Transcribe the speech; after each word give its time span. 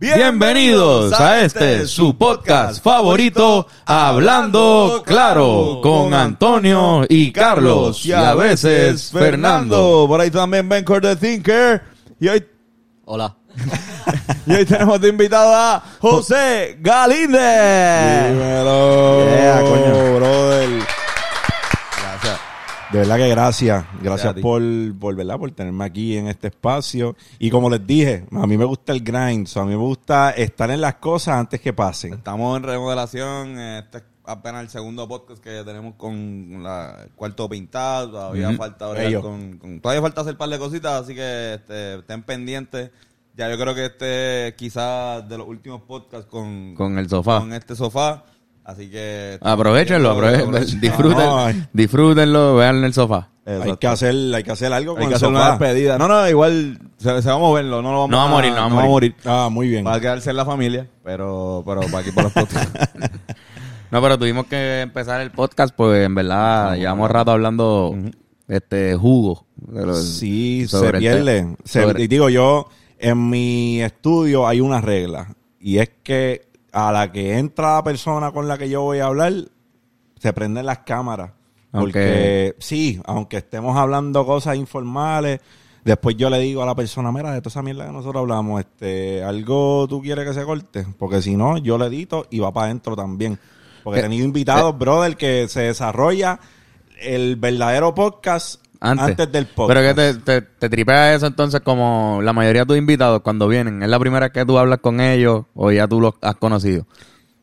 Bienvenidos 0.00 1.12
a 1.12 1.42
este 1.44 1.86
su 1.86 2.16
podcast 2.16 2.82
favorito, 2.82 3.66
Hablando 3.84 5.02
Claro, 5.04 5.80
con 5.82 6.14
Antonio 6.14 7.04
y 7.06 7.30
Carlos 7.30 8.06
y 8.06 8.12
a 8.12 8.34
veces 8.34 9.10
Fernando. 9.12 10.06
Por 10.08 10.22
ahí 10.22 10.30
también 10.30 10.66
Ben 10.70 10.86
the 10.86 11.16
Thinker. 11.16 11.82
Y 12.18 12.28
hoy, 12.28 12.42
Hola. 13.04 13.36
y 14.46 14.54
hoy 14.54 14.64
tenemos 14.64 14.98
de 15.02 15.08
invitado 15.10 15.54
a 15.54 15.84
José 16.00 16.78
Galíndez. 16.80 18.32
Dímelo. 18.32 19.26
Yeah, 19.28 19.60
coño. 19.60 20.16
brother. 20.16 20.79
De 22.92 22.98
verdad 22.98 23.16
que 23.18 23.28
gracias. 23.28 23.84
Gracias 24.02 24.34
por, 24.34 24.60
por, 24.98 25.14
¿verdad? 25.14 25.38
por 25.38 25.50
tenerme 25.52 25.84
aquí 25.84 26.16
en 26.16 26.26
este 26.26 26.48
espacio. 26.48 27.16
Y 27.38 27.48
como 27.50 27.70
les 27.70 27.86
dije, 27.86 28.26
a 28.32 28.46
mí 28.46 28.56
me 28.56 28.64
gusta 28.64 28.92
el 28.92 29.00
grind. 29.02 29.46
so 29.46 29.60
a 29.60 29.64
mí 29.64 29.70
me 29.70 29.76
gusta 29.76 30.30
estar 30.32 30.70
en 30.72 30.80
las 30.80 30.96
cosas 30.96 31.36
antes 31.36 31.60
que 31.60 31.72
pasen. 31.72 32.14
Estamos 32.14 32.56
en 32.56 32.64
remodelación. 32.64 33.60
Este 33.60 33.98
es 33.98 34.04
apenas 34.24 34.62
el 34.64 34.70
segundo 34.70 35.06
podcast 35.08 35.40
que 35.42 35.62
tenemos 35.64 35.94
con 35.94 36.62
la, 36.64 37.06
cuarto 37.14 37.48
pintado. 37.48 38.10
Todavía 38.10 38.52
falta 38.56 38.86
con, 39.20 39.58
con- 39.58 39.80
todavía 39.80 40.02
falta 40.02 40.22
hacer 40.22 40.32
un 40.34 40.38
par 40.38 40.48
de 40.48 40.58
cositas, 40.58 41.02
así 41.04 41.14
que 41.14 41.54
este, 41.54 41.94
estén 42.00 42.22
pendientes. 42.24 42.90
Ya 43.36 43.48
yo 43.48 43.56
creo 43.56 43.72
que 43.74 43.86
este 43.86 44.48
es 44.48 44.54
quizás 44.54 45.26
de 45.28 45.38
los 45.38 45.46
últimos 45.46 45.82
podcasts 45.82 46.26
con, 46.28 46.74
Con 46.74 46.98
el 46.98 47.08
sofá. 47.08 47.38
con 47.38 47.52
este 47.52 47.76
sofá. 47.76 48.24
Así 48.70 48.88
que 48.88 49.38
Aprovechenlo, 49.40 50.10
Aprovechen. 50.12 50.48
aprovechen, 50.48 50.80
disfruten, 50.80 51.68
disfrútenlo, 51.72 52.54
vean 52.56 52.76
en 52.76 52.84
el 52.84 52.94
sofá. 52.94 53.28
Hay 53.46 53.76
que 53.78 53.86
hacer, 53.88 54.14
hay 54.34 54.44
que 54.44 54.52
hacer 54.52 54.72
algo 54.72 54.92
con 54.94 55.02
Hay 55.02 55.08
que 55.08 55.14
el 55.14 55.16
hacer 55.16 55.28
una 55.28 55.40
sofá. 55.52 55.58
despedida. 55.64 55.98
No, 55.98 56.06
no, 56.06 56.28
igual 56.28 56.78
se, 56.98 57.20
se 57.22 57.28
va 57.28 57.34
a 57.34 57.38
moverlo. 57.38 57.82
No, 57.82 57.90
lo 57.92 57.98
vamos 58.00 58.10
No 58.10 58.16
va 58.18 58.24
a 58.24 58.28
morir, 58.28 58.52
no 58.52 58.56
va 58.58 58.82
a 58.82 58.86
morir. 58.86 59.14
Ah, 59.24 59.48
muy 59.50 59.68
bien. 59.68 59.84
Va 59.84 59.94
a 59.94 60.00
quedarse 60.00 60.30
en 60.30 60.36
la 60.36 60.44
familia, 60.44 60.86
pero, 61.02 61.64
pero 61.66 61.80
para 61.80 61.98
aquí 61.98 62.12
por 62.12 62.24
los 62.24 62.32
podcasts. 62.34 62.70
No, 63.90 64.00
pero 64.00 64.18
tuvimos 64.18 64.46
que 64.46 64.82
empezar 64.82 65.20
el 65.20 65.32
podcast, 65.32 65.74
pues 65.74 66.04
en 66.06 66.14
verdad 66.14 66.76
llevamos 66.76 67.10
rato 67.10 67.32
hablando 67.32 67.92
este 68.46 68.94
jugo. 68.94 69.46
Sí, 70.00 70.68
se 70.68 70.92
pierde. 70.92 71.56
Se- 71.64 71.82
Sobre- 71.82 72.04
y 72.04 72.06
digo 72.06 72.28
yo, 72.28 72.68
en 72.98 73.30
mi 73.30 73.82
estudio 73.82 74.46
hay 74.46 74.60
una 74.60 74.80
regla. 74.80 75.34
Y 75.58 75.78
es 75.78 75.90
que 76.04 76.42
a 76.72 76.92
la 76.92 77.10
que 77.12 77.38
entra 77.38 77.74
la 77.76 77.84
persona 77.84 78.32
con 78.32 78.46
la 78.48 78.56
que 78.58 78.68
yo 78.68 78.82
voy 78.82 78.98
a 78.98 79.06
hablar, 79.06 79.32
se 80.18 80.32
prenden 80.32 80.66
las 80.66 80.78
cámaras. 80.80 81.32
Porque 81.72 82.56
sí, 82.58 83.00
aunque 83.04 83.36
estemos 83.38 83.76
hablando 83.76 84.26
cosas 84.26 84.56
informales, 84.56 85.40
después 85.84 86.16
yo 86.16 86.28
le 86.28 86.38
digo 86.40 86.62
a 86.62 86.66
la 86.66 86.74
persona, 86.74 87.12
mira, 87.12 87.32
de 87.32 87.40
toda 87.40 87.50
esa 87.50 87.62
mierda 87.62 87.86
que 87.86 87.92
nosotros 87.92 88.20
hablamos, 88.22 88.60
este, 88.60 89.22
algo 89.22 89.86
tú 89.88 90.02
quieres 90.02 90.26
que 90.26 90.34
se 90.34 90.44
corte, 90.44 90.84
porque 90.98 91.22
si 91.22 91.36
no, 91.36 91.58
yo 91.58 91.78
le 91.78 91.86
edito 91.86 92.26
y 92.30 92.40
va 92.40 92.52
para 92.52 92.66
adentro 92.66 92.96
también. 92.96 93.38
Porque 93.84 94.00
he 94.00 94.00
Eh, 94.00 94.04
tenido 94.04 94.24
invitados, 94.26 94.76
brother, 94.76 95.16
que 95.16 95.46
se 95.48 95.60
desarrolla 95.62 96.40
el 97.00 97.36
verdadero 97.36 97.94
podcast 97.94 98.59
antes, 98.80 99.30
del 99.30 99.46
podcast. 99.46 99.68
Pero 99.78 99.94
que 99.94 99.94
te, 99.94 100.14
te, 100.20 100.42
te 100.42 100.68
tripea 100.68 101.14
eso 101.14 101.26
entonces 101.26 101.60
como 101.60 102.20
la 102.22 102.32
mayoría 102.32 102.62
de 102.62 102.66
tus 102.66 102.76
invitados 102.78 103.20
cuando 103.22 103.46
vienen. 103.48 103.82
¿Es 103.82 103.88
la 103.88 103.98
primera 103.98 104.26
vez 104.26 104.32
que 104.32 104.44
tú 104.44 104.58
hablas 104.58 104.78
con 104.80 105.00
ellos 105.00 105.44
o 105.54 105.70
ya 105.70 105.86
tú 105.86 106.00
los 106.00 106.14
has 106.22 106.36
conocido 106.36 106.86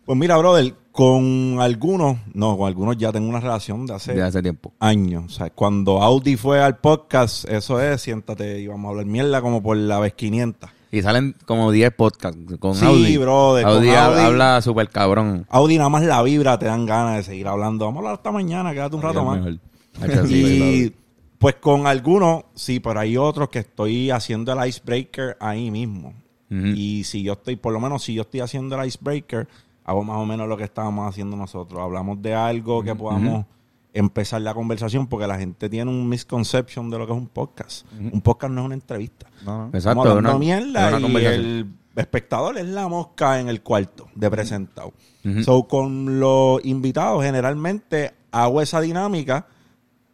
Pues 0.05 0.17
mira, 0.17 0.37
brother, 0.37 0.73
con 0.91 1.57
algunos, 1.61 2.17
no, 2.33 2.57
con 2.57 2.67
algunos 2.67 2.97
ya 2.97 3.11
tengo 3.11 3.29
una 3.29 3.39
relación 3.39 3.85
de 3.85 3.93
hace 3.93 4.13
de 4.15 4.23
hace 4.23 4.41
tiempo? 4.41 4.73
años. 4.79 5.25
O 5.25 5.29
sea, 5.29 5.49
cuando 5.51 6.01
Audi 6.01 6.35
fue 6.37 6.59
al 6.59 6.77
podcast, 6.77 7.47
eso 7.49 7.79
es, 7.79 8.01
siéntate 8.01 8.59
y 8.59 8.67
vamos 8.67 8.87
a 8.87 8.89
hablar 8.89 9.05
mierda 9.05 9.41
como 9.41 9.61
por 9.61 9.77
la 9.77 9.99
vez 9.99 10.13
500. 10.13 10.69
Y 10.89 11.01
salen 11.01 11.35
como 11.45 11.69
10 11.69 11.91
podcasts 11.95 12.39
con 12.59 12.73
Sí, 12.73 12.85
Audi. 12.85 13.17
brother, 13.17 13.65
con 13.65 13.73
Audi, 13.75 13.89
habla 13.89 14.61
súper 14.61 14.89
cabrón. 14.89 15.45
Audi 15.49 15.77
nada 15.77 15.89
más 15.89 16.01
la 16.03 16.23
vibra, 16.23 16.57
te 16.57 16.65
dan 16.65 16.85
ganas 16.85 17.17
de 17.17 17.23
seguir 17.23 17.47
hablando. 17.47 17.85
Vamos 17.85 17.97
a 17.97 17.99
hablar 17.99 18.13
hasta 18.15 18.31
mañana, 18.31 18.71
quédate 18.73 18.95
un 18.95 19.01
rato 19.03 19.23
más. 19.23 19.39
Sí, 20.27 20.33
Y 20.93 20.93
pues 21.39 21.55
con 21.55 21.85
algunos, 21.87 22.43
sí, 22.55 22.79
pero 22.79 22.99
hay 22.99 23.17
otros 23.17 23.49
que 23.49 23.59
estoy 23.59 24.09
haciendo 24.11 24.51
el 24.53 24.67
icebreaker 24.67 25.37
ahí 25.39 25.69
mismo. 25.71 26.13
Y 26.49 27.03
si 27.03 27.23
yo 27.23 27.33
estoy, 27.33 27.57
por 27.57 27.73
lo 27.73 27.79
menos 27.81 28.03
si 28.03 28.13
yo 28.13 28.21
estoy 28.21 28.39
haciendo 28.39 28.79
el 28.81 28.87
icebreaker, 28.87 29.47
hago 29.83 30.03
más 30.05 30.17
o 30.17 30.25
menos 30.25 30.47
lo 30.47 30.55
que 30.55 30.63
estábamos 30.63 31.07
haciendo 31.09 31.35
nosotros. 31.35 31.81
Hablamos 31.81 32.21
de 32.21 32.33
algo 32.33 32.81
que 32.83 32.95
podamos 32.95 33.45
empezar 33.93 34.41
la 34.41 34.53
conversación 34.53 35.07
porque 35.07 35.27
la 35.27 35.37
gente 35.37 35.69
tiene 35.69 35.91
un 35.91 36.07
misconception 36.07 36.89
de 36.89 36.97
lo 36.99 37.05
que 37.05 37.11
es 37.13 37.17
un 37.17 37.27
podcast. 37.27 37.85
Un 37.99 38.21
podcast 38.21 38.53
no 38.53 38.61
es 38.61 38.65
una 38.65 38.75
entrevista. 38.75 39.27
No, 39.45 39.57
no. 39.57 39.65
Exacto, 39.67 39.77
Estamos 39.77 40.07
hablando 40.07 40.29
una- 40.29 40.39
mierda 40.39 40.97
una 40.97 41.19
y 41.19 41.25
el 41.25 41.67
espectador 41.97 42.57
es 42.57 42.65
la 42.67 42.87
mosca 42.87 43.39
en 43.39 43.49
el 43.49 43.61
cuarto 43.61 44.07
de 44.15 44.29
presentado. 44.31 44.93
So, 45.43 45.67
con 45.67 46.19
los 46.21 46.63
invitados 46.63 47.23
generalmente 47.25 48.13
hago 48.31 48.61
esa 48.61 48.79
dinámica 48.79 49.47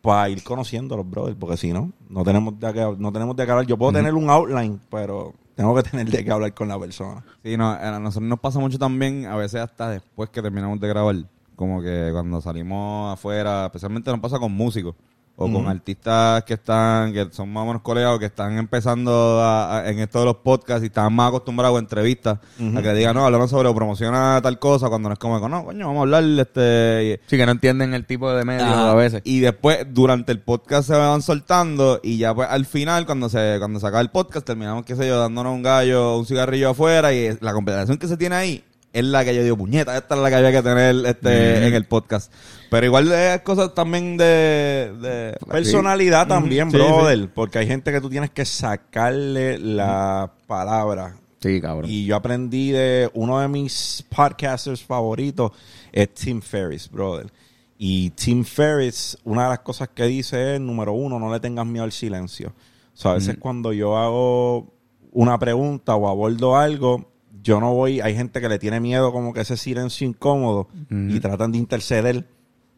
para 0.04 0.28
ir 0.28 0.44
conociendo 0.44 0.96
a 0.96 0.98
los 0.98 1.10
brothers, 1.10 1.38
porque 1.40 1.56
si 1.56 1.72
no, 1.72 1.94
no 2.10 2.26
tenemos 2.26 2.60
de 2.60 2.74
qué, 2.74 2.96
no 2.98 3.14
tenemos 3.14 3.38
de 3.38 3.46
qué 3.46 3.52
hablar. 3.52 3.66
Yo 3.66 3.78
puedo 3.78 3.94
tener 3.94 4.14
un 4.14 4.30
outline, 4.30 4.78
pero 4.92 5.34
tengo 5.56 5.74
que 5.74 5.84
tener 5.90 6.10
de 6.10 6.26
qué 6.26 6.30
hablar 6.30 6.54
con 6.54 6.68
la 6.68 6.78
persona. 6.78 7.24
Sí, 7.42 7.56
no, 7.56 7.72
a 7.72 8.00
nosotros 8.00 8.28
nos 8.28 8.42
pasa 8.42 8.60
mucho 8.60 8.78
también, 8.78 9.26
a 9.26 9.38
veces 9.38 9.62
hasta 9.62 9.90
después 9.90 10.30
que 10.30 10.42
terminamos 10.42 10.78
de 10.82 10.90
grabar, 10.90 11.16
como 11.56 11.82
que 11.82 12.10
cuando 12.12 12.42
salimos 12.42 13.14
afuera, 13.14 13.68
especialmente 13.68 14.12
nos 14.12 14.20
pasa 14.20 14.40
con 14.40 14.52
músicos 14.52 14.94
o 15.36 15.52
con 15.52 15.68
artistas 15.68 16.44
que 16.44 16.54
están, 16.54 17.12
que 17.12 17.28
son 17.32 17.52
más 17.52 17.64
o 17.64 17.66
menos 17.66 17.82
colegas 17.82 18.16
o 18.16 18.20
que 18.20 18.28
están 18.28 18.56
empezando 18.58 19.42
a- 19.42 19.80
a- 19.80 19.90
en 19.90 19.98
esto 20.00 20.20
de 20.20 20.26
los 20.26 20.36
podcasts 20.38 20.84
y 20.84 20.88
están 20.88 21.12
más 21.14 21.30
acostumbrados 21.30 21.76
a 21.76 21.80
entrevistas, 21.80 22.38
a 22.78 22.82
que 22.82 22.94
digan, 22.94 23.16
no, 23.16 23.26
hablamos 23.26 23.50
sobre 23.50 23.68
o 23.68 23.74
promociona 23.76 24.40
tal 24.44 24.60
cosa, 24.60 24.90
cuando 24.90 25.10
no 25.10 25.14
es 25.14 25.20
como, 25.20 25.40
no, 25.50 25.66
coño, 25.66 25.88
vamos 25.88 26.00
a 26.00 26.02
hablar, 26.04 26.24
este... 26.40 27.20
Sí, 27.26 27.36
que 27.38 27.46
no 27.48 27.52
entienden 27.52 27.94
el 27.96 28.06
tipo 28.06 28.32
de 28.32 28.46
medios 28.46 28.64
Ah, 28.68 28.92
a 28.92 28.96
veces. 28.96 29.22
Y 29.26 29.40
después, 29.40 29.80
durante 29.90 30.32
el 30.32 30.40
podcast 30.40 30.88
se 30.88 30.94
van 30.96 31.22
soltando 31.24 32.00
y 32.04 32.18
ya 32.20 32.34
pues 32.36 32.48
al 32.50 32.66
final, 32.66 33.06
cuando 33.08 33.28
se 33.28 33.56
cuando 33.58 33.80
se 33.80 33.88
acaba 33.88 34.02
el 34.02 34.12
podcast, 34.12 34.46
terminamos, 34.46 34.86
qué 34.86 34.96
sé 34.96 35.08
yo, 35.08 35.18
dándonos 35.20 35.54
un 35.54 35.64
gallo, 35.64 36.18
un 36.20 36.26
cigarrillo 36.28 36.70
afuera 36.70 37.12
y 37.12 37.36
la 37.42 37.54
conversación 37.54 37.98
que 37.98 38.08
se 38.08 38.18
tiene 38.18 38.36
ahí 38.36 38.64
es 38.94 39.04
la 39.04 39.26
que 39.26 39.36
yo 39.36 39.44
digo, 39.44 39.58
puñeta, 39.58 39.98
esta 39.98 40.14
es 40.16 40.22
la 40.22 40.30
que 40.30 40.36
había 40.36 40.52
que 40.52 40.62
tener 40.62 40.96
este 41.08 41.68
en 41.68 41.74
el 41.74 41.86
podcast. 41.86 42.32
Pero 42.70 42.86
igual 42.86 43.12
es 43.12 43.42
cosas 43.42 43.74
también 43.74 44.18
de... 44.18 44.94
de 45.02 45.38
Personalidad 45.50 46.28
también, 46.28 46.70
Sí, 46.70 46.78
brother, 46.78 47.28
porque 47.34 47.58
hay 47.58 47.68
gente 47.68 47.92
que 47.92 48.00
tú 48.00 48.10
tienes 48.10 48.30
que 48.30 48.46
sacarle 48.46 49.58
la 49.58 50.32
palabra. 50.46 51.18
Sí, 51.40 51.60
cabrón. 51.60 51.90
Y 51.90 52.06
yo 52.06 52.16
aprendí 52.16 52.72
de 52.72 53.10
uno 53.16 53.40
de 53.40 53.48
mis 53.48 54.06
podcasters 54.16 54.84
favoritos, 54.84 55.52
es 55.92 56.14
Tim 56.14 56.42
Ferriss, 56.42 56.90
brother. 56.90 57.32
Y 57.80 58.12
Tim 58.12 58.46
Ferriss, 58.46 59.18
una 59.24 59.44
de 59.44 59.50
las 59.50 59.60
cosas 59.60 59.90
que 59.90 60.06
dice 60.06 60.56
es, 60.56 60.62
número 60.62 60.94
uno, 60.94 61.20
no 61.20 61.34
le 61.34 61.40
tengas 61.40 61.66
miedo 61.66 61.84
al 61.84 61.92
silencio. 61.92 62.54
O 62.94 62.98
sea, 62.98 63.12
a 63.12 63.14
veces 63.16 63.38
cuando 63.40 63.74
yo 63.74 63.98
hago 63.98 64.72
una 65.12 65.38
pregunta 65.40 65.96
o 65.96 66.08
abordo 66.08 66.56
algo, 66.56 67.13
yo 67.44 67.60
no 67.60 67.74
voy, 67.74 68.00
hay 68.02 68.16
gente 68.16 68.42
que 68.42 68.50
le 68.50 68.58
tiene 68.58 68.80
miedo 68.80 69.12
como 69.12 69.34
que 69.34 69.42
ese 69.42 69.58
silencio 69.58 70.08
incómodo 70.08 70.70
y 70.90 71.20
tratan 71.20 71.52
de 71.52 71.58
interceder 71.58 72.26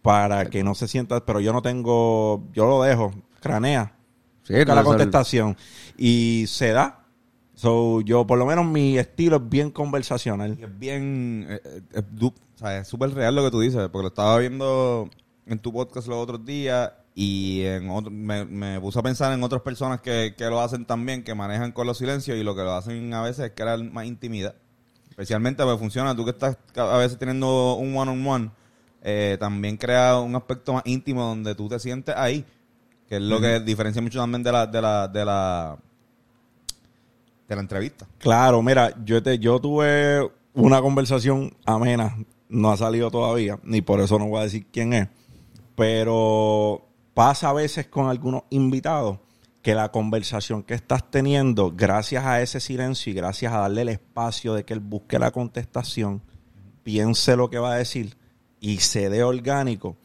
para 0.02 0.50
que 0.50 0.64
no 0.64 0.76
se 0.76 0.88
sienta, 0.88 1.26
pero 1.26 1.40
yo 1.40 1.54
no 1.54 1.62
tengo, 1.62 2.44
yo 2.54 2.66
lo 2.66 2.84
dejo, 2.84 3.14
cranea, 3.40 3.94
Sí, 4.44 4.54
busca 4.54 4.76
la 4.76 4.84
contestación 4.84 5.58
y 5.98 6.46
se 6.48 6.72
da. 6.72 7.04
So, 7.56 8.02
yo 8.02 8.28
por 8.28 8.38
lo 8.38 8.46
menos 8.46 8.66
mi 8.66 8.98
estilo 8.98 9.38
es 9.38 9.50
bien 9.50 9.72
conversacional. 9.72 10.58
Es 10.62 10.80
bien... 10.80 11.48
eh, 11.50 11.82
eh, 11.94 12.80
es 12.80 12.88
súper 12.88 13.14
real 13.14 13.36
lo 13.36 13.44
que 13.44 13.52
tú 13.52 13.60
dices, 13.60 13.82
porque 13.90 14.04
lo 14.04 14.08
estaba 14.10 14.38
viendo 14.38 15.10
en 15.46 15.60
tu 15.60 15.74
podcast 15.74 16.08
los 16.08 16.18
otros 16.18 16.46
días 16.46 16.92
y 17.18 17.62
en 17.64 17.90
otro- 17.90 18.12
me, 18.12 18.44
me 18.44 18.80
puse 18.82 19.00
a 19.00 19.02
pensar 19.02 19.32
en 19.34 19.42
otras 19.42 19.62
personas 19.62 20.02
que, 20.02 20.36
que 20.38 20.46
lo 20.46 20.60
hacen 20.60 20.86
también, 20.86 21.24
que 21.24 21.34
manejan 21.34 21.72
con 21.72 21.88
los 21.88 21.98
silencios 21.98 22.38
y 22.38 22.44
lo 22.44 22.56
que 22.56 22.62
lo 22.64 22.74
hacen 22.74 23.14
a 23.14 23.22
veces 23.22 23.46
es 23.46 23.52
crear 23.56 23.82
más 23.84 24.06
intimidad. 24.06 24.54
Especialmente 25.10 25.64
porque 25.64 25.80
funciona, 25.80 26.14
tú 26.14 26.26
que 26.26 26.32
estás 26.32 26.58
a 26.76 26.98
veces 26.98 27.18
teniendo 27.18 27.76
un 27.76 27.96
one-on-one, 27.96 28.52
eh, 29.02 29.38
también 29.40 29.78
crea 29.78 30.20
un 30.20 30.36
aspecto 30.36 30.74
más 30.74 30.84
íntimo 30.86 31.24
donde 31.24 31.56
tú 31.56 31.70
te 31.70 31.80
sientes 31.80 32.14
ahí, 32.18 32.44
que 33.08 33.16
es 33.16 33.22
lo 33.22 33.40
que 33.40 33.62
diferencia 33.62 34.02
mucho 34.02 34.20
también 34.20 34.44
de 34.44 34.52
la, 34.52 34.68
de 34.68 34.82
la, 34.82 35.08
de 35.08 35.24
la, 35.24 35.78
de 37.48 37.56
la 37.56 37.62
entrevista. 37.62 38.06
Claro, 38.18 38.62
mira, 38.62 38.94
yo 39.06 39.24
te, 39.24 39.40
yo 39.40 39.60
tuve 39.62 40.30
una 40.54 40.82
conversación 40.82 41.56
amena, 41.66 42.18
no 42.50 42.72
ha 42.72 42.78
salido 42.78 43.10
todavía, 43.10 43.58
ni 43.64 43.82
por 43.82 44.02
eso 44.02 44.20
no 44.20 44.28
voy 44.28 44.42
a 44.42 44.44
decir 44.44 44.66
quién 44.70 44.92
es, 44.92 45.08
pero 45.78 46.85
pasa 47.16 47.50
a 47.50 47.54
veces 47.54 47.88
con 47.88 48.10
algunos 48.10 48.44
invitados 48.52 49.20
que 49.64 49.74
la 49.74 49.90
conversación 49.92 50.62
que 50.62 50.76
estás 50.76 51.10
teniendo, 51.10 51.72
gracias 51.72 52.26
a 52.26 52.42
ese 52.42 52.60
silencio 52.60 53.12
y 53.12 53.16
gracias 53.16 53.52
a 53.52 53.60
darle 53.60 53.82
el 53.82 53.90
espacio 53.90 54.54
de 54.54 54.64
que 54.64 54.74
él 54.74 54.82
busque 54.82 55.18
la 55.18 55.32
contestación, 55.32 56.22
piense 56.84 57.36
lo 57.36 57.50
que 57.50 57.58
va 57.58 57.72
a 57.72 57.78
decir 57.78 58.18
y 58.60 58.78
se 58.78 59.10
dé 59.10 59.24
orgánico, 59.24 59.96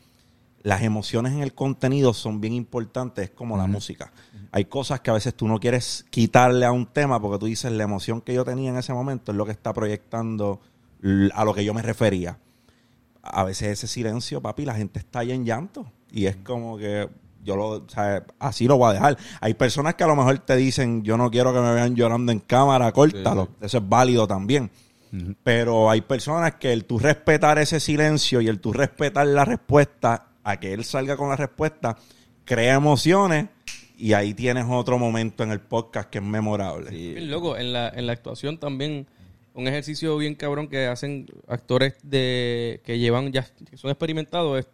las 0.62 0.82
emociones 0.82 1.32
en 1.32 1.40
el 1.40 1.52
contenido 1.52 2.14
son 2.14 2.40
bien 2.40 2.54
importantes, 2.54 3.24
es 3.24 3.30
como 3.30 3.56
la 3.56 3.66
música. 3.66 4.12
Hay 4.52 4.66
cosas 4.66 5.00
que 5.00 5.10
a 5.10 5.14
veces 5.14 5.34
tú 5.34 5.48
no 5.48 5.58
quieres 5.58 6.06
quitarle 6.10 6.64
a 6.64 6.72
un 6.72 6.86
tema 6.86 7.20
porque 7.20 7.38
tú 7.38 7.46
dices 7.46 7.72
la 7.72 7.84
emoción 7.84 8.20
que 8.20 8.34
yo 8.34 8.44
tenía 8.44 8.70
en 8.70 8.76
ese 8.76 8.94
momento 8.94 9.32
es 9.32 9.36
lo 9.36 9.44
que 9.44 9.52
está 9.52 9.72
proyectando 9.72 10.60
a 11.34 11.44
lo 11.44 11.54
que 11.54 11.64
yo 11.64 11.74
me 11.74 11.82
refería. 11.82 12.38
A 13.20 13.42
veces 13.42 13.68
ese 13.68 13.88
silencio, 13.88 14.40
papi, 14.40 14.64
la 14.64 14.74
gente 14.74 15.00
está 15.00 15.20
ahí 15.20 15.32
en 15.32 15.44
llanto 15.44 15.90
y 16.12 16.26
es 16.26 16.36
como 16.36 16.76
que 16.78 17.08
yo 17.42 17.56
lo, 17.56 17.68
o 17.68 17.88
sea, 17.88 18.24
así 18.38 18.66
lo 18.66 18.76
voy 18.76 18.90
a 18.90 18.94
dejar. 18.94 19.18
Hay 19.40 19.54
personas 19.54 19.94
que 19.94 20.04
a 20.04 20.06
lo 20.06 20.16
mejor 20.16 20.38
te 20.40 20.56
dicen, 20.56 21.02
yo 21.02 21.16
no 21.16 21.30
quiero 21.30 21.52
que 21.52 21.60
me 21.60 21.72
vean 21.72 21.96
llorando 21.96 22.32
en 22.32 22.40
cámara, 22.40 22.92
córtalo. 22.92 23.48
Eso 23.60 23.78
es 23.78 23.88
válido 23.88 24.26
también. 24.26 24.70
Pero 25.42 25.90
hay 25.90 26.02
personas 26.02 26.54
que 26.54 26.72
el 26.72 26.84
tú 26.84 26.98
respetar 26.98 27.58
ese 27.58 27.80
silencio 27.80 28.40
y 28.40 28.46
el 28.46 28.60
tú 28.60 28.72
respetar 28.72 29.26
la 29.26 29.44
respuesta 29.44 30.28
a 30.44 30.60
que 30.60 30.72
él 30.72 30.84
salga 30.84 31.16
con 31.16 31.28
la 31.28 31.36
respuesta 31.36 31.96
crea 32.44 32.74
emociones 32.74 33.48
y 33.96 34.12
ahí 34.12 34.34
tienes 34.34 34.64
otro 34.68 34.98
momento 34.98 35.42
en 35.42 35.50
el 35.50 35.60
podcast 35.60 36.08
que 36.10 36.18
es 36.18 36.24
memorable. 36.24 36.90
Bien 36.90 37.30
loco, 37.30 37.56
en 37.56 37.72
la, 37.72 37.88
en 37.88 38.06
la 38.06 38.12
actuación 38.12 38.58
también, 38.58 39.06
un 39.52 39.68
ejercicio 39.68 40.16
bien 40.16 40.34
cabrón 40.34 40.68
que 40.68 40.86
hacen 40.86 41.26
actores 41.48 41.96
de 42.02 42.80
que 42.84 42.98
llevan 42.98 43.32
ya, 43.32 43.46
que 43.68 43.76
son 43.76 43.90
experimentados, 43.90 44.60
es 44.60 44.68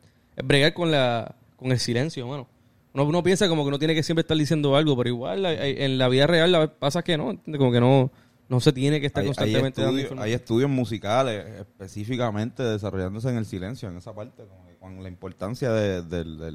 bregar 0.44 0.74
con 0.74 0.90
la 0.90 1.34
con 1.56 1.72
el 1.72 1.78
silencio, 1.78 2.26
mano. 2.26 2.46
Uno, 2.94 3.04
uno 3.04 3.22
piensa 3.22 3.48
como 3.48 3.64
que 3.64 3.70
no 3.70 3.78
tiene 3.78 3.94
que 3.94 4.02
siempre 4.02 4.20
estar 4.22 4.36
diciendo 4.36 4.76
algo, 4.76 4.96
pero 4.96 5.08
igual 5.08 5.44
hay- 5.46 5.56
hay- 5.56 5.76
en 5.78 5.98
la 5.98 6.08
vida 6.08 6.26
real 6.26 6.52
la- 6.52 6.72
pasa 6.78 7.02
que 7.02 7.16
no, 7.16 7.30
¿entiendes? 7.30 7.58
como 7.58 7.72
que 7.72 7.80
no, 7.80 8.10
no 8.48 8.60
se 8.60 8.72
tiene 8.72 9.00
que 9.00 9.06
estar 9.06 9.22
Hay, 9.22 9.26
hay 9.28 9.34
constantemente 9.34 9.82
dando 9.82 9.98
información. 10.00 10.24
hay 10.26 10.32
estudios 10.34 10.70
musicales 10.70 11.44
específicamente 11.60 12.62
desarrollándose 12.62 13.28
en 13.30 13.36
el 13.36 13.44
silencio, 13.46 13.88
en 13.88 13.96
esa 13.96 14.14
parte, 14.14 14.44
como 14.44 14.66
que 14.66 14.76
con 14.76 15.02
la 15.02 15.08
importancia 15.08 15.70
de, 15.72 16.02
de, 16.02 16.52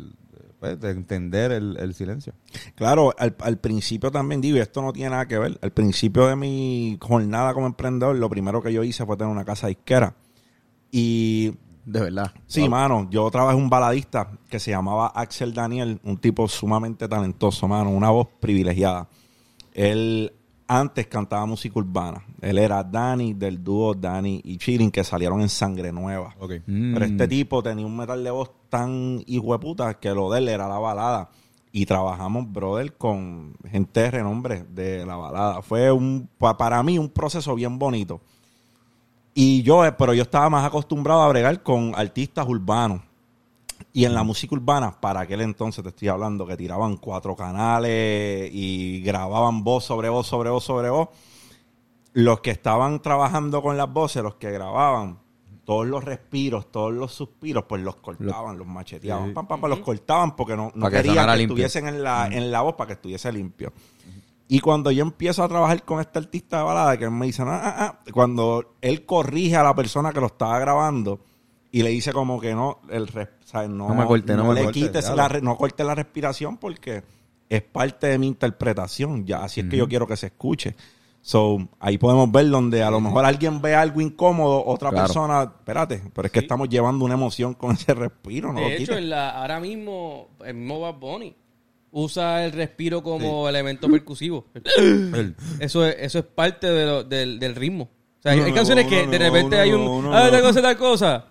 pues, 0.60 0.80
de 0.80 0.90
entender 0.92 1.52
el, 1.52 1.78
el 1.80 1.94
silencio. 1.94 2.34
Claro, 2.76 3.14
al, 3.18 3.36
al 3.40 3.58
principio 3.58 4.10
también 4.12 4.40
digo, 4.42 4.58
y 4.58 4.62
esto 4.62 4.82
no 4.82 4.94
tiene 4.94 5.10
nada 5.12 5.28
que 5.28 5.38
ver, 5.38 5.58
al 5.62 5.72
principio 5.72 6.28
de 6.28 6.36
mi 6.36 6.98
jornada 7.02 7.54
como 7.54 7.66
emprendedor, 7.68 8.16
lo 8.16 8.30
primero 8.30 8.62
que 8.62 8.72
yo 8.72 8.84
hice 8.84 9.06
fue 9.06 9.18
tener 9.18 9.32
una 9.32 9.46
casa 9.46 9.68
disquera. 9.68 10.16
Y 10.92 11.54
De 11.86 12.00
verdad. 12.02 12.32
sí, 12.46 12.68
mano, 12.70 13.08
yo 13.10 13.30
trabajé 13.32 13.58
un 13.58 13.70
baladista 13.70 14.32
que 14.50 14.60
se 14.60 14.72
llamaba 14.72 15.08
Axel 15.08 15.54
Daniel, 15.54 16.00
un 16.04 16.18
tipo 16.18 16.48
sumamente 16.48 17.08
talentoso, 17.08 17.68
mano, 17.68 17.90
una 17.90 18.10
voz 18.12 18.28
privilegiada. 18.40 19.08
Él 19.74 20.34
antes 20.68 21.08
cantaba 21.08 21.46
música 21.46 21.80
urbana. 21.80 22.24
Él 22.40 22.58
era 22.58 22.84
Dani 22.84 23.34
del 23.34 23.62
dúo 23.64 23.94
Dani 23.94 24.40
y 24.44 24.58
Chilling 24.58 24.90
que 24.92 25.04
salieron 25.04 25.42
en 25.42 25.50
Sangre 25.50 25.92
Nueva. 25.92 26.34
Ok. 26.40 26.54
Mm. 26.66 26.94
Pero 26.94 27.06
este 27.06 27.28
tipo 27.28 27.62
tenía 27.62 27.86
un 27.86 27.98
metal 27.98 28.24
de 28.24 28.32
voz 28.32 28.52
tan 28.70 29.22
hijo 29.28 29.52
de 29.54 29.60
puta 29.60 29.94
que 30.00 30.14
lo 30.14 30.32
de 30.32 30.40
él 30.40 30.48
era 30.50 30.68
la 30.70 30.80
balada. 30.80 31.30
Y 31.74 31.86
trabajamos, 31.86 32.52
brother, 32.52 32.96
con 32.98 33.54
gente 33.70 34.02
de 34.02 34.12
renombre 34.12 34.64
de 34.70 35.06
la 35.06 35.16
balada. 35.16 35.62
Fue 35.62 35.92
un, 35.92 36.30
pa- 36.38 36.58
para 36.58 36.82
mí 36.84 36.98
un 36.98 37.10
proceso 37.10 37.56
bien 37.56 37.78
bonito. 37.80 38.22
Y 39.34 39.64
yo, 39.64 39.86
eh, 39.86 39.92
pero 39.94 40.14
yo 40.14 40.24
estaba 40.24 40.50
más 40.50 40.66
acostumbrado 40.66 41.22
a 41.22 41.30
bregar 41.30 41.64
con 41.64 41.94
artistas 41.96 42.46
urbanos. 42.48 43.02
Y 43.94 44.06
en 44.06 44.14
la 44.14 44.24
música 44.24 44.54
urbana, 44.56 45.00
para 45.02 45.22
aquel 45.22 45.42
entonces 45.42 45.84
te 45.84 45.90
estoy 45.90 46.08
hablando, 46.10 46.46
que 46.46 46.56
tiraban 46.56 46.98
cuatro 46.98 47.36
canales 47.36 48.50
y 48.54 49.02
grababan 49.02 49.64
voz 49.64 49.86
sobre 49.86 50.08
voz, 50.10 50.28
sobre 50.28 50.50
voz, 50.50 50.64
sobre 50.64 50.90
voz. 50.90 51.10
Los 52.14 52.42
que 52.42 52.52
estaban 52.52 53.02
trabajando 53.02 53.62
con 53.62 53.78
las 53.78 53.92
voces, 53.92 54.22
los 54.22 54.36
que 54.36 54.52
grababan, 54.52 55.20
todos 55.66 55.88
los 55.88 56.04
respiros, 56.04 56.70
todos 56.72 56.94
los 56.94 57.14
suspiros, 57.14 57.64
pues 57.68 57.82
los 57.82 57.96
cortaban, 57.98 58.58
los 58.58 58.68
macheteaban, 58.68 59.30
Sí. 59.30 59.34
pam, 59.34 59.48
pam, 59.48 59.62
pam, 59.62 59.70
los 59.70 59.80
cortaban 59.80 60.36
porque 60.36 60.56
no, 60.58 60.72
no 60.76 60.82
Para 60.88 60.98
que 61.02 61.08
querían 61.08 61.26
que 61.30 61.38
limpio. 61.38 61.56
estuviesen 61.66 61.88
en 61.88 62.04
la, 62.04 62.28
en 62.28 62.52
la 62.52 62.62
voz 62.62 62.76
para 62.76 62.88
que 62.88 62.94
estuviese 62.94 63.32
limpio. 63.32 63.72
Y 64.54 64.60
cuando 64.60 64.92
yo 64.92 65.02
empiezo 65.02 65.46
a 65.46 65.48
trabajar 65.48 65.82
con 65.84 66.02
este 66.02 66.20
artista 66.20 66.58
de 66.58 66.64
balada, 66.66 66.98
que 66.98 67.06
él 67.06 67.12
me 67.12 67.26
dice, 67.26 67.42
"Ah, 67.44 67.62
ah, 67.64 67.74
ah", 67.80 68.12
cuando 68.12 68.76
él 68.82 69.06
corrige 69.06 69.56
a 69.56 69.64
la 69.64 69.74
persona 69.74 70.12
que 70.12 70.20
lo 70.20 70.26
estaba 70.26 70.60
grabando 70.60 71.22
y 71.72 71.82
le 71.84 71.90
dice 71.92 72.12
como 72.12 72.38
que 72.38 72.54
no, 72.54 72.82
el 72.90 73.08
¿sabes? 73.46 73.70
no, 73.70 73.88
No 73.88 73.96
me 73.96 74.06
corte, 74.06 74.36
no 74.36 74.44
me 74.44 74.54
le 74.56 74.64
corte, 74.66 74.80
quites 74.82 75.10
claro. 75.10 75.36
la, 75.36 75.40
no 75.40 75.56
corte 75.56 75.86
la 75.86 75.96
respiración 75.96 76.58
porque 76.58 77.02
es 77.48 77.62
parte 77.62 78.08
de 78.08 78.18
mi 78.18 78.28
interpretación, 78.28 79.26
ya 79.26 79.42
así 79.42 79.62
es 79.62 79.68
que 79.70 79.78
yo 79.78 79.88
quiero 79.88 80.06
que 80.06 80.18
se 80.18 80.26
escuche. 80.28 80.76
So, 81.22 81.70
ahí 81.80 81.98
podemos 81.98 82.30
ver 82.30 82.50
donde 82.50 82.84
a 82.84 82.92
lo 82.92 83.00
mejor 83.00 83.24
alguien 83.24 83.62
ve 83.62 83.74
algo 83.74 84.02
incómodo, 84.02 84.66
otra 84.66 84.90
Claro. 84.90 85.06
persona, 85.06 85.44
espérate, 85.44 86.04
pero 86.14 86.26
es 86.26 86.32
que 86.34 86.40
estamos 86.40 86.68
llevando 86.68 87.06
una 87.06 87.14
emoción 87.14 87.54
con 87.54 87.72
ese 87.72 87.94
respiro, 87.94 88.52
no 88.52 88.60
lo 88.60 88.68
de 88.68 88.76
hecho, 88.76 88.98
en 88.98 89.10
la, 89.12 89.30
ahora 89.30 89.62
mismo, 89.62 90.28
el 90.44 90.56
mismo 90.56 90.82
Bad 90.82 90.96
Bunny 90.96 91.36
usa 91.92 92.46
el 92.46 92.52
respiro 92.54 93.04
como 93.04 93.48
elemento 93.50 93.88
percusivo. 93.92 94.46
eso, 95.60 95.86
es, 95.86 95.96
eso 96.00 96.20
es 96.20 96.26
parte 96.26 96.68
de 96.72 96.86
lo- 96.86 97.04
del, 97.04 97.40
del 97.40 97.56
ritmo. 97.56 97.84
O 98.20 98.22
sea, 98.22 98.34
hay, 98.34 98.40
No, 98.40 98.46
hay 98.46 98.54
canciones 98.54 98.86
que 98.88 99.06
no, 99.06 99.12
de 99.12 99.18
repente 99.18 99.56
no, 99.56 99.62
hay 99.62 99.72
un... 99.74 99.86
no, 99.86 100.02
no, 100.04 100.14
ah, 100.16 100.30
tal 100.30 100.42
cosa, 100.42 100.62
tal 100.62 100.78
cosa. 100.78 101.26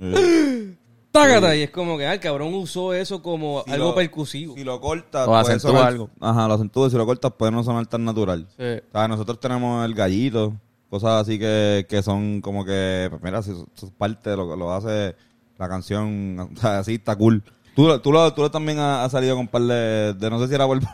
Eh, 0.00 0.74
Tágata, 1.12 1.54
y 1.54 1.62
es 1.62 1.70
como 1.70 1.98
que, 1.98 2.06
ah, 2.06 2.14
el 2.14 2.20
cabrón 2.20 2.54
usó 2.54 2.94
eso 2.94 3.22
como 3.22 3.62
si 3.66 3.70
algo 3.72 3.88
lo- 3.90 3.94
percusivo. 3.94 4.54
Si 4.54 4.64
lo 4.64 4.80
cortas, 4.80 5.28
O 5.28 5.42
puede 5.42 5.58
sonar- 5.60 5.84
algo. 5.86 6.10
Ajá, 6.20 6.48
lo 6.48 6.54
acentúa. 6.54 6.88
Si 6.88 6.96
lo 6.96 7.04
cortas, 7.04 7.32
puede 7.36 7.52
no 7.52 7.62
sonar 7.62 7.86
tan 7.86 8.04
natural. 8.04 8.46
Sí. 8.56 8.62
O 8.88 8.92
sea, 8.92 9.08
nosotros 9.08 9.38
tenemos 9.38 9.84
el 9.84 9.94
gallito, 9.94 10.54
cosas 10.88 11.22
así 11.22 11.38
que, 11.38 11.86
que 11.88 12.02
son 12.02 12.40
como 12.40 12.64
que, 12.64 13.08
pues 13.10 13.22
mira, 13.22 13.42
si 13.42 13.50
eso, 13.50 13.66
eso 13.76 13.86
es 13.86 13.92
parte 13.92 14.30
de 14.30 14.36
lo 14.38 14.48
que 14.50 14.56
lo 14.56 14.72
hace 14.72 15.14
la 15.58 15.68
canción, 15.68 16.38
o 16.56 16.60
sea, 16.60 16.78
así 16.78 16.94
está 16.94 17.14
cool. 17.16 17.42
Tú, 17.74 17.98
tú, 18.00 18.12
lo- 18.12 18.32
tú 18.34 18.42
lo 18.42 18.50
también 18.50 18.78
has, 18.78 19.06
has 19.06 19.12
salido 19.12 19.34
con 19.34 19.42
un 19.42 19.48
par 19.48 19.62
de, 19.62 20.14
de 20.14 20.30
no 20.30 20.38
sé 20.40 20.48
si 20.48 20.54
era 20.54 20.66
por... 20.66 20.78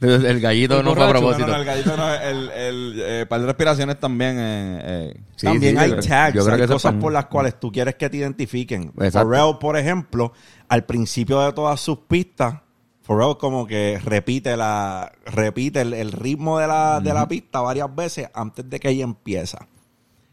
El, 0.00 0.24
el 0.24 0.40
gallito 0.40 0.78
El 0.78 0.84
no 0.86 0.94
fue 0.94 1.04
a 1.04 1.10
propósito. 1.10 1.46
No, 1.46 1.52
no, 1.52 1.58
el 1.58 1.64
gallito 1.66 1.94
no, 1.94 2.14
el, 2.14 2.48
el 2.52 3.02
eh, 3.04 3.26
par 3.28 3.38
de 3.38 3.46
respiraciones 3.46 4.00
también. 4.00 4.36
Eh, 4.38 4.80
eh, 4.82 5.20
Sí, 5.36 5.44
También 5.46 5.76
sí, 5.76 5.82
hay 5.82 5.90
yo 5.90 5.96
tags, 6.00 6.34
yo 6.34 6.42
creo 6.42 6.54
hay 6.54 6.60
que 6.62 6.68
cosas 6.68 6.94
por 6.94 7.12
las 7.12 7.26
cuales 7.26 7.60
tú 7.60 7.70
quieres 7.70 7.96
que 7.96 8.08
te 8.08 8.16
identifiquen. 8.16 8.92
Exacto. 8.98 9.28
Pharrell, 9.28 9.58
por 9.58 9.76
ejemplo, 9.76 10.32
al 10.68 10.84
principio 10.86 11.40
de 11.42 11.52
todas 11.52 11.78
sus 11.82 11.98
pistas, 11.98 12.54
Pharrell 13.02 13.36
como 13.36 13.66
que 13.66 14.00
repite 14.02 14.56
la 14.56 15.12
repite 15.26 15.82
el, 15.82 15.92
el 15.92 16.12
ritmo 16.12 16.58
de 16.58 16.66
la, 16.66 17.00
de 17.00 17.12
la 17.12 17.28
pista 17.28 17.60
varias 17.60 17.94
veces 17.94 18.30
antes 18.32 18.70
de 18.70 18.80
que 18.80 18.88
ella 18.88 19.04
empieza. 19.04 19.66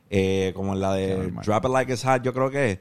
Eh, 0.10 0.54
como 0.56 0.76
en 0.76 0.80
la 0.80 0.94
de 0.94 1.30
Drop 1.46 1.66
It 1.66 1.72
Like 1.72 1.92
It's 1.92 2.06
Hot, 2.06 2.22
yo 2.24 2.34
creo 2.34 2.50
que 2.50 2.72
es. 2.72 2.80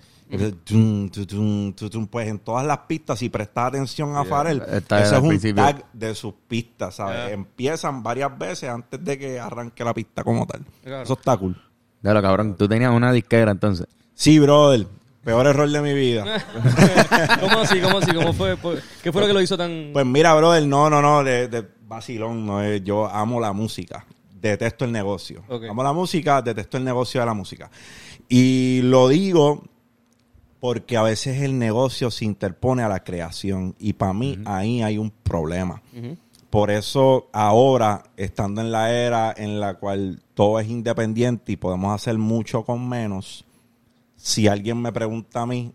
Tum, 0.64 1.08
tum, 1.08 1.72
tum. 1.72 2.06
Pues 2.08 2.28
en 2.28 2.38
todas 2.40 2.66
las 2.66 2.78
pistas, 2.78 3.18
si 3.18 3.28
prestas 3.28 3.68
atención 3.68 4.16
a 4.16 4.24
Pharrell, 4.24 4.62
está 4.72 5.00
ese 5.02 5.14
es 5.16 5.22
un 5.22 5.28
principio. 5.28 5.62
tag 5.62 5.84
de 5.92 6.14
sus 6.14 6.34
pistas, 6.48 6.96
¿sabes? 6.96 7.16
Yeah. 7.26 7.30
Empiezan 7.32 8.02
varias 8.02 8.36
veces 8.36 8.68
antes 8.68 9.02
de 9.04 9.18
que 9.18 9.38
arranque 9.38 9.84
la 9.84 9.94
pista 9.94 10.24
como 10.24 10.44
tal. 10.46 10.62
Claro. 10.82 11.02
Eso 11.04 11.12
está 11.12 11.36
cool. 11.36 11.56
De 12.02 12.12
lo 12.12 12.20
cabrón, 12.22 12.56
tú 12.56 12.68
tenías 12.68 12.92
una 12.92 13.12
disquera 13.12 13.52
entonces. 13.52 13.86
Sí, 14.14 14.38
brother. 14.38 14.86
Peor 15.22 15.46
error 15.46 15.68
de 15.68 15.80
mi 15.80 15.92
vida. 15.92 16.24
¿Cómo 17.40 17.58
así? 17.60 17.80
¿Cómo 17.80 17.98
así? 17.98 18.12
¿Cómo 18.14 18.32
fue? 18.32 18.56
¿Qué 19.02 19.10
fue 19.12 19.20
lo 19.22 19.26
que 19.26 19.32
lo 19.32 19.40
hizo 19.40 19.56
tan...? 19.56 19.90
Pues 19.92 20.06
mira, 20.06 20.34
brother, 20.34 20.64
no, 20.66 20.88
no, 20.88 21.02
no, 21.02 21.24
de, 21.24 21.48
de 21.48 21.66
vacilón, 21.86 22.46
no 22.46 22.62
es- 22.62 22.82
yo 22.84 23.06
amo 23.08 23.40
la 23.40 23.52
música, 23.52 24.06
detesto 24.30 24.84
el 24.84 24.92
negocio. 24.92 25.42
Amo 25.68 25.82
la 25.82 25.92
música, 25.92 26.42
detesto 26.42 26.76
el 26.76 26.84
negocio 26.84 27.20
de 27.20 27.26
la 27.26 27.34
música. 27.34 27.68
Y 28.28 28.82
lo 28.82 29.08
digo 29.08 29.64
porque 30.60 30.96
a 30.96 31.02
veces 31.02 31.42
el 31.42 31.58
negocio 31.58 32.10
se 32.10 32.24
interpone 32.24 32.82
a 32.82 32.88
la 32.88 33.04
creación 33.04 33.74
y 33.78 33.92
para 33.92 34.12
mí 34.12 34.38
ahí 34.44 34.82
hay 34.82 34.98
un 34.98 35.10
problema. 35.10 35.82
Por 36.50 36.70
eso 36.70 37.28
ahora, 37.32 38.04
estando 38.16 38.60
en 38.60 38.70
la 38.70 38.90
era 38.90 39.34
en 39.36 39.60
la 39.60 39.74
cual 39.74 40.22
todo 40.34 40.58
es 40.58 40.68
independiente 40.68 41.52
y 41.52 41.56
podemos 41.56 41.94
hacer 41.94 42.16
mucho 42.18 42.64
con 42.64 42.88
menos, 42.88 43.44
si 44.16 44.48
alguien 44.48 44.80
me 44.80 44.92
pregunta 44.92 45.42
a 45.42 45.46
mí, 45.46 45.72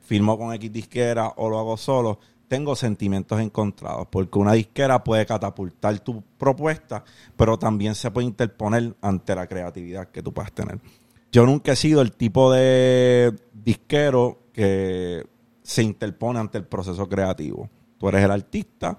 firmo 0.00 0.38
con 0.38 0.54
X 0.54 0.72
disquera 0.72 1.32
o 1.36 1.48
lo 1.48 1.58
hago 1.58 1.76
solo, 1.76 2.18
tengo 2.48 2.74
sentimientos 2.74 3.40
encontrados, 3.40 4.08
porque 4.10 4.38
una 4.38 4.52
disquera 4.52 5.04
puede 5.04 5.26
catapultar 5.26 5.98
tu 6.00 6.22
propuesta, 6.38 7.04
pero 7.36 7.58
también 7.58 7.94
se 7.94 8.10
puede 8.10 8.26
interponer 8.26 8.94
ante 9.02 9.34
la 9.34 9.46
creatividad 9.46 10.08
que 10.08 10.22
tú 10.22 10.32
puedas 10.32 10.52
tener. 10.52 10.80
Yo 11.30 11.44
nunca 11.44 11.72
he 11.72 11.76
sido 11.76 12.00
el 12.00 12.12
tipo 12.12 12.52
de 12.52 13.34
disquero 13.52 14.38
que 14.52 15.26
se 15.62 15.82
interpone 15.82 16.38
ante 16.38 16.58
el 16.58 16.64
proceso 16.64 17.08
creativo. 17.08 17.68
Tú 17.98 18.08
eres 18.08 18.24
el 18.24 18.30
artista, 18.30 18.98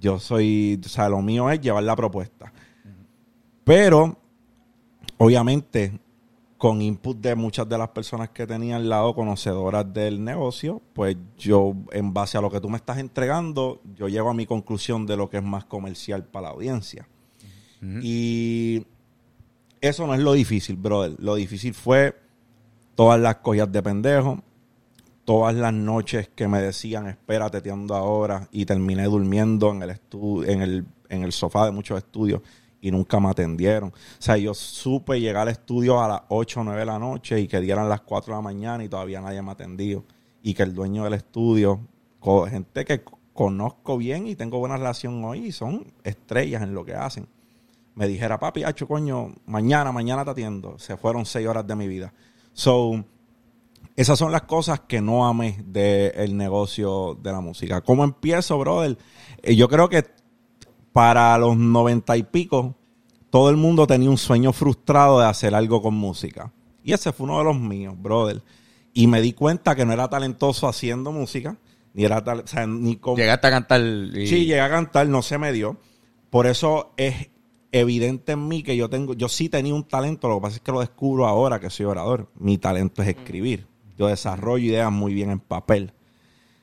yo 0.00 0.18
soy, 0.18 0.80
o 0.84 0.88
sea, 0.88 1.08
lo 1.08 1.22
mío 1.22 1.50
es 1.50 1.60
llevar 1.60 1.84
la 1.84 1.94
propuesta. 1.94 2.52
Pero, 3.62 4.16
obviamente, 5.18 6.00
con 6.58 6.82
input 6.82 7.18
de 7.18 7.34
muchas 7.34 7.68
de 7.68 7.78
las 7.78 7.88
personas 7.88 8.30
que 8.30 8.46
tenía 8.46 8.76
al 8.76 8.88
lado, 8.88 9.14
conocedoras 9.14 9.90
del 9.94 10.22
negocio, 10.24 10.82
pues 10.92 11.16
yo, 11.38 11.74
en 11.92 12.12
base 12.12 12.36
a 12.36 12.40
lo 12.40 12.50
que 12.50 12.60
tú 12.60 12.68
me 12.68 12.76
estás 12.76 12.98
entregando, 12.98 13.80
yo 13.94 14.08
llego 14.08 14.28
a 14.28 14.34
mi 14.34 14.44
conclusión 14.44 15.06
de 15.06 15.16
lo 15.16 15.30
que 15.30 15.36
es 15.36 15.42
más 15.42 15.64
comercial 15.64 16.24
para 16.24 16.48
la 16.48 16.54
audiencia. 16.54 17.08
Y 18.02 18.84
eso 19.80 20.06
no 20.06 20.14
es 20.14 20.20
lo 20.20 20.32
difícil, 20.32 20.76
brother. 20.76 21.16
Lo 21.18 21.34
difícil 21.36 21.74
fue 21.74 22.14
todas 22.94 23.18
las 23.20 23.36
collas 23.36 23.70
de 23.72 23.82
pendejo, 23.82 24.42
todas 25.24 25.54
las 25.54 25.72
noches 25.72 26.28
que 26.34 26.48
me 26.48 26.60
decían, 26.60 27.06
espérate, 27.06 27.60
te 27.60 27.70
ando 27.70 27.94
ahora, 27.94 28.48
y 28.52 28.64
terminé 28.66 29.04
durmiendo 29.04 29.70
en 29.70 29.82
el, 29.82 29.90
estu- 29.90 30.46
en 31.08 31.22
el, 31.22 31.32
sofá 31.32 31.64
de 31.66 31.70
muchos 31.72 31.98
estudios 31.98 32.42
y 32.82 32.90
nunca 32.90 33.20
me 33.20 33.28
atendieron. 33.28 33.90
O 33.90 33.92
sea, 34.18 34.36
yo 34.36 34.54
supe 34.54 35.20
llegar 35.20 35.42
al 35.48 35.52
estudio 35.52 36.02
a 36.02 36.08
las 36.08 36.22
8 36.28 36.60
o 36.60 36.64
9 36.64 36.80
de 36.80 36.86
la 36.86 36.98
noche 36.98 37.40
y 37.40 37.46
que 37.48 37.60
dieran 37.60 37.88
las 37.88 38.00
4 38.02 38.32
de 38.34 38.38
la 38.38 38.42
mañana 38.42 38.82
y 38.84 38.88
todavía 38.88 39.20
nadie 39.20 39.40
me 39.42 39.50
atendió. 39.52 40.04
Y 40.42 40.54
que 40.54 40.62
el 40.62 40.74
dueño 40.74 41.04
del 41.04 41.14
estudio, 41.14 41.80
gente 42.48 42.84
que 42.84 43.02
conozco 43.32 43.96
bien 43.98 44.26
y 44.26 44.34
tengo 44.34 44.58
buena 44.58 44.76
relación 44.78 45.22
hoy, 45.24 45.52
son 45.52 45.86
estrellas 46.04 46.62
en 46.62 46.74
lo 46.74 46.84
que 46.84 46.94
hacen 46.94 47.26
me 47.94 48.06
dijera, 48.08 48.38
papi, 48.38 48.64
hacho, 48.64 48.86
coño, 48.86 49.34
mañana, 49.46 49.92
mañana 49.92 50.24
te 50.24 50.30
atiendo. 50.30 50.78
Se 50.78 50.96
fueron 50.96 51.26
seis 51.26 51.46
horas 51.46 51.66
de 51.66 51.76
mi 51.76 51.88
vida. 51.88 52.12
So, 52.52 53.04
esas 53.96 54.18
son 54.18 54.32
las 54.32 54.42
cosas 54.42 54.80
que 54.80 55.00
no 55.00 55.26
amé 55.26 55.58
del 55.66 56.36
negocio 56.36 57.18
de 57.22 57.32
la 57.32 57.40
música. 57.40 57.80
¿Cómo 57.82 58.04
empiezo, 58.04 58.58
brother? 58.58 58.96
Eh, 59.42 59.54
yo 59.56 59.68
creo 59.68 59.88
que 59.88 60.04
para 60.92 61.36
los 61.38 61.56
noventa 61.56 62.16
y 62.16 62.22
pico, 62.22 62.74
todo 63.30 63.50
el 63.50 63.56
mundo 63.56 63.86
tenía 63.86 64.10
un 64.10 64.18
sueño 64.18 64.52
frustrado 64.52 65.20
de 65.20 65.26
hacer 65.26 65.54
algo 65.54 65.82
con 65.82 65.94
música. 65.94 66.52
Y 66.82 66.92
ese 66.92 67.12
fue 67.12 67.24
uno 67.24 67.38
de 67.38 67.44
los 67.44 67.58
míos, 67.60 67.94
brother. 67.96 68.42
Y 68.92 69.06
me 69.06 69.20
di 69.20 69.32
cuenta 69.34 69.76
que 69.76 69.84
no 69.84 69.92
era 69.92 70.08
talentoso 70.08 70.66
haciendo 70.66 71.12
música, 71.12 71.56
ni 71.94 72.04
era 72.04 72.24
tal, 72.24 72.40
o 72.40 72.46
sea, 72.46 72.66
ni 72.66 72.96
con 72.96 73.16
Llegaste 73.16 73.46
a 73.46 73.50
cantar. 73.50 73.80
y- 73.80 74.26
Sí, 74.26 74.46
llegué 74.46 74.60
a 74.60 74.70
cantar, 74.70 75.06
no 75.08 75.22
se 75.22 75.38
me 75.38 75.52
dio. 75.52 75.76
Por 76.30 76.46
eso 76.46 76.92
es 76.96 77.28
evidente 77.72 78.32
en 78.32 78.48
mí 78.48 78.62
que 78.62 78.76
yo 78.76 78.88
tengo, 78.90 79.14
yo 79.14 79.28
sí 79.28 79.48
tenía 79.48 79.74
un 79.74 79.84
talento, 79.84 80.28
lo 80.28 80.36
que 80.36 80.42
pasa 80.42 80.56
es 80.56 80.62
que 80.62 80.72
lo 80.72 80.80
descubro 80.80 81.26
ahora 81.26 81.60
que 81.60 81.70
soy 81.70 81.86
orador. 81.86 82.28
Mi 82.38 82.58
talento 82.58 83.02
es 83.02 83.08
escribir. 83.08 83.66
Yo 83.98 84.06
desarrollo 84.06 84.64
ideas 84.64 84.90
muy 84.90 85.14
bien 85.14 85.30
en 85.30 85.40
papel. 85.40 85.92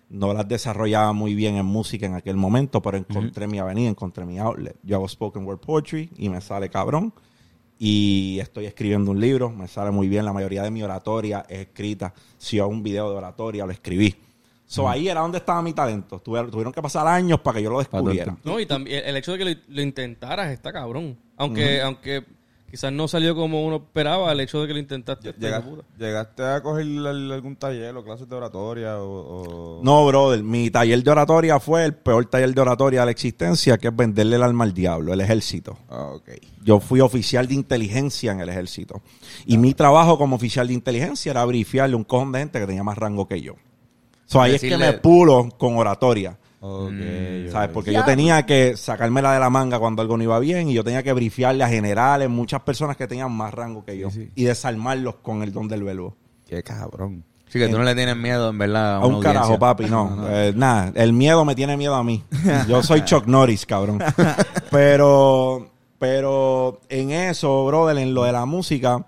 No 0.10 0.34
las 0.34 0.48
desarrollaba 0.48 1.14
muy 1.14 1.36
bien 1.36 1.56
en 1.56 1.66
música 1.66 2.06
en 2.06 2.16
aquel 2.16 2.38
momento, 2.38 2.82
pero 2.82 2.98
encontré 2.98 3.46
mi 3.48 3.60
avenida, 3.60 3.90
encontré 3.90 4.26
mi 4.26 4.40
outlet. 4.40 4.78
Yo 4.84 4.96
hago 4.96 5.08
spoken 5.08 5.46
word 5.46 5.60
poetry 5.60 6.10
y 6.18 6.30
me 6.30 6.42
sale 6.42 6.70
cabrón. 6.70 7.14
Y 7.78 8.40
estoy 8.42 8.66
escribiendo 8.66 9.12
un 9.12 9.20
libro, 9.20 9.52
me 9.52 9.68
sale 9.68 9.92
muy 9.92 10.08
bien. 10.08 10.26
La 10.26 10.34
mayoría 10.34 10.64
de 10.64 10.72
mi 10.72 10.82
oratoria 10.82 11.46
es 11.48 11.60
escrita. 11.60 12.14
Si 12.38 12.58
hago 12.58 12.70
un 12.70 12.82
video 12.82 13.12
de 13.12 13.18
oratoria, 13.18 13.66
lo 13.66 13.72
escribí. 13.72 14.16
So, 14.70 14.88
ahí 14.90 15.08
era 15.08 15.22
donde 15.22 15.38
estaba 15.38 15.62
mi 15.62 15.72
talento. 15.74 16.20
Tuve- 16.22 16.52
Tuvieron 16.52 16.74
que 16.74 16.82
pasar 16.82 17.08
años 17.08 17.40
para 17.40 17.58
que 17.58 17.64
yo 17.64 17.70
lo 17.70 17.80
descubriera. 17.80 18.38
No, 18.44 18.60
y 18.60 18.66
también 18.66 19.02
el 19.06 19.16
hecho 19.16 19.32
de 19.32 19.38
que 19.38 19.46
lo, 19.46 19.62
lo 19.70 19.82
intentaras 19.82 20.52
está 20.52 20.74
cabrón. 20.74 21.18
Aunque, 21.38 21.82
aunque 21.82 22.26
quizás 22.70 22.92
no 22.92 23.08
salió 23.08 23.34
como 23.34 23.66
uno 23.66 23.78
esperaba, 23.78 24.30
el 24.30 24.42
hecho 24.42 24.60
de 24.62 24.68
que 24.68 24.74
lo 24.74 24.80
intentaste 24.80 25.30
está 25.30 25.40
Llega-. 25.62 25.64
¿Llegaste 25.98 26.44
a 26.44 26.62
coger 26.62 26.82
al- 26.86 27.32
algún 27.32 27.56
taller 27.56 27.96
o 27.96 28.04
clases 28.04 28.28
de 28.28 28.36
oratoria 28.36 28.98
o...? 29.02 29.78
o- 29.80 29.82
No, 29.86 30.06
brother, 30.06 30.44
mi 30.44 30.70
taller 30.70 31.02
de 31.02 31.12
oratoria 31.12 31.62
fue 31.62 31.86
el 31.86 31.94
peor 31.94 32.26
taller 32.26 32.54
de 32.54 32.60
oratoria 32.60 33.00
de 33.00 33.06
la 33.06 33.12
existencia, 33.14 33.78
que 33.78 33.88
es 33.88 33.96
venderle 33.96 34.36
el 34.36 34.44
alma 34.44 34.66
al 34.66 34.74
diablo, 34.74 35.14
el 35.14 35.22
ejército. 35.22 35.78
Ah, 35.90 36.12
ok. 36.14 36.30
Yo 36.62 36.82
fui 36.82 37.00
oficial 37.00 37.48
de 37.48 37.54
inteligencia 37.54 38.34
en 38.34 38.42
el 38.42 38.50
ejército. 38.50 39.02
Y 39.46 39.58
mi 39.58 39.74
trabajo 39.74 40.18
como 40.18 40.36
oficial 40.36 40.68
de 40.68 40.74
inteligencia 40.74 41.30
era 41.32 41.46
brifiarle 41.46 41.96
un 41.96 42.04
cojón 42.04 42.34
de 42.34 42.40
gente 42.40 42.60
que 42.60 42.66
tenía 42.68 42.84
más 42.84 42.98
rango 42.98 43.30
que 43.30 43.40
yo. 43.42 43.54
So, 44.28 44.40
ahí 44.42 44.54
es 44.56 44.62
que 44.62 44.78
me 44.78 44.94
pulo 44.94 45.50
con 45.58 45.76
oratoria. 45.78 46.38
Ok, 46.60 46.92
¿Sabes? 47.52 47.70
ok. 47.70 47.74
Porque 47.74 47.94
yo 47.94 48.04
tenía 48.04 48.46
que 48.46 48.78
sacármela 48.78 49.34
de 49.34 49.40
la 49.40 49.50
manga 49.50 49.80
cuando 49.80 50.02
algo 50.02 50.18
no 50.18 50.24
iba 50.24 50.38
bien 50.40 50.70
y 50.70 50.74
yo 50.74 50.84
tenía 50.84 51.02
que 51.02 51.14
brifiarle 51.14 51.64
a 51.64 51.70
generales, 51.70 52.30
muchas 52.30 52.62
personas 52.62 52.98
que 52.98 53.08
tenían 53.08 53.32
más 53.32 53.54
rango 53.54 53.84
que 53.86 53.98
yo. 53.98 54.12
sí. 54.12 54.30
Y 54.36 54.44
desarmarlos 54.44 55.16
con 55.22 55.42
el 55.44 55.52
don 55.52 55.68
del 55.68 55.84
verbo. 55.84 56.16
Qué 56.48 56.62
cabrón. 56.64 57.24
Sí, 57.48 57.60
que 57.60 57.70
tú 57.70 57.78
no 57.78 57.84
le 57.86 57.96
tienes 57.96 58.18
miedo, 58.18 58.50
en 58.50 58.58
verdad. 58.58 58.96
A, 58.96 58.98
A 58.98 59.06
un 59.06 59.22
carajo, 59.22 59.58
papi, 59.58 59.86
no. 59.90 60.28
Eh, 60.30 60.52
nada, 60.56 60.92
el 60.96 61.14
miedo 61.14 61.46
me 61.46 61.56
tiene 61.56 61.78
miedo 61.78 61.96
a 61.96 62.04
mí. 62.04 62.22
Yo 62.68 62.84
soy 62.84 63.06
Chuck 63.06 63.26
Norris, 63.28 63.66
cabrón. 63.66 64.00
Pero, 64.72 65.72
pero 66.00 66.82
en 66.90 67.12
eso, 67.12 67.66
brother, 67.66 67.98
en 67.98 68.14
lo 68.14 68.26
de 68.26 68.32
la 68.34 68.46
música, 68.46 69.06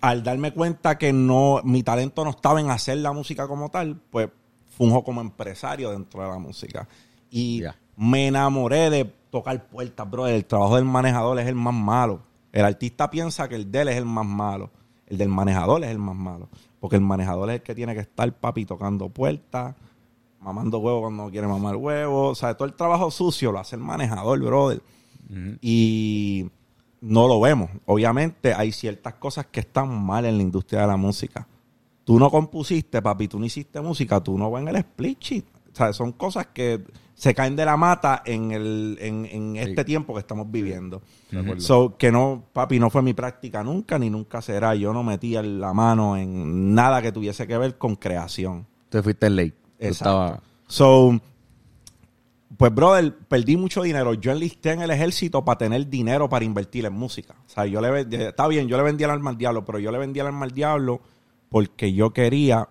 al 0.00 0.22
darme 0.22 0.52
cuenta 0.52 0.98
que 0.98 1.12
no, 1.12 1.60
mi 1.64 1.82
talento 1.82 2.24
no 2.24 2.30
estaba 2.30 2.60
en 2.60 2.70
hacer 2.70 2.98
la 2.98 3.12
música 3.12 3.46
como 3.46 3.70
tal, 3.70 4.00
pues 4.10 4.28
funjo 4.76 5.04
como 5.04 5.20
empresario 5.20 5.90
dentro 5.90 6.22
de 6.22 6.28
la 6.28 6.38
música. 6.38 6.88
Y 7.30 7.62
me 7.96 8.28
enamoré 8.28 8.90
de 8.90 9.04
tocar 9.04 9.66
puertas, 9.66 10.10
brother. 10.10 10.34
El 10.34 10.44
trabajo 10.44 10.76
del 10.76 10.84
manejador 10.84 11.38
es 11.38 11.46
el 11.46 11.54
más 11.54 11.74
malo. 11.74 12.22
El 12.52 12.64
artista 12.64 13.10
piensa 13.10 13.48
que 13.48 13.56
el 13.56 13.70
de 13.70 13.82
él 13.82 13.88
es 13.88 13.96
el 13.96 14.06
más 14.06 14.26
malo. 14.26 14.70
El 15.06 15.18
del 15.18 15.28
manejador 15.28 15.84
es 15.84 15.90
el 15.90 15.98
más 15.98 16.16
malo. 16.16 16.48
Porque 16.80 16.96
el 16.96 17.02
manejador 17.02 17.50
es 17.50 17.56
el 17.56 17.62
que 17.62 17.74
tiene 17.74 17.94
que 17.94 18.00
estar, 18.00 18.32
papi, 18.32 18.64
tocando 18.64 19.08
puertas, 19.10 19.74
mamando 20.40 20.78
huevo 20.78 21.02
cuando 21.02 21.24
no 21.24 21.30
quiere 21.30 21.46
mamar 21.46 21.76
huevo. 21.76 22.28
O 22.28 22.34
sea, 22.34 22.54
todo 22.56 22.66
el 22.66 22.74
trabajo 22.74 23.10
sucio 23.10 23.52
lo 23.52 23.58
hace 23.58 23.76
el 23.76 23.82
manejador, 23.82 24.40
brother. 24.40 24.82
Y 25.60 26.50
no 27.00 27.26
lo 27.28 27.40
vemos. 27.40 27.70
Obviamente 27.86 28.54
hay 28.54 28.72
ciertas 28.72 29.14
cosas 29.14 29.46
que 29.46 29.60
están 29.60 29.88
mal 30.04 30.24
en 30.24 30.36
la 30.36 30.42
industria 30.42 30.82
de 30.82 30.86
la 30.88 30.96
música. 30.96 31.46
Tú 32.04 32.18
no 32.18 32.30
compusiste, 32.30 33.00
papi, 33.02 33.28
tú 33.28 33.38
no 33.38 33.44
hiciste 33.46 33.80
música, 33.80 34.20
tú 34.22 34.36
no 34.36 34.50
vas 34.50 34.62
en 34.62 34.68
el 34.68 34.76
split 34.76 35.18
sheet. 35.20 35.44
O 35.72 35.76
sea, 35.76 35.92
son 35.92 36.12
cosas 36.12 36.48
que 36.52 36.82
se 37.14 37.34
caen 37.34 37.54
de 37.54 37.64
la 37.64 37.76
mata 37.76 38.22
en, 38.24 38.50
el, 38.50 38.96
en, 39.00 39.26
en 39.26 39.56
este 39.56 39.84
tiempo 39.84 40.14
que 40.14 40.20
estamos 40.20 40.50
viviendo. 40.50 41.02
So, 41.58 41.96
que 41.96 42.10
no, 42.10 42.44
papi, 42.52 42.78
no 42.80 42.90
fue 42.90 43.02
mi 43.02 43.12
práctica 43.14 43.62
nunca, 43.62 43.98
ni 43.98 44.10
nunca 44.10 44.42
será. 44.42 44.74
Yo 44.74 44.92
no 44.92 45.02
metía 45.02 45.42
la 45.42 45.72
mano 45.72 46.16
en 46.16 46.74
nada 46.74 47.00
que 47.02 47.12
tuviese 47.12 47.46
que 47.46 47.56
ver 47.58 47.78
con 47.78 47.94
creación. 47.96 48.66
Te 48.88 49.02
fuiste. 49.02 49.28
Tú 49.30 49.34
Exacto. 49.78 49.90
estabas- 49.90 50.40
So, 50.66 51.20
pues, 52.56 52.74
brother, 52.74 53.16
perdí 53.28 53.56
mucho 53.56 53.82
dinero. 53.82 54.14
Yo 54.14 54.32
enlisté 54.32 54.72
en 54.72 54.82
el 54.82 54.90
ejército 54.90 55.44
para 55.44 55.58
tener 55.58 55.88
dinero 55.88 56.28
para 56.28 56.44
invertir 56.44 56.84
en 56.84 56.92
música. 56.92 57.36
O 57.46 57.48
sea, 57.48 57.66
yo 57.66 57.80
le 57.80 57.90
vendí, 57.90 58.16
está 58.16 58.48
bien, 58.48 58.68
yo 58.68 58.76
le 58.76 58.82
vendía 58.82 59.06
el 59.06 59.12
alma 59.12 59.30
al 59.30 59.38
diablo, 59.38 59.64
pero 59.64 59.78
yo 59.78 59.92
le 59.92 59.98
vendía 59.98 60.22
el 60.22 60.28
alma 60.28 60.46
al 60.46 60.52
diablo 60.52 61.00
porque 61.48 61.92
yo 61.92 62.12
quería 62.12 62.68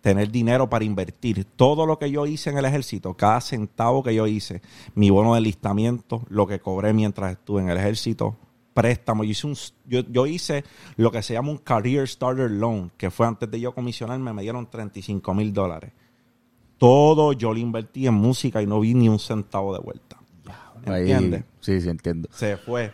tener 0.00 0.30
dinero 0.30 0.68
para 0.68 0.84
invertir. 0.84 1.44
Todo 1.56 1.86
lo 1.86 1.98
que 1.98 2.10
yo 2.10 2.26
hice 2.26 2.50
en 2.50 2.58
el 2.58 2.64
ejército, 2.64 3.14
cada 3.14 3.40
centavo 3.40 4.02
que 4.02 4.14
yo 4.14 4.26
hice, 4.26 4.62
mi 4.94 5.10
bono 5.10 5.34
de 5.34 5.40
listamiento, 5.40 6.22
lo 6.28 6.46
que 6.46 6.60
cobré 6.60 6.92
mientras 6.92 7.32
estuve 7.32 7.62
en 7.62 7.70
el 7.70 7.78
ejército, 7.78 8.36
préstamo. 8.72 9.24
Yo 9.24 9.30
hice, 9.30 9.46
un, 9.46 9.56
yo, 9.86 10.00
yo 10.08 10.26
hice 10.26 10.62
lo 10.96 11.10
que 11.10 11.22
se 11.22 11.32
llama 11.32 11.50
un 11.50 11.58
Career 11.58 12.06
Starter 12.06 12.50
Loan, 12.50 12.92
que 12.96 13.10
fue 13.10 13.26
antes 13.26 13.50
de 13.50 13.58
yo 13.58 13.74
comisionarme, 13.74 14.32
me 14.32 14.42
dieron 14.42 14.70
35 14.70 15.34
mil 15.34 15.52
dólares. 15.52 15.92
Todo 16.78 17.32
yo 17.32 17.52
lo 17.52 17.58
invertí 17.58 18.06
en 18.06 18.14
música 18.14 18.60
y 18.62 18.66
no 18.66 18.80
vi 18.80 18.94
ni 18.94 19.08
un 19.08 19.18
centavo 19.18 19.72
de 19.74 19.80
vuelta. 19.80 20.16
ahí- 20.86 21.00
¿Entiendes? 21.10 21.44
Sí, 21.60 21.80
sí, 21.80 21.88
entiendo. 21.88 22.28
Se 22.32 22.56
fue. 22.56 22.92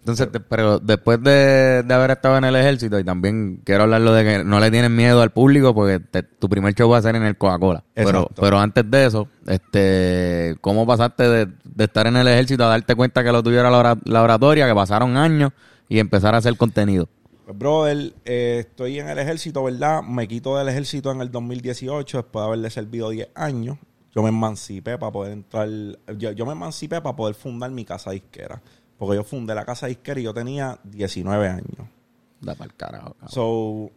Entonces, 0.00 0.28
pero 0.50 0.78
después 0.78 1.20
de, 1.22 1.82
de 1.82 1.94
haber 1.94 2.10
estado 2.10 2.36
en 2.36 2.44
el 2.44 2.54
ejército, 2.56 2.98
y 2.98 3.04
también 3.04 3.62
quiero 3.64 3.84
hablarlo 3.84 4.12
de 4.12 4.22
que 4.22 4.44
no 4.44 4.60
le 4.60 4.70
tienes 4.70 4.90
miedo 4.90 5.22
al 5.22 5.30
público, 5.30 5.74
porque 5.74 5.98
te- 5.98 6.22
tu 6.22 6.46
primer 6.48 6.74
show 6.74 6.90
va 6.90 6.98
a 6.98 7.02
ser 7.02 7.16
en 7.16 7.22
el 7.22 7.38
Coca-Cola. 7.38 7.82
Pero, 7.94 8.08
Exacto. 8.10 8.42
pero 8.42 8.58
antes 8.58 8.90
de 8.90 9.06
eso, 9.06 9.28
este, 9.46 10.56
¿cómo 10.60 10.86
pasaste 10.86 11.26
de, 11.28 11.46
de 11.64 11.84
estar 11.84 12.06
en 12.06 12.16
el 12.16 12.28
ejército 12.28 12.64
a 12.64 12.68
darte 12.68 12.94
cuenta 12.94 13.24
que 13.24 13.32
lo 13.32 13.42
tuyo 13.42 13.60
era 13.60 13.70
la 13.70 14.22
oratoria, 14.22 14.68
que 14.68 14.74
pasaron 14.74 15.16
años 15.16 15.52
y 15.88 15.98
empezar 15.98 16.34
a 16.34 16.38
hacer 16.38 16.56
contenido? 16.58 17.08
Pues, 17.44 17.58
brother, 17.58 18.14
eh, 18.24 18.64
estoy 18.66 18.98
en 18.98 19.08
el 19.08 19.18
ejército, 19.18 19.62
¿verdad? 19.64 20.02
Me 20.02 20.26
quito 20.26 20.56
del 20.56 20.68
ejército 20.68 21.12
en 21.12 21.20
el 21.20 21.30
2018 21.30 22.18
después 22.18 22.42
de 22.42 22.46
haberle 22.46 22.70
servido 22.70 23.10
10 23.10 23.28
años. 23.34 23.78
Yo 24.14 24.22
me 24.22 24.28
emancipé 24.28 24.96
para 24.96 25.12
poder 25.12 25.32
entrar. 25.32 25.68
Yo, 26.16 26.32
yo 26.32 26.46
me 26.46 26.52
emancipé 26.52 27.00
para 27.00 27.16
poder 27.16 27.34
fundar 27.34 27.70
mi 27.70 27.84
casa 27.84 28.12
disquera. 28.12 28.62
Porque 28.96 29.16
yo 29.16 29.24
fundé 29.24 29.54
la 29.54 29.64
casa 29.64 29.86
disquera 29.88 30.20
y 30.20 30.22
yo 30.22 30.32
tenía 30.32 30.78
19 30.84 31.48
años. 31.48 31.88
Da 32.40 32.54
para 32.54 32.70
el 32.70 32.76
carajo. 32.76 33.14
cabrón. 33.14 33.28
So, 33.28 33.90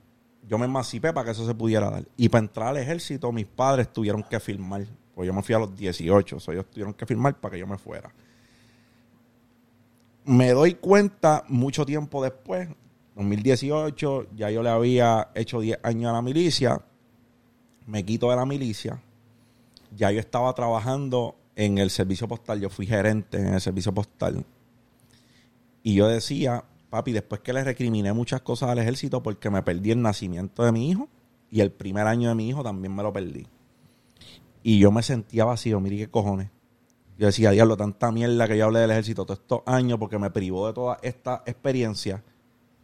yo 0.48 0.58
me 0.58 0.66
emancipé 0.66 1.14
para 1.14 1.26
que 1.26 1.32
eso 1.32 1.46
se 1.46 1.54
pudiera 1.54 1.90
dar. 1.90 2.06
Y 2.18 2.30
para 2.30 2.44
entrar 2.44 2.68
al 2.70 2.78
ejército, 2.78 3.32
mis 3.32 3.46
padres 3.46 3.94
tuvieron 3.94 4.24
que 4.24 4.40
firmar. 4.40 4.86
Pues 5.14 5.28
yo 5.28 5.34
me 5.34 5.44
fui 5.44 5.56
a 5.56 5.60
los 5.60 5.76
18. 5.76 6.40
So, 6.40 6.52
ellos 6.52 6.66
tuvieron 6.70 6.94
que 6.94 7.06
firmar 7.06 7.40
para 7.40 7.54
que 7.54 7.60
yo 7.60 7.68
me 7.68 7.78
fuera. 7.78 8.12
Me 10.26 10.52
doy 10.52 10.74
cuenta 10.74 11.44
mucho 11.48 11.86
tiempo 11.86 12.22
después, 12.22 12.68
2018, 13.18 14.28
ya 14.36 14.52
yo 14.52 14.62
le 14.62 14.70
había 14.70 15.30
hecho 15.34 15.60
10 15.60 15.80
años 15.84 16.10
a 16.10 16.14
la 16.14 16.22
milicia. 16.22 16.82
Me 17.88 18.06
quito 18.06 18.30
de 18.30 18.36
la 18.36 18.46
milicia. 18.46 19.02
Ya 19.96 20.12
yo 20.12 20.20
estaba 20.20 20.54
trabajando 20.54 21.36
en 21.56 21.80
el 21.80 21.90
servicio 21.90 22.28
postal. 22.28 22.62
Yo 22.62 22.70
fui 22.70 22.86
gerente 22.86 23.38
en 23.38 23.54
el 23.56 23.62
servicio 23.62 23.94
postal. 23.94 24.46
Y 25.84 25.96
yo 25.96 26.08
decía, 26.08 26.64
papi, 26.90 27.12
después 27.12 27.42
que 27.42 27.54
le 27.54 27.64
recriminé 27.64 28.14
muchas 28.14 28.42
cosas 28.42 28.70
al 28.70 28.80
ejército 28.80 29.24
porque 29.24 29.50
me 29.50 29.64
perdí 29.64 29.92
el 29.92 30.02
nacimiento 30.02 30.64
de 30.64 30.72
mi 30.72 30.90
hijo 30.90 31.10
y 31.50 31.62
el 31.62 31.72
primer 31.72 32.08
año 32.08 32.30
de 32.30 32.36
mi 32.36 32.50
hijo 32.50 32.62
también 32.62 32.94
me 32.96 33.04
lo 33.04 33.12
perdí. 33.12 33.48
Y 34.64 34.80
yo 34.80 34.92
me 34.92 35.02
sentía 35.02 35.46
vacío, 35.46 35.80
mire 35.80 35.98
qué 35.98 36.10
cojones. 36.10 36.50
Yo 37.18 37.26
decía, 37.26 37.52
diablo, 37.52 37.78
tanta 37.78 38.12
mierda 38.12 38.48
que 38.48 38.58
yo 38.58 38.66
hablé 38.66 38.80
del 38.80 38.92
ejército 38.92 39.26
todos 39.26 39.40
estos 39.40 39.62
años 39.66 39.98
porque 39.98 40.20
me 40.20 40.30
privó 40.30 40.68
de 40.68 40.74
toda 40.74 41.00
esta 41.02 41.42
experiencia 41.48 42.24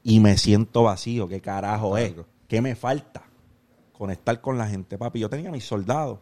y 0.03 0.19
me 0.19 0.37
siento 0.37 0.83
vacío. 0.83 1.27
¿Qué 1.27 1.41
carajo 1.41 1.97
es? 1.97 2.13
¿Qué 2.47 2.61
me 2.61 2.75
falta? 2.75 3.23
conectar 4.03 4.41
con 4.41 4.57
la 4.57 4.67
gente, 4.67 4.97
papi. 4.97 5.19
Yo 5.19 5.29
tenía 5.29 5.49
mis 5.49 5.63
soldados, 5.63 6.19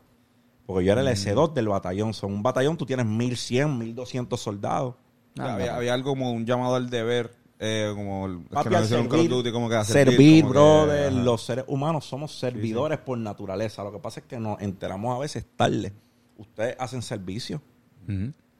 porque 0.67 0.85
yo 0.85 0.91
era 0.91 1.01
el 1.01 1.07
S2 1.07 1.53
del 1.53 1.67
batallón. 1.67 2.13
Son 2.13 2.31
un 2.31 2.43
batallón, 2.43 2.77
tú 2.77 2.85
tienes 2.85 3.07
1100, 3.07 3.75
1200 3.75 4.39
soldados. 4.39 4.95
había, 5.39 5.75
había 5.75 5.93
algo 5.95 6.11
como 6.11 6.31
un 6.31 6.45
llamado 6.45 6.75
al 6.75 6.91
deber, 6.91 7.33
eh, 7.59 7.91
como 7.95 8.27
el, 8.27 8.33
es 8.33 8.47
que 8.47 8.53
Papi, 8.53 8.69
no 8.69 8.75
Call 8.75 8.83
of 8.83 8.89
servir, 8.89 9.29
Duty, 9.29 9.51
como 9.51 9.67
que 9.67 9.75
a 9.75 9.83
servir, 9.83 10.43
como 10.43 10.53
que, 10.53 10.59
brother. 10.59 11.13
los 11.13 11.41
seres 11.41 11.65
humanos 11.67 12.05
somos 12.05 12.37
servidores 12.37 12.99
por 12.99 13.17
naturaleza. 13.17 13.83
Lo 13.83 13.91
que 13.91 13.99
pasa 13.99 14.19
es 14.19 14.25
que 14.27 14.39
nos 14.39 14.61
enteramos 14.61 15.15
a 15.15 15.19
veces 15.19 15.45
tarde. 15.55 15.91
Ustedes 16.37 16.75
hacen 16.77 17.01
servicio. 17.01 17.61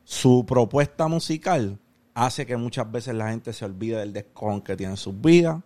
Su 0.04 0.46
propuesta 0.48 1.08
musical 1.08 1.78
hace 2.14 2.46
que 2.46 2.58
muchas 2.58 2.92
veces 2.92 3.16
la 3.16 3.30
gente 3.30 3.54
se 3.54 3.66
olvide 3.66 3.98
del 3.98 4.14
descon 4.14 4.62
que 4.62 4.76
tiene 4.76 4.94
en 4.94 4.98
sus 4.98 5.20
vidas. 5.20 5.62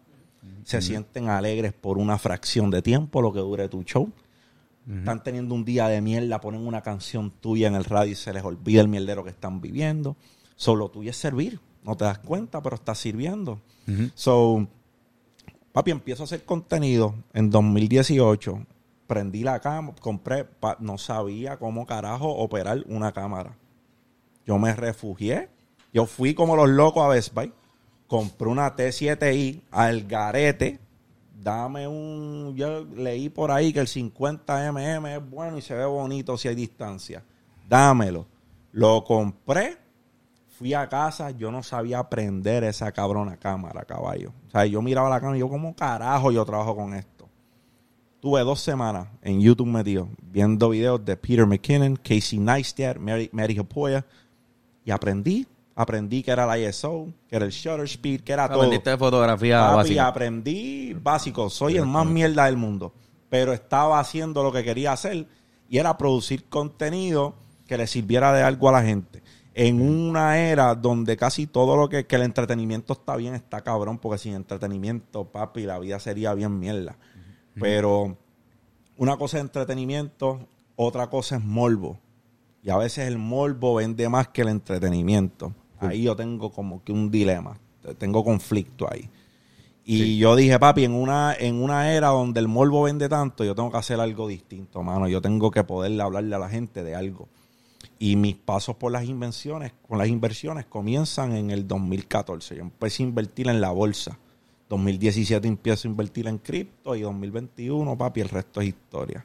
Se 0.64 0.82
sienten 0.82 1.30
alegres 1.30 1.74
por 1.74 1.98
una 1.98 2.18
fracción 2.18 2.70
de 2.70 2.82
tiempo, 2.82 3.22
lo 3.22 3.34
que 3.34 3.40
dure 3.40 3.68
tu 3.68 3.84
show. 3.84 4.12
Están 4.88 5.24
teniendo 5.24 5.56
un 5.56 5.66
día 5.66 5.88
de 5.88 6.00
mierda, 6.02 6.40
ponen 6.40 6.66
una 6.66 6.82
canción 6.82 7.32
tuya 7.32 7.68
en 7.68 7.76
el 7.76 7.86
radio 7.86 8.12
y 8.12 8.16
se 8.16 8.32
les 8.32 8.44
olvida 8.44 8.82
el 8.82 8.88
mierdero 8.88 9.24
que 9.24 9.32
están 9.32 9.60
viviendo. 9.60 10.16
Solo 10.56 10.90
tuyo 10.90 11.10
es 11.10 11.18
servir. 11.18 11.60
No 11.84 11.98
te 11.98 12.06
das 12.06 12.20
cuenta, 12.20 12.62
pero 12.62 12.76
estás 12.76 13.00
sirviendo. 13.00 13.60
So, 14.14 14.68
papi, 15.72 15.92
empiezo 15.92 16.24
a 16.24 16.26
hacer 16.26 16.46
contenido 16.46 17.16
en 17.34 17.50
2018. 17.50 18.66
Prendí 19.08 19.44
la 19.44 19.60
cámara, 19.60 19.96
compré, 20.00 20.48
no 20.80 20.98
sabía 20.98 21.58
cómo 21.58 21.86
carajo 21.86 22.30
operar 22.30 22.84
una 22.88 23.12
cámara. 23.12 23.56
Yo 24.46 24.58
me 24.60 24.74
refugié. 24.76 25.50
Yo 25.96 26.06
fui 26.06 26.34
como 26.34 26.58
los 26.58 26.68
locos 26.68 27.06
a 27.06 27.08
Best 27.08 27.34
Buy. 27.34 27.54
Compré 28.06 28.50
una 28.50 28.76
T7i 28.76 29.62
al 29.72 30.04
garete. 30.04 30.78
Dame 31.42 31.88
un... 31.88 32.54
Yo 32.54 32.84
leí 32.84 33.30
por 33.30 33.50
ahí 33.50 33.72
que 33.72 33.80
el 33.80 33.88
50mm 33.88 35.16
es 35.16 35.30
bueno 35.30 35.58
y 35.58 35.62
se 35.62 35.74
ve 35.74 35.86
bonito 35.86 36.38
si 36.38 36.50
hay 36.50 36.56
distancia. 36.56 37.24
Dámelo. 37.70 38.26
Lo 38.74 39.06
compré. 39.06 39.78
Fui 40.60 40.74
a 40.74 40.90
casa. 40.90 41.32
Yo 41.32 41.50
no 41.50 41.64
sabía 41.64 42.04
prender 42.10 42.66
esa 42.66 42.92
cabrona 42.92 43.38
cámara, 43.38 43.86
caballo. 43.86 44.34
O 44.50 44.52
sea, 44.52 44.66
yo 44.66 44.82
miraba 44.82 45.10
la 45.10 45.22
cámara 45.22 45.38
y 45.38 45.40
yo, 45.40 45.48
¿cómo 45.48 45.74
carajo 45.78 46.30
yo 46.30 46.44
trabajo 46.44 46.76
con 46.76 46.94
esto? 46.94 47.30
Tuve 48.20 48.42
dos 48.42 48.60
semanas 48.60 49.08
en 49.22 49.40
YouTube 49.40 49.68
metido 49.68 50.10
viendo 50.20 50.68
videos 50.68 51.06
de 51.06 51.16
Peter 51.16 51.46
McKinnon, 51.46 51.96
Casey 51.96 52.38
Neistat, 52.38 52.98
Mary, 52.98 53.30
Mary 53.32 53.58
y 54.84 54.92
aprendí. 54.92 55.48
Aprendí 55.76 56.24
que 56.24 56.32
era 56.32 56.46
la 56.46 56.58
ISO, 56.58 57.08
que 57.28 57.36
era 57.36 57.46
el 57.46 57.52
shutter 57.52 57.86
speed, 57.86 58.22
que 58.22 58.32
era 58.32 58.48
todo. 58.48 58.60
Aprendiste 58.60 58.92
de 58.92 58.98
fotografía 58.98 59.60
Papi, 59.60 59.76
básica. 59.76 60.08
aprendí 60.08 60.94
básico. 60.94 61.50
Soy 61.50 61.76
el 61.78 61.86
más 61.86 62.06
mierda 62.06 62.46
del 62.46 62.56
mundo. 62.56 62.94
Pero 63.30 63.52
estaba 63.52 64.00
haciendo 64.00 64.42
lo 64.42 64.54
que 64.54 64.64
quería 64.64 64.94
hacer 64.94 65.28
y 65.68 65.78
era 65.78 65.98
producir 65.98 66.46
contenido 66.46 67.36
que 67.68 67.78
le 67.78 67.88
sirviera 67.88 68.32
de 68.32 68.44
algo 68.44 68.70
a 68.70 68.72
la 68.72 68.84
gente. 68.84 69.22
En 69.54 69.82
una 69.82 70.38
era 70.38 70.76
donde 70.76 71.18
casi 71.18 71.48
todo 71.48 71.76
lo 71.76 71.90
que, 71.90 72.06
que 72.06 72.16
el 72.16 72.22
entretenimiento 72.22 72.94
está 72.94 73.16
bien 73.16 73.36
está 73.36 73.62
cabrón, 73.62 73.98
porque 73.98 74.18
sin 74.18 74.34
entretenimiento, 74.34 75.26
papi, 75.26 75.64
la 75.64 75.80
vida 75.80 76.00
sería 76.00 76.34
bien 76.34 76.58
mierda. 76.58 76.98
Pero 77.60 78.18
una 78.98 79.18
cosa 79.18 79.38
es 79.38 79.42
entretenimiento, 79.44 80.48
otra 80.76 81.10
cosa 81.10 81.38
es 81.38 81.44
morbo. 81.44 82.00
Y 82.64 82.70
a 82.70 82.78
veces 82.78 83.08
el 83.08 83.18
morbo 83.18 83.76
vende 83.76 84.08
más 84.10 84.30
que 84.30 84.42
el 84.42 84.50
entretenimiento. 84.50 85.54
Ahí 85.88 86.04
yo 86.04 86.16
tengo 86.16 86.52
como 86.52 86.84
que 86.84 86.92
un 86.92 87.12
dilema. 87.12 87.58
Tengo 87.98 88.24
conflicto 88.24 88.92
ahí. 88.92 89.10
Y 89.88 90.18
yo 90.18 90.36
dije, 90.36 90.58
papi, 90.58 90.84
en 90.84 90.94
una, 90.94 91.36
en 91.38 91.62
una 91.62 91.94
era 91.94 92.08
donde 92.08 92.40
el 92.40 92.48
morbo 92.48 92.84
vende 92.84 93.08
tanto, 93.08 93.44
yo 93.44 93.54
tengo 93.54 93.72
que 93.72 93.78
hacer 93.78 94.00
algo 94.00 94.28
distinto, 94.28 94.82
mano. 94.82 95.08
Yo 95.08 95.22
tengo 95.22 95.52
que 95.52 95.64
poderle 95.64 96.02
hablarle 96.02 96.36
a 96.36 96.40
la 96.40 96.50
gente 96.50 96.84
de 96.84 96.96
algo. 96.96 97.30
Y 98.00 98.16
mis 98.16 98.36
pasos 98.36 98.76
por 98.78 98.92
las 98.92 99.06
invenciones, 99.06 99.74
con 99.88 100.00
las 100.00 100.08
inversiones 100.08 100.66
comienzan 100.66 101.34
en 101.34 101.52
el 101.52 101.68
2014. 101.68 102.56
Yo 102.56 102.62
empecé 102.64 103.04
a 103.04 103.06
invertir 103.06 103.48
en 103.48 103.62
la 103.62 103.70
bolsa. 103.70 104.18
2017 104.70 105.48
empiezo 105.48 105.88
a 105.88 105.92
invertir 105.92 106.28
en 106.28 106.40
cripto 106.40 106.96
y 106.96 107.02
2021, 107.02 107.96
papi, 107.96 108.22
el 108.22 108.30
resto 108.30 108.62
es 108.62 108.70
historia. 108.70 109.24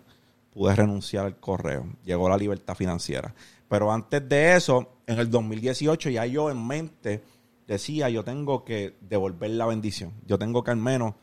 Pude 0.53 0.77
renunciar 0.77 1.25
al 1.25 1.37
correo. 1.38 1.87
Llegó 2.05 2.29
la 2.29 2.37
libertad 2.37 2.75
financiera. 2.75 3.35
Pero 3.66 3.90
antes 3.90 4.29
de 4.29 4.57
eso, 4.57 4.96
en 5.11 5.18
el 5.18 5.31
2018 5.31 6.11
ya 6.11 6.27
yo 6.27 6.51
en 6.51 6.66
mente 6.66 7.23
decía, 7.66 8.09
yo 8.11 8.25
tengo 8.25 8.64
que 8.64 8.96
devolver 9.01 9.51
la 9.51 9.66
bendición. 9.66 10.12
Yo 10.27 10.38
tengo 10.38 10.62
que 10.64 10.70
al 10.70 10.77
menos 10.77 11.14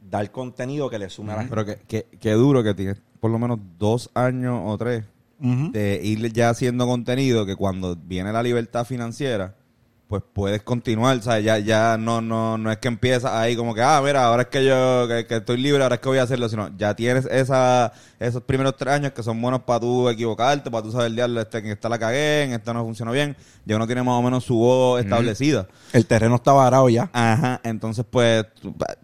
dar 0.00 0.30
contenido 0.30 0.90
que 0.90 0.98
le 0.98 1.08
sume 1.08 1.32
a 1.32 1.36
la 1.36 1.42
gente. 1.42 1.54
Pero 1.54 1.66
que, 1.66 1.86
que, 1.86 2.18
que 2.18 2.32
duro 2.32 2.62
que 2.62 2.74
tienes 2.74 3.00
por 3.20 3.30
lo 3.30 3.38
menos 3.38 3.58
dos 3.78 4.10
años 4.14 4.60
o 4.64 4.78
tres 4.78 5.04
de 5.40 6.00
ir 6.02 6.32
ya 6.32 6.50
haciendo 6.50 6.84
contenido 6.86 7.46
que 7.46 7.54
cuando 7.54 7.94
viene 7.94 8.32
la 8.32 8.42
libertad 8.42 8.84
financiera, 8.84 9.54
pues 10.08 10.22
puedes 10.32 10.62
continuar, 10.62 11.20
¿sabes? 11.20 11.44
Ya, 11.44 11.58
ya 11.58 11.98
no, 11.98 12.22
no, 12.22 12.56
no 12.56 12.72
es 12.72 12.78
que 12.78 12.88
empieza 12.88 13.38
ahí 13.38 13.54
como 13.54 13.74
que, 13.74 13.82
ah, 13.82 14.00
mira, 14.02 14.24
ahora 14.24 14.44
es 14.44 14.48
que 14.48 14.64
yo, 14.64 15.06
que, 15.06 15.26
que 15.26 15.36
estoy 15.36 15.58
libre, 15.58 15.82
ahora 15.82 15.96
es 15.96 16.00
que 16.00 16.08
voy 16.08 16.16
a 16.16 16.22
hacerlo, 16.22 16.48
sino 16.48 16.74
ya 16.78 16.96
tienes 16.96 17.26
esa, 17.26 17.92
esos 18.18 18.42
primeros 18.42 18.74
tres 18.78 18.94
años 18.94 19.12
que 19.12 19.22
son 19.22 19.40
buenos 19.42 19.62
para 19.62 19.80
tú 19.80 20.08
equivocarte, 20.08 20.70
para 20.70 20.82
tú 20.82 20.92
saber, 20.92 21.12
diablo, 21.12 21.42
este, 21.42 21.58
en 21.58 21.66
esta 21.66 21.90
la 21.90 21.98
cagué, 21.98 22.44
en 22.44 22.52
esta 22.52 22.72
no 22.72 22.84
funcionó 22.84 23.12
bien, 23.12 23.36
ya 23.66 23.76
uno 23.76 23.86
tiene 23.86 24.02
más 24.02 24.14
o 24.14 24.22
menos 24.22 24.44
su 24.44 24.56
voz 24.56 24.98
establecida. 25.02 25.68
El 25.92 26.06
terreno 26.06 26.36
está 26.36 26.52
varado 26.52 26.88
ya. 26.88 27.10
Ajá, 27.12 27.60
entonces 27.62 28.06
pues 28.08 28.46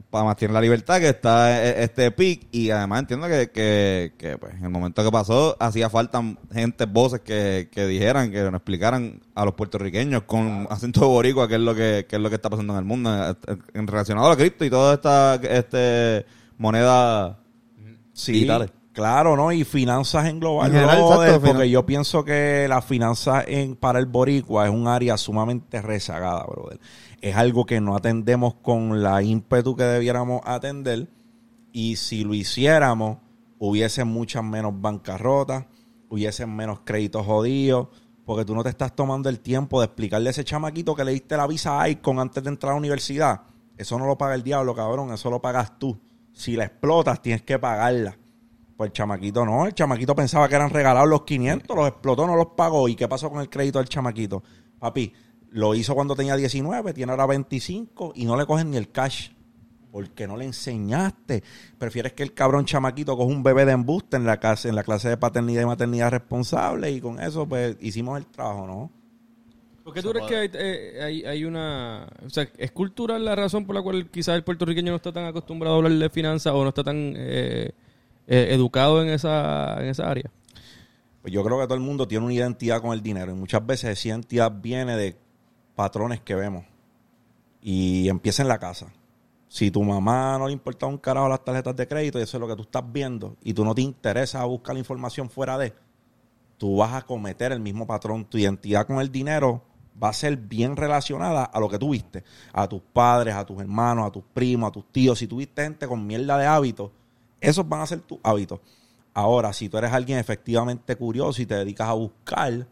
para 0.09 0.25
más 0.25 0.37
tiene 0.37 0.55
la 0.55 0.63
libertad 0.63 1.01
que 1.01 1.11
está 1.11 1.63
e- 1.63 1.85
este 1.85 2.11
pic 2.13 2.49
y 2.51 2.71
además 2.71 3.01
entiendo 3.01 3.27
que, 3.29 3.51
que, 3.51 4.15
que, 4.17 4.39
pues 4.39 4.55
en 4.55 4.65
el 4.65 4.71
momento 4.71 5.05
que 5.05 5.11
pasó 5.11 5.55
hacía 5.61 5.91
falta 5.91 6.23
gente, 6.51 6.87
voces 6.87 7.21
que, 7.21 7.69
que 7.71 7.87
dijeran, 7.87 8.31
que 8.31 8.43
nos 8.45 8.55
explicaran 8.55 9.21
a 9.35 9.45
los 9.45 9.55
puertorriqueños 9.55 10.23
con 10.23 10.67
acento 10.71 11.09
boricua 11.09 11.49
qué 11.49 11.55
es 11.57 11.61
lo 11.61 11.75
que, 11.75 12.07
qué 12.09 12.17
es 12.17 12.23
lo 12.23 12.29
que 12.29 12.37
está 12.37 12.51
pasando 12.51 12.73
en 12.75 12.79
el 12.79 12.85
mundo 12.85 13.37
en, 13.75 13.87
relacionado 13.87 14.27
a 14.29 14.31
la 14.31 14.37
cripto 14.37 14.65
y 14.65 14.71
toda 14.71 14.95
esta 14.95 15.35
este 15.37 16.25
moneda 16.59 17.41
Sí, 18.13 18.33
digitales. 18.33 18.71
claro, 18.93 19.37
¿no? 19.37 19.51
Y 19.51 19.65
finanzas 19.65 20.27
en 20.27 20.39
global, 20.39 20.69
En 20.69 20.75
general, 20.79 21.01
exacto, 21.01 21.41
porque 21.49 21.69
yo 21.69 21.85
pienso 21.85 22.25
que 22.25 22.67
la 22.69 22.81
finanza 22.81 23.43
en, 23.45 23.75
para 23.75 23.99
el 23.99 24.07
boricua 24.07 24.67
es 24.67 24.71
un 24.71 24.87
área 24.87 25.17
sumamente 25.17 25.83
rezagada, 25.83 26.45
brother. 26.47 26.79
Es 27.21 27.35
algo 27.37 27.67
que 27.67 27.81
no 27.81 27.97
atendemos 27.97 28.55
con 28.55 29.03
la 29.03 29.21
ímpetu 29.23 29.75
que 29.75 29.83
debiéramos 29.83 30.43
atender 30.45 31.09
y 31.73 31.97
si 31.97 32.23
lo 32.23 32.35
hiciéramos, 32.35 33.19
hubiesen 33.59 34.07
muchas 34.07 34.45
menos 34.45 34.73
bancarrotas, 34.81 35.65
hubiesen 36.09 36.55
menos 36.55 36.81
créditos 36.85 37.27
jodidos, 37.27 37.89
porque 38.25 38.45
tú 38.45 38.55
no 38.55 38.63
te 38.63 38.71
estás 38.71 38.95
tomando 38.95 39.29
el 39.29 39.41
tiempo 39.41 39.81
de 39.81 39.87
explicarle 39.87 40.29
a 40.29 40.31
ese 40.31 40.45
chamaquito 40.45 40.95
que 40.95 41.05
le 41.05 41.13
diste 41.13 41.37
la 41.37 41.47
visa 41.47 41.81
a 41.81 41.89
Icon 41.89 42.19
antes 42.19 42.43
de 42.43 42.51
entrar 42.51 42.71
a 42.71 42.75
la 42.75 42.79
universidad. 42.79 43.43
Eso 43.77 43.99
no 43.99 44.07
lo 44.07 44.17
paga 44.17 44.35
el 44.35 44.43
diablo, 44.43 44.75
cabrón, 44.75 45.13
eso 45.13 45.31
lo 45.31 45.41
pagas 45.41 45.79
tú. 45.79 45.99
Si 46.33 46.57
la 46.57 46.65
explotas, 46.65 47.21
tienes 47.21 47.43
que 47.43 47.59
pagarla. 47.59 48.17
Pues 48.77 48.89
el 48.89 48.93
chamaquito 48.93 49.45
no, 49.45 49.67
el 49.67 49.75
chamaquito 49.75 50.15
pensaba 50.15 50.49
que 50.49 50.57
eran 50.57 50.71
regalados 50.71 51.09
los 51.09 51.23
500, 51.23 51.77
los 51.77 51.89
explotó, 51.89 52.27
no 52.27 52.35
los 52.35 52.49
pagó. 52.57 52.89
¿Y 52.89 52.97
qué 52.97 53.07
pasó 53.07 53.31
con 53.31 53.41
el 53.41 53.49
crédito 53.49 53.79
del 53.79 53.89
chamaquito? 53.89 54.43
Papi, 54.79 55.13
lo 55.51 55.75
hizo 55.75 55.95
cuando 55.95 56.17
tenía 56.17 56.35
19, 56.35 56.93
tiene 56.93 57.13
ahora 57.13 57.27
25 57.27 58.13
y 58.17 58.25
no 58.25 58.37
le 58.37 58.47
cogen 58.47 58.71
ni 58.71 58.77
el 58.77 58.91
cash. 58.91 59.31
Porque 59.95 60.27
no 60.27 60.37
le 60.37 60.45
enseñaste. 60.45 61.45
Prefieres 61.79 62.15
que 62.15 62.25
el 62.25 62.35
cabrón 62.35 62.65
chamaquito 62.65 63.17
coja 63.17 63.33
un 63.33 63.45
bebé 63.45 63.65
de 63.65 63.71
embuste 63.71 64.17
en 64.17 64.27
la 64.27 64.39
clase, 64.39 64.69
en 64.69 64.75
la 64.75 64.83
clase 64.83 65.09
de 65.09 65.17
paternidad 65.17 65.63
y 65.63 65.67
maternidad 65.67 66.11
responsable 66.11 66.91
y 66.91 67.01
con 67.01 67.21
eso 67.21 67.47
pues 67.47 67.77
hicimos 67.81 68.19
el 68.19 68.27
trabajo, 68.27 68.67
¿no? 68.67 68.91
¿Por 69.85 69.95
qué 69.95 70.03
tú 70.03 70.11
crees 70.11 70.27
que 70.27 70.37
hay, 70.37 70.51
eh, 70.53 71.01
hay, 71.01 71.25
hay 71.25 71.45
una... 71.45 72.09
O 72.27 72.29
sea, 72.29 72.49
¿es 72.59 72.73
cultural 72.73 73.25
la 73.25 73.37
razón 73.37 73.67
por 73.67 73.77
la 73.77 73.83
cual 73.83 74.11
quizás 74.11 74.35
el 74.35 74.43
puertorriqueño 74.43 74.91
no 74.91 74.97
está 74.97 75.13
tan 75.13 75.27
acostumbrado 75.27 75.77
a 75.77 75.79
hablar 75.79 75.93
de 75.93 76.11
finanzas 76.11 76.53
o 76.53 76.65
no 76.65 76.71
está 76.71 76.83
tan 76.83 77.15
eh, 77.17 77.71
eh, 78.27 78.49
educado 78.51 79.01
en 79.01 79.11
esa, 79.11 79.81
en 79.81 79.91
esa 79.91 80.11
área? 80.11 80.29
Pues 81.23 81.33
yo 81.33 81.45
creo 81.45 81.61
que 81.61 81.67
todo 81.67 81.77
el 81.77 81.85
mundo 81.85 82.09
tiene 82.09 82.25
una 82.25 82.35
identidad 82.35 82.83
con 82.83 82.95
el 82.95 83.01
dinero 83.01 83.31
y 83.31 83.37
muchas 83.37 83.65
veces 83.65 83.97
esa 83.97 84.09
identidad 84.09 84.53
viene 84.61 84.97
de 84.97 85.15
patrones 85.77 86.21
que 86.21 86.35
vemos 86.35 86.65
y 87.63 88.09
empieza 88.09 88.43
en 88.43 88.49
la 88.49 88.59
casa. 88.59 88.93
Si 89.55 89.71
tu 89.71 89.85
mamá 89.85 90.37
no 90.37 90.49
le 90.49 90.53
importa 90.53 90.87
un 90.87 90.99
carajo 90.99 91.29
las 91.29 91.45
tarjetas 91.45 91.77
de 91.77 91.87
crédito 91.87 92.19
y 92.19 92.23
eso 92.23 92.39
es 92.39 92.41
lo 92.41 92.49
que 92.49 92.57
tú 92.57 92.63
estás 92.63 92.83
viendo 92.93 93.37
y 93.41 93.55
tú 93.55 93.65
no 93.65 93.73
te 93.73 93.83
interesa 93.83 94.45
buscar 94.47 94.75
la 94.75 94.81
información 94.81 95.31
fuera 95.31 95.57
de, 95.57 95.73
tú 96.59 96.79
vas 96.79 96.93
a 96.93 97.03
cometer 97.03 97.53
el 97.53 97.61
mismo 97.61 97.87
patrón. 97.87 98.25
Tu 98.25 98.39
identidad 98.39 98.85
con 98.85 98.99
el 98.99 99.13
dinero 99.13 99.63
va 100.03 100.09
a 100.09 100.13
ser 100.13 100.37
bien 100.37 100.75
relacionada 100.75 101.45
a 101.45 101.61
lo 101.61 101.69
que 101.69 101.79
tú 101.79 101.91
viste, 101.91 102.25
a 102.53 102.69
tus 102.69 102.83
padres, 102.93 103.37
a 103.37 103.47
tus 103.47 103.61
hermanos, 103.61 104.09
a 104.09 104.11
tus 104.11 104.25
primos, 104.25 104.71
a 104.71 104.73
tus 104.73 104.91
tíos. 104.91 105.21
Si 105.21 105.29
tuviste 105.29 105.63
gente 105.63 105.87
con 105.87 106.05
mierda 106.05 106.37
de 106.37 106.47
hábitos, 106.47 106.91
esos 107.41 107.69
van 107.69 107.83
a 107.83 107.87
ser 107.87 108.01
tus 108.01 108.19
hábitos. 108.25 108.59
Ahora, 109.13 109.53
si 109.53 109.69
tú 109.69 109.79
eres 109.79 109.93
alguien 109.93 110.19
efectivamente 110.19 110.97
curioso 110.97 111.41
y 111.41 111.47
te 111.47 111.55
dedicas 111.55 111.89
a 111.89 111.93
buscar, 111.93 112.67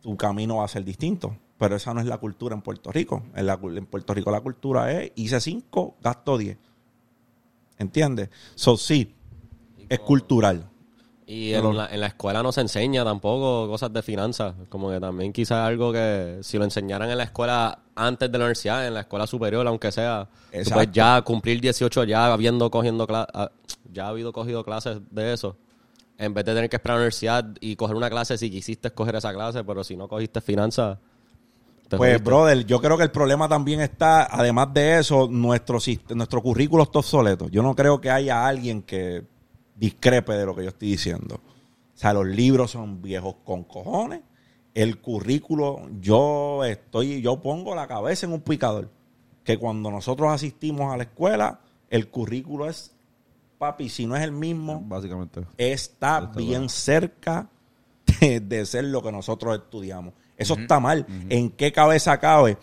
tu 0.00 0.16
camino 0.16 0.56
va 0.56 0.64
a 0.64 0.68
ser 0.68 0.84
distinto. 0.84 1.36
Pero 1.58 1.76
esa 1.76 1.92
no 1.92 2.00
es 2.00 2.06
la 2.06 2.18
cultura 2.18 2.54
en 2.54 2.62
Puerto 2.62 2.92
Rico. 2.92 3.24
En, 3.34 3.46
la, 3.46 3.58
en 3.62 3.86
Puerto 3.86 4.14
Rico 4.14 4.30
la 4.30 4.40
cultura 4.40 4.92
es 4.92 5.12
hice 5.16 5.40
5, 5.40 5.96
gasto 6.00 6.38
10. 6.38 6.56
¿Entiendes? 7.78 8.30
So, 8.54 8.76
sí, 8.76 9.14
es 9.88 9.98
cultural. 10.00 10.68
Y 11.26 11.52
en 11.52 11.76
la, 11.76 11.86
en 11.88 12.00
la 12.00 12.06
escuela 12.06 12.42
no 12.42 12.52
se 12.52 12.62
enseña 12.62 13.04
tampoco 13.04 13.68
cosas 13.68 13.92
de 13.92 14.02
finanzas. 14.02 14.54
Como 14.70 14.90
que 14.90 14.98
también 14.98 15.30
quizás 15.32 15.66
algo 15.66 15.92
que 15.92 16.38
si 16.40 16.56
lo 16.56 16.64
enseñaran 16.64 17.10
en 17.10 17.18
la 17.18 17.24
escuela 17.24 17.80
antes 17.94 18.32
de 18.32 18.38
la 18.38 18.44
universidad, 18.44 18.86
en 18.86 18.94
la 18.94 19.00
escuela 19.00 19.26
superior, 19.26 19.66
aunque 19.66 19.92
sea, 19.92 20.26
tú 20.50 20.70
puedes 20.70 20.90
ya 20.90 21.20
cumplir 21.20 21.60
18 21.60 22.04
ya 22.04 22.32
habiendo 22.32 22.70
cogiendo 22.70 23.06
ah, 23.10 23.50
ya 23.92 24.06
ha 24.06 24.08
habido 24.08 24.32
cogido 24.32 24.64
clases 24.64 25.00
de 25.10 25.34
eso. 25.34 25.56
En 26.16 26.32
vez 26.32 26.46
de 26.46 26.54
tener 26.54 26.70
que 26.70 26.76
esperar 26.76 26.94
a 26.94 26.98
la 26.98 27.02
universidad 27.02 27.44
y 27.60 27.76
coger 27.76 27.96
una 27.96 28.08
clase 28.08 28.38
si 28.38 28.50
quisiste 28.50 28.88
escoger 28.88 29.14
esa 29.16 29.32
clase, 29.34 29.62
pero 29.64 29.84
si 29.84 29.96
no 29.96 30.08
cogiste 30.08 30.40
finanzas, 30.40 30.98
Pues, 31.96 32.22
brother, 32.22 32.66
yo 32.66 32.80
creo 32.80 32.98
que 32.98 33.04
el 33.04 33.10
problema 33.10 33.48
también 33.48 33.80
está, 33.80 34.24
además 34.24 34.72
de 34.74 34.98
eso, 34.98 35.28
nuestro, 35.30 35.78
nuestro 36.14 36.42
currículo 36.42 36.82
está 36.82 36.98
obsoleto. 36.98 37.48
Yo 37.48 37.62
no 37.62 37.74
creo 37.74 38.00
que 38.00 38.10
haya 38.10 38.46
alguien 38.46 38.82
que 38.82 39.24
discrepe 39.74 40.32
de 40.32 40.44
lo 40.44 40.54
que 40.54 40.64
yo 40.64 40.68
estoy 40.68 40.88
diciendo. 40.88 41.36
O 41.36 41.98
sea, 41.98 42.12
los 42.12 42.26
libros 42.26 42.72
son 42.72 43.00
viejos 43.00 43.36
con 43.44 43.64
cojones. 43.64 44.20
El 44.74 45.00
currículo, 45.00 45.88
yo 46.00 46.62
estoy, 46.64 47.22
yo 47.22 47.40
pongo 47.40 47.74
la 47.74 47.86
cabeza 47.86 48.26
en 48.26 48.32
un 48.32 48.42
picador. 48.42 48.90
Que 49.42 49.56
cuando 49.56 49.90
nosotros 49.90 50.30
asistimos 50.30 50.92
a 50.92 50.96
la 50.98 51.04
escuela, 51.04 51.60
el 51.88 52.08
currículo 52.08 52.68
es, 52.68 52.92
papi, 53.56 53.88
si 53.88 54.06
no 54.06 54.14
es 54.14 54.22
el 54.22 54.32
mismo, 54.32 54.82
Básicamente. 54.86 55.42
está 55.56 56.20
bien 56.20 56.68
cerca 56.68 57.48
de, 58.20 58.40
de 58.40 58.66
ser 58.66 58.84
lo 58.84 59.02
que 59.02 59.10
nosotros 59.10 59.56
estudiamos. 59.56 60.12
Eso 60.38 60.54
está 60.54 60.80
mal. 60.80 61.04
¿En 61.28 61.50
qué 61.50 61.72
cabeza 61.72 62.18
cabe 62.18 62.56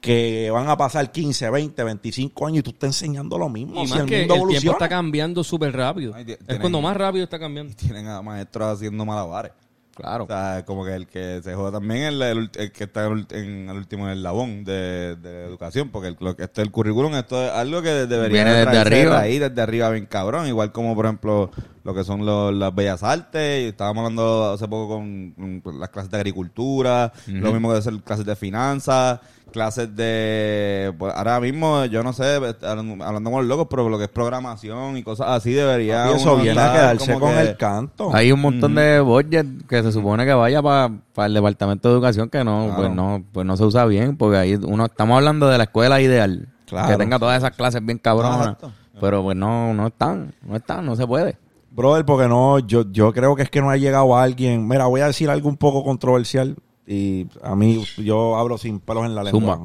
que 0.00 0.50
van 0.50 0.68
a 0.68 0.76
pasar 0.76 1.10
15, 1.10 1.48
20, 1.50 1.84
25 1.84 2.46
años 2.46 2.58
y 2.58 2.62
tú 2.62 2.70
estás 2.70 2.88
enseñando 2.88 3.38
lo 3.38 3.48
mismo? 3.48 3.82
Y 3.82 3.86
Si 3.86 3.92
más 3.92 4.00
el 4.02 4.06
que 4.06 4.22
el 4.22 4.48
tiempo 4.48 4.72
está 4.72 4.88
cambiando 4.88 5.42
súper 5.42 5.74
rápido. 5.74 6.12
Ay, 6.14 6.36
Es 6.46 6.58
cuando 6.58 6.80
más 6.80 6.96
rápido 6.96 7.24
está 7.24 7.38
cambiando. 7.38 7.74
Tienen 7.74 8.06
a 8.06 8.20
maestros 8.22 8.76
haciendo 8.76 9.04
malabares. 9.04 9.52
Claro. 9.94 10.24
O 10.24 10.26
sea, 10.26 10.64
como 10.66 10.84
que 10.86 10.94
el 10.94 11.06
que 11.06 11.40
se 11.44 11.54
joda 11.54 11.72
también 11.72 12.02
es 12.04 12.08
el, 12.08 12.22
el- 12.22 12.50
el 12.54 12.72
que 12.72 12.84
está 12.84 13.06
en 13.06 13.26
en 13.30 13.68
el 13.68 13.76
último 13.76 14.06
en 14.06 14.12
el 14.12 14.22
labón 14.22 14.64
de, 14.64 15.16
de 15.16 15.44
educación, 15.44 15.90
porque 15.90 16.08
el, 16.08 16.16
lo 16.18 16.34
que 16.34 16.44
este 16.44 16.62
el 16.62 16.70
currículum 16.70 17.14
esto 17.14 17.42
es 17.44 17.50
algo 17.50 17.82
que 17.82 17.90
debería 18.06 18.42
Viene 18.44 18.52
desde 18.64 18.78
arriba. 18.78 19.20
ahí 19.20 19.38
desde 19.38 19.60
arriba 19.60 19.90
bien 19.90 20.06
cabrón, 20.06 20.46
igual 20.46 20.72
como 20.72 20.94
por 20.94 21.04
ejemplo 21.04 21.50
lo 21.84 21.94
que 21.94 22.04
son 22.04 22.24
los, 22.24 22.54
las 22.54 22.74
bellas 22.74 23.02
artes, 23.02 23.64
y 23.64 23.68
estábamos 23.68 24.02
hablando 24.04 24.52
hace 24.52 24.66
poco 24.68 24.94
con, 24.96 25.60
con 25.62 25.78
las 25.80 25.90
clases 25.90 26.10
de 26.10 26.16
agricultura, 26.16 27.12
lo 27.26 27.52
mismo 27.52 27.70
que 27.72 27.78
hacer 27.78 27.94
clases 28.02 28.24
de 28.24 28.36
finanzas, 28.36 29.20
clases 29.52 29.94
de 29.94 30.92
pues, 30.98 31.12
ahora 31.14 31.38
mismo 31.40 31.84
yo 31.84 32.02
no 32.02 32.12
sé, 32.12 32.34
hablando 32.34 33.30
con 33.30 33.40
los 33.40 33.46
locos, 33.46 33.66
pero 33.70 33.88
lo 33.88 33.98
que 33.98 34.04
es 34.04 34.10
programación 34.10 34.96
y 34.96 35.02
cosas 35.02 35.28
así 35.28 35.52
debería 35.52 36.10
Y 36.10 36.14
eso 36.16 36.36
viene 36.36 36.60
a 36.60 36.72
quedarse 36.72 37.12
como 37.14 37.26
con 37.26 37.34
que- 37.34 37.40
el 37.42 37.56
canto. 37.56 38.10
Hay 38.14 38.32
un 38.32 38.40
montón 38.40 38.74
de 38.74 39.00
budget 39.00 39.46
que 39.68 39.82
se 39.82 39.92
supone 39.92 40.24
que 40.26 40.34
vaya 40.34 40.60
para 40.62 40.90
el 41.26 41.34
departamento 41.34 41.88
de 41.88 41.94
educación 41.94 42.28
que 42.28 42.42
no, 42.42 42.64
Claro. 42.64 42.76
pues 42.76 42.90
no, 42.92 43.24
pues 43.32 43.46
no 43.46 43.56
se 43.56 43.64
usa 43.64 43.84
bien, 43.84 44.16
porque 44.16 44.38
ahí 44.38 44.54
uno 44.54 44.86
estamos 44.86 45.16
hablando 45.18 45.46
de 45.48 45.58
la 45.58 45.64
escuela 45.64 46.00
ideal, 46.00 46.48
Claro. 46.66 46.88
que 46.88 46.96
tenga 46.96 47.18
todas 47.18 47.38
esas 47.38 47.52
clases 47.52 47.84
bien 47.84 47.98
cabronas, 47.98 48.56
pero 49.00 49.22
pues 49.22 49.36
no, 49.36 49.72
no 49.74 49.86
están, 49.88 50.34
no 50.42 50.56
están, 50.56 50.86
no 50.86 50.96
se 50.96 51.06
puede. 51.06 51.36
Brother, 51.70 52.04
porque 52.04 52.28
no, 52.28 52.58
yo, 52.58 52.84
yo 52.92 53.12
creo 53.14 53.34
que 53.34 53.42
es 53.44 53.50
que 53.50 53.62
no 53.62 53.70
ha 53.70 53.76
llegado 53.78 54.14
alguien. 54.16 54.68
Mira, 54.68 54.84
voy 54.86 55.00
a 55.00 55.06
decir 55.06 55.30
algo 55.30 55.48
un 55.48 55.56
poco 55.56 55.82
controversial 55.82 56.54
y 56.92 57.28
a 57.42 57.54
mí 57.56 57.82
yo 57.98 58.36
hablo 58.36 58.58
sin 58.58 58.78
pelos 58.80 59.06
en 59.06 59.14
la 59.14 59.22
lengua. 59.24 59.56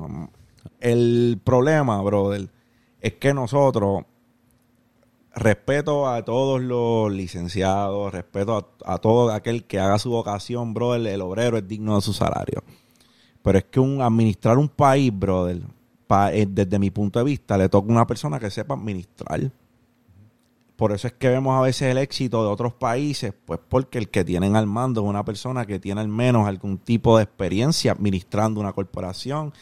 El 0.79 1.39
problema, 1.43 2.01
brother, 2.01 2.49
es 3.01 3.13
que 3.13 3.33
nosotros 3.33 4.03
respeto 5.35 6.07
a 6.09 6.23
todos 6.25 6.61
los 6.61 7.11
licenciados, 7.11 8.11
respeto 8.11 8.57
a, 8.85 8.93
a 8.93 8.97
todo 8.97 9.31
aquel 9.31 9.65
que 9.65 9.79
haga 9.79 9.99
su 9.99 10.09
vocación, 10.09 10.73
brother, 10.73 11.05
el 11.13 11.21
obrero 11.21 11.57
es 11.57 11.67
digno 11.67 11.95
de 11.95 12.01
su 12.01 12.13
salario. 12.13 12.63
Pero 13.43 13.57
es 13.59 13.65
que 13.65 13.79
un 13.79 14.01
administrar 14.01 14.57
un 14.57 14.67
país, 14.67 15.11
brother, 15.17 15.61
pa- 16.07 16.33
eh, 16.33 16.47
desde 16.49 16.79
mi 16.79 16.89
punto 16.89 17.19
de 17.19 17.25
vista, 17.25 17.57
le 17.57 17.69
toca 17.69 17.87
a 17.87 17.91
una 17.91 18.07
persona 18.07 18.39
que 18.39 18.49
sepa 18.49 18.73
administrar. 18.73 19.51
Por 20.77 20.91
eso 20.91 21.07
es 21.07 21.13
que 21.13 21.27
vemos 21.27 21.57
a 21.57 21.61
veces 21.61 21.89
el 21.89 21.97
éxito 21.97 22.43
de 22.43 22.49
otros 22.49 22.71
países, 22.71 23.33
pues 23.45 23.59
porque 23.67 23.97
el 23.97 24.09
que 24.09 24.23
tienen 24.23 24.55
al 24.55 24.67
mando 24.67 25.01
es 25.01 25.07
una 25.07 25.25
persona 25.25 25.65
que 25.65 25.79
tiene 25.79 26.01
al 26.01 26.07
menos 26.07 26.47
algún 26.47 26.77
tipo 26.77 27.17
de 27.17 27.23
experiencia 27.23 27.93
administrando 27.93 28.59
una 28.59 28.73
corporación, 28.73 29.53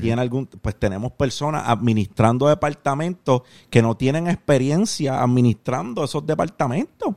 tiene 0.00 0.20
algún, 0.20 0.46
pues 0.46 0.74
tenemos 0.74 1.12
personas 1.12 1.62
administrando 1.68 2.48
departamentos 2.48 3.42
que 3.70 3.82
no 3.82 3.96
tienen 3.96 4.26
experiencia 4.26 5.22
administrando 5.22 6.02
esos 6.02 6.26
departamentos. 6.26 7.14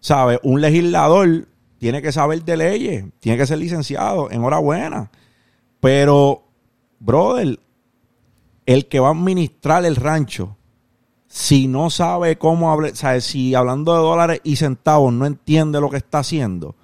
¿Sabe? 0.00 0.40
Un 0.42 0.62
legislador 0.62 1.48
tiene 1.78 2.00
que 2.00 2.12
saber 2.12 2.44
de 2.44 2.56
leyes, 2.56 3.04
tiene 3.20 3.36
que 3.36 3.46
ser 3.46 3.58
licenciado, 3.58 4.30
enhorabuena. 4.30 5.10
Pero, 5.80 6.44
brother, 6.98 7.60
el 8.64 8.86
que 8.88 9.00
va 9.00 9.08
a 9.08 9.12
administrar 9.12 9.84
el 9.84 9.96
rancho, 9.96 10.55
si 11.38 11.68
no 11.68 11.90
sabe 11.90 12.38
cómo 12.38 12.70
hablar, 12.72 12.96
¿sabe? 12.96 13.20
si 13.20 13.54
hablando 13.54 13.92
de 13.92 13.98
dólares 14.00 14.40
y 14.42 14.56
centavos 14.56 15.12
no 15.12 15.26
entiende 15.26 15.78
lo 15.82 15.90
que 15.90 15.98
está 15.98 16.20
haciendo, 16.20 16.76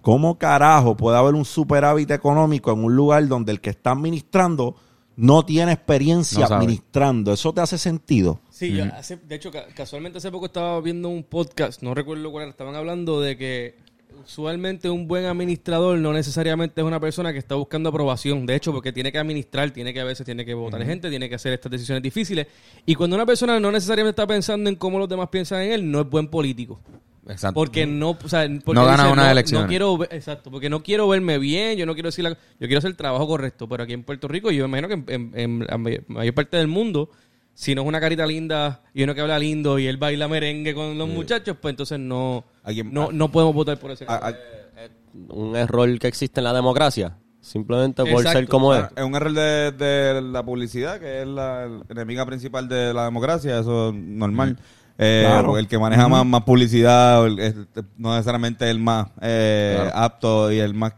¿cómo 0.00 0.38
carajo 0.38 0.96
puede 0.96 1.18
haber 1.18 1.34
un 1.34 1.44
superávit 1.44 2.10
económico 2.10 2.72
en 2.72 2.82
un 2.82 2.96
lugar 2.96 3.28
donde 3.28 3.52
el 3.52 3.60
que 3.60 3.68
está 3.68 3.90
administrando 3.90 4.74
no 5.16 5.44
tiene 5.44 5.72
experiencia 5.72 6.48
No 6.48 6.54
administrando? 6.54 7.30
¿Eso 7.34 7.52
te 7.52 7.60
hace 7.60 7.76
sentido? 7.76 8.40
Sí, 8.48 8.72
yo 8.72 8.84
hace- 8.86 9.16
de 9.18 9.34
hecho, 9.34 9.50
ca- 9.50 9.66
casualmente 9.76 10.16
hace 10.16 10.30
poco 10.30 10.46
estaba 10.46 10.80
viendo 10.80 11.10
un 11.10 11.22
podcast, 11.22 11.82
no 11.82 11.92
recuerdo 11.94 12.30
cuál 12.30 12.44
era, 12.44 12.50
estaban 12.52 12.76
hablando 12.76 13.20
de 13.20 13.36
que 13.36 13.76
usualmente 14.24 14.88
un 14.90 15.06
buen 15.08 15.24
administrador 15.26 15.98
no 15.98 16.12
necesariamente 16.12 16.80
es 16.80 16.86
una 16.86 17.00
persona 17.00 17.32
que 17.32 17.38
está 17.38 17.54
buscando 17.54 17.88
aprobación, 17.88 18.46
de 18.46 18.56
hecho, 18.56 18.72
porque 18.72 18.92
tiene 18.92 19.10
que 19.12 19.18
administrar, 19.18 19.70
tiene 19.70 19.92
que 19.92 20.00
a 20.00 20.04
veces 20.04 20.24
tiene 20.24 20.44
que 20.44 20.54
votar 20.54 20.84
gente, 20.84 21.10
tiene 21.10 21.28
que 21.28 21.34
hacer 21.34 21.52
estas 21.52 21.70
decisiones 21.72 22.02
difíciles, 22.02 22.46
y 22.86 22.94
cuando 22.94 23.16
una 23.16 23.26
persona 23.26 23.58
no 23.60 23.70
necesariamente 23.72 24.10
está 24.20 24.26
pensando 24.26 24.68
en 24.70 24.76
cómo 24.76 24.98
los 24.98 25.08
demás 25.08 25.28
piensan 25.28 25.62
en 25.62 25.72
él, 25.72 25.90
no 25.90 26.00
es 26.00 26.08
buen 26.08 26.28
político. 26.28 26.80
Exacto. 27.28 27.54
Porque 27.54 27.86
no, 27.86 28.10
o 28.10 28.28
sea, 28.28 28.48
porque 28.64 28.80
No 28.80 28.86
gana 28.86 29.04
dice, 29.04 29.12
unas 29.12 29.52
no, 29.52 29.66
quiero, 29.68 30.02
exacto, 30.04 30.50
porque 30.50 30.70
no 30.70 30.82
quiero 30.82 31.06
verme 31.06 31.38
bien, 31.38 31.76
yo 31.78 31.86
no 31.86 31.94
quiero 31.94 32.08
decir 32.08 32.24
la- 32.24 32.30
yo 32.30 32.36
quiero 32.66 32.78
hacer 32.78 32.90
el 32.90 32.96
trabajo 32.96 33.26
correcto, 33.28 33.68
pero 33.68 33.84
aquí 33.84 33.92
en 33.92 34.02
Puerto 34.04 34.26
Rico, 34.26 34.50
yo 34.50 34.66
me 34.68 34.78
imagino 34.78 34.88
que 35.04 35.14
en, 35.14 35.30
en- 35.34 35.60
en 35.60 35.66
la 35.68 35.78
may- 35.78 36.00
mayor 36.08 36.34
parte 36.34 36.56
del 36.56 36.66
mundo, 36.68 37.10
si 37.54 37.74
no 37.74 37.82
es 37.82 37.88
una 37.88 38.00
carita 38.00 38.26
linda 38.26 38.82
y 38.94 39.02
uno 39.02 39.14
que 39.14 39.20
habla 39.20 39.38
lindo 39.38 39.78
y 39.78 39.86
él 39.86 39.96
baila 39.96 40.28
merengue 40.28 40.74
con 40.74 40.96
los 40.96 41.08
muchachos, 41.08 41.56
pues 41.60 41.72
entonces 41.72 41.98
no, 41.98 42.44
Alguien- 42.62 42.92
no, 42.92 43.12
no 43.12 43.30
podemos 43.30 43.54
votar 43.54 43.78
por 43.78 43.90
ese. 43.90 44.04
A- 44.08 44.28
a- 44.28 44.34
un 45.28 45.56
error 45.56 45.98
que 45.98 46.06
existe 46.08 46.40
en 46.40 46.44
la 46.44 46.52
democracia, 46.54 47.16
simplemente 47.40 48.02
por 48.02 48.12
Exacto, 48.22 48.38
ser 48.38 48.48
como 48.48 48.74
es. 48.74 48.84
Es 48.96 49.02
un 49.04 49.14
error 49.14 49.32
de, 49.32 49.72
de 49.72 50.22
la 50.22 50.42
publicidad, 50.44 50.98
que 51.00 51.22
es 51.22 51.26
la 51.26 51.68
enemiga 51.88 52.24
principal 52.24 52.68
de 52.68 52.94
la 52.94 53.04
democracia, 53.04 53.58
eso 53.58 53.88
es 53.90 53.94
normal. 53.94 54.56
Eh, 55.02 55.24
Claro. 55.26 55.56
El 55.58 55.66
que 55.66 55.78
maneja 55.78 56.08
más, 56.08 56.24
más 56.26 56.42
publicidad 56.44 57.26
el- 57.26 57.66
no 57.96 58.12
necesariamente 58.14 58.68
el 58.70 58.78
más 58.78 59.08
eh, 59.22 59.90
apto 59.94 60.52
y 60.52 60.58
el 60.58 60.74
más... 60.74 60.92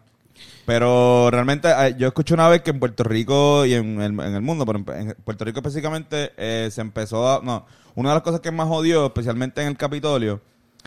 Pero 0.65 1.31
realmente 1.31 1.69
eh, 1.69 1.95
yo 1.99 2.09
escuché 2.09 2.35
una 2.35 2.49
vez 2.49 2.63
que 2.63 2.71
en 2.71 2.79
Puerto 2.79 3.03
Rico 3.05 3.67
y 3.67 3.75
en 3.75 4.01
el, 4.01 4.13
en 4.21 4.35
el 4.35 4.43
mundo, 4.43 4.65
pero 4.65 4.79
en, 4.79 5.17
Puerto 5.25 5.45
Rico 5.45 5.59
específicamente, 5.59 6.33
eh, 6.37 6.69
se 6.71 6.81
empezó 6.81 7.29
a... 7.29 7.41
No, 7.43 7.67
una 7.95 8.11
de 8.11 8.15
las 8.15 8.23
cosas 8.23 8.41
que 8.41 8.51
más 8.51 8.69
odió, 8.71 9.07
especialmente 9.07 9.61
en 9.61 9.69
el 9.69 9.77
Capitolio, 9.77 10.41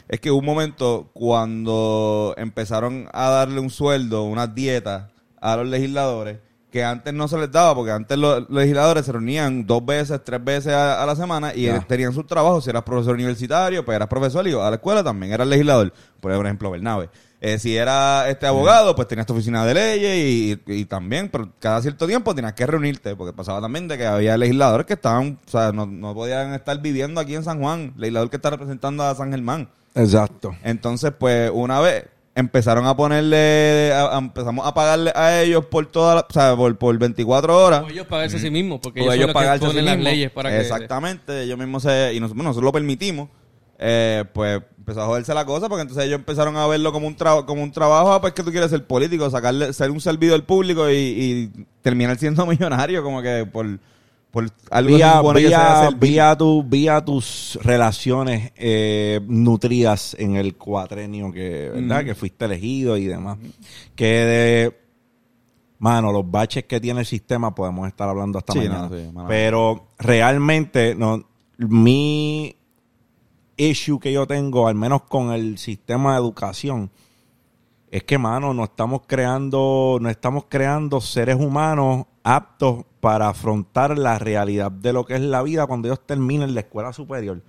es 0.07 0.19
que 0.19 0.31
hubo 0.31 0.39
un 0.39 0.45
momento 0.45 1.09
cuando 1.13 2.33
empezaron 2.37 3.07
a 3.11 3.29
darle 3.29 3.59
un 3.59 3.69
sueldo, 3.69 4.23
unas 4.23 4.55
dietas 4.55 5.11
a 5.41 5.57
los 5.57 5.67
legisladores 5.67 6.39
que 6.71 6.83
antes 6.83 7.13
no 7.13 7.29
se 7.29 7.37
les 7.37 7.49
daba, 7.49 7.73
porque 7.73 7.91
antes 7.91 8.17
los 8.17 8.49
legisladores 8.49 9.05
se 9.05 9.11
reunían 9.13 9.65
dos 9.65 9.85
veces, 9.85 10.21
tres 10.25 10.43
veces 10.43 10.73
a, 10.73 11.01
a 11.01 11.05
la 11.05 11.15
semana 11.15 11.53
y 11.55 11.69
tenían 11.87 12.11
sus 12.11 12.27
trabajos. 12.27 12.65
Si 12.65 12.69
eras 12.69 12.83
profesor 12.83 13.13
universitario, 13.15 13.85
pues 13.85 13.95
eras 13.95 14.09
profesor 14.09 14.45
y 14.45 14.51
a 14.51 14.69
la 14.69 14.75
escuela 14.75 15.01
también 15.01 15.31
eras 15.31 15.47
legislador. 15.47 15.93
Por 16.19 16.33
ejemplo, 16.33 16.71
Bernabe. 16.71 17.09
Eh, 17.47 17.59
si 17.59 17.75
era 17.77 18.27
este 18.27 18.47
abogado, 18.47 18.95
pues 18.95 19.07
tenías 19.07 19.27
tu 19.27 19.33
oficina 19.33 19.63
de 19.65 19.73
leyes 19.75 20.17
y, 20.67 20.73
y 20.73 20.85
también, 20.85 21.29
pero 21.29 21.51
cada 21.59 21.79
cierto 21.81 22.07
tiempo 22.07 22.33
tenías 22.33 22.53
que 22.53 22.65
reunirte, 22.65 23.15
porque 23.15 23.33
pasaba 23.33 23.61
también 23.61 23.87
de 23.87 23.97
que 23.99 24.05
había 24.07 24.35
legisladores 24.35 24.87
que 24.87 24.93
estaban, 24.93 25.37
o 25.45 25.51
sea, 25.51 25.71
no, 25.71 25.85
no 25.85 26.15
podían 26.15 26.55
estar 26.55 26.81
viviendo 26.81 27.21
aquí 27.21 27.35
en 27.35 27.43
San 27.43 27.59
Juan, 27.61 27.93
legislador 27.97 28.31
que 28.31 28.37
está 28.37 28.49
representando 28.49 29.03
a 29.03 29.13
San 29.13 29.29
Germán. 29.29 29.69
Exacto. 29.93 30.55
Entonces, 30.63 31.11
pues, 31.19 31.51
una 31.53 31.79
vez 31.81 32.05
empezaron 32.33 32.87
a 32.87 32.97
ponerle, 32.97 33.91
a- 33.93 34.15
a- 34.15 34.17
empezamos 34.17 34.65
a 34.65 34.73
pagarle 34.73 35.11
a 35.15 35.39
ellos 35.41 35.65
por 35.67 35.85
toda 35.85 36.15
la, 36.15 36.21
o 36.21 36.33
sea, 36.33 36.55
por, 36.55 36.75
por 36.77 36.97
24 36.97 37.63
horas. 37.63 37.83
O 37.83 37.89
ellos 37.89 38.07
pagarse 38.07 38.37
a 38.37 38.39
sí 38.39 38.49
mismos, 38.49 38.79
porque 38.81 39.01
ellos, 39.01 39.13
ellos 39.13 39.25
son 39.25 39.33
los 39.33 39.41
que 39.41 39.45
pagarse 39.45 39.65
a 39.65 39.67
sí 39.69 39.71
ponen 39.73 39.85
las 39.85 39.95
mismos. 39.97 40.13
leyes 40.13 40.31
para 40.31 40.49
que... 40.49 40.59
Exactamente, 40.61 41.43
ellos 41.43 41.59
mismos 41.59 41.83
se, 41.83 42.11
y 42.15 42.19
nosotros, 42.19 42.37
bueno, 42.37 42.49
nosotros 42.49 42.65
lo 42.65 42.71
permitimos. 42.73 43.29
Eh, 43.77 44.23
pues 44.33 44.61
empezó 44.85 45.01
a 45.01 45.05
joderse 45.07 45.33
la 45.33 45.45
cosa 45.45 45.67
porque 45.67 45.81
entonces 45.81 46.05
ellos 46.05 46.19
empezaron 46.19 46.55
a 46.57 46.67
verlo 46.67 46.91
como 46.91 47.07
un 47.07 47.15
trabajo 47.15 47.47
como 47.47 47.63
un 47.63 47.71
trabajo 47.71 48.13
ah, 48.13 48.21
pues 48.21 48.33
que 48.33 48.43
tú 48.43 48.51
quieres 48.51 48.69
ser 48.69 48.85
político 48.85 49.27
sacarle 49.31 49.73
ser 49.73 49.89
un 49.89 49.99
servidor 49.99 50.43
público 50.43 50.87
y, 50.91 50.93
y 50.95 51.65
terminar 51.81 52.17
siendo 52.19 52.45
millonario 52.47 53.01
como 53.03 53.19
que 53.23 53.47
por 53.51 53.79
por 54.29 54.47
algo 54.69 54.95
vía, 54.97 55.21
vía, 55.33 55.89
vía, 55.97 56.35
tu- 56.37 56.61
vía 56.63 57.03
tus 57.03 57.57
relaciones 57.63 58.51
eh, 58.57 59.21
nutridas 59.27 60.13
en 60.19 60.35
el 60.35 60.55
cuatrenio 60.57 61.31
que, 61.31 61.69
¿verdad? 61.73 62.03
que 62.03 62.15
fuiste 62.15 62.43
elegido 62.43 62.97
y 62.97 63.05
demás. 63.05 63.37
Que 63.95 64.05
de, 64.05 64.77
mano, 65.79 66.11
los 66.11 66.29
baches 66.29 66.65
que 66.65 66.81
tiene 66.81 66.99
el 66.99 67.05
sistema 67.05 67.55
podemos 67.55 67.87
estar 67.87 68.09
hablando 68.09 68.37
hasta 68.37 68.51
Sí, 68.51 68.59
mañana. 68.59 68.89
no, 68.89 68.97
sí, 68.97 69.05
mano. 69.13 69.27
Pero 69.29 69.87
realmente, 69.99 70.95
no, 70.95 71.23
mi 71.57 72.57
issue 73.57 73.99
que 73.99 74.11
yo 74.11 74.27
tengo, 74.27 74.67
al 74.67 74.75
menos 74.75 75.03
con 75.03 75.31
el 75.31 75.57
sistema 75.57 76.13
de 76.13 76.19
educación, 76.19 76.91
es 77.91 78.03
que, 78.03 78.17
mano, 78.17 78.53
no 78.53 78.65
estamos 78.65 79.01
creando, 79.07 79.99
no 80.01 80.09
estamos 80.09 80.45
creando 80.49 80.99
seres 80.99 81.35
humanos 81.35 82.05
aptos 82.23 82.83
para 82.99 83.29
afrontar 83.29 83.97
la 83.97 84.19
realidad 84.19 84.71
de 84.71 84.91
lo 84.91 85.05
que 85.05 85.15
es 85.15 85.21
la 85.21 85.43
vida 85.43 85.67
cuando 85.67 85.87
ellos 85.87 86.01
terminen 86.05 86.53
la 86.53 86.61
escuela 86.61 86.91
superior. 86.91 87.41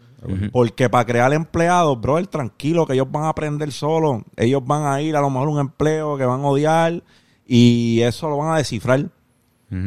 Porque 0.52 0.88
para 0.88 1.04
crear 1.04 1.32
empleados, 1.32 2.00
bro, 2.00 2.24
tranquilo 2.26 2.86
que 2.86 2.94
ellos 2.94 3.10
van 3.10 3.24
a 3.24 3.28
aprender 3.30 3.70
solo. 3.72 4.24
Ellos 4.36 4.64
van 4.64 4.84
a 4.84 5.00
ir 5.00 5.16
a 5.16 5.20
lo 5.20 5.30
mejor 5.30 5.48
a 5.48 5.50
un 5.52 5.60
empleo 5.60 6.16
que 6.16 6.24
van 6.24 6.40
a 6.40 6.46
odiar 6.46 7.02
y 7.46 8.00
eso 8.02 8.28
lo 8.28 8.36
van 8.36 8.54
a 8.54 8.58
descifrar. 8.58 9.08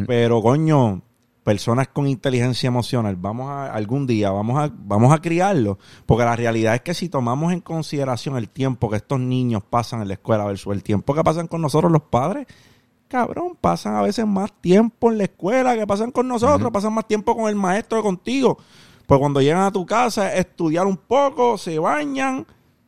Pero, 0.08 0.42
coño, 0.42 1.02
personas 1.50 1.88
con 1.88 2.08
inteligencia 2.08 2.68
emocional, 2.68 3.16
vamos 3.16 3.50
a, 3.50 3.74
algún 3.74 4.06
día, 4.06 4.30
vamos 4.30 4.60
a, 4.60 4.72
vamos 4.72 5.12
a 5.12 5.18
criarlos. 5.18 5.78
Porque 6.06 6.24
la 6.24 6.36
realidad 6.36 6.76
es 6.76 6.82
que 6.82 6.94
si 6.94 7.10
tomamos 7.10 7.52
en 7.54 7.60
consideración 7.60 8.38
el 8.38 8.50
tiempo 8.50 8.88
que 8.88 8.98
estos 8.98 9.20
niños 9.20 9.64
pasan 9.68 10.04
en 10.04 10.10
la 10.10 10.14
escuela 10.14 10.46
versus 10.46 10.72
el 10.76 10.84
tiempo 10.84 11.16
que 11.16 11.24
pasan 11.24 11.48
con 11.48 11.60
nosotros 11.60 11.92
los 11.92 12.04
padres, 12.04 12.46
cabrón, 13.08 13.58
pasan 13.60 13.96
a 13.96 14.04
veces 14.04 14.28
más 14.28 14.52
tiempo 14.62 15.12
en 15.12 15.18
la 15.18 15.24
escuela 15.24 15.76
que 15.76 15.88
pasan 15.88 16.12
con 16.12 16.28
nosotros, 16.28 16.70
pasan 16.72 16.94
más 16.94 17.08
tiempo 17.08 17.36
con 17.36 17.50
el 17.50 17.56
maestro 17.56 17.98
que 17.98 18.04
contigo. 18.04 18.60
Pues 19.08 19.20
cuando 19.20 19.42
llegan 19.42 19.64
a 19.64 19.72
tu 19.72 19.88
casa, 19.88 20.36
estudiar 20.36 20.86
un 20.86 20.98
poco, 20.98 21.58
se 21.58 21.80
bañan 21.80 22.46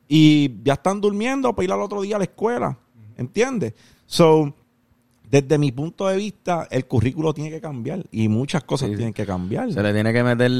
y 0.07 0.61
ya 0.63 0.73
están 0.73 1.01
durmiendo 1.01 1.51
para 1.55 1.63
ir 1.63 1.71
al 1.71 1.81
otro 1.81 1.99
día 2.03 2.17
a 2.17 2.19
la 2.19 2.25
escuela. 2.25 2.77
¿Entiendes? 3.17 3.73
So, 4.05 4.53
desde 5.31 5.57
mi 5.57 5.71
punto 5.71 6.07
de 6.07 6.17
vista, 6.17 6.67
el 6.69 6.85
currículo 6.85 7.33
tiene 7.33 7.49
que 7.49 7.61
cambiar 7.61 8.03
y 8.11 8.27
muchas 8.27 8.63
cosas 8.65 8.89
Sí, 8.89 8.95
tienen 8.95 9.13
que 9.13 9.25
cambiar. 9.25 9.71
Se 9.71 9.81
le 9.81 9.93
tiene 9.93 10.11
que 10.11 10.23
meter 10.23 10.51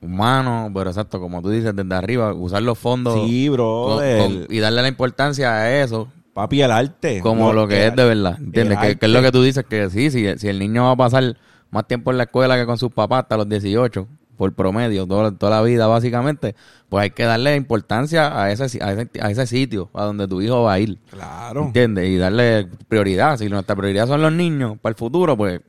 humano, 0.00 0.70
pero 0.74 0.90
exacto, 0.90 1.20
como 1.20 1.40
tú 1.42 1.50
dices, 1.50 1.74
desde 1.74 1.94
arriba, 1.94 2.32
usar 2.34 2.62
los 2.62 2.78
fondos 2.78 3.14
Sí, 3.28 3.48
con- 3.48 3.98
con- 3.98 4.46
y 4.50 4.58
darle 4.58 4.82
la 4.82 4.88
importancia 4.88 5.52
a 5.54 5.80
eso 5.80 6.08
Papi, 6.34 6.60
el 6.62 6.70
arte. 6.72 7.20
como 7.20 7.52
lo 7.52 7.68
que 7.68 7.86
es 7.86 7.94
de 7.96 8.04
verdad. 8.04 8.36
¿Entiendes? 8.38 8.78
Que, 8.78 8.96
que 8.96 9.06
es 9.06 9.12
lo 9.12 9.22
que 9.22 9.30
tú 9.32 9.42
dices, 9.42 9.64
que 9.68 9.88
sí, 9.90 10.10
si, 10.10 10.38
si 10.38 10.48
el 10.48 10.58
niño 10.58 10.84
va 10.84 10.90
a 10.92 10.96
pasar 10.96 11.36
más 11.70 11.86
tiempo 11.86 12.10
en 12.10 12.18
la 12.18 12.24
escuela 12.24 12.56
que 12.56 12.66
con 12.66 12.78
sus 12.78 12.90
papás 12.90 13.22
hasta 13.22 13.36
los 13.36 13.48
18, 13.48 14.06
por 14.42 14.52
promedio, 14.54 15.06
todo- 15.06 15.30
toda 15.34 15.52
la 15.60 15.62
vida 15.62 15.86
básicamente, 15.86 16.56
pues 16.88 17.02
hay 17.04 17.10
que 17.10 17.22
darle 17.22 17.54
importancia 17.54 18.42
a 18.42 18.50
ese, 18.50 18.64
a 18.82 18.92
ese, 18.92 19.08
a 19.20 19.30
ese 19.30 19.46
sitio, 19.46 19.88
a 19.94 20.02
donde 20.02 20.26
tu 20.26 20.42
hijo 20.42 20.64
va 20.64 20.72
a 20.72 20.78
ir. 20.80 20.98
Claro. 21.10 21.66
¿Entiendes? 21.66 22.08
Y 22.10 22.16
darle 22.16 22.66
prioridad. 22.88 23.36
Si 23.36 23.48
nuestra 23.48 23.76
prioridad 23.76 24.08
son 24.08 24.20
los 24.20 24.32
niños 24.32 24.78
para 24.82 24.90
el 24.90 24.96
futuro, 24.96 25.36
pues 25.36 25.60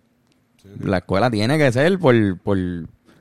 la 0.79 0.97
escuela 0.97 1.29
tiene 1.29 1.55
que 1.59 1.71
ser 1.71 1.99
por, 1.99 2.15
por, 2.39 2.57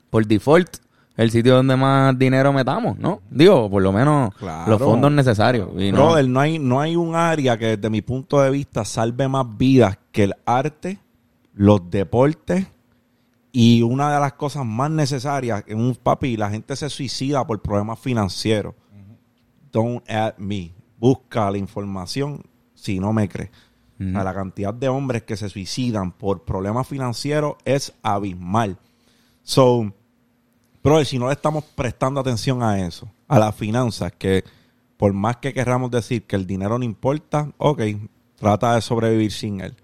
por 0.09 0.27
default 0.27 0.77
el 1.19 1.31
sitio 1.31 1.57
donde 1.57 1.77
más 1.77 2.19
dinero 2.19 2.51
metamos, 2.55 2.99
¿no? 2.99 3.21
Digo, 3.31 3.69
por 3.69 3.83
lo 3.83 3.93
menos 3.93 4.35
Claro. 4.37 4.71
los 4.71 4.79
fondos 4.81 5.12
necesarios. 5.12 5.69
Y 5.77 5.93
no- 5.93 5.99
Brother, 5.99 6.27
no 6.29 6.41
hay, 6.41 6.59
no 6.59 6.81
hay 6.81 6.97
un 6.97 7.15
área 7.15 7.59
que 7.59 7.77
desde 7.77 7.91
mi 7.91 8.01
punto 8.01 8.41
de 8.41 8.51
vista 8.51 8.87
salve 8.87 9.29
más 9.29 9.45
vidas 9.59 9.99
que 10.12 10.25
el 10.25 10.35
arte, 10.47 10.99
los 11.55 11.91
deportes 11.91 12.67
y 13.53 13.83
una 13.83 14.12
de 14.12 14.19
las 14.19 14.33
cosas 14.33 14.65
más 14.65 14.91
necesarias 14.91 15.62
en 15.67 15.79
un 15.79 15.95
papi, 15.95 16.38
la 16.38 16.51
gente 16.51 16.75
se 16.75 16.88
suicida 16.88 17.47
por 17.47 17.61
problemas 17.61 17.99
financieros. 17.99 18.75
Don't 19.71 20.09
at 20.11 20.38
me. 20.38 20.73
Busca 20.99 21.51
la 21.51 21.59
información 21.59 22.43
si 22.75 22.99
no 22.99 23.12
me 23.12 23.29
crees. 23.29 23.51
O 24.01 24.05
sea, 24.11 24.25
la 24.25 24.35
cantidad 24.35 24.75
de 24.75 24.88
hombres 24.88 25.23
que 25.23 25.37
se 25.37 25.49
suicidan 25.49 26.11
por 26.11 26.43
problemas 26.43 26.88
financieros 26.88 27.55
es 27.65 27.93
abismal. 28.03 28.79
So, 29.43 29.93
Brother, 30.83 31.07
si 31.07 31.19
no 31.19 31.29
le 31.29 31.35
estamos 31.35 31.62
prestando 31.65 32.21
atención 32.21 32.62
a 32.65 32.85
eso, 32.85 33.09
a 33.29 33.38
las 33.38 33.55
finanzas, 33.55 34.12
que 34.19 34.43
por 34.97 35.12
más 35.12 35.37
que 35.37 35.55
querramos 35.55 35.91
decir 35.93 36.25
que 36.25 36.35
el 36.35 36.47
dinero 36.47 36.79
no 36.79 36.85
importa, 36.85 37.53
ok, 37.59 37.83
trata 38.35 38.75
de 38.75 38.81
sobrevivir 38.81 39.31
sin 39.31 39.61
él. 39.61 39.77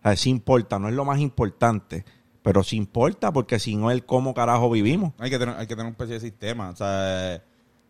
O 0.00 0.02
sea, 0.02 0.16
sí 0.16 0.28
importa, 0.28 0.78
no 0.78 0.88
es 0.88 0.94
lo 0.94 1.06
más 1.06 1.20
importante, 1.20 2.04
pero 2.42 2.62
sí 2.62 2.76
importa 2.76 3.32
porque 3.32 3.58
si 3.58 3.76
no, 3.76 3.90
el 3.90 4.04
cómo 4.04 4.34
carajo 4.34 4.70
vivimos. 4.70 5.12
Hay 5.18 5.30
que 5.30 5.38
tener, 5.38 5.56
hay 5.56 5.66
que 5.66 5.74
tener 5.74 5.86
una 5.86 5.92
especie 5.92 6.14
de 6.14 6.20
sistema. 6.20 6.70
O 6.70 6.76
sea, 6.76 7.42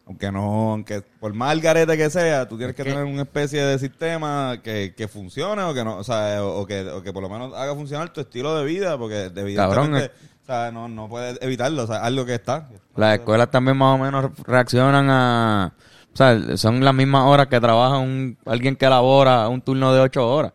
aunque 0.07 0.31
no, 0.31 0.73
aunque 0.73 1.03
por 1.21 1.33
más 1.33 1.61
garete 1.61 1.97
que 1.97 2.11
sea, 2.11 2.49
tú 2.49 2.57
tienes 2.57 2.75
que, 2.75 2.85
tener 2.85 3.05
una 3.05 3.23
especie 3.23 3.65
de 3.65 3.79
sistema 3.79 4.61
que, 4.63 4.95
que 4.97 5.09
funcione 5.09 5.63
o 5.63 5.73
que 5.73 5.85
no, 5.85 5.97
o 5.97 6.05
sea, 6.05 6.45
o, 6.45 6.61
o 6.61 6.67
que, 6.67 6.83
o 6.89 7.03
que 7.03 7.13
por 7.13 7.23
lo 7.23 7.29
menos 7.29 7.55
haga 7.55 7.75
funcionar 7.75 8.13
tu 8.13 8.21
estilo 8.21 8.57
de 8.57 8.65
vida, 8.65 8.99
porque 8.99 9.25
evidentemente, 9.25 9.57
Cabrón, 9.57 9.97
eh. 9.97 10.11
o 10.43 10.47
sea, 10.47 10.71
no, 10.73 10.89
no 10.89 11.09
puedes 11.09 11.39
evitarlo, 11.41 11.85
o 11.85 11.87
sea, 11.87 12.05
algo 12.05 12.27
que 12.27 12.35
está. 12.35 12.69
Las 12.97 13.19
escuelas 13.19 13.51
también 13.51 13.77
más 13.77 13.95
o 13.95 13.99
menos 13.99 14.31
reaccionan 14.45 15.09
a... 15.09 15.73
O 16.13 16.17
sea, 16.17 16.59
son 16.59 16.85
las 16.85 16.95
mismas 16.95 17.25
horas 17.25 17.47
que 17.47 17.59
trabaja 17.59 17.97
un, 17.97 18.37
alguien 18.45 18.77
que 18.77 18.85
elabora 18.85 19.49
un 19.49 19.63
turno 19.63 19.95
de 19.95 20.01
ocho 20.01 20.29
horas. 20.29 20.53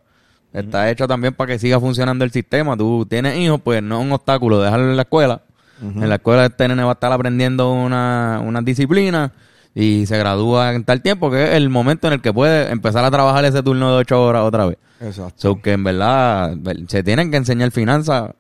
Está 0.60 0.90
hecho 0.90 1.08
también 1.08 1.34
para 1.34 1.54
que 1.54 1.60
siga 1.60 1.80
funcionando 1.80 2.26
el 2.26 2.32
sistema. 2.32 2.76
Tú 2.76 3.06
tienes 3.08 3.38
hijos, 3.38 3.62
pues 3.64 3.84
no 3.84 4.00
es 4.00 4.06
un 4.06 4.12
obstáculo 4.12 4.60
dejarlo 4.60 4.90
en 4.90 4.96
la 4.96 5.04
escuela. 5.04 5.42
En 5.80 6.10
la 6.10 6.16
escuela 6.16 6.46
este 6.46 6.68
nene 6.68 6.82
va 6.84 6.90
a 6.90 6.94
estar 6.94 7.12
aprendiendo 7.12 7.72
una, 7.72 8.42
una 8.44 8.64
disciplina 8.64 9.32
y 9.76 10.08
se 10.08 10.18
gradúa 10.18 10.74
en 10.74 10.84
tal 10.84 11.04
tiempo 11.04 11.30
que 11.30 11.44
es 11.44 11.54
el 11.54 11.70
momento 11.70 12.08
en 12.08 12.14
el 12.14 12.22
que 12.22 12.34
puede 12.34 12.72
empezar 12.72 13.06
a 13.06 13.12
trabajar 13.12 13.46
ese 13.46 13.62
turno 13.62 13.92
de 13.92 13.98
ocho 13.98 14.24
horas 14.24 14.42
otra 14.42 14.66
vez. 14.66 14.80
Exacto. 15.00 15.36
So 15.38 15.62
que 15.62 15.74
en 15.74 15.84
verdad 15.84 16.58
se 16.88 17.04
tienen 17.04 17.30
que 17.30 17.38
enseñar 17.38 17.70
finanzas 17.70 18.32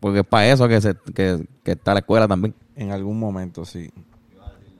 porque 0.00 0.18
es 0.18 0.26
para 0.26 0.48
eso 0.48 0.68
que, 0.68 0.82
se, 0.82 0.94
que, 1.14 1.42
que 1.64 1.72
está 1.72 1.94
la 1.94 2.00
escuela 2.00 2.28
también. 2.28 2.54
En 2.76 2.90
algún 2.90 3.18
momento, 3.18 3.64
sí. 3.64 3.90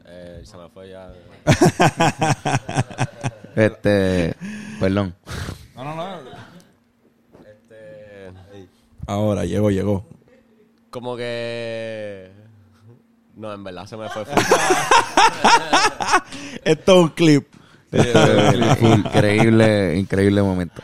Eh, 0.05 0.43
se 0.45 0.57
me 0.59 0.69
fue 0.69 0.91
ya. 0.91 1.11
Este, 3.55 4.35
perdón. 4.81 5.15
No, 5.77 5.85
no, 5.85 5.95
no. 5.95 6.52
Ahora, 9.13 9.45
llegó, 9.45 9.71
llegó. 9.71 10.07
como 10.89 11.17
que. 11.17 12.31
No, 13.37 13.53
en 13.53 13.63
verdad 13.63 13.85
se 13.87 13.97
me 13.99 14.09
fue. 14.09 14.23
Esto 16.65 16.93
es 16.93 16.99
un 16.99 17.09
clip. 17.11 17.47
increíble, 18.81 19.97
increíble 19.99 20.43
momento. 20.43 20.81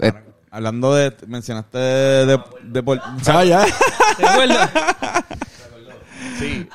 Eh, 0.00 0.12
Hablando 0.50 0.94
de, 0.94 1.12
mencionaste 1.26 1.78
de, 1.78 2.40
de, 2.62 2.82
por- 2.84 3.00
Ah, 3.26 3.42
ya. 3.44 3.64
¿Te 4.16 4.24
acuerdas? 4.26 4.70
Sí, 6.38 6.68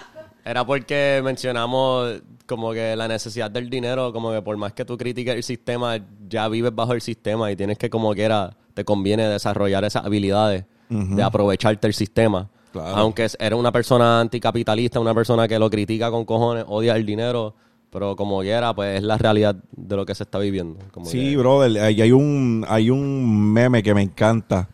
era 0.44 0.66
porque 0.66 1.22
mencionamos 1.24 2.22
como 2.48 2.74
que 2.74 2.96
la 2.98 3.08
necesidad 3.08 3.50
del 3.52 3.70
dinero, 3.70 4.12
como 4.12 4.32
que 4.34 4.42
por 4.42 4.58
más 4.58 4.74
que 4.74 4.84
tú 4.84 4.98
critiques 4.98 5.34
el 5.36 5.44
sistema, 5.44 5.98
ya 6.28 6.50
vives 6.50 6.74
bajo 6.76 6.92
el 6.94 7.02
sistema 7.02 7.50
y 7.52 7.56
tienes 7.56 7.78
que 7.78 7.90
como 7.90 8.14
quiera, 8.14 8.52
te 8.78 8.86
conviene 8.86 9.28
desarrollar 9.28 9.84
esas 9.86 10.06
habilidades 10.06 10.66
de 10.88 11.24
aprovecharte 11.24 11.88
el 11.88 11.96
sistema. 11.96 12.48
Claro. 12.72 12.96
Aunque 12.96 13.26
es- 13.26 13.36
eres 13.40 13.58
una 13.58 13.72
persona 13.72 14.20
anticapitalista, 14.22 15.00
una 15.00 15.16
persona 15.16 15.48
que 15.48 15.58
lo 15.58 15.68
critica 15.68 16.12
con 16.12 16.26
cojones, 16.26 16.64
odia 16.68 16.96
el 16.96 17.08
dinero, 17.08 17.56
pero 17.90 18.16
como 18.16 18.40
quiera, 18.42 18.76
pues 18.76 18.98
es 19.00 19.04
la 19.04 19.18
realidad 19.18 19.56
de 19.76 19.96
lo 19.96 20.06
que 20.06 20.14
se 20.14 20.22
está 20.24 20.38
viviendo. 20.38 20.78
Como 20.92 21.08
Sí, 21.08 21.32
que- 21.32 21.38
brother, 21.38 21.82
hay 21.82 22.02
hay 22.04 22.12
un, 22.12 22.64
hay 22.70 22.92
un 22.92 23.52
meme 23.52 23.82
que 23.82 23.96
me 23.96 24.04
encanta, 24.04 24.70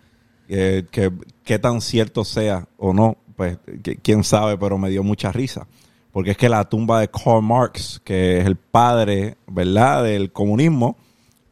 eh, 0.50 0.84
que, 0.92 1.10
que 1.46 1.60
tan 1.60 1.80
cierto 1.80 2.26
sea 2.26 2.68
o 2.78 2.92
no, 2.94 3.16
pues 3.38 3.58
que- 3.82 3.96
quién 3.96 4.26
sabe, 4.26 4.58
pero 4.58 4.78
me 4.78 4.90
dio 4.90 5.02
mucha 5.02 5.32
risa. 5.32 5.66
Porque 6.12 6.32
es 6.32 6.38
que 6.38 6.50
la 6.50 6.66
tumba 6.66 7.00
de 7.00 7.08
Karl 7.08 7.42
Marx, 7.42 8.02
que 8.04 8.40
es 8.40 8.46
el 8.46 8.58
padre, 8.58 9.38
¿verdad?, 9.48 10.04
del 10.04 10.34
comunismo, 10.34 10.98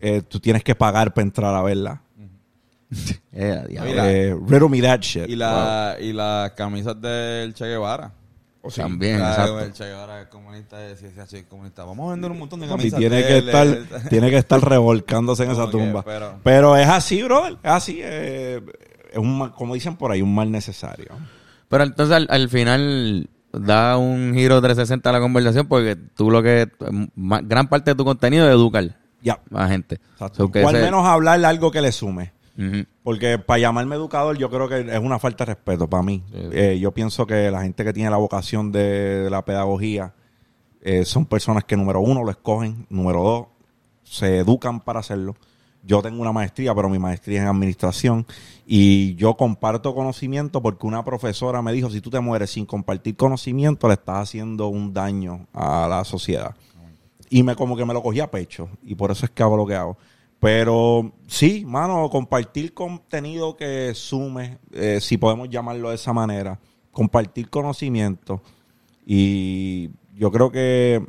eh, 0.01 0.21
tú 0.27 0.39
tienes 0.41 0.63
que 0.65 0.75
pagar 0.75 1.13
para 1.13 1.23
entrar 1.23 1.55
a 1.55 1.61
verla. 1.63 2.01
Mira. 3.31 4.11
Eh, 4.11 4.35
riddle 4.47 4.69
me 4.69 4.81
that 4.81 4.99
shit. 5.01 5.29
y, 5.29 5.35
la, 5.35 5.95
y 5.99 6.11
las 6.13 6.51
camisas 6.51 6.99
del 7.01 7.53
Che 7.53 7.65
Guevara. 7.65 8.11
También, 8.75 9.19
La- 9.19 9.29
exacto. 9.29 9.59
El 9.61 9.73
Che 9.73 9.85
Guevara 9.85 10.21
es 10.21 10.27
comunista, 10.27 10.77
sí, 10.95 11.05
es 11.37 11.43
comunista. 11.45 11.83
Vamos 11.85 12.07
a 12.09 12.11
vender 12.11 12.29
un 12.31 12.39
montón 12.39 12.59
de 12.59 12.67
camisas. 12.67 12.99
tiene 12.99 13.15
de 13.15 13.23
que 13.27 13.37
él, 13.37 13.49
estar, 13.49 14.09
tiene 14.09 14.29
que 14.29 14.37
estar 14.37 14.61
revolcándose 14.61 15.43
en 15.45 15.51
esa 15.51 15.65
que, 15.65 15.71
tumba. 15.71 16.03
pero- 16.03 16.39
Pero, 16.43 16.77
es 16.77 16.87
así, 16.87 17.23
brother, 17.23 17.53
es 17.63 17.71
así. 17.71 17.99
eh, 18.03 18.61
es 19.11 19.17
un, 19.17 19.37
mal- 19.39 19.51
como 19.53 19.73
dicen 19.73 19.95
por 19.95 20.11
ahí, 20.11 20.21
un 20.21 20.35
mal 20.35 20.51
necesario. 20.51 21.07
Pero 21.69 21.83
entonces 21.85 22.15
al, 22.15 22.27
al 22.29 22.49
final 22.49 23.29
da 23.53 23.97
un 23.97 24.33
giro 24.35 24.61
360 24.61 25.09
a 25.09 25.13
la 25.13 25.19
conversación 25.21 25.67
porque 25.67 25.95
tú 25.95 26.29
lo 26.29 26.43
que... 26.43 26.69
ma- 27.15 27.41
gran 27.41 27.67
parte 27.67 27.91
de 27.91 27.95
tu 27.95 28.05
contenido 28.05 28.45
es 28.47 28.53
educar 28.53 28.83
Ya. 29.23 29.39
a 29.53 29.61
la 29.63 29.67
gente. 29.69 29.99
Que 30.51 30.63
o 30.63 30.67
al 30.69 30.75
ese- 30.75 30.85
menos 30.85 31.05
hablarle 31.05 31.47
algo 31.47 31.71
que 31.71 31.81
le 31.81 31.91
sume. 31.91 32.31
Porque 33.03 33.39
para 33.39 33.59
llamarme 33.59 33.95
educador 33.95 34.37
yo 34.37 34.49
creo 34.49 34.67
que 34.67 34.81
es 34.81 34.99
una 34.99 35.17
falta 35.19 35.45
de 35.45 35.53
respeto 35.53 35.89
para 35.89 36.03
mí. 36.03 36.21
Eh, 36.33 36.77
yo 36.79 36.91
pienso 36.91 37.25
que 37.25 37.49
la 37.49 37.63
gente 37.63 37.83
que 37.83 37.93
tiene 37.93 38.09
la 38.09 38.17
vocación 38.17 38.71
de, 38.71 39.23
de 39.23 39.29
la 39.29 39.43
pedagogía 39.43 40.13
eh, 40.81 41.05
son 41.05 41.25
personas 41.25 41.63
que 41.63 41.77
número 41.77 42.01
uno 42.01 42.23
lo 42.23 42.31
escogen, 42.31 42.85
número 42.89 43.21
dos 43.21 43.45
se 44.03 44.39
educan 44.39 44.79
para 44.81 44.99
hacerlo. 44.99 45.35
Yo 45.83 46.01
tengo 46.01 46.21
una 46.21 46.31
maestría, 46.31 46.75
pero 46.75 46.89
mi 46.89 46.99
maestría 46.99 47.39
es 47.39 47.43
en 47.43 47.47
administración 47.47 48.25
y 48.67 49.15
yo 49.15 49.35
comparto 49.35 49.95
conocimiento 49.95 50.61
porque 50.61 50.85
una 50.85 51.03
profesora 51.03 51.61
me 51.61 51.71
dijo, 51.71 51.89
si 51.89 52.01
tú 52.01 52.09
te 52.09 52.19
mueres 52.19 52.51
sin 52.51 52.65
compartir 52.65 53.15
conocimiento, 53.15 53.87
le 53.87 53.95
estás 53.95 54.29
haciendo 54.29 54.67
un 54.67 54.93
daño 54.93 55.47
a 55.53 55.87
la 55.87 56.03
sociedad. 56.03 56.55
Y 57.29 57.43
me 57.43 57.55
como 57.55 57.77
que 57.77 57.85
me 57.85 57.93
lo 57.93 58.03
cogí 58.03 58.19
a 58.19 58.29
pecho 58.29 58.69
y 58.83 58.93
por 58.95 59.11
eso 59.11 59.25
es 59.25 59.31
que 59.31 59.41
hago 59.41 59.55
lo 59.57 59.65
que 59.65 59.75
hago. 59.75 59.97
Pero 60.41 61.13
sí, 61.27 61.63
mano, 61.67 62.09
compartir 62.09 62.73
contenido 62.73 63.55
que 63.55 63.93
sume, 63.93 64.57
eh, 64.73 64.97
si 64.99 65.17
podemos 65.17 65.49
llamarlo 65.49 65.89
de 65.89 65.95
esa 65.95 66.13
manera, 66.13 66.59
compartir 66.91 67.47
conocimiento 67.51 68.41
y 69.05 69.91
yo 70.15 70.31
creo 70.31 70.51
que 70.51 71.05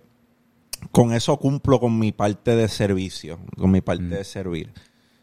con 0.90 1.14
eso 1.14 1.38
cumplo 1.38 1.80
con 1.80 1.98
mi 1.98 2.12
parte 2.12 2.54
de 2.54 2.68
servicio, 2.68 3.38
con 3.56 3.70
mi 3.70 3.80
parte 3.80 4.04
de 4.04 4.24
servir, 4.24 4.70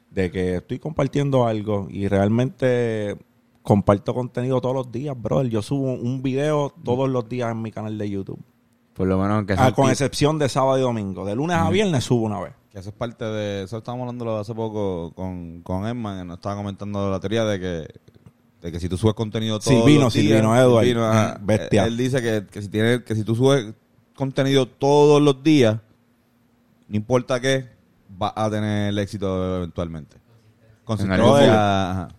de 0.09 0.31
que 0.31 0.55
estoy 0.55 0.79
compartiendo 0.79 1.45
algo 1.45 1.87
y 1.91 2.07
realmente 2.07 3.15
comparto 3.61 4.15
contenido 4.15 4.59
todos 4.59 4.73
los 4.73 4.91
días, 4.91 5.15
brother. 5.21 5.51
Yo 5.51 5.61
subo 5.61 5.93
un 5.93 6.23
video 6.23 6.73
todos 6.83 7.07
los 7.07 7.29
días 7.29 7.51
en 7.51 7.61
mi 7.61 7.71
canal 7.71 7.95
de 7.99 8.09
YouTube. 8.09 8.39
Por 8.95 9.07
lo 9.07 9.19
menos 9.19 9.45
que 9.45 9.53
Ah, 9.55 9.71
con 9.71 9.91
excepción 9.91 10.39
de 10.39 10.49
sábado 10.49 10.79
y 10.79 10.81
domingo. 10.81 11.25
De 11.25 11.35
lunes 11.35 11.57
a 11.57 11.69
viernes 11.69 12.03
subo 12.03 12.25
una 12.25 12.39
vez. 12.39 12.58
Que 12.71 12.79
eso 12.79 12.89
es 12.89 12.95
parte 12.95 13.25
de... 13.25 13.63
Eso 13.63 13.77
estábamos 13.79 14.08
hablando 14.08 14.38
hace 14.38 14.53
poco 14.53 15.12
con, 15.15 15.62
con 15.63 15.86
Edman, 15.88 16.19
que 16.19 16.25
nos 16.25 16.38
estaba 16.38 16.55
comentando 16.55 17.10
la 17.10 17.19
teoría 17.19 17.43
de 17.45 17.60
que 17.60 17.88
de 18.62 18.73
que 18.73 18.79
si 18.82 18.89
tú 18.89 18.97
subes 18.97 19.15
contenido 19.15 19.58
todos 19.60 19.73
Silvino, 19.73 20.01
los 20.03 20.13
días... 20.13 20.25
Silvino 20.25 20.55
Edward, 20.58 20.84
Silvino, 20.84 21.05
ajá, 21.10 21.38
bestia. 21.41 21.86
Él 21.86 21.95
dice 21.95 22.21
que, 22.21 22.45
que 22.45 22.62
si 22.62 22.67
tiene, 22.67 23.03
que 23.05 23.15
si 23.15 23.23
tú 23.23 23.34
subes 23.34 23.73
contenido 24.15 24.65
todos 24.67 25.21
los 25.21 25.41
días, 25.41 25.77
no 26.89 26.95
importa 26.97 27.39
qué, 27.39 27.69
va 28.21 28.34
a 28.36 28.49
tener 28.49 28.89
el 28.89 28.99
éxito 28.99 29.55
eventualmente. 29.58 30.17
Consistencia, 30.84 32.10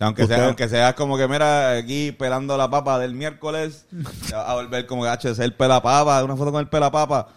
Aunque 0.00 0.24
Usted- 0.24 0.36
sea, 0.36 0.46
aunque 0.46 0.68
sea 0.68 0.94
como 0.94 1.16
que, 1.16 1.26
mira, 1.26 1.72
aquí 1.78 2.12
pelando 2.12 2.56
la 2.58 2.68
papa 2.68 2.98
del 2.98 3.14
miércoles, 3.14 3.86
te 4.28 4.34
vas 4.34 4.46
a 4.48 4.54
volver 4.56 4.86
como 4.86 5.02
que, 5.04 5.08
"Hacho, 5.08 5.30
ese 5.30 5.40
es 5.42 5.46
el 5.46 5.54
pelapapa, 5.54 6.22
una 6.22 6.36
foto 6.36 6.52
con 6.52 6.60
el 6.60 6.68
pelapapa. 6.68 7.28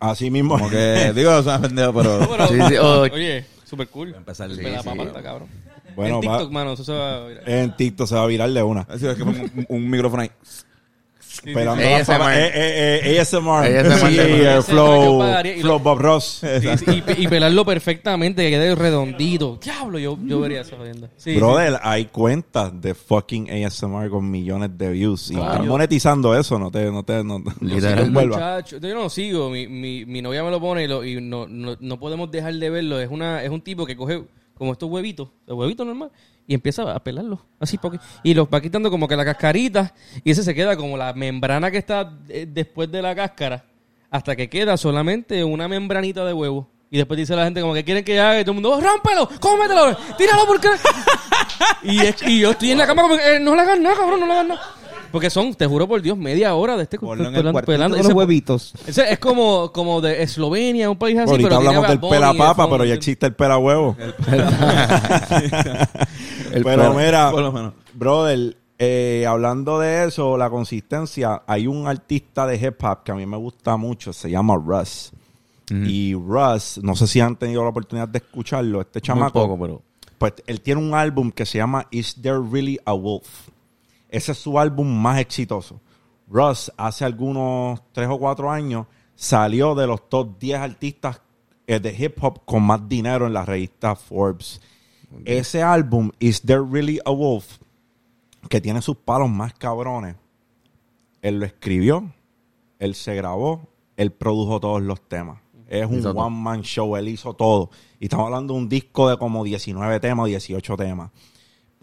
Así 0.00 0.30
mismo. 0.30 0.56
Como 0.58 0.70
que, 0.70 1.12
digo, 1.14 1.42
suena 1.42 1.60
pendejo, 1.60 1.92
pero... 1.94 2.18
No, 2.20 2.28
pero- 2.28 2.46
Sí, 2.48 2.54
sí, 2.68 2.74
oh. 2.80 3.00
Oye, 3.02 3.46
super 3.64 3.88
cool. 3.88 4.14
empezar 4.14 4.48
la 4.50 4.56
sí, 4.56 4.62
papa 4.84 5.02
sí. 5.02 5.06
está 5.08 5.22
cabrón. 5.22 5.48
Bueno, 5.96 6.20
en 6.22 6.28
va- 6.28 6.38
TikTok, 6.38 6.52
mano, 6.52 6.72
eso 6.72 6.84
se 6.84 6.92
va 6.92 7.16
a 7.24 7.26
virar. 7.28 7.48
En 7.48 7.76
TikTok 7.76 8.08
se 8.08 8.14
va 8.16 8.22
a 8.22 8.26
virar 8.26 8.50
de 8.50 8.62
una. 8.62 8.80
Así 8.82 9.06
es 9.06 9.16
que 9.16 9.24
pongo 9.24 9.40
un, 9.42 9.66
un 9.68 9.90
micrófono 9.90 10.22
ahí. 10.22 10.30
Sí, 11.42 11.48
Esperando 11.50 11.82
sí, 11.82 11.88
la 11.90 11.96
ASMR. 11.98 12.32
eh, 12.34 12.50
eh, 12.54 13.00
eh, 13.16 13.20
ASMR. 13.20 13.64
ASMR. 13.66 13.98
Sí, 14.10 14.18
ASMR, 14.20 14.54
yo 14.54 14.62
Flow, 14.62 15.18
pagaría 15.18 15.56
y 15.56 15.60
Flow 15.60 15.72
lo- 15.72 15.78
Bob 15.80 15.98
Ross. 16.00 16.24
sí. 16.42 16.68
Sí, 16.78 16.84
sí, 16.84 17.02
y, 17.18 17.22
y 17.24 17.28
pelarlo 17.28 17.64
perfectamente, 17.64 18.42
que 18.44 18.50
quede 18.50 18.74
redondito. 18.74 19.58
Diablo, 19.62 19.98
yo, 19.98 20.16
yo 20.24 20.40
vería 20.40 20.60
eso. 20.60 20.76
Sí, 21.16 21.36
Brother, 21.36 21.78
hay 21.82 22.06
cuentas 22.06 22.80
de 22.80 22.94
fucking 22.94 23.50
ASMR 23.50 24.08
con 24.10 24.30
millones 24.30 24.70
de 24.78 24.90
views. 24.90 25.30
Y 25.30 25.34
están 25.34 25.66
monetizando 25.66 26.38
eso, 26.38 26.58
no 26.58 26.70
te, 26.70 26.90
no 26.90 27.02
te, 27.02 27.24
no, 27.24 27.38
no 27.40 27.52
Literal. 27.60 28.04
sí. 28.06 28.10
Muchacho, 28.10 28.78
yo 28.78 28.94
no 28.94 29.02
lo 29.02 29.10
sigo, 29.10 29.50
mi, 29.50 29.66
mi, 29.66 30.04
mi 30.06 30.22
novia 30.22 30.42
me 30.44 30.50
lo 30.50 30.60
pone 30.60 30.84
y, 30.84 30.88
lo- 30.88 31.04
y 31.04 31.20
no, 31.20 31.46
no, 31.46 31.76
no 31.80 31.98
podemos 31.98 32.30
dejar 32.30 32.54
de 32.54 32.70
verlo. 32.70 33.00
Es 33.00 33.10
una 33.10 33.42
es 33.42 33.50
un 33.50 33.60
tipo 33.60 33.84
que 33.86 33.96
coge 33.96 34.22
como 34.54 34.72
estos 34.72 34.88
huevitos, 34.88 35.28
los 35.46 35.58
huevitos 35.58 35.84
normal, 35.86 36.10
y 36.46 36.54
empieza 36.54 36.82
a 36.94 37.02
pelarlos, 37.02 37.40
así 37.58 37.78
porque 37.78 37.98
y 38.22 38.34
los 38.34 38.46
va 38.48 38.60
quitando 38.60 38.90
como 38.90 39.08
que 39.08 39.16
la 39.16 39.24
cascarita 39.24 39.94
y 40.22 40.30
ese 40.30 40.42
se 40.42 40.54
queda 40.54 40.76
como 40.76 40.96
la 40.96 41.12
membrana 41.14 41.70
que 41.70 41.78
está 41.78 42.12
eh, 42.28 42.46
después 42.48 42.90
de 42.92 43.00
la 43.02 43.14
cáscara 43.14 43.64
hasta 44.10 44.36
que 44.36 44.48
queda 44.50 44.76
solamente 44.76 45.42
una 45.42 45.66
membranita 45.68 46.24
de 46.24 46.32
huevo. 46.32 46.68
Y 46.90 46.98
después 46.98 47.18
dice 47.18 47.34
la 47.34 47.42
gente 47.44 47.60
como 47.60 47.74
que 47.74 47.82
quieren 47.82 48.04
que 48.04 48.20
haga 48.20 48.38
y 48.40 48.44
todo 48.44 48.52
el 48.52 48.60
mundo, 48.62 48.70
"Oh, 48.76 48.80
¡rómpelo! 48.80 49.28
¡Cómetelo! 49.40 49.96
¡Tíralo 50.16 50.46
porque... 50.46 50.68
y, 51.82 51.98
es- 52.00 52.22
y 52.22 52.38
yo 52.40 52.52
estoy 52.52 52.70
en 52.70 52.78
la 52.78 52.86
cama 52.86 53.02
como 53.02 53.16
que, 53.16 53.36
"Eh, 53.36 53.40
no 53.40 53.54
le 53.56 53.62
hagas 53.62 53.80
nada, 53.80 53.96
cabrón, 53.96 54.20
no 54.20 54.26
le 54.26 54.32
hagas 54.32 54.46
nada. 54.46 54.60
Porque 55.14 55.30
son, 55.30 55.54
te 55.54 55.64
juro 55.66 55.86
por 55.86 56.02
Dios, 56.02 56.18
media 56.18 56.54
hora 56.56 56.76
de 56.76 56.82
este 56.82 56.98
Ponlo 56.98 57.28
en 57.28 57.34
el 57.36 57.40
pelando- 57.42 57.62
pelando. 57.64 57.96
los 57.96 58.06
Ese- 58.06 58.14
huevitos. 58.14 58.72
ese 58.84 59.12
es 59.12 59.18
como, 59.20 59.70
como 59.72 60.00
de 60.00 60.24
Eslovenia, 60.24 60.90
un 60.90 60.98
país 60.98 61.16
así. 61.16 61.30
Ahorita 61.30 61.48
pero 61.50 61.60
tiene 61.60 61.68
hablamos 61.76 61.88
del 61.88 61.98
Bad 61.98 62.08
Bunny 62.08 62.12
pela 62.18 62.32
de 62.32 62.38
papa, 62.38 62.54
fondo. 62.64 62.70
pero 62.72 62.84
ya 62.84 62.94
existe 62.94 63.26
el 63.26 63.34
pela 63.34 63.56
huevo. 63.58 63.96
El 66.52 66.64
pero 66.64 66.94
mira, 66.94 67.30
por 67.30 67.42
lo 67.42 67.52
menos. 67.52 67.72
brother, 67.94 68.56
eh, 68.78 69.24
hablando 69.28 69.78
de 69.78 70.04
eso, 70.04 70.36
la 70.36 70.50
consistencia, 70.50 71.42
hay 71.46 71.66
un 71.68 71.86
artista 71.86 72.46
de 72.46 72.56
hip 72.56 72.82
hop 72.82 73.04
que 73.04 73.12
a 73.12 73.14
mí 73.14 73.24
me 73.26 73.36
gusta 73.36 73.76
mucho, 73.76 74.12
se 74.12 74.30
llama 74.30 74.56
Russ. 74.56 75.12
Y 75.70 76.12
Russ, 76.14 76.78
no 76.82 76.94
sé 76.94 77.06
si 77.06 77.20
han 77.20 77.36
tenido 77.36 77.62
la 77.62 77.70
oportunidad 77.70 78.06
de 78.08 78.18
escucharlo, 78.18 78.80
este 78.82 78.98
Muy 78.98 79.06
chamaco. 79.06 79.42
poco, 79.48 79.58
pero... 79.58 79.82
Pues 80.18 80.34
él 80.46 80.60
tiene 80.60 80.80
un 80.80 80.92
álbum 80.94 81.30
que 81.32 81.46
se 81.46 81.58
llama 81.58 81.86
Is 81.90 82.16
There 82.20 82.38
Really 82.52 82.78
a 82.84 82.92
Wolf? 82.92 83.48
Ese 84.14 84.30
es 84.30 84.38
su 84.38 84.60
álbum 84.60 84.86
más 84.86 85.18
exitoso. 85.18 85.80
Russ 86.28 86.70
hace 86.76 87.04
algunos 87.04 87.82
tres 87.90 88.08
o 88.08 88.16
cuatro 88.16 88.48
años 88.48 88.86
salió 89.16 89.74
de 89.74 89.88
los 89.88 90.08
top 90.08 90.38
10 90.38 90.60
artistas 90.60 91.20
eh, 91.66 91.80
de 91.80 91.92
hip 91.98 92.22
hop 92.22 92.44
con 92.44 92.62
más 92.62 92.88
dinero 92.88 93.26
en 93.26 93.32
la 93.32 93.44
revista 93.44 93.96
Forbes. 93.96 94.60
Ese 95.24 95.64
álbum, 95.64 96.12
Is 96.20 96.42
There 96.42 96.62
Really 96.64 97.00
a 97.04 97.10
Wolf? 97.10 97.58
Que 98.48 98.60
tiene 98.60 98.82
sus 98.82 98.98
palos 98.98 99.28
más 99.30 99.52
cabrones. 99.54 100.14
Él 101.20 101.40
lo 101.40 101.46
escribió, 101.46 102.12
él 102.78 102.94
se 102.94 103.16
grabó, 103.16 103.66
él 103.96 104.12
produjo 104.12 104.60
todos 104.60 104.80
los 104.80 105.00
temas. 105.08 105.40
Es 105.66 105.86
un 105.86 105.98
Hizo 105.98 106.14
todo. 106.14 106.24
one 106.24 106.36
man 106.36 106.62
show, 106.62 106.96
él 106.96 107.08
hizo 107.08 107.34
todo. 107.34 107.70
Y 107.98 108.04
estamos 108.04 108.26
hablando 108.26 108.54
de 108.54 108.60
un 108.60 108.68
disco 108.68 109.08
de 109.08 109.18
como 109.18 109.42
19 109.42 109.98
temas, 109.98 110.28
18 110.28 110.76
temas. 110.76 111.10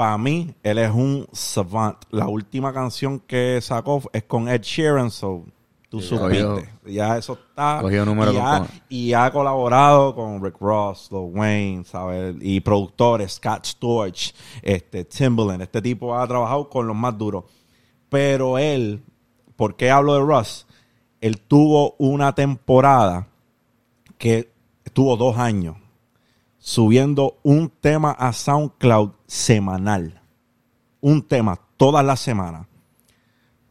Para 0.01 0.17
mí, 0.17 0.55
él 0.63 0.79
es 0.79 0.89
un 0.89 1.27
savant. 1.31 1.95
La 2.09 2.27
última 2.27 2.73
canción 2.73 3.19
que 3.19 3.59
sacó 3.61 4.01
es 4.11 4.23
con 4.23 4.49
Ed 4.49 4.61
Sheeran, 4.63 5.11
so 5.11 5.45
tú 5.89 6.01
supiste. 6.01 6.43
cogió- 6.43 6.67
ya 6.87 7.19
eso 7.19 7.33
está. 7.33 7.83
número 8.03 8.33
y, 8.33 8.37
ha, 8.37 8.39
cojones. 8.39 8.81
y 8.89 9.13
ha 9.13 9.31
colaborado 9.31 10.15
con 10.15 10.43
Rick 10.43 10.57
Ross, 10.59 11.07
Lil 11.11 11.29
Wayne, 11.35 11.85
¿sabes? 11.85 12.35
Y 12.41 12.61
productores, 12.61 13.33
Scott 13.33 13.63
Storch, 13.67 14.33
este, 14.63 15.05
Timbaland. 15.05 15.61
Este 15.61 15.83
tipo 15.83 16.17
ha 16.17 16.27
trabajado 16.27 16.67
con 16.67 16.87
los 16.87 16.95
más 16.95 17.15
duros. 17.15 17.43
Pero 18.09 18.57
él, 18.57 19.03
¿por 19.55 19.75
qué 19.75 19.91
hablo 19.91 20.15
de 20.15 20.21
Russ? 20.21 20.65
Él 21.19 21.39
tuvo 21.41 21.93
una 21.99 22.33
temporada 22.33 23.27
que 24.17 24.51
tuvo 24.93 25.15
dos 25.15 25.37
años 25.37 25.75
subiendo 26.61 27.39
un 27.41 27.69
tema 27.69 28.11
a 28.11 28.31
SoundCloud 28.31 29.11
semanal. 29.25 30.21
Un 31.01 31.23
tema 31.23 31.59
todas 31.75 32.05
las 32.05 32.19
semanas. 32.19 32.67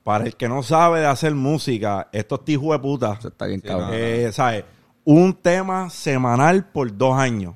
Para 0.02 0.24
el 0.26 0.34
que 0.34 0.48
no 0.48 0.62
sabe 0.64 1.00
de 1.00 1.06
hacer 1.06 1.34
música, 1.34 2.08
estos 2.12 2.40
hijos 2.46 2.72
de 2.72 2.78
puta, 2.80 3.16
Eso 3.18 3.28
está 3.28 3.46
bien 3.46 3.60
cabrón. 3.60 3.90
eh, 3.92 4.30
¿sabes? 4.32 4.64
Un 5.04 5.34
tema 5.34 5.88
semanal 5.88 6.66
por 6.66 6.94
dos 6.96 7.16
años. 7.16 7.54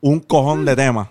Un 0.00 0.20
cojón 0.20 0.64
de 0.64 0.74
temas. 0.74 1.08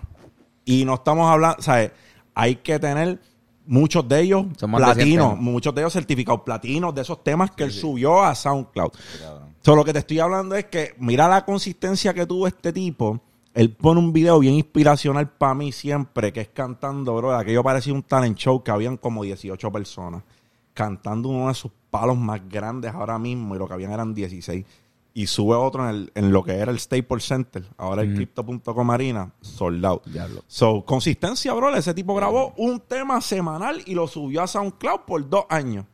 Y 0.64 0.84
no 0.84 0.94
estamos 0.94 1.30
hablando, 1.30 1.62
¿sabes? 1.62 1.92
Hay 2.34 2.56
que 2.56 2.78
tener 2.80 3.20
muchos 3.66 4.06
de 4.08 4.20
ellos 4.20 4.46
Son 4.58 4.70
más 4.70 4.80
de 4.80 4.86
100 4.86 4.94
platinos, 4.94 5.38
muchos 5.38 5.74
de 5.74 5.82
ellos 5.82 5.92
certificados 5.92 6.40
platinos 6.40 6.92
de 6.94 7.02
esos 7.02 7.22
temas 7.22 7.52
que 7.52 7.64
él 7.64 7.70
subió 7.70 8.24
a 8.24 8.34
SoundCloud. 8.34 8.90
So, 9.62 9.76
lo 9.76 9.84
que 9.84 9.92
te 9.92 10.00
estoy 10.00 10.18
hablando 10.18 10.56
es 10.56 10.64
que 10.66 10.94
mira 10.98 11.28
la 11.28 11.44
consistencia 11.44 12.12
que 12.12 12.26
tuvo 12.26 12.48
este 12.48 12.72
tipo. 12.72 13.20
Él 13.54 13.70
pone 13.72 14.00
un 14.00 14.12
video 14.12 14.38
bien 14.40 14.54
inspiracional 14.54 15.30
para 15.30 15.54
mí 15.54 15.70
siempre, 15.72 16.32
que 16.32 16.40
es 16.40 16.48
cantando, 16.48 17.14
bro. 17.16 17.34
Aquello 17.36 17.62
parecía 17.62 17.92
un 17.94 18.02
talent 18.02 18.36
show 18.36 18.62
que 18.62 18.70
habían 18.72 18.96
como 18.96 19.22
18 19.22 19.70
personas 19.72 20.22
cantando 20.72 21.28
uno 21.28 21.46
de 21.48 21.54
sus 21.54 21.70
palos 21.88 22.18
más 22.18 22.40
grandes 22.48 22.92
ahora 22.92 23.16
mismo 23.18 23.54
y 23.54 23.58
lo 23.58 23.68
que 23.68 23.74
habían 23.74 23.92
eran 23.92 24.12
16. 24.12 24.64
Y 25.16 25.28
sube 25.28 25.54
otro 25.54 25.84
en, 25.88 25.94
el- 25.94 26.12
en 26.16 26.32
lo 26.32 26.42
que 26.42 26.54
era 26.54 26.72
el 26.72 26.80
Staples 26.80 27.24
Center, 27.24 27.64
ahora 27.76 28.02
el 28.02 28.08
Crypto.com 28.16 28.90
Arena, 28.90 29.30
sold 29.40 29.84
out. 29.86 30.04
Diablo. 30.06 30.42
So, 30.48 30.84
consistencia, 30.84 31.54
bro. 31.54 31.72
Ese 31.76 31.94
tipo 31.94 32.16
grabó 32.16 32.52
un 32.56 32.80
tema 32.80 33.20
semanal 33.20 33.80
y 33.86 33.94
lo 33.94 34.08
subió 34.08 34.42
a 34.42 34.48
SoundCloud 34.48 35.02
por 35.06 35.28
dos 35.28 35.44
años. 35.48 35.84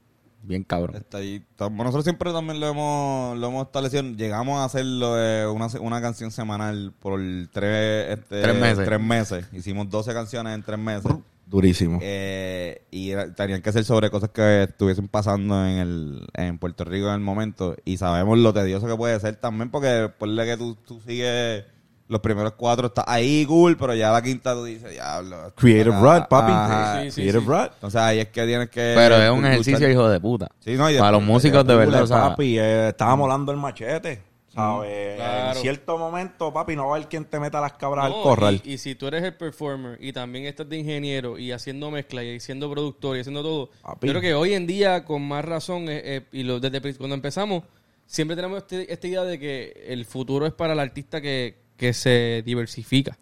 Bien 0.42 0.64
cabrón. 0.64 0.96
Está 0.96 1.18
ahí. 1.18 1.44
Tam- 1.58 1.76
Nosotros 1.76 2.04
siempre 2.04 2.32
también 2.32 2.60
lo 2.60 2.68
hemos, 2.68 3.38
lo 3.38 3.46
hemos 3.48 3.66
establecido. 3.66 4.02
Llegamos 4.02 4.58
a 4.60 4.64
hacerlo 4.64 5.14
de 5.14 5.46
una, 5.46 5.68
se- 5.68 5.78
una 5.78 6.00
canción 6.00 6.30
semanal 6.30 6.92
por 6.98 7.20
tres, 7.52 8.18
este, 8.18 8.40
Tres 8.42 8.58
meses. 8.58 8.84
tres 8.86 9.00
meses. 9.00 9.46
Hicimos 9.52 9.90
12 9.90 10.12
canciones 10.14 10.54
en 10.54 10.62
tres 10.62 10.78
meses. 10.78 11.12
Durísimo. 11.46 11.98
Eh, 12.00 12.82
y 12.90 13.10
era- 13.10 13.34
tenían 13.34 13.60
que 13.60 13.72
ser 13.72 13.84
sobre 13.84 14.08
cosas 14.08 14.30
que 14.30 14.62
estuviesen 14.62 15.08
pasando 15.08 15.66
en 15.66 15.78
el 15.78 16.26
en 16.34 16.58
Puerto 16.58 16.84
Rico 16.84 17.08
en 17.08 17.14
el 17.14 17.20
momento. 17.20 17.76
Y 17.84 17.96
sabemos 17.98 18.38
lo 18.38 18.52
tedioso 18.54 18.86
que 18.86 18.96
puede 18.96 19.18
ser 19.20 19.36
también, 19.36 19.70
porque 19.70 20.10
ponle 20.16 20.44
que 20.46 20.56
tú, 20.56 20.76
tú 20.86 21.00
sigues 21.00 21.64
los 22.10 22.20
primeros 22.20 22.52
cuatro 22.56 22.88
está 22.88 23.04
ahí 23.06 23.46
cool, 23.46 23.76
pero 23.76 23.94
ya 23.94 24.10
la 24.10 24.20
quinta 24.20 24.52
tú 24.52 24.64
dices, 24.64 24.90
diablo. 24.90 25.52
Creative 25.56 25.96
Rut, 25.96 26.28
papi. 26.28 26.52
ajá. 26.52 27.02
Sí, 27.04 27.10
sí, 27.12 27.20
Creative 27.22 27.40
sí. 27.40 27.46
Rut. 27.48 27.72
Entonces 27.74 28.00
ahí 28.00 28.18
es 28.18 28.28
que 28.28 28.44
tienes 28.46 28.68
que... 28.68 28.92
Pero 28.96 29.16
es 29.16 29.30
un 29.30 29.46
ejercicio 29.46 29.88
hijo 29.90 30.08
de 30.08 30.20
puta. 30.20 30.48
Sí, 30.58 30.74
no, 30.74 30.90
y 30.90 30.98
Para 30.98 31.12
los 31.12 31.22
músicos 31.22 31.64
de 31.66 31.74
verdad, 31.76 32.02
o 32.02 32.06
sea, 32.06 32.30
papi, 32.30 32.58
eh, 32.58 32.88
estábamos 32.88 33.24
hablando 33.24 33.52
del 33.52 33.60
machete. 33.60 34.22
¿sabes? 34.52 35.14
Claro. 35.16 35.50
En 35.50 35.62
cierto 35.62 35.96
momento, 35.96 36.52
papi, 36.52 36.74
no 36.74 36.86
va 36.88 36.94
a 36.94 36.96
haber 36.96 37.08
quien 37.08 37.24
te 37.24 37.38
meta 37.38 37.60
las 37.60 37.74
cabras 37.74 38.08
No, 38.10 38.16
al 38.16 38.22
corral. 38.24 38.60
Y, 38.64 38.72
y 38.72 38.78
si 38.78 38.96
tú 38.96 39.06
eres 39.06 39.22
el 39.22 39.34
performer 39.34 39.96
y 40.00 40.12
también 40.12 40.46
estás 40.46 40.68
de 40.68 40.76
ingeniero 40.76 41.38
y 41.38 41.52
haciendo 41.52 41.88
mezcla 41.92 42.24
y 42.24 42.40
siendo 42.40 42.68
productor 42.68 43.16
y 43.16 43.20
haciendo 43.20 43.42
todo, 43.44 43.70
Papi. 43.82 44.08
yo 44.08 44.12
creo 44.14 44.20
que 44.20 44.34
hoy 44.34 44.54
en 44.54 44.66
día 44.66 45.04
con 45.04 45.22
más 45.22 45.44
razón 45.44 45.88
eh, 45.88 46.00
eh, 46.04 46.26
y 46.32 46.42
lo, 46.42 46.58
desde 46.58 46.80
cuando 46.96 47.14
empezamos 47.14 47.62
siempre 48.06 48.34
tenemos 48.34 48.58
este- 48.58 48.92
esta 48.92 49.06
idea 49.06 49.22
de 49.22 49.38
que 49.38 49.84
el 49.86 50.04
futuro 50.04 50.44
es 50.46 50.52
para 50.52 50.72
el 50.72 50.80
artista 50.80 51.20
que, 51.20 51.59
que 51.80 51.92
se 51.94 52.42
diversifica 52.46 53.18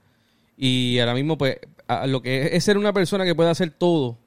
y 0.57 0.99
ahora 0.99 1.15
mismo 1.15 1.39
pues 1.39 1.57
lo 2.07 2.21
que 2.21 2.55
es, 2.57 2.65
ser 2.65 2.77
una 2.77 2.93
persona 2.93 3.25
que 3.25 3.35
puede 3.35 3.49
hacer 3.51 3.71
todo 3.71 4.19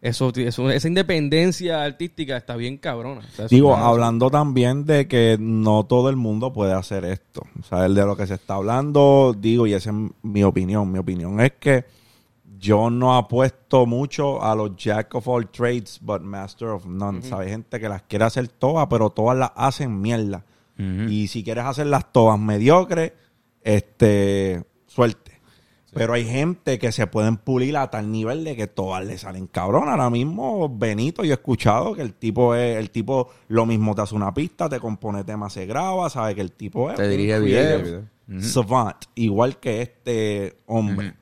eso, 0.00 0.32
eso- 0.34 0.70
esa 0.70 0.88
independencia 0.88 1.82
artística 1.84 2.36
está 2.36 2.56
bien 2.56 2.76
cabrona 2.78 3.20
O 3.20 3.22
sea, 3.36 3.44
eso 3.46 3.54
Digo, 3.54 3.76
hablando 3.76 4.30
también 4.30 4.84
de 4.86 5.06
que 5.06 5.36
no 5.38 5.84
todo 5.84 6.08
el 6.10 6.16
mundo 6.16 6.52
puede 6.52 6.72
hacer 6.72 7.04
esto. 7.04 7.42
O 7.60 7.62
sea, 7.62 7.84
el 7.86 7.94
de 7.94 8.04
lo 8.06 8.16
que 8.16 8.26
se 8.26 8.34
está 8.34 8.54
hablando, 8.54 9.34
digo, 9.38 9.66
y 9.66 9.74
esa 9.74 9.90
es 9.90 9.96
mi 10.22 10.42
opinión. 10.42 10.90
Mi 10.90 10.98
opinión 10.98 11.38
es 11.40 11.52
que 11.60 11.84
yo 12.58 12.90
no 12.90 13.16
apuesto 13.16 13.86
mucho 13.86 14.42
a 14.42 14.54
los 14.56 14.76
jack 14.76 15.14
of 15.14 15.28
all 15.28 15.48
trades, 15.48 15.98
but 16.00 16.20
master 16.22 16.68
of 16.68 16.84
none. 16.86 17.22
¿Sabes? 17.22 17.50
Gente 17.50 17.78
que 17.78 17.88
las 17.88 18.02
quiere 18.02 18.24
hacer 18.24 18.48
todas, 18.48 18.86
pero 18.88 19.10
todas 19.10 19.36
las 19.38 19.52
hacen 19.54 20.00
mierda. 20.00 20.44
Y 21.08 21.28
si 21.28 21.44
quieres 21.44 21.64
hacerlas 21.64 22.12
todas 22.12 22.40
mediocres, 22.40 23.12
este, 23.64 24.64
suerte. 24.86 25.32
Pero 25.94 26.14
hay 26.14 26.24
gente 26.24 26.78
que 26.78 26.90
se 26.90 27.06
pueden 27.06 27.36
pulir 27.36 27.76
a 27.76 27.90
tal 27.90 28.10
nivel 28.10 28.44
de 28.44 28.56
que 28.56 28.66
todas 28.66 29.04
le 29.04 29.18
salen 29.18 29.46
cabrón. 29.46 29.90
Ahora 29.90 30.08
mismo, 30.08 30.74
Benito, 30.74 31.22
yo 31.22 31.32
he 31.32 31.34
escuchado 31.34 31.94
que 31.94 32.00
el 32.00 32.14
tipo 32.14 32.54
es, 32.54 32.78
el 32.78 32.90
tipo 32.90 33.28
lo 33.48 33.66
mismo 33.66 33.94
te 33.94 34.00
hace 34.00 34.14
una 34.14 34.32
pista, 34.32 34.70
te 34.70 34.80
compone 34.80 35.22
temas, 35.22 35.52
se 35.52 35.66
graba, 35.66 36.08
sabe 36.08 36.34
que 36.34 36.40
el 36.40 36.52
tipo 36.52 36.90
es 36.90 36.96
Te 36.96 37.06
dirige 37.08 37.36
creative 37.42 38.06
video. 38.26 38.40
savant, 38.40 38.96
igual 39.16 39.58
que 39.58 39.82
este 39.82 40.56
hombre, 40.64 41.12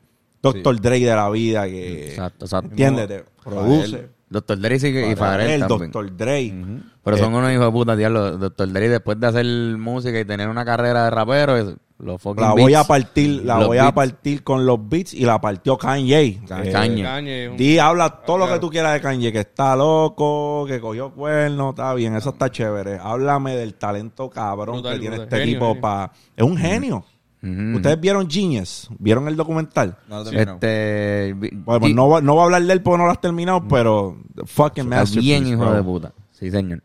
Doctor 0.41 0.80
Dre 0.80 1.01
de 1.01 1.16
la 1.16 1.28
vida, 1.30 1.64
que 1.66 2.11
Exacto, 2.11 2.45
exacto. 2.45 2.70
entiendes, 2.70 3.09
te 3.09 3.24
produce. 3.43 4.09
Doctor 4.28 4.57
Dre 4.61 4.78
sí 4.78 4.93
que- 4.93 5.11
y 5.11 5.16
Pharrell 5.16 5.51
el 5.51 5.61
también. 5.66 5.91
Doctor 5.91 6.16
Dre. 6.16 6.55
Pero 7.03 7.16
Eh, 7.16 7.18
son 7.18 7.34
unos 7.34 7.51
hijos 7.53 7.64
de 7.66 7.72
puta, 7.72 7.97
diablo. 7.97 8.38
Doctor 8.38 8.72
Dre, 8.72 8.88
después 8.88 9.18
de 9.18 9.26
hacer 9.26 9.45
música 9.78 10.20
y 10.20 10.24
tener 10.24 10.49
una 10.49 10.64
carrera 10.64 11.03
de 11.07 11.11
rapero, 11.11 11.76
los 12.03 12.20
fucking 12.20 12.42
La 12.42 12.53
voy 12.53 12.74
a 12.74 12.84
partir, 12.84 13.42
la 13.44 13.59
los 13.59 13.66
voy 13.68 13.78
a 13.78 13.92
partir 13.92 14.42
con 14.42 14.64
los 14.66 14.78
beats 14.88 15.14
y 15.14 15.24
la 15.24 15.40
partió 15.40 15.76
Kanye. 15.78 16.40
Kanye. 16.48 16.68
Eh, 16.68 16.72
Kanye. 16.72 17.03
Kanye 17.03 17.44
es 17.44 17.51
un- 17.51 17.57
Di, 17.57 17.78
habla 17.78 18.09
todo 18.22 18.38
lo 18.38 18.48
que 18.48 18.59
tú 18.59 18.70
quieras 18.70 18.94
de 18.94 19.01
Kanye, 19.01 19.32
que 19.32 19.40
está 19.40 19.76
loco, 19.76 20.64
que 20.66 20.80
cogió 20.80 21.11
cuernos, 21.12 21.70
está 21.70 21.92
bien, 21.94 22.14
eso 22.16 22.30
está 22.30 22.51
chévere. 22.51 22.98
Háblame 23.03 23.57
del 23.57 23.74
talento 23.74 24.28
cabrón 24.30 24.76
Brutal, 24.76 24.94
que 24.94 25.01
tiene 25.01 25.16
brutal. 25.16 25.38
este 25.40 25.46
Genio, 25.53 25.59
tipo 25.68 25.80
para... 25.80 26.12
Es 26.36 26.44
un 26.44 26.57
genio. 26.57 27.05
Ujú. 27.42 27.76
¿Ustedes 27.76 27.98
vieron 27.98 28.28
Genius? 28.30 28.88
¿Vieron 28.98 29.26
el 29.26 29.34
documental? 29.34 29.96
No 30.09 30.18
lo 30.18 30.24
terminó. 30.24 30.53
Este. 30.55 31.32
Bueno, 31.34 31.80
pues 31.80 31.94
no, 31.94 32.09
va- 32.11 32.20
no 32.20 32.34
voy 32.34 32.40
a 32.42 32.44
hablar 32.44 32.62
de 32.62 32.72
él 32.74 32.82
porque 32.82 32.98
no 32.98 33.05
lo 33.07 33.11
has 33.12 33.20
terminado, 33.20 33.66
pero 33.66 34.18
fucking 34.44 34.84
Está 34.84 34.96
masterpiece, 34.96 35.40
bien, 35.40 35.46
hijo 35.55 35.61
bro. 35.62 35.72
de 35.72 35.82
puta. 35.82 36.12
Sí, 36.32 36.51
señor. 36.51 36.82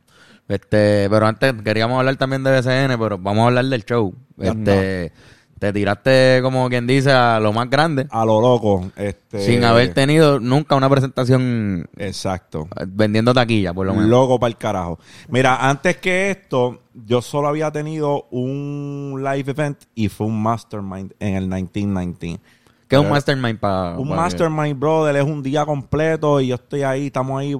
Este, 0.48 1.08
pero 1.10 1.26
antes 1.26 1.54
queríamos 1.64 1.98
hablar 1.98 2.16
también 2.18 2.44
de 2.44 2.52
BCN, 2.52 3.00
pero 3.00 3.18
vamos 3.18 3.44
a 3.44 3.48
hablar 3.48 3.66
del 3.66 3.84
show. 3.84 4.14
Este, 4.38 5.12
te 5.58 5.74
tiraste 5.74 6.40
como 6.44 6.70
quien 6.70 6.86
dice 6.86 7.12
a 7.12 7.40
lo 7.40 7.52
más 7.52 7.70
grande, 7.70 8.08
A 8.12 8.26
lo 8.26 8.40
loco. 8.42 8.92
Este, 8.96 9.40
sin 9.40 9.64
haber 9.64 9.94
tenido 9.94 10.40
nunca 10.40 10.76
una 10.76 10.90
presentación 10.90 11.88
Exacto. 11.98 12.68
eh, 12.80 12.86
vendiendo 12.88 13.34
taquilla, 13.34 13.74
por 13.74 13.88
lo 13.88 13.94
menos. 13.94 14.10
Loco 14.10 14.40
para 14.40 14.50
el 14.50 14.58
carajo. 14.58 15.00
Mira, 15.30 15.68
antes 15.68 15.98
que 15.98 16.30
esto, 16.30 16.82
yo 16.94 17.22
solo 17.22 17.48
había 17.48 17.72
tenido 17.72 18.28
un 18.30 19.22
live 19.24 19.52
event 19.52 19.84
y 19.96 20.10
fue 20.10 20.28
un 20.28 20.44
mastermind 20.44 21.14
en 21.20 21.36
el 21.36 21.44
1919. 21.48 22.40
¿Qué 22.88 22.98
es 22.98 23.02
un 23.02 23.10
mastermind 23.10 23.60
para 23.60 23.98
Un 23.98 24.10
mastermind, 24.10 24.78
brother, 24.78 25.16
es 25.16 25.24
un 25.24 25.42
día 25.42 25.66
completo 25.66 26.40
y 26.40 26.48
yo 26.48 26.56
estoy 26.56 26.84
ahí, 26.84 27.08
estamos 27.08 27.40
ahí 27.40 27.56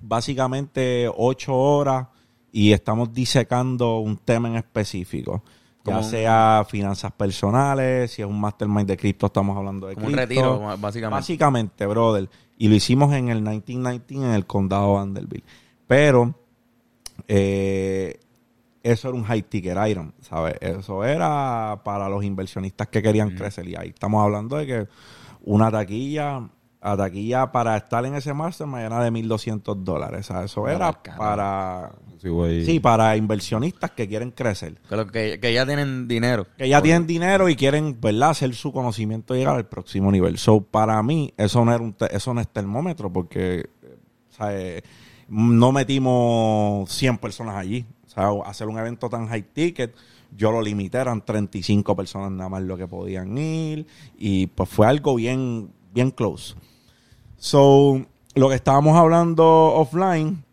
básicamente 0.00 1.06
ocho 1.14 1.54
horas 1.54 2.06
y 2.52 2.72
estamos 2.72 3.12
disecando 3.12 3.98
un 3.98 4.16
tema 4.16 4.48
en 4.48 4.56
específico. 4.56 5.42
Ya 5.84 5.94
Como 5.94 6.02
sea 6.02 6.66
finanzas 6.68 7.12
personales, 7.12 8.10
si 8.10 8.20
es 8.20 8.28
un 8.28 8.38
mastermind 8.38 8.86
de 8.86 8.96
cripto, 8.96 9.26
estamos 9.26 9.56
hablando 9.56 9.86
de 9.86 9.94
Como 9.94 10.08
un 10.08 10.12
cripto. 10.12 10.28
retiro, 10.28 10.78
básicamente. 10.78 11.20
Básicamente, 11.20 11.86
brother. 11.86 12.28
Y 12.58 12.68
lo 12.68 12.74
hicimos 12.74 13.14
en 13.14 13.30
el 13.30 13.38
1919 13.38 14.28
en 14.28 14.34
el 14.34 14.46
condado 14.46 14.88
de 14.88 14.94
Vanderbilt. 14.94 15.44
Pero 15.86 16.34
eh, 17.26 18.20
eso 18.82 19.08
era 19.08 19.16
un 19.16 19.24
high 19.24 19.42
ticket 19.42 19.76
item, 19.86 20.12
¿sabes? 20.20 20.56
Eso 20.60 21.04
era 21.04 21.80
para 21.82 22.08
los 22.10 22.24
inversionistas 22.24 22.88
que 22.88 23.02
querían 23.02 23.30
crecer. 23.30 23.66
Y 23.66 23.76
ahí 23.76 23.88
estamos 23.88 24.22
hablando 24.22 24.56
de 24.56 24.66
que 24.66 24.88
una 25.42 25.70
taquilla, 25.70 26.48
a 26.82 26.96
taquilla 26.96 27.50
para 27.52 27.76
estar 27.76 28.04
en 28.04 28.14
ese 28.16 28.34
mastermind 28.34 28.84
era 28.84 29.02
de 29.02 29.10
1.200 29.10 29.76
dólares. 29.76 30.26
¿sabes? 30.26 30.50
Eso 30.50 30.68
era 30.68 30.92
para... 30.92 31.92
Sí, 32.66 32.80
para 32.80 33.16
inversionistas 33.16 33.90
que 33.92 34.06
quieren 34.06 34.30
crecer. 34.30 34.74
Que, 34.88 34.96
lo- 34.96 35.06
que, 35.06 35.38
que 35.40 35.52
ya 35.54 35.64
tienen 35.66 36.06
dinero. 36.06 36.46
Que 36.58 36.68
ya 36.68 36.82
tienen 36.82 37.06
dinero 37.06 37.48
y 37.48 37.56
quieren, 37.56 37.98
¿verdad? 38.00 38.30
Hacer 38.30 38.54
su 38.54 38.72
conocimiento 38.72 39.34
llegar 39.34 39.56
al 39.56 39.66
próximo 39.66 40.12
nivel. 40.12 40.36
So, 40.38 40.60
para 40.60 41.02
mí, 41.02 41.32
eso 41.36 41.64
no, 41.64 41.72
era 41.74 41.82
un 41.82 41.92
te- 41.94 42.14
eso 42.14 42.34
no 42.34 42.40
es 42.40 42.48
termómetro 42.48 43.10
porque, 43.12 43.70
eh, 43.82 43.96
¿sabes? 44.30 44.82
No 45.28 45.72
metimos 45.72 46.90
100 46.90 47.18
personas 47.18 47.56
allí. 47.56 47.86
O 48.06 48.08
sea, 48.10 48.28
hacer 48.44 48.66
un 48.68 48.78
evento 48.78 49.08
tan 49.08 49.28
high 49.28 49.44
ticket, 49.52 49.94
yo 50.36 50.50
lo 50.52 50.60
limité, 50.60 50.98
eran 50.98 51.24
35 51.24 51.94
personas 51.96 52.30
nada 52.32 52.48
más 52.50 52.62
lo 52.62 52.76
que 52.76 52.86
podían 52.88 53.38
ir. 53.38 53.86
Y 54.18 54.48
pues 54.48 54.68
fue 54.68 54.86
algo 54.86 55.14
bien, 55.14 55.70
bien 55.94 56.10
close. 56.10 56.54
So, 57.36 58.04
lo 58.34 58.48
que 58.48 58.54
estábamos 58.56 58.96
hablando 58.96 59.46
offline, 59.46 60.44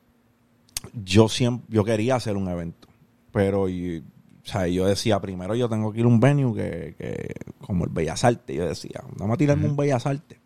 yo 1.04 1.28
siempre, 1.30 1.66
yo 1.70 1.84
quería 1.84 2.16
hacer 2.16 2.36
un 2.38 2.48
evento, 2.48 2.88
pero 3.32 3.70
y- 3.70 4.00
o 4.00 4.50
sea, 4.50 4.68
yo 4.68 4.86
decía, 4.86 5.20
primero 5.20 5.56
yo 5.56 5.68
tengo 5.68 5.92
que 5.92 6.00
ir 6.00 6.06
a 6.06 6.08
un 6.08 6.20
venue 6.22 6.54
que, 6.56 6.96
que 6.98 7.34
como 7.60 7.84
el 7.84 7.90
Bellas 7.92 8.24
Artes, 8.24 8.56
yo 8.56 8.66
decía, 8.68 9.02
vamos 9.18 9.36
a 9.36 9.38
tirarme 9.38 9.68
un 9.68 9.76
Bellas 9.76 10.06
Artes. 10.06 10.40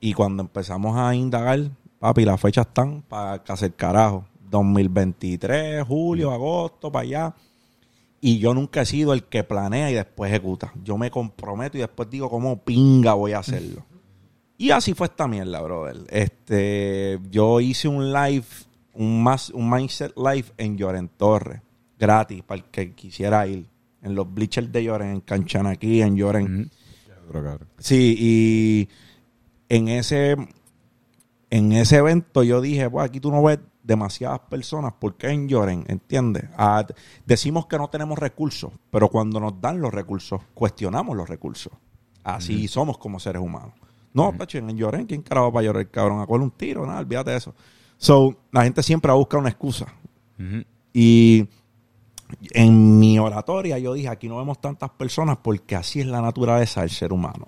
Y 0.00 0.12
cuando 0.12 0.42
empezamos 0.42 0.96
a 0.98 1.14
indagar, 1.14 1.70
papi, 1.98 2.24
las 2.24 2.40
fechas 2.40 2.66
están 2.66 3.02
para 3.02 3.34
hacer 3.48 3.72
carajo. 3.74 4.24
2023, 4.50 5.82
julio, 5.86 6.30
agosto, 6.32 6.92
para 6.92 7.02
allá. 7.04 7.34
Y 8.20 8.38
yo 8.38 8.52
nunca 8.52 8.82
he 8.82 8.86
sido 8.86 9.12
el 9.14 9.24
que 9.24 9.42
planea 9.44 9.90
y 9.90 9.94
después 9.94 10.30
ejecuta. 10.30 10.72
Yo 10.84 10.98
me 10.98 11.10
comprometo 11.10 11.78
y 11.78 11.80
después 11.80 12.10
digo 12.10 12.28
cómo 12.28 12.58
pinga 12.58 13.14
voy 13.14 13.32
a 13.32 13.38
hacerlo. 13.38 13.84
Y 14.58 14.70
así 14.70 14.92
fue 14.94 15.06
esta 15.06 15.26
mierda, 15.26 15.60
brother. 15.62 15.96
Este, 16.08 17.18
yo 17.30 17.60
hice 17.60 17.88
un 17.88 18.12
live, 18.12 18.44
un 18.94 19.22
más, 19.22 19.50
un 19.50 19.70
mindset 19.70 20.12
live 20.16 20.46
en 20.56 20.76
Lloren 20.76 21.08
Torres, 21.08 21.60
gratis 21.98 22.42
para 22.42 22.60
el 22.60 22.64
que 22.70 22.92
quisiera 22.94 23.46
ir. 23.46 23.66
En 24.02 24.16
los 24.16 24.32
bleachers 24.32 24.72
de 24.72 24.82
Lloren, 24.82 25.08
en 25.10 25.20
Canchanaquí, 25.20 26.02
en 26.02 26.16
Lloren. 26.16 26.70
Sí, 27.78 28.16
y 28.18 28.88
en 29.68 29.88
ese, 29.88 30.36
en 31.50 31.72
ese 31.72 31.96
evento 31.98 32.42
yo 32.42 32.60
dije, 32.60 32.90
pues 32.90 33.06
aquí 33.06 33.20
tú 33.20 33.30
no 33.30 33.42
ves 33.44 33.60
demasiadas 33.82 34.40
personas, 34.40 34.92
¿por 34.94 35.16
qué 35.16 35.28
en 35.28 35.48
Lloren? 35.48 35.84
¿Entiendes? 35.88 36.44
Ah, 36.56 36.84
decimos 37.26 37.66
que 37.66 37.78
no 37.78 37.88
tenemos 37.88 38.18
recursos, 38.18 38.72
pero 38.90 39.08
cuando 39.08 39.40
nos 39.40 39.60
dan 39.60 39.80
los 39.80 39.92
recursos, 39.92 40.40
cuestionamos 40.54 41.16
los 41.16 41.28
recursos. 41.28 41.72
Así 42.24 42.68
somos 42.68 42.98
como 42.98 43.18
seres 43.18 43.42
humanos. 43.42 43.72
No, 44.14 44.36
Pacho, 44.36 44.58
en 44.58 44.76
Lloren, 44.76 45.06
¿quién 45.06 45.22
carajo 45.22 45.46
va 45.46 45.52
para 45.54 45.64
llorar, 45.66 45.90
cabrón? 45.90 46.20
A 46.20 46.26
coger 46.26 46.42
un 46.42 46.50
tiro, 46.50 46.86
nada, 46.86 47.00
olvídate 47.00 47.30
de 47.30 47.36
eso. 47.38 47.54
So, 48.02 48.34
la 48.50 48.64
gente 48.64 48.82
siempre 48.82 49.10
va 49.10 49.14
a 49.14 49.18
buscar 49.18 49.38
una 49.38 49.48
excusa. 49.48 49.86
Y 50.92 51.46
en 52.50 52.98
mi 52.98 53.16
oratoria 53.20 53.78
yo 53.78 53.92
dije, 53.94 54.08
aquí 54.08 54.28
no 54.28 54.38
vemos 54.38 54.60
tantas 54.60 54.90
personas 54.90 55.38
porque 55.40 55.76
así 55.76 56.00
es 56.00 56.08
la 56.08 56.20
naturaleza 56.20 56.80
del 56.80 56.90
ser 56.90 57.12
humano. 57.12 57.46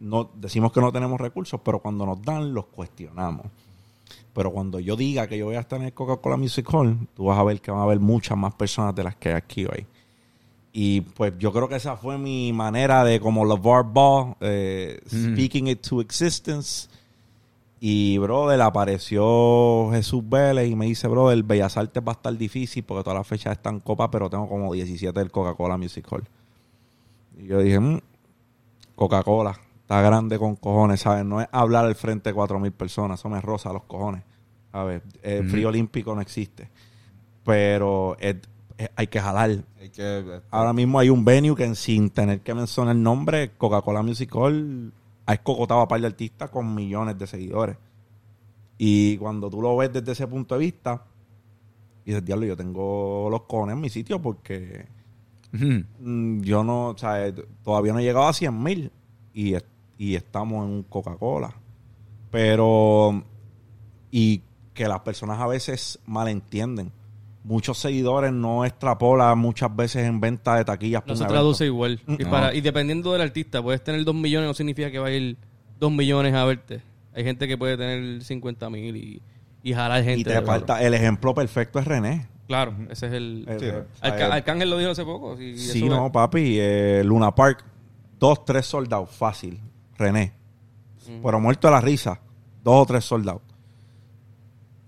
No, 0.00 0.28
decimos 0.34 0.72
que 0.72 0.80
no 0.80 0.90
tenemos 0.90 1.20
recursos, 1.20 1.60
pero 1.64 1.78
cuando 1.78 2.04
nos 2.04 2.20
dan, 2.20 2.52
los 2.52 2.66
cuestionamos. 2.66 3.46
Pero 4.32 4.50
cuando 4.50 4.80
yo 4.80 4.96
diga 4.96 5.28
que 5.28 5.38
yo 5.38 5.46
voy 5.46 5.54
a 5.54 5.60
estar 5.60 5.78
en 5.78 5.86
el 5.86 5.92
Coca-Cola 5.92 6.36
Music 6.36 6.66
Hall, 6.74 7.06
tú 7.14 7.26
vas 7.26 7.38
a 7.38 7.44
ver 7.44 7.60
que 7.60 7.70
van 7.70 7.78
a 7.78 7.84
haber 7.84 8.00
muchas 8.00 8.36
más 8.36 8.54
personas 8.54 8.92
de 8.92 9.04
las 9.04 9.14
que 9.14 9.28
hay 9.28 9.34
aquí 9.36 9.66
hoy. 9.66 9.86
Y 10.72 11.02
pues 11.02 11.32
yo 11.38 11.52
creo 11.52 11.68
que 11.68 11.76
esa 11.76 11.96
fue 11.96 12.18
mi 12.18 12.52
manera 12.52 13.04
de, 13.04 13.20
como 13.20 13.44
LeVar 13.44 13.84
Ball, 13.84 14.34
eh, 14.40 15.00
speaking 15.06 15.68
it 15.68 15.80
to 15.80 16.00
existence. 16.00 16.88
Y, 17.88 18.18
brother, 18.18 18.60
apareció 18.62 19.90
Jesús 19.92 20.28
Vélez 20.28 20.68
y 20.68 20.74
me 20.74 20.86
dice, 20.86 21.06
brother, 21.06 21.40
Bellas 21.44 21.76
Artes 21.76 22.02
va 22.02 22.12
a 22.12 22.14
estar 22.14 22.36
difícil 22.36 22.82
porque 22.82 23.04
todas 23.04 23.16
las 23.18 23.26
fechas 23.28 23.52
están 23.52 23.78
copas, 23.78 24.08
pero 24.10 24.28
tengo 24.28 24.48
como 24.48 24.72
17 24.72 25.16
del 25.16 25.30
Coca-Cola 25.30 25.76
Music 25.76 26.04
Hall. 26.10 26.24
Y 27.38 27.46
yo 27.46 27.60
dije, 27.60 27.78
"Mm, 27.78 28.00
Coca-Cola, 28.96 29.56
está 29.82 30.00
grande 30.00 30.36
con 30.38 30.56
cojones, 30.56 31.00
¿sabes? 31.02 31.24
No 31.24 31.40
es 31.40 31.46
hablar 31.52 31.84
al 31.84 31.94
frente 31.94 32.30
de 32.30 32.34
cuatro 32.34 32.58
mil 32.58 32.72
personas, 32.72 33.20
eso 33.20 33.28
me 33.28 33.40
roza 33.40 33.72
los 33.72 33.84
cojones. 33.84 34.24
A 34.72 34.82
ver, 34.82 35.02
el 35.22 35.48
frío 35.48 35.68
olímpico 35.68 36.12
no 36.14 36.20
existe. 36.20 36.68
Pero 37.44 38.16
es- 38.18 38.36
es- 38.78 38.90
hay 38.96 39.06
que 39.06 39.20
jalar. 39.20 39.50
Hay 39.80 39.90
que... 39.90 40.40
Ahora 40.50 40.72
mismo 40.72 40.98
hay 40.98 41.08
un 41.10 41.24
venue 41.24 41.54
que 41.54 41.72
sin 41.76 42.10
tener 42.10 42.40
que 42.40 42.52
mencionar 42.52 42.96
el 42.96 43.02
nombre, 43.02 43.52
Coca-Cola 43.56 44.02
Music 44.02 44.34
Hall 44.34 44.92
ha 45.26 45.34
escocotado 45.34 45.80
a 45.80 45.88
par 45.88 46.00
de 46.00 46.06
artistas 46.06 46.50
con 46.50 46.74
millones 46.74 47.18
de 47.18 47.26
seguidores. 47.26 47.76
Y 48.78 49.16
cuando 49.18 49.50
tú 49.50 49.60
lo 49.60 49.76
ves 49.76 49.92
desde 49.92 50.12
ese 50.12 50.26
punto 50.26 50.54
de 50.54 50.60
vista, 50.60 51.04
dices, 52.04 52.24
diablo, 52.24 52.46
yo 52.46 52.56
tengo 52.56 53.28
los 53.30 53.42
cojones 53.42 53.74
en 53.74 53.80
mi 53.80 53.88
sitio 53.90 54.22
porque 54.22 54.86
mm, 55.52 56.40
yo 56.42 56.62
no, 56.62 56.88
o 56.88 56.98
sea, 56.98 57.26
eh, 57.26 57.34
todavía 57.62 57.92
no 57.92 57.98
he 57.98 58.04
llegado 58.04 58.28
a 58.28 58.32
100 58.32 58.62
mil 58.62 58.92
y, 59.34 59.54
y 59.98 60.14
estamos 60.14 60.64
en 60.64 60.72
un 60.72 60.82
Coca-Cola. 60.84 61.54
Pero, 62.30 63.22
y 64.10 64.42
que 64.74 64.86
las 64.86 65.00
personas 65.00 65.40
a 65.40 65.46
veces 65.46 65.98
malentienden. 66.06 66.92
Muchos 67.46 67.78
seguidores 67.78 68.32
no 68.32 68.64
extrapolan 68.64 69.38
muchas 69.38 69.74
veces 69.74 70.04
en 70.04 70.20
venta 70.20 70.56
de 70.56 70.64
taquillas. 70.64 71.04
No 71.06 71.14
se 71.14 71.22
evento. 71.22 71.32
traduce 71.34 71.64
igual. 71.66 72.00
Y, 72.08 72.24
No. 72.24 72.30
para, 72.30 72.52
y 72.52 72.60
dependiendo 72.60 73.12
del 73.12 73.22
artista, 73.22 73.62
puedes 73.62 73.82
tener 73.84 74.04
2 74.04 74.14
millones, 74.16 74.48
no 74.48 74.54
significa 74.54 74.90
que 74.90 74.98
va 74.98 75.06
a 75.06 75.12
ir 75.12 75.36
2 75.78 75.92
millones 75.92 76.34
a 76.34 76.44
verte. 76.44 76.82
Hay 77.14 77.22
gente 77.22 77.46
que 77.46 77.56
puede 77.56 77.76
tener 77.76 78.22
50 78.24 78.68
mil 78.68 78.96
y, 78.96 79.22
y 79.62 79.72
jalar 79.72 80.02
gente. 80.02 80.20
Y 80.20 80.24
te 80.24 80.42
falta, 80.42 80.82
el 80.82 80.92
ejemplo 80.94 81.34
perfecto 81.34 81.78
es 81.78 81.84
René. 81.86 82.26
Claro, 82.48 82.74
ese 82.90 83.06
es 83.06 83.12
el... 83.12 83.44
Eh, 83.48 83.56
Sí. 83.60 83.64
eh, 83.66 83.82
Arca- 84.02 84.32
Arcángel 84.34 84.68
lo 84.70 84.78
dijo 84.78 84.90
hace 84.90 85.04
poco. 85.04 85.36
Sí, 85.36 85.56
sí, 85.56 85.78
eso 85.78 85.86
no, 85.86 86.06
es- 86.06 86.12
papi. 86.12 86.56
eh, 86.58 87.02
Luna 87.04 87.32
Park, 87.34 87.64
dos, 88.18 88.44
tres 88.44 88.66
soldados, 88.66 89.10
fácil. 89.10 89.60
René. 89.96 90.32
Pero 91.22 91.38
muerto 91.40 91.68
de 91.68 91.72
la 91.74 91.80
risa, 91.80 92.20
dos 92.64 92.82
o 92.82 92.86
tres 92.86 93.04
soldados. 93.04 93.42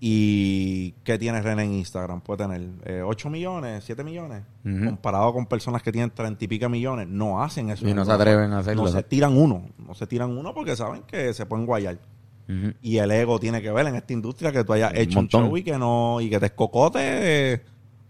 ¿Y 0.01 0.91
qué 1.03 1.17
tiene 1.17 1.41
René 1.41 1.63
en 1.63 1.73
Instagram? 1.73 2.21
Puede 2.21 2.45
tener 2.47 2.61
eh, 2.85 3.01
8 3.05 3.29
millones, 3.29 3.83
7 3.85 4.03
millones. 4.03 4.43
Comparado 4.63 5.33
con 5.33 5.45
personas 5.45 5.81
que 5.83 5.91
tienen 5.91 6.09
30 6.11 6.45
y 6.45 6.47
pico 6.47 6.69
millones, 6.69 7.07
no 7.09 7.43
hacen 7.43 7.69
eso. 7.69 7.87
Y 7.87 7.93
no 7.93 8.05
se 8.05 8.11
atreven 8.11 8.53
a 8.53 8.59
hacerlo. 8.59 8.83
No 8.83 8.87
se 8.89 9.03
tiran 9.03 9.35
uno. 9.35 9.63
No 9.77 9.93
se 9.93 10.07
tiran 10.07 10.29
uno 10.37 10.53
porque 10.53 10.75
saben 10.75 11.01
que 11.03 11.33
se 11.33 11.45
pueden 11.45 11.65
guayar. 11.65 11.97
Y 12.81 12.97
el 12.97 13.11
ego 13.11 13.39
tiene 13.39 13.61
que 13.61 13.71
ver 13.71 13.85
en 13.87 13.95
esta 13.95 14.11
industria 14.11 14.51
que 14.51 14.63
tú 14.63 14.73
hayas 14.73 14.91
hecho 14.95 15.19
un 15.19 15.25
montón. 15.25 15.45
show 15.45 15.57
y 15.57 15.61
que 15.63 15.77
no 15.77 16.19
y 16.19 16.31
que 16.31 16.39
te 16.39 16.47
escocote, 16.47 16.99
eh, 17.53 17.61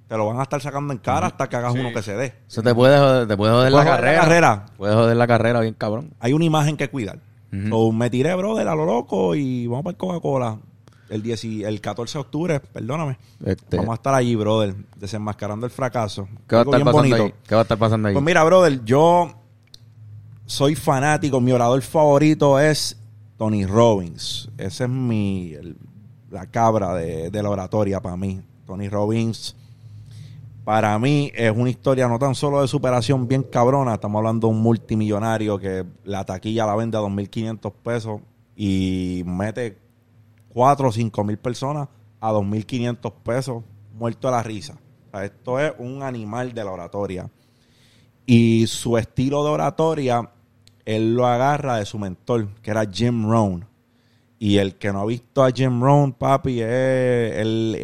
te 0.08 0.16
lo 0.16 0.28
van 0.28 0.40
a 0.40 0.44
estar 0.44 0.62
sacando 0.62 0.94
en 0.94 1.00
cara 1.00 1.28
hasta 1.28 1.50
que 1.50 1.58
hagas 1.58 1.74
uno 1.74 1.92
que 1.94 2.02
se 2.02 2.16
dé. 2.16 2.34
Eso 2.48 2.62
te 2.64 2.74
puede 2.74 2.98
joder, 3.00 3.28
te 3.28 3.36
puede 3.36 3.52
joder, 3.52 3.70
Puede 3.70 3.84
la, 3.84 3.92
joder 3.92 4.00
la 4.06 4.06
carrera. 4.16 4.22
carrera. 4.22 4.66
Puede 4.78 4.94
joder 4.94 5.18
la 5.18 5.28
carrera 5.28 5.60
bien 5.60 5.74
cabrón. 5.74 6.14
Hay 6.22 6.32
una 6.32 6.46
imagen 6.46 6.78
que 6.78 6.88
cuidar. 6.90 7.20
So, 7.68 7.92
me 7.92 8.10
tiré, 8.12 8.34
brother, 8.36 8.68
a 8.68 8.76
lo 8.76 8.86
loco 8.86 9.34
y 9.36 9.66
vamos 9.68 9.84
para 9.84 9.92
el 9.92 9.98
Coca-Cola. 9.98 10.60
El, 11.10 11.22
10 11.24 11.44
y- 11.46 11.64
el 11.64 11.82
14 11.82 12.18
de 12.18 12.22
octubre, 12.22 12.60
perdóname. 12.60 13.18
Este, 13.46 13.78
Vamos 13.78 13.92
a 13.92 13.96
estar 13.96 14.14
allí, 14.14 14.36
brother, 14.36 14.76
desenmascarando 14.96 15.66
el 15.66 15.72
fracaso. 15.72 16.28
¿Qué 16.48 16.56
va 16.56 16.62
a 16.62 16.64
estar 16.66 16.80
pasando 16.86 17.16
ahí? 17.26 17.34
¿Qué 17.48 17.56
va 17.56 17.62
a 17.62 17.64
estar 17.64 17.78
pasando 17.78 18.08
ahí? 18.08 18.14
Pues 18.14 18.26
mira, 18.26 18.44
brother, 18.44 18.84
yo 18.86 19.34
soy 20.46 20.76
fanático. 20.76 21.40
Mi 21.42 21.52
orador 21.52 21.82
favorito 21.82 22.60
es 22.60 22.98
Tony 23.38 23.66
Robbins. 23.66 24.50
Ese 24.58 24.84
es 24.86 24.90
mi 24.90 25.54
el- 25.54 25.78
la 26.32 26.46
cabra 26.46 26.94
de, 26.96 27.30
de 27.32 27.44
la 27.44 27.50
oratoria 27.50 28.00
para 28.02 28.16
mí. 28.16 28.42
Tony 28.68 28.88
Robbins, 28.88 29.56
para 30.64 30.98
mí, 31.00 31.32
es 31.34 31.52
una 31.56 31.72
historia 31.72 32.08
no 32.08 32.20
tan 32.20 32.36
solo 32.36 32.62
de 32.62 32.68
superación 32.68 33.28
bien 33.28 33.42
cabrona. 33.42 33.96
Estamos 33.96 34.20
hablando 34.20 34.48
de 34.48 34.54
un 34.54 34.62
multimillonario 34.62 35.58
que 35.58 35.86
la 36.04 36.24
taquilla 36.26 36.68
la 36.68 36.76
vende 36.76 36.98
a 36.98 37.02
2.500 37.02 37.74
pesos 37.84 38.22
y 38.56 39.24
mete 39.26 39.80
4 40.50 40.88
o 40.88 40.92
5 40.92 41.24
mil 41.24 41.38
personas 41.38 41.88
a 42.20 42.32
2.500 42.32 43.14
pesos 43.24 43.64
muerto 43.94 44.28
de 44.28 44.32
la 44.32 44.44
risa. 44.44 44.78
Esto 45.14 45.60
es 45.60 45.74
un 45.80 46.04
animal 46.04 46.54
de 46.54 46.64
la 46.64 46.72
oratoria. 46.72 47.30
Y 48.26 48.68
su 48.68 48.98
estilo 48.98 49.44
de 49.44 49.50
oratoria, 49.50 50.32
él 50.86 51.16
lo 51.16 51.26
agarra 51.26 51.78
de 51.78 51.86
su 51.86 51.98
mentor, 51.98 52.50
que 52.62 52.72
era 52.72 52.86
Jim 52.86 53.28
Rohn. 53.28 53.66
Y 54.38 54.58
el 54.58 54.76
que 54.76 54.94
no 54.94 55.02
ha 55.02 55.06
visto 55.06 55.44
a 55.44 55.52
Jim 55.52 55.82
Rohn, 55.82 56.14
papi, 56.14 56.62
él, 56.62 57.76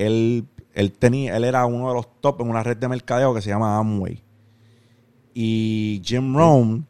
él, 0.73 0.91
tenía, 0.93 1.35
él 1.35 1.43
era 1.43 1.65
uno 1.65 1.89
de 1.89 1.95
los 1.95 2.21
top 2.21 2.41
en 2.41 2.49
una 2.49 2.63
red 2.63 2.77
de 2.77 2.87
mercadeo 2.87 3.33
que 3.33 3.41
se 3.41 3.49
llama 3.49 3.77
Amway. 3.77 4.23
Y 5.33 6.01
Jim 6.05 6.35
Rohn, 6.35 6.87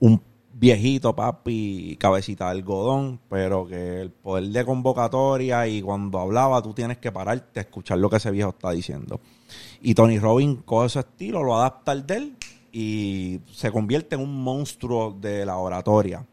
un 0.00 0.22
viejito, 0.64 1.14
papi, 1.14 1.98
cabecita 2.00 2.46
de 2.46 2.52
algodón, 2.52 3.20
pero 3.28 3.66
que 3.66 4.00
el 4.00 4.10
poder 4.10 4.44
de 4.44 4.64
convocatoria 4.64 5.66
y 5.66 5.82
cuando 5.82 6.18
hablaba 6.18 6.62
tú 6.62 6.72
tienes 6.72 6.96
que 6.96 7.12
pararte 7.12 7.60
a 7.60 7.64
escuchar 7.64 7.98
lo 7.98 8.08
que 8.08 8.16
ese 8.16 8.30
viejo 8.30 8.50
está 8.50 8.70
diciendo. 8.70 9.20
Y 9.82 9.94
Tony 9.94 10.18
Robbins 10.18 10.60
coge 10.64 10.88
su 10.88 11.00
estilo, 11.00 11.42
lo 11.42 11.54
adapta 11.54 11.92
al 11.92 12.06
de 12.06 12.16
él 12.16 12.36
y 12.72 13.40
se 13.52 13.70
convierte 13.70 14.14
en 14.14 14.22
un 14.22 14.42
monstruo 14.42 15.14
de 15.20 15.44
la 15.44 15.58
oratoria. 15.58 16.24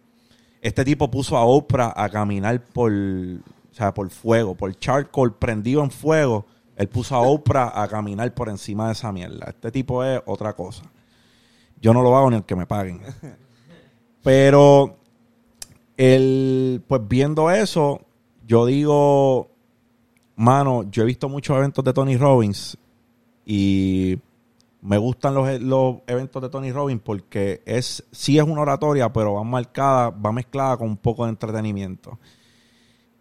Este 0.61 0.85
tipo 0.85 1.11
puso 1.11 1.35
a 1.35 1.43
Oprah 1.43 1.93
a 1.93 2.07
caminar 2.07 2.63
por, 2.63 2.89
o 2.93 3.73
sea, 3.73 3.93
por 3.93 4.09
fuego, 4.11 4.55
por 4.55 4.73
charcoal 4.79 5.33
prendido 5.33 5.83
en 5.83 5.91
fuego. 5.91 6.45
Él 6.77 6.87
puso 6.87 7.15
a 7.15 7.19
Oprah 7.19 7.83
a 7.83 7.85
caminar 7.89 8.33
por 8.33 8.47
encima 8.47 8.85
de 8.87 8.93
esa 8.93 9.11
mierda. 9.11 9.47
Este 9.49 9.71
tipo 9.71 10.05
es 10.05 10.21
otra 10.25 10.53
cosa. 10.53 10.83
Yo 11.81 11.93
no 11.93 12.01
lo 12.01 12.15
hago 12.15 12.29
ni 12.29 12.37
aunque 12.37 12.55
me 12.55 12.65
paguen. 12.65 13.01
Pero, 14.23 14.97
el, 15.97 16.83
pues 16.87 17.01
viendo 17.07 17.49
eso, 17.51 18.01
yo 18.45 18.65
digo, 18.65 19.49
mano, 20.35 20.89
yo 20.89 21.03
he 21.03 21.05
visto 21.05 21.29
muchos 21.29 21.57
eventos 21.57 21.83
de 21.83 21.93
Tony 21.93 22.17
Robbins 22.17 22.77
y 23.45 24.19
me 24.81 24.97
gustan 24.97 25.33
los, 25.33 25.61
los 25.61 25.97
eventos 26.07 26.41
de 26.41 26.49
Tony 26.49 26.71
Robbins 26.71 27.01
porque 27.03 27.61
es 27.65 28.03
sí 28.11 28.37
es 28.37 28.43
una 28.43 28.61
oratoria, 28.61 29.11
pero 29.13 29.33
va 29.33 29.43
marcada, 29.43 30.09
va 30.09 30.31
mezclada 30.31 30.77
con 30.77 30.89
un 30.89 30.97
poco 30.97 31.25
de 31.25 31.31
entretenimiento. 31.31 32.19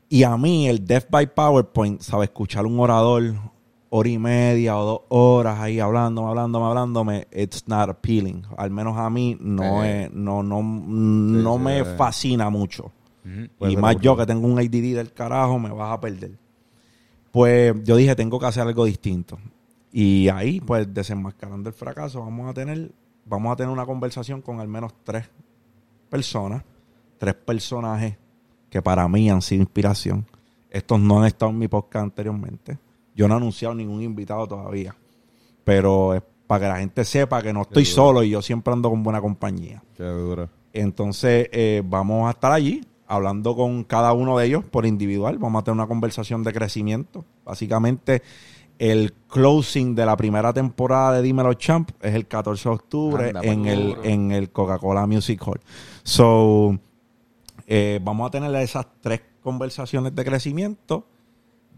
Y 0.09 0.25
a 0.25 0.37
mí 0.37 0.69
el 0.69 0.85
Death 0.85 1.07
by 1.11 1.35
PowerPoint, 1.35 2.01
sabe 2.01 2.25
escuchar 2.25 2.67
un 2.67 2.81
orador 2.81 3.35
hora 3.91 4.09
y 4.09 4.19
media 4.19 4.79
o 4.79 4.85
dos 4.85 5.01
horas 5.09 5.59
ahí 5.59 5.81
hablándome, 5.81 6.29
hablándome, 6.29 6.67
hablándome, 6.67 7.29
it's 7.33 7.67
not 7.67 7.91
appealing. 7.91 8.45
Al 8.57 8.71
menos 8.71 8.97
a 8.97 9.11
mí 9.11 9.37
no 9.41 9.85
Eh. 9.85 10.05
es, 10.05 10.13
no, 10.13 10.43
no, 10.43 10.63
no 10.63 11.57
sí, 11.57 11.63
me 11.63 11.79
eh. 11.81 11.85
fascina 11.85 12.49
mucho. 12.51 12.93
Y 13.61 13.71
ser 13.71 13.79
más 13.79 13.97
yo 14.01 14.17
que 14.17 14.25
tengo 14.27 14.47
un 14.47 14.59
ADD 14.59 14.95
del 14.95 15.13
carajo, 15.13 15.59
me 15.59 15.71
vas 15.71 15.93
a 15.93 16.01
perder. 16.01 16.39
Pues 17.31 17.75
yo 17.85 17.97
dije, 17.97 18.17
tengo 18.17 18.39
que 18.41 18.47
hacer 18.47 18.63
algo 18.67 18.85
distinto. 18.85 19.39
Y 19.93 20.29
ahí, 20.29 20.61
pues, 20.61 20.93
desenmascarando 20.93 21.69
el 21.69 21.75
fracaso, 21.75 22.21
vamos 22.21 22.49
a 22.49 22.55
tener, 22.55 22.93
vamos 23.27 23.53
a 23.53 23.57
tener 23.57 23.73
una 23.73 23.85
conversación 23.87 24.41
con 24.41 24.61
al 24.61 24.69
menos 24.69 24.93
tres 25.05 25.29
personas, 26.09 26.63
tres 27.19 27.35
personajes 27.35 28.17
que 28.71 28.81
para 28.81 29.07
mí 29.09 29.29
han 29.29 29.43
sido 29.43 29.63
inspiración. 29.63 30.27
Estos 30.71 31.01
no 31.01 31.21
han 31.21 31.27
estado 31.27 31.51
en 31.51 31.59
mi 31.59 31.69
podcast 31.69 32.05
anteriormente. 32.05 32.79
Yo 33.15 33.29
no 33.29 33.35
he 33.35 33.37
anunciado 33.37 33.75
ningún 33.75 34.03
invitado 34.03 34.47
todavía. 34.47 34.95
Pero 35.65 36.15
es 36.15 36.23
para 36.47 36.67
que 36.67 36.69
la 36.69 36.79
gente 36.79 37.05
sepa 37.05 37.43
que 37.43 37.53
no 37.53 37.63
estoy 37.63 37.85
solo 37.85 38.23
y 38.23 38.31
yo 38.31 38.43
siempre 38.43 38.73
ando 38.73 38.91
con 38.91 39.03
buena 39.03 39.21
compañía. 39.21 39.83
Qué 39.97 40.05
duro. 40.05 40.49
Entonces, 40.73 41.49
eh, 41.53 41.83
vamos 41.85 42.27
a 42.29 42.31
estar 42.31 42.53
allí 42.53 42.85
hablando 43.07 43.57
con 43.57 43.85
cada 43.85 44.13
uno 44.13 44.39
de 44.39 44.47
ellos 44.47 44.65
por 44.65 44.87
individual. 44.87 45.39
Vamos 45.39 45.61
a 45.61 45.65
tener 45.65 45.75
una 45.75 45.87
conversación 45.87 46.43
de 46.45 46.53
crecimiento. 46.53 47.25
Básicamente, 47.45 48.23
el 48.79 49.13
closing 49.29 49.95
de 49.95 50.07
la 50.07 50.17
primera 50.17 50.53
temporada 50.53 51.13
de 51.15 51.23
Dímelo 51.23 51.55
Champ 51.55 51.91
es 52.01 52.15
el 52.15 52.27
14 52.27 52.69
de 52.69 52.75
octubre 52.75 53.27
Anda, 53.29 53.41
pues, 53.41 53.53
en, 53.53 53.67
el, 53.67 53.97
en 54.05 54.31
el 54.33 54.51
Coca-Cola 54.51 55.07
Music 55.07 55.43
Hall. 55.47 55.61
So, 56.03 56.79
eh, 57.67 58.01
vamos 58.03 58.27
a 58.27 58.31
tener 58.31 58.55
esas 58.57 58.87
tres 59.01 59.21
conversaciones 59.43 60.15
de 60.15 60.25
crecimiento. 60.25 61.07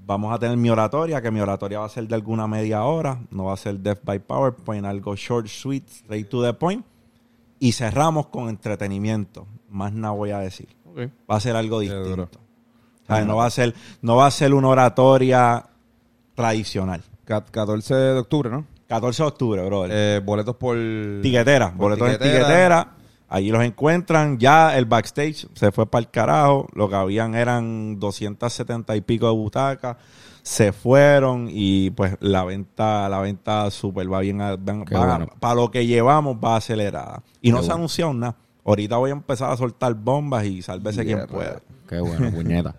Vamos 0.05 0.35
a 0.35 0.39
tener 0.39 0.57
mi 0.57 0.69
oratoria, 0.69 1.21
que 1.23 1.31
mi 1.31 1.41
oratoria 1.41 1.79
va 1.79 1.87
a 1.87 1.89
ser 1.89 2.07
de 2.09 2.15
alguna 2.15 2.47
media 2.49 2.83
hora. 2.85 3.21
No 3.31 3.45
va 3.45 3.55
a 3.55 3.57
ser 3.57 3.79
Death 3.79 4.01
by 4.05 4.19
PowerPoint, 4.19 4.85
algo 4.85 5.15
short, 5.17 5.47
sweet, 5.47 5.89
straight 5.89 6.29
to 6.29 6.43
the 6.43 6.53
point. 6.55 6.85
Y 7.61 7.73
cerramos 7.73 8.27
con 8.27 8.49
entretenimiento. 8.49 9.47
Más 9.71 9.93
nada 9.93 10.13
voy 10.15 10.31
a 10.33 10.39
decir. 10.39 10.69
Va 11.31 11.37
a 11.37 11.41
ser 11.41 11.55
algo 11.57 11.79
distinto. 11.81 12.09
duro. 12.09 12.23
O 13.05 13.07
sea, 13.07 13.25
no 13.25 13.37
va 13.37 13.47
a 13.47 13.51
ser, 13.51 13.75
no 14.01 14.17
va 14.17 14.27
a 14.27 14.31
ser 14.31 14.53
una 14.55 14.69
oratoria 14.69 15.65
tradicional. 16.35 17.03
Ca- 17.25 17.45
14 17.45 17.95
de 17.95 18.19
octubre, 18.19 18.51
¿no? 18.51 18.67
14 18.89 19.23
de 19.23 19.29
octubre, 19.29 19.65
brother. 19.65 19.91
Eh, 19.93 20.21
boletos 20.25 20.57
por... 20.57 20.77
tiquetera, 21.23 21.69
por 21.71 21.79
boletos 21.99 22.09
en 22.09 22.19
tiquetera. 22.19 22.89
Allí 23.35 23.51
los 23.51 23.63
encuentran, 23.65 24.39
ya 24.39 24.77
el 24.77 24.85
backstage 24.85 25.47
se 25.55 25.73
fue 25.73 25.87
para 25.87 26.01
el 26.01 26.11
carajo, 26.11 26.67
lo 26.75 26.89
que 26.91 26.97
habían 26.97 27.35
eran 27.35 27.99
270 27.99 28.95
y 28.95 29.01
pico 29.01 29.27
de 29.27 29.33
butacas, 29.33 29.97
se 30.43 30.73
fueron 30.73 31.49
y 31.51 31.91
pues 31.93 32.15
la 32.21 32.45
venta, 32.45 33.09
la 33.09 33.21
venta 33.21 33.71
super 33.71 34.13
va 34.13 34.21
bien, 34.21 34.43
a- 34.43 34.57
van- 34.57 34.85
Qué 34.85 34.95
va- 34.95 35.07
bueno. 35.17 35.29
para 35.41 35.55
lo 35.55 35.71
que 35.71 35.87
llevamos 35.87 36.37
va 36.45 36.57
acelerada. 36.57 37.23
Y 37.41 37.53
no 37.53 37.63
se 37.63 37.73
anunció 37.73 38.13
nada. 38.13 38.37
Ahorita 38.65 38.97
voy 38.99 39.11
a 39.11 39.15
empezar 39.15 39.51
a 39.51 39.57
soltar 39.57 39.95
bombas 39.95 40.45
y 40.45 40.61
sálvese 40.61 41.05
quien 41.05 41.27
pueda. 41.27 41.61
Qué 41.89 42.01
bueno, 42.01 42.31
puñeta. 42.33 42.75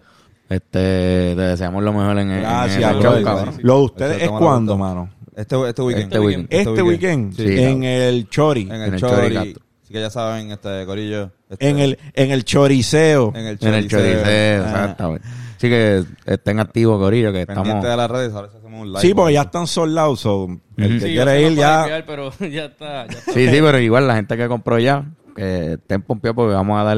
Este, 0.50 1.34
te 1.36 1.42
deseamos 1.42 1.82
lo 1.84 1.94
mejor 1.94 2.20
en, 2.20 2.30
en 2.32 2.42
Gracias, 2.42 2.78
ese 2.92 3.00
brother. 3.00 3.02
show, 3.02 3.24
cabrón. 3.24 3.56
Lo 3.64 3.78
de 3.80 3.84
ustedes 3.86 4.12
Este 4.14 4.26
es 4.26 4.32
cuando, 4.32 4.78
mano. 4.78 5.10
Este, 5.36 5.56
este 5.70 5.82
weekend. 5.82 6.06
Este 6.14 6.20
weekend. 6.20 6.48
Este 6.52 6.82
weekend, 6.84 7.34
Sí, 7.36 7.60
en 7.64 7.84
el 7.84 8.30
Chori, 8.30 8.62
En 8.64 8.72
En 8.74 8.82
el 8.84 8.94
el 8.94 9.00
Chori. 9.00 9.34
Chori, 9.36 9.56
Así 9.94 10.00
que 10.00 10.02
ya 10.02 10.10
saben, 10.10 10.50
este 10.50 10.88
Corillo. 10.88 11.30
este, 11.52 11.70
en 11.70 11.78
el 11.78 12.00
en 12.16 12.32
el 12.32 12.44
Choriceo. 12.44 13.32
En 13.36 13.46
el 13.46 13.60
En 13.62 13.74
el 13.76 13.88
Choriceo. 13.88 14.00
choriceo, 14.24 14.64
exactamente. 14.64 15.28
Así 15.56 15.70
que 15.70 16.04
estén 16.26 16.60
activos, 16.60 16.98
Corillo, 17.00 17.32
que 17.32 17.46
Pendiente 17.46 17.70
estamos... 17.70 17.84
de 17.92 17.96
las 17.98 18.10
redes, 18.10 18.34
ahora 18.34 18.50
sí 18.52 18.58
hacemos 18.58 18.82
un 18.82 18.88
live. 18.88 19.02
Sí, 19.02 19.14
porque 19.14 19.34
ya 19.34 19.42
están 19.44 19.68
soldados. 19.68 20.20
so, 20.22 20.48
el 20.78 21.00
que 21.00 21.06
Sí, 21.08 21.14
quiere 21.14 21.42
ir 21.44 21.52
no 21.52 21.58
ya. 21.62 21.82
enviar, 21.82 22.06
pero 22.08 22.32
ya 22.40 22.66
está. 22.66 23.06
Ya 23.06 23.20
está. 23.20 23.32
Sí, 23.34 23.48
sí, 23.48 23.58
pero 23.62 23.78
igual 23.80 24.08
la 24.08 24.16
gente 24.16 24.36
que 24.36 24.48
compró 24.48 24.80
ya, 24.80 25.06
que 25.36 25.74
estén 25.74 26.02
pompeados 26.02 26.36
porque 26.38 26.56
vamos 26.56 26.80
a 26.82 26.84
dar 26.86 26.98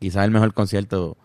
quizás 0.00 0.24
el 0.24 0.32
mejor 0.32 0.52
concierto 0.52 1.16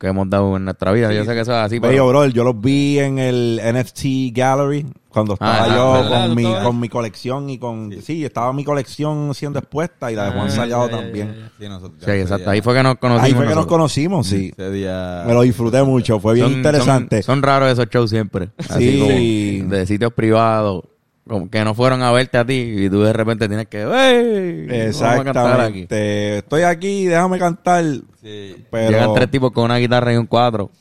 que 0.00 0.06
hemos 0.06 0.30
dado 0.30 0.56
en 0.56 0.64
nuestra 0.64 0.92
vida. 0.92 1.12
Yo 1.12 1.24
sé 1.26 1.34
que 1.34 1.40
eso 1.40 1.52
es 1.52 1.58
así, 1.58 1.78
Bello, 1.78 1.92
pero... 1.92 2.08
bro, 2.08 2.26
yo 2.28 2.42
los 2.42 2.58
vi 2.58 2.98
en 2.98 3.18
el 3.18 3.60
NFT 3.62 4.32
Gallery 4.34 4.86
cuando 5.10 5.34
estaba 5.34 5.64
Ah, 5.64 5.68
yo 5.76 5.92
¿verdad? 5.92 6.26
con, 6.26 6.34
mi, 6.36 6.44
con 6.44 6.80
mi 6.80 6.88
colección 6.88 7.50
y 7.50 7.58
con... 7.58 7.92
Sí. 8.02 8.24
estaba 8.24 8.50
mi 8.54 8.64
colección 8.64 9.34
siendo 9.34 9.58
expuesta 9.58 10.10
y 10.10 10.14
la 10.14 10.24
de 10.26 10.30
Juan 10.30 10.46
Ah, 10.46 10.50
Sallado 10.50 10.88
también. 10.88 11.50
Sí, 11.58 11.68
nosotros- 11.68 11.98
Sí, 12.02 12.10
ese 12.12 12.22
exacto. 12.22 12.44
día- 12.44 12.52
Ahí 12.52 12.62
fue 12.62 12.74
que 12.74 12.82
nos 12.82 12.94
conocimos. 12.96 13.26
Ahí 13.26 13.34
fue 13.34 13.46
que 13.46 13.54
nos 13.54 13.66
conocimos, 13.66 14.26
sí. 14.26 14.50
Ese 14.56 14.70
día... 14.70 15.24
Me 15.26 15.34
lo 15.34 15.42
disfruté 15.42 15.82
mucho, 15.82 16.18
fue 16.18 16.32
bien 16.32 16.46
Son- 16.46 16.56
interesante. 16.56 17.22
Son, 17.22 17.34
son 17.34 17.42
raros 17.42 17.70
esos 17.70 17.86
shows 17.90 18.08
siempre. 18.08 18.48
Así 18.56 18.90
Sí. 18.92 19.58
como 19.60 19.74
de 19.76 19.86
sitios 19.86 20.14
privados. 20.14 20.84
Como 21.30 21.48
que 21.48 21.62
no 21.64 21.76
fueron 21.76 22.02
a 22.02 22.10
verte 22.10 22.38
a 22.38 22.44
ti 22.44 22.54
y 22.54 22.90
tú 22.90 23.02
de 23.02 23.12
repente 23.12 23.46
tienes 23.46 23.68
que... 23.68 23.82
¡Ey! 23.82 24.66
Vamos 24.66 25.00
a 25.00 25.22
cantar 25.24 25.60
aquí. 25.60 25.82
Exactamente. 25.82 26.38
Estoy 26.38 26.62
aquí, 26.62 27.04
déjame 27.06 27.38
cantar. 27.38 27.84
Sí. 28.20 28.56
Pero 28.68 28.90
Llegan 28.90 29.14
tres 29.14 29.30
tipos 29.30 29.52
con 29.52 29.66
una 29.66 29.76
guitarra 29.76 30.12
y 30.12 30.16
un 30.16 30.26
cuatro 30.26 30.72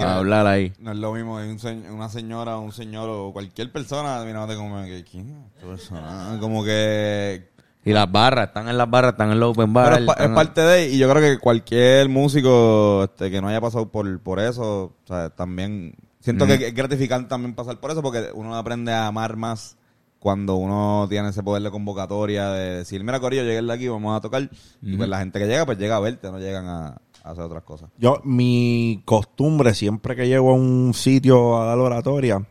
a 0.00 0.16
hablar 0.16 0.46
ahí. 0.46 0.72
No 0.78 0.92
es 0.92 0.96
lo 0.96 1.12
mismo, 1.12 1.38
es 1.38 1.50
un 1.50 1.58
se- 1.58 1.90
una 1.90 2.08
señora, 2.08 2.56
un 2.56 2.72
señor 2.72 3.10
o 3.10 3.30
cualquier 3.34 3.70
persona 3.72 4.24
mirándote 4.24 4.56
como 4.56 4.82
que, 4.84 5.04
¿quién 5.04 5.28
es 5.32 5.36
esta 5.54 5.66
persona? 5.66 6.36
Como 6.40 6.64
que... 6.64 7.50
Y 7.84 7.92
las 7.92 8.10
barras, 8.10 8.46
están 8.48 8.66
en 8.70 8.78
las 8.78 8.88
barras, 8.88 9.12
están 9.12 9.32
en 9.32 9.40
los 9.40 9.50
open 9.50 9.70
Pero 9.74 9.84
bar. 9.90 10.00
es, 10.00 10.06
pa- 10.06 10.14
es 10.14 10.30
parte 10.30 10.60
de, 10.62 10.88
y 10.88 10.96
yo 10.96 11.10
creo 11.10 11.20
que 11.20 11.38
cualquier 11.38 12.08
músico 12.08 13.04
este, 13.04 13.30
que 13.30 13.42
no 13.42 13.48
haya 13.48 13.60
pasado 13.60 13.90
por, 13.90 14.18
por 14.20 14.40
eso, 14.40 14.84
o 14.84 15.06
sea, 15.06 15.28
también 15.28 15.92
siento 16.24 16.46
que 16.46 16.54
es 16.54 16.74
gratificante 16.74 17.28
también 17.28 17.54
pasar 17.54 17.78
por 17.78 17.90
eso, 17.90 18.02
porque 18.02 18.30
uno 18.34 18.56
aprende 18.56 18.92
a 18.92 19.06
amar 19.06 19.36
más 19.36 19.76
cuando 20.18 20.56
uno 20.56 21.06
tiene 21.10 21.28
ese 21.28 21.42
poder 21.42 21.62
de 21.62 21.70
convocatoria, 21.70 22.48
de 22.48 22.76
decir, 22.78 23.04
mira 23.04 23.20
Corillo, 23.20 23.42
llegué 23.42 23.60
de 23.60 23.72
aquí, 23.72 23.88
vamos 23.88 24.16
a 24.16 24.22
tocar, 24.22 24.48
y 24.80 24.96
pues 24.96 25.08
la 25.08 25.18
gente 25.18 25.38
que 25.38 25.46
llega, 25.46 25.66
pues 25.66 25.76
llega 25.76 25.96
a 25.96 26.00
verte, 26.00 26.30
no 26.30 26.38
llegan 26.38 26.66
a, 26.66 26.86
a 27.22 27.30
hacer 27.30 27.44
otras 27.44 27.62
cosas. 27.62 27.90
yo, 27.98 28.22
mi 28.24 29.02
costumbre 29.04 29.74
siempre 29.74 30.16
que 30.16 30.26
llego 30.26 30.50
a 30.50 30.54
un 30.54 30.94
sitio 30.94 31.60
a 31.60 31.66
dar 31.66 31.78
oratoria 31.78 32.46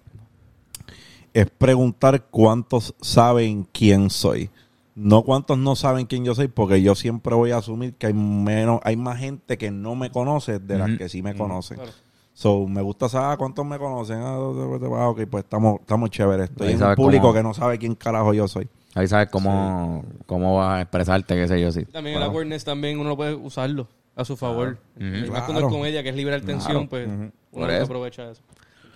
es 1.33 1.49
preguntar 1.49 2.27
cuántos 2.29 2.93
saben 3.01 3.67
quién 3.71 4.11
soy. 4.11 4.51
No 4.95 5.23
cuántos 5.23 5.57
no 5.57 5.75
saben 5.75 6.05
quién 6.05 6.23
yo 6.23 6.35
soy, 6.35 6.47
porque 6.47 6.83
yo 6.83 6.93
siempre 6.93 7.33
voy 7.33 7.49
a 7.49 7.57
asumir 7.57 7.95
que 7.95 8.05
hay 8.05 8.13
menos, 8.13 8.79
hay 8.83 8.95
más 8.95 9.17
gente 9.17 9.57
que 9.57 9.71
no 9.71 9.95
me 9.95 10.11
conoce 10.11 10.59
de 10.59 10.77
las 10.77 10.95
que 10.99 11.09
sí 11.09 11.23
me 11.23 11.35
conocen. 11.35 11.77
Claro. 11.77 11.91
So, 12.33 12.67
me 12.67 12.81
gusta 12.81 13.07
saber 13.09 13.37
cuántos 13.37 13.65
me 13.65 13.77
conocen. 13.77 14.17
Ah, 14.21 14.35
ah, 14.35 15.09
ok, 15.09 15.21
pues 15.29 15.43
estamos, 15.43 15.79
estamos 15.81 16.09
chéveres. 16.09 16.49
Estoy 16.49 16.71
en 16.73 16.83
un 16.83 16.95
público 16.95 17.21
cómo- 17.23 17.33
que 17.33 17.43
no 17.43 17.53
sabe 17.53 17.77
quién 17.77 17.95
carajo 17.95 18.33
yo 18.33 18.47
soy. 18.47 18.67
Ahí 18.95 19.07
sabes 19.07 19.29
cómo, 19.29 20.03
cómo 20.25 20.57
vas 20.57 20.77
a 20.77 20.81
expresarte, 20.81 21.35
qué 21.35 21.47
sé 21.47 21.59
yo, 21.61 21.71
sí. 21.71 21.85
También 21.85 22.17
el 22.17 22.23
awareness 22.23 22.63
también 22.63 22.99
uno 22.99 23.15
puede 23.15 23.33
usarlo 23.35 23.87
a 24.15 24.23
su 24.25 24.35
favor. 24.37 24.77
Y 24.99 25.03
más 25.03 25.21
Claro. 25.29 25.45
cuando 25.45 25.67
es 25.67 25.73
comedia, 25.73 26.03
que 26.03 26.09
es 26.09 26.15
liberar 26.15 26.41
tensión, 26.41 26.87
pues 26.87 27.07
uno 27.07 27.31
Por 27.51 27.69
eso. 27.71 27.83
aprovecha 27.85 28.29
eso. 28.31 28.41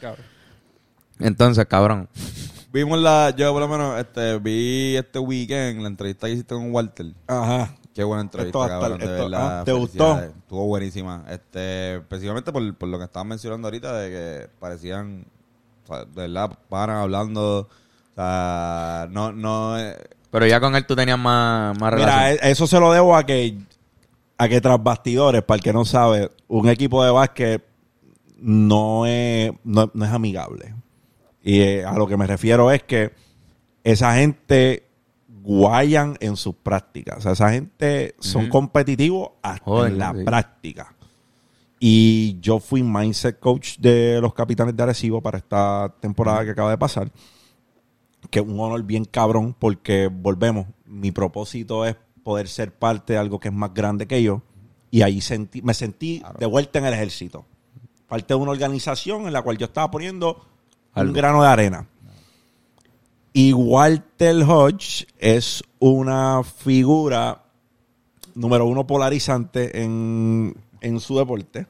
Cabrón. 0.01 0.25
Entonces, 1.19 1.65
cabrón. 1.65 2.07
Vimos 2.71 2.99
la, 2.99 3.33
yo 3.35 3.51
por 3.53 3.61
lo 3.61 3.67
menos, 3.67 3.99
este, 3.99 4.37
vi 4.37 4.95
este 4.97 5.17
weekend 5.19 5.81
la 5.81 5.87
entrevista 5.87 6.27
que 6.27 6.33
hiciste 6.33 6.53
con 6.53 6.71
Walter. 6.71 7.07
Ajá. 7.25 7.75
Qué 7.97 8.03
buena 8.03 8.21
entrevista, 8.21 8.67
cabrón, 8.67 8.99
de 8.99 9.07
verdad. 9.07 9.61
ah, 9.61 9.63
¿te 9.65 9.71
gustó? 9.71 10.19
Estuvo 10.19 10.67
buenísima. 10.67 11.25
Este, 11.29 11.99
precisamente 12.07 12.51
por, 12.51 12.75
por 12.75 12.89
lo 12.89 12.99
que 12.99 13.05
estaban 13.05 13.27
mencionando 13.27 13.67
ahorita 13.67 13.91
de 13.97 14.09
que 14.11 14.49
parecían, 14.59 15.25
o 15.83 15.87
sea, 15.87 16.05
de 16.05 16.27
verdad, 16.27 16.51
paran 16.69 16.97
hablando, 16.97 17.61
o 17.61 17.67
sea, 18.15 19.07
no, 19.09 19.31
no, 19.31 19.79
eh, 19.79 19.97
Pero 20.29 20.45
ya 20.45 20.59
con 20.59 20.75
él 20.75 20.85
tú 20.85 20.95
tenías 20.95 21.17
más, 21.17 21.75
más 21.79 21.91
Mira, 21.95 22.05
relación. 22.05 22.39
e- 22.47 22.51
eso 22.51 22.67
se 22.67 22.79
lo 22.79 22.91
debo 22.93 23.15
a 23.15 23.25
que, 23.25 23.57
a 24.37 24.47
que 24.47 24.61
tras 24.61 24.83
bastidores, 24.83 25.41
para 25.41 25.55
el 25.55 25.63
que 25.63 25.73
no 25.73 25.83
sabe, 25.83 26.29
un 26.49 26.69
equipo 26.69 27.03
de 27.03 27.09
básquet 27.09 27.65
no 28.39 29.07
es, 29.07 29.51
no, 29.63 29.89
no 29.91 30.05
es 30.05 30.11
amigable. 30.11 30.75
Y 31.41 31.61
eh, 31.61 31.83
a 31.83 31.93
lo 31.93 32.05
que 32.05 32.15
me 32.15 32.27
refiero 32.27 32.69
es 32.69 32.83
que 32.83 33.11
esa 33.83 34.13
gente 34.13 34.86
guayan 35.47 36.17
en 36.19 36.35
sus 36.35 36.55
prácticas. 36.55 37.19
O 37.19 37.21
sea, 37.21 37.31
esa 37.31 37.51
gente 37.51 38.15
son 38.19 38.49
competitivos 38.49 39.29
hasta 39.41 39.63
Joder, 39.63 39.93
en 39.93 39.97
la 39.97 40.13
sí. 40.13 40.23
práctica. 40.25 40.93
Y 41.79 42.37
yo 42.41 42.59
fui 42.59 42.83
mindset 42.83 43.39
coach 43.39 43.77
de 43.77 44.19
los 44.19 44.33
capitanes 44.33 44.75
de 44.75 44.83
Arecibo 44.83 45.21
para 45.21 45.37
esta 45.37 45.95
temporada 46.01 46.43
que 46.43 46.51
acaba 46.51 46.69
de 46.71 46.77
pasar. 46.77 47.09
Que 48.29 48.39
es 48.39 48.45
un 48.45 48.59
honor 48.59 48.83
bien 48.83 49.05
cabrón 49.05 49.55
porque 49.57 50.07
volvemos. 50.07 50.67
Mi 50.85 51.13
propósito 51.13 51.85
es 51.85 51.95
poder 52.23 52.49
ser 52.49 52.73
parte 52.73 53.13
de 53.13 53.19
algo 53.19 53.39
que 53.39 53.47
es 53.47 53.53
más 53.53 53.73
grande 53.73 54.05
que 54.05 54.21
yo. 54.21 54.41
Y 54.91 55.01
ahí 55.01 55.21
sentí, 55.21 55.61
me 55.61 55.73
sentí 55.73 56.21
de 56.37 56.45
vuelta 56.45 56.79
en 56.79 56.87
el 56.87 56.93
ejército. 56.93 57.45
Parte 58.09 58.33
de 58.33 58.35
una 58.35 58.51
organización 58.51 59.27
en 59.27 59.33
la 59.33 59.41
cual 59.41 59.57
yo 59.57 59.67
estaba 59.67 59.89
poniendo 59.89 60.45
un 60.93 61.13
grano 61.13 61.41
de 61.41 61.47
arena. 61.47 61.87
Y 63.37 63.53
Walter 63.53 64.41
Hodge 64.47 65.05
es 65.19 65.63
una 65.77 66.41
figura, 66.43 67.43
número 68.33 68.65
uno, 68.65 68.87
polarizante 68.87 69.83
en, 69.83 70.55
en 70.81 70.99
su 70.99 71.19
deporte. 71.19 71.67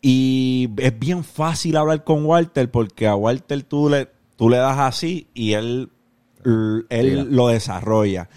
Y 0.00 0.70
es 0.78 0.98
bien 0.98 1.22
fácil 1.22 1.76
hablar 1.76 2.02
con 2.02 2.26
Walter 2.26 2.68
porque 2.68 3.06
a 3.06 3.14
Walter 3.14 3.62
tú 3.62 3.88
le, 3.88 4.08
tú 4.34 4.48
le 4.48 4.56
das 4.56 4.80
así 4.80 5.28
y 5.34 5.52
él, 5.52 5.88
él 6.88 7.28
lo 7.30 7.46
desarrolla. 7.46 8.28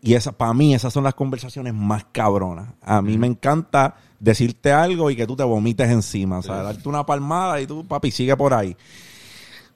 Y 0.00 0.14
esa, 0.14 0.32
para 0.32 0.54
mí 0.54 0.74
esas 0.74 0.94
son 0.94 1.04
las 1.04 1.12
conversaciones 1.12 1.74
más 1.74 2.06
cabronas. 2.10 2.70
A 2.80 3.02
mí 3.02 3.18
me 3.18 3.26
encanta 3.26 3.96
decirte 4.18 4.72
algo 4.72 5.10
y 5.10 5.16
que 5.16 5.26
tú 5.26 5.36
te 5.36 5.44
vomites 5.44 5.90
encima. 5.90 6.38
O 6.38 6.42
sea, 6.42 6.62
darte 6.62 6.88
una 6.88 7.04
palmada 7.04 7.60
y 7.60 7.66
tú, 7.66 7.86
papi, 7.86 8.10
sigue 8.10 8.34
por 8.34 8.54
ahí. 8.54 8.74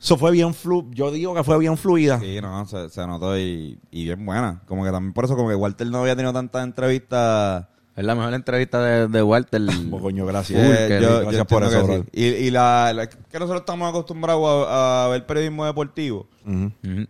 Eso 0.03 0.17
fue 0.17 0.33
bien 0.33 0.53
flu... 0.53 0.91
Yo 0.91 1.13
digo 1.13 1.33
que 1.33 1.45
fue 1.45 1.57
bien 1.59 1.77
fluida. 1.77 2.19
sí, 2.19 2.41
no, 2.41 2.67
se, 2.67 2.89
se 2.89 3.07
notó 3.07 3.39
y, 3.39 3.79
y 3.93 4.05
bien 4.05 4.27
buena. 4.27 4.61
Como 4.67 4.85
que 4.85 4.91
también 4.91 5.13
por 5.13 5.25
eso, 5.25 5.37
como 5.37 5.49
que 5.49 5.55
Walter 5.55 5.87
no 5.87 5.99
había 5.99 6.17
tenido 6.17 6.33
tantas 6.33 6.65
entrevistas. 6.65 7.67
Es 7.95 8.05
la 8.05 8.14
mejor 8.14 8.32
entrevista 8.32 8.82
de, 8.82 9.07
de 9.09 9.22
Walter. 9.22 9.61
Oh, 9.90 9.99
coño, 10.01 10.24
gracias. 10.24 10.59
Eh, 10.62 10.68
Uy, 10.70 10.76
qué 10.88 11.01
yo- 11.03 11.09
rico. 11.09 11.18
yo 11.18 11.20
Gracias 11.22 11.47
por 11.47 11.64
eso, 11.64 11.86
sí. 11.86 12.03
Y, 12.12 12.24
y 12.24 12.51
la, 12.51 12.93
la- 12.95 13.07
que 13.07 13.38
nosotros 13.38 13.61
estamos 13.61 13.88
acostumbrados 13.90 14.66
a, 14.68 15.05
a 15.05 15.09
ver 15.09 15.26
periodismo 15.26 15.66
deportivo. 15.66 16.26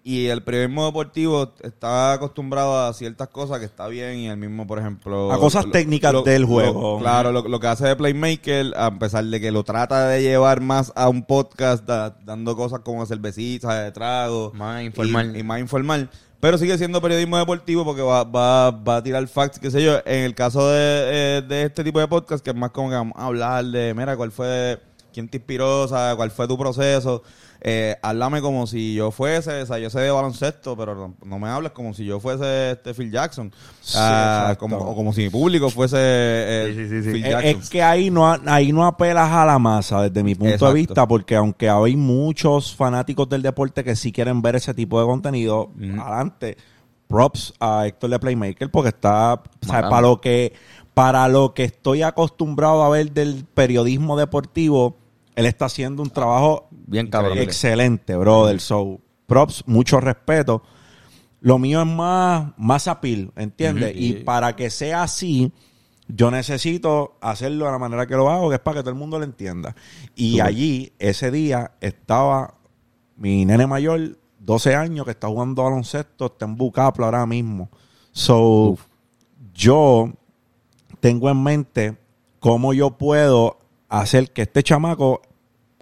Y 0.03 0.27
el 0.27 0.43
periodismo 0.43 0.85
deportivo 0.85 1.55
está 1.63 2.13
acostumbrado 2.13 2.85
a 2.87 2.93
ciertas 2.93 3.29
cosas 3.29 3.61
que 3.61 3.65
está 3.65 3.87
bien 3.89 4.19
y 4.19 4.29
el 4.29 4.37
mismo, 4.37 4.67
por 4.67 4.79
ejemplo... 4.79 5.33
A 5.33 5.39
cosas 5.39 5.71
técnicas 5.71 6.13
del 6.25 6.45
juego. 6.45 6.99
claro, 6.99 7.33
lo, 7.33 7.43
lo 7.49 7.61
que 7.61 7.67
hace 7.69 7.87
de 7.87 7.97
Playmaker, 7.97 8.75
a 8.77 8.91
pesar 8.99 9.25
de 9.25 9.41
que 9.41 9.51
lo 9.51 9.65
trata 9.65 10.07
de 10.09 10.21
llevar 10.23 10.61
más 10.61 10.93
a 10.97 11.09
un 11.09 11.23
podcast, 11.25 11.85
da- 11.87 12.15
dando 12.25 12.57
cosas 12.57 12.81
como 12.81 13.07
cervecitas, 13.07 13.85
de 13.85 13.93
trago. 13.93 14.53
Más 14.55 14.83
y- 14.83 14.87
informal. 14.87 15.37
Y, 15.37 15.43
más 15.43 15.61
informal. 15.61 16.11
Pero 16.43 16.59
sigue 16.59 16.77
siendo 16.77 17.01
periodismo 17.01 17.39
deportivo 17.39 17.85
porque 17.85 18.03
va, 18.03 18.25
va, 18.25 18.73
va 18.73 18.97
a 18.97 19.03
tirar 19.05 19.25
facts, 19.29 19.61
qué 19.61 19.71
sé 19.71 19.81
yo. 19.81 19.99
En 20.05 20.25
el 20.25 20.35
caso 20.35 20.71
de, 20.71 21.37
eh, 21.39 21.43
de 21.43 21.63
este 21.63 21.85
tipo 21.85 22.01
de 22.01 22.09
podcast, 22.09 22.43
que 22.43 22.51
es 22.51 22.57
más 22.57 22.73
como 22.73 22.89
que 22.89 22.97
vamos 22.97 23.15
a 23.17 23.27
hablar 23.27 23.65
de, 23.65 23.95
mira, 23.95 24.17
cuál 24.17 24.33
fue, 24.33 24.81
quién 25.13 25.29
te 25.29 25.37
inspiró, 25.37 25.83
o 25.83 25.87
sea, 25.87 26.15
cuál 26.17 26.33
fue 26.33 26.49
tu 26.49 26.59
proceso. 26.59 27.23
Eh, 27.65 27.97
háblame 28.03 28.41
como 28.41 28.67
si 28.67 28.95
yo 28.95 29.13
fuese, 29.13 29.63
o 29.63 29.67
sea, 29.67 29.79
yo 29.79 29.89
sé 29.89 30.01
de 30.01 30.11
baloncesto, 30.11 30.77
pero 30.77 30.97
no, 30.97 31.15
no 31.25 31.39
me 31.39 31.49
hables 31.49 31.71
como 31.71 31.95
si 31.95 32.05
yo 32.05 32.19
fuese 32.19 32.73
este 32.73 32.93
Phil 32.93 33.13
Jackson. 33.13 33.53
Sí, 33.81 33.97
Ah, 34.01 34.57
como, 34.59 34.79
o 34.79 34.97
como 34.97 35.13
si 35.13 35.23
mi 35.23 35.31
público 35.31 35.71
fuese 35.71 35.97
eh, 36.01 36.73
Sí, 36.75 36.89
sí, 36.89 36.89
sí, 36.89 37.03
sí. 37.05 37.13
Phil 37.13 37.25
Es, 37.25 37.31
Jackson. 37.31 37.61
es 37.63 37.71
que 37.71 37.83
ahí 37.83 38.11
no, 38.11 38.29
ahí 38.47 38.73
no 38.73 38.85
apelas 38.85 39.31
a 39.31 39.45
la 39.47 39.61
masa 39.61 40.03
desde 40.03 40.25
mi 40.25 40.35
punto 40.35 40.53
Exacto. 40.55 40.75
de 40.75 40.81
vista, 40.81 41.07
porque 41.07 41.37
aunque 41.37 41.71
hay 41.71 41.95
muchos 41.95 42.75
fanáticos 42.75 43.29
del 43.29 43.43
deporte 43.43 43.85
que 43.85 43.95
sí 43.95 44.11
quieren 44.11 44.43
ver 44.43 44.57
ese 44.57 44.75
tipo 44.75 44.99
de 45.01 45.07
contenido, 45.07 45.71
adelante. 46.01 46.57
props 47.07 47.55
a 47.61 47.87
Héctor 47.87 48.11
de 48.11 48.19
Playmaker 48.19 48.71
porque 48.73 48.89
está, 48.89 49.35
o 49.35 49.41
sea, 49.67 49.75
Matando. 49.75 49.91
para 49.91 50.03
lo 50.09 50.21
que 50.21 50.53
para 50.95 51.29
lo 51.29 51.55
que 51.55 51.65
estoy 51.65 52.03
acostumbrado 52.03 52.83
a 52.83 52.89
ver 52.91 53.13
del 53.13 53.45
periodismo 53.55 54.19
deportivo, 54.19 54.97
él 55.35 55.47
está 55.47 55.67
haciendo 55.67 56.03
un 56.03 56.11
trabajo 56.11 56.69
Bien 56.71 57.09
cabrón. 57.09 57.39
excelente, 57.39 58.17
brother. 58.17 58.61
So, 58.61 59.01
props, 59.27 59.65
mucho 59.67 60.01
respeto. 60.01 60.63
Lo 61.41 61.59
mío 61.59 61.83
es 61.83 61.89
más, 61.89 62.53
más 62.57 62.87
appeal, 62.87 63.33
¿entiendes? 63.37 63.95
Y 63.97 64.13
para 64.13 64.55
que 64.55 64.71
sea 64.71 65.03
así, 65.03 65.53
yo 66.07 66.31
necesito 66.31 67.17
hacerlo 67.21 67.65
de 67.65 67.73
la 67.73 67.79
manera 67.79 68.07
que 68.07 68.15
lo 68.15 68.31
hago, 68.31 68.49
que 68.49 68.57
es 68.57 68.61
para 68.61 68.77
que 68.77 68.81
todo 68.83 68.91
el 68.91 68.99
mundo 68.99 69.19
lo 69.19 69.25
entienda. 69.25 69.75
Y 70.15 70.41
allí, 70.41 70.93
ese 70.99 71.31
día, 71.31 71.73
estaba 71.81 72.55
mi 73.17 73.45
nene 73.45 73.67
mayor, 73.67 74.19
12 74.39 74.75
años, 74.77 75.05
que 75.05 75.13
está 75.13 75.29
jugando 75.29 75.65
baloncesto, 75.65 76.27
está 76.27 76.45
en 76.45 76.57
Bucaplo 76.57 77.07
ahora 77.07 77.27
mismo. 77.27 77.71
So, 78.13 78.77
yo 79.55 80.13
tengo 81.01 81.29
en 81.31 81.43
mente 81.43 81.97
cómo 82.39 82.73
yo 82.73 82.99
puedo 82.99 83.59
hacer 84.01 84.31
que 84.33 84.43
este 84.43 84.63
chamaco 84.63 85.21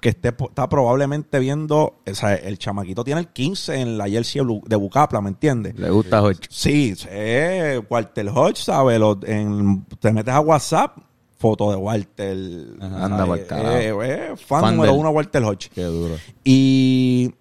que 0.01 0.09
esté, 0.11 0.29
está 0.31 0.67
probablemente 0.69 1.39
viendo, 1.39 2.01
o 2.11 2.15
sea, 2.15 2.35
el 2.35 2.59
chamaquito 2.59 3.05
tiene 3.05 3.21
el 3.21 3.29
15 3.29 3.81
en 3.81 3.99
la 3.99 4.09
jersey 4.09 4.41
de 4.41 4.47
Bu- 4.49 4.65
de 4.67 4.77
Bucapla, 4.77 5.21
¿me 5.21 5.29
entiendes? 5.29 5.79
Le 5.79 5.91
gusta 5.91 6.23
Hodge. 6.23 6.47
Sí, 6.49 6.95
eh, 7.11 7.81
Walter 7.91 8.29
Hodge, 8.35 8.57
¿sabes? 8.63 8.99
Lo- 8.99 9.19
en- 9.25 9.85
te 10.01 10.11
metes 10.11 10.33
a 10.33 10.41
WhatsApp, 10.41 10.97
foto 11.39 11.71
de 11.71 11.77
Walter. 11.77 12.37
Ajá. 12.81 13.05
Anda 13.05 13.27
eh, 13.37 13.93
eh, 14.03 14.37
fan, 14.37 14.61
Fan 14.63 14.77
número 14.77 14.93
del- 14.93 15.01
uno 15.01 15.11
Walter 15.11 15.43
Hodge. 15.45 15.69
Qué 15.75 15.83
duro. 15.85 16.15
Y 16.45 17.35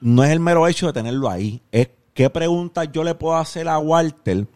no 0.00 0.24
es 0.24 0.30
el 0.30 0.40
mero 0.40 0.66
hecho 0.66 0.88
de 0.88 0.92
tenerlo 0.92 1.30
ahí. 1.30 1.62
Es 1.70 1.88
qué 2.14 2.28
preguntas 2.30 2.88
yo 2.92 3.04
le 3.04 3.14
puedo 3.14 3.36
hacer 3.36 3.68
a 3.68 3.78
Walter 3.78 4.46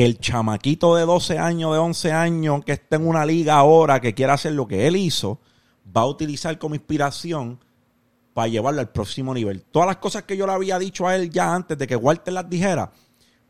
que 0.00 0.06
el 0.06 0.18
chamaquito 0.18 0.96
de 0.96 1.04
12 1.04 1.38
años, 1.38 1.74
de 1.74 1.78
11 1.78 2.12
años, 2.12 2.64
que 2.64 2.72
está 2.72 2.96
en 2.96 3.06
una 3.06 3.26
liga 3.26 3.56
ahora, 3.56 4.00
que 4.00 4.14
quiera 4.14 4.32
hacer 4.32 4.54
lo 4.54 4.66
que 4.66 4.86
él 4.86 4.96
hizo, 4.96 5.40
va 5.94 6.00
a 6.00 6.06
utilizar 6.06 6.58
como 6.58 6.74
inspiración 6.74 7.58
para 8.32 8.48
llevarlo 8.48 8.80
al 8.80 8.88
próximo 8.88 9.34
nivel. 9.34 9.60
Todas 9.60 9.86
las 9.86 9.98
cosas 9.98 10.22
que 10.22 10.38
yo 10.38 10.46
le 10.46 10.54
había 10.54 10.78
dicho 10.78 11.06
a 11.06 11.14
él 11.16 11.28
ya 11.28 11.54
antes 11.54 11.76
de 11.76 11.86
que 11.86 11.96
Walter 11.96 12.32
las 12.32 12.48
dijera, 12.48 12.90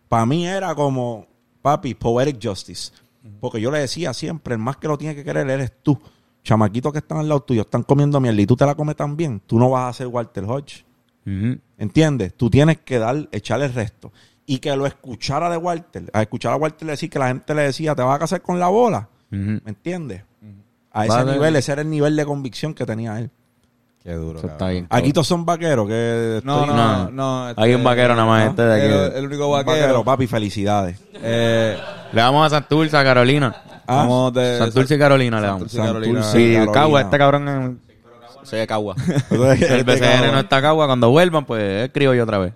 para 0.08 0.26
mí 0.26 0.44
era 0.44 0.74
como, 0.74 1.24
papi, 1.62 1.94
poetic 1.94 2.44
justice. 2.44 2.90
Porque 3.38 3.60
yo 3.60 3.70
le 3.70 3.78
decía 3.78 4.12
siempre, 4.12 4.54
el 4.54 4.60
más 4.60 4.76
que 4.76 4.88
lo 4.88 4.98
tiene 4.98 5.14
que 5.14 5.22
querer 5.22 5.48
eres 5.48 5.70
tú. 5.84 6.00
Chamaquitos 6.42 6.90
que 6.90 6.98
están 6.98 7.18
al 7.18 7.28
lado 7.28 7.44
tuyo 7.44 7.60
están 7.62 7.84
comiendo 7.84 8.18
mierda 8.18 8.40
y 8.40 8.46
tú 8.46 8.56
te 8.56 8.66
la 8.66 8.74
comes 8.74 8.96
también. 8.96 9.40
Tú 9.46 9.56
no 9.56 9.70
vas 9.70 9.88
a 9.88 9.96
ser 9.96 10.08
Walter 10.08 10.42
Hodge. 10.48 10.84
¿Entiendes? 11.78 12.34
Tú 12.36 12.50
tienes 12.50 12.80
que 12.80 12.98
dar, 12.98 13.28
echarle 13.30 13.66
el 13.66 13.72
resto. 13.72 14.10
Y 14.50 14.58
que 14.58 14.74
lo 14.74 14.84
escuchara 14.86 15.48
de 15.48 15.56
Walter. 15.56 16.10
A 16.12 16.22
escuchar 16.22 16.52
a 16.52 16.56
Walter 16.56 16.88
decir 16.88 17.08
que 17.08 17.18
la 17.20 17.28
gente 17.28 17.54
le 17.54 17.62
decía, 17.62 17.94
te 17.94 18.02
vas 18.02 18.16
a 18.16 18.18
casar 18.18 18.40
con 18.42 18.58
la 18.58 18.66
bola. 18.68 19.08
Ujú. 19.30 19.38
¿Me 19.40 19.60
entiendes? 19.66 20.22
A 20.92 21.04
ese 21.06 21.14
Vale. 21.16 21.32
nivel, 21.34 21.54
ese 21.56 21.70
era 21.70 21.82
el 21.82 21.88
nivel 21.90 22.16
de 22.16 22.24
convicción 22.24 22.74
que 22.74 22.84
tenía 22.84 23.16
él. 23.20 23.30
Qué 24.02 24.12
duro. 24.14 24.38
Eso 24.38 24.48
está 24.48 24.58
cabrón. 24.58 24.72
bien. 24.74 24.86
Aquí 24.90 25.12
todos 25.12 25.28
son 25.28 25.44
vaqueros. 25.44 25.86
Que 25.86 26.40
No, 26.42 26.62
estoy- 26.62 26.74
no, 26.76 27.10
no. 27.10 27.50
este, 27.50 27.62
Hay 27.62 27.74
un 27.74 27.84
vaquero 27.84 28.14
nada 28.16 28.26
más, 28.26 28.48
este 28.48 28.62
de 28.62 28.74
aquí. 28.74 28.92
El, 28.92 29.18
el 29.20 29.26
único 29.26 29.50
vaquero. 29.50 29.76
vaquero, 29.80 30.04
papi, 30.04 30.26
felicidades. 30.26 30.98
Eh, 31.22 31.78
Le 32.12 32.20
vamos 32.20 32.46
a 32.46 32.50
Santurce, 32.50 32.96
a 32.96 33.04
Carolina. 33.04 33.54
Ah, 33.86 33.96
vamos 33.98 34.32
de 34.34 34.58
Santurce 34.58 34.94
y 34.94 34.98
Carolina 34.98 35.40
le 35.40 35.46
damos. 35.46 35.60
Santurce 35.70 35.76
y 35.78 35.86
Carolina. 35.86 36.22
Santurce. 36.24 36.64
Sí. 36.64 36.72
Cagua, 36.72 37.00
este 37.02 37.18
cabrón 37.18 37.48
es- 37.48 38.48
Soy 38.48 38.58
de 38.58 38.66
Cagua. 38.66 38.96
el 39.30 39.84
BCN 39.84 40.32
no 40.32 40.40
está 40.40 40.60
Cagua. 40.60 40.86
Cuando 40.86 41.10
vuelvan, 41.10 41.44
pues 41.44 41.84
escribo 41.86 42.14
yo 42.14 42.24
otra 42.24 42.38
vez. 42.38 42.52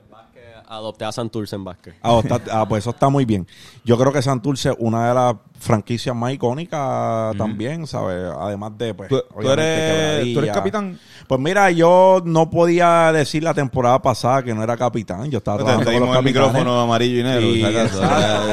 Adopté 0.77 1.05
a 1.05 1.13
Santurce 1.13 1.57
en 1.57 1.65
básquet. 1.65 1.95
Ah, 2.03 2.21
está- 2.23 2.41
ah, 2.53 2.67
pues 2.69 2.83
eso 2.85 2.91
está 2.91 3.09
muy 3.09 3.25
bien. 3.25 3.47
Yo 3.85 3.97
creo 3.99 4.13
que 4.13 4.23
Santurce 4.23 4.71
es 4.71 4.77
una 4.79 5.09
de 5.09 5.15
las 5.15 5.35
franquicias 5.59 6.15
más 6.15 6.33
icónicas 6.33 7.35
también, 7.37 7.87
¿sabes? 7.87 8.31
Además 8.39 8.73
de, 8.77 8.93
pues, 8.95 9.09
¿Tú, 9.09 9.17
eres, 9.17 9.33
tú 9.41 9.49
eres 9.53 10.25
Quebradilla. 10.25 10.53
capitán? 10.53 10.99
Pues 11.27 11.41
mira, 11.41 11.71
yo 11.71 12.21
no 12.25 12.51
podía 12.51 13.13
decir 13.13 13.43
la 13.43 13.55
temporada 13.55 14.03
pasada 14.03 14.43
que 14.43 14.55
no 14.55 14.63
era 14.63 14.77
capitán. 14.77 15.31
Yo 15.31 15.39
estaba 15.39 15.59
Te 15.59 15.65
trabajando 15.65 15.93
con 16.01 16.09
los 16.09 16.19
el 16.19 16.25
micrófono 16.25 16.81
amarillo 16.81 17.21
y 17.21 17.23
negro. 17.23 17.71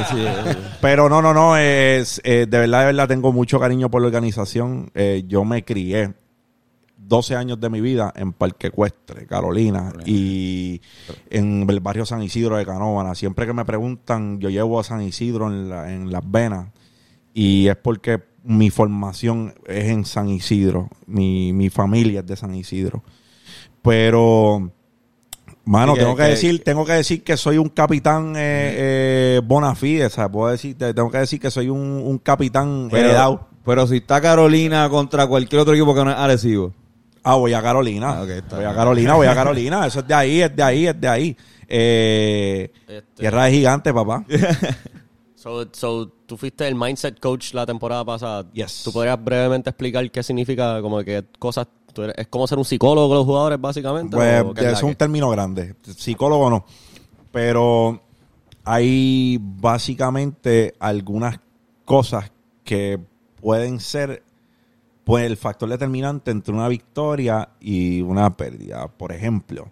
Sí. 0.10 0.26
Pero 0.80 1.10
no, 1.10 1.22
no, 1.22 1.34
no. 1.34 1.58
Es, 1.58 2.22
eh, 2.24 2.46
de 2.50 2.60
verdad, 2.60 2.80
de 2.82 2.86
verdad, 2.88 3.08
tengo 3.08 3.32
mucho 3.34 3.60
cariño 3.60 3.90
por 3.90 4.02
la 4.02 4.08
organización. 4.08 4.92
Eh, 4.96 5.24
yo 5.28 5.44
me 5.44 5.64
crié 5.64 6.14
12 7.12 7.36
años 7.36 7.60
de 7.60 7.70
mi 7.70 7.82
vida 7.82 8.14
en 8.16 8.32
Parque 8.32 8.68
Ecuestre, 8.68 9.28
Carolina, 9.28 9.92
y 10.06 10.82
en 11.30 11.70
el 11.70 11.80
barrio 11.82 12.06
San 12.06 12.24
Isidro 12.24 12.56
de 12.56 12.66
Canóvana. 12.66 13.14
Siempre 13.16 13.46
que 13.46 13.52
me 13.54 13.66
preguntan, 13.66 14.40
yo 14.40 14.50
llevo 14.50 14.80
a 14.80 14.84
San 14.86 15.02
Isidro 15.02 15.48
en, 15.48 15.70
la- 15.70 15.92
en 15.94 16.10
las 16.12 16.24
venas, 16.30 16.70
y 17.34 17.68
es 17.68 17.76
porque 17.76 18.24
mi 18.44 18.70
formación 18.70 19.54
es 19.68 19.86
en 19.90 20.06
San 20.06 20.30
Isidro. 20.30 20.90
Mi, 21.06 21.52
mi 21.54 21.70
familia 21.70 22.22
es 22.22 22.26
de 22.28 22.36
San 22.38 22.56
Isidro. 22.56 23.04
Pero... 23.82 24.72
Mano, 25.64 25.94
que- 25.94 26.00
tengo 26.00 26.16
que, 26.16 26.24
que- 26.24 26.30
decir, 26.30 26.64
tengo 26.64 26.86
que 26.86 26.94
decir 26.94 27.24
que 27.24 27.38
soy 27.38 27.58
un 27.58 27.70
capitán 27.70 28.34
eh, 28.36 28.38
eh, 29.38 29.42
bona 29.44 29.76
fide, 29.76 30.06
o 30.08 30.10
sea, 30.10 30.28
puedo 30.32 30.50
decir, 30.52 30.76
te- 30.78 30.94
tengo 30.94 31.12
que 31.12 31.20
decir 31.20 31.40
que 31.40 31.52
soy 31.52 31.70
un, 31.70 31.80
un 31.80 32.18
capitán 32.18 32.90
heredado. 32.92 33.38
Pero, 33.38 33.62
pero 33.66 33.88
si 33.88 33.98
está 33.98 34.20
Carolina 34.22 34.90
contra 34.90 35.28
cualquier 35.28 35.62
otro 35.62 35.74
equipo 35.76 35.94
que 35.94 36.04
no 36.04 36.10
es 36.12 36.18
Arecibo. 36.18 36.74
Ah, 37.24 37.36
voy 37.36 37.54
a 37.54 37.62
Carolina. 37.62 38.20
Ah, 38.22 38.26
voy 38.50 38.64
a. 38.66 38.74
Carolina, 38.74 39.14
voy 39.16 39.28
a 39.28 39.36
Carolina. 39.36 39.86
Eso 39.88 40.00
es 40.00 40.08
de 40.08 40.14
ahí, 40.14 40.42
es 40.42 40.56
de 40.56 40.64
ahí, 40.64 40.88
es 40.88 41.00
de 41.02 41.08
ahí. 41.08 41.38
Eh, 41.68 42.72
Este- 42.88 43.02
Tierra 43.22 43.46
de 43.46 43.52
gigante, 43.52 43.94
papá. 43.94 44.26
So, 45.36 45.66
so, 45.72 46.08
tú 46.28 46.38
fuiste 46.38 46.68
el 46.68 46.76
mindset 46.76 47.20
coach 47.20 47.56
la 47.56 47.66
temporada 47.66 48.06
pasada. 48.06 48.46
Yes. 48.54 48.84
¿Tú 48.84 48.92
podrías 48.94 49.24
brevemente 49.24 49.72
explicar 49.72 50.12
qué 50.12 50.22
significa, 50.22 50.80
como 50.84 51.04
que 51.04 51.24
cosas, 51.40 51.66
tú 51.94 52.04
eres- 52.04 52.16
es 52.20 52.28
como 52.28 52.46
ser 52.46 52.60
un 52.60 52.66
psicólogo 52.66 53.08
con 53.08 53.18
los 53.18 53.26
jugadores, 53.26 53.60
básicamente? 53.60 54.16
Pues 54.16 54.44
¿O 54.44 54.54
qué 54.54 54.70
es 54.72 54.84
un 54.84 54.94
término 54.94 55.32
grande. 55.32 55.74
Psicólogo 55.98 56.48
no. 56.52 56.64
Pero 57.32 58.00
hay 58.64 59.40
básicamente 59.42 60.76
algunas 60.80 61.40
cosas 61.86 62.32
que 62.64 63.00
pueden 63.42 63.80
ser 63.80 64.22
pues 65.04 65.26
el 65.26 65.38
factor 65.38 65.70
determinante 65.70 66.32
entre 66.32 66.54
una 66.54 66.68
victoria 66.68 67.50
y 67.60 68.02
una 68.02 68.36
pérdida. 68.36 68.88
Por 68.88 69.12
ejemplo, 69.12 69.70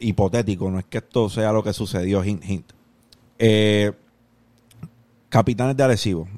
hipotético, 0.00 0.70
no 0.70 0.78
es 0.78 0.84
que 0.86 0.98
esto 0.98 1.28
sea 1.28 1.52
lo 1.52 1.62
que 1.62 1.72
sucedió, 1.72 2.24
hint, 2.24 2.44
hint. 2.44 2.72
Eh, 3.38 3.92
capitanes 5.28 5.76
de 5.76 5.84
Arecibo. 5.84 6.28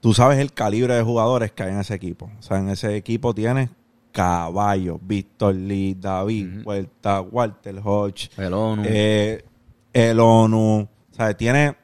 Tú 0.00 0.14
sabes 0.14 0.38
el 0.38 0.52
calibre 0.52 0.94
de 0.94 1.02
jugadores 1.02 1.52
que 1.52 1.64
hay 1.64 1.72
en 1.72 1.80
ese 1.80 1.94
equipo. 1.94 2.30
O 2.38 2.42
sea, 2.42 2.58
en 2.58 2.68
ese 2.68 2.96
equipo 2.96 3.34
tienes 3.34 3.70
Caballo, 4.12 4.98
Víctor 5.02 5.54
Lee, 5.54 5.96
David 5.98 6.64
Huerta, 6.64 7.20
Walter 7.20 7.80
Hodge, 7.84 8.30
El 8.36 8.52
ONU. 8.54 8.82
eh, 8.86 9.44
el 9.92 10.20
ONU. 10.20 10.88
O 11.10 11.14
sea, 11.14 11.36
tiene 11.36 11.76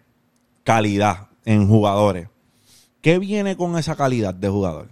calidad 0.63 1.29
en 1.45 1.67
jugadores. 1.69 2.29
¿Qué 3.01 3.19
viene 3.19 3.57
con 3.57 3.77
esa 3.77 3.97
calidad 3.97 4.33
de 4.35 4.49
jugador? 4.49 4.89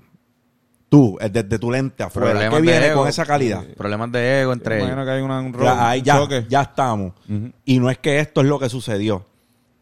Tú, 0.92 1.16
eh, 1.22 1.30
desde 1.30 1.58
tu 1.58 1.70
lente 1.70 2.02
afuera, 2.02 2.32
Problemas 2.32 2.50
¿qué 2.54 2.66
de 2.66 2.70
viene 2.70 2.86
ego. 2.88 3.00
con 3.00 3.08
esa 3.08 3.24
calidad? 3.24 3.64
Problemas 3.78 4.12
de 4.12 4.42
ego 4.42 4.52
entre 4.52 4.76
ellos. 4.84 5.04
Que 5.06 5.10
hay 5.10 5.22
una, 5.22 5.40
un, 5.40 5.54
ro- 5.54 5.64
Ya, 5.64 5.88
ahí 5.88 6.00
un 6.00 6.04
ya, 6.04 6.18
choque. 6.18 6.46
ya 6.50 6.60
estamos. 6.60 7.14
Y 7.64 7.78
no 7.78 7.88
es 7.88 7.96
que 7.96 8.18
esto 8.18 8.42
es 8.42 8.46
lo 8.46 8.58
que 8.58 8.68
sucedió, 8.68 9.24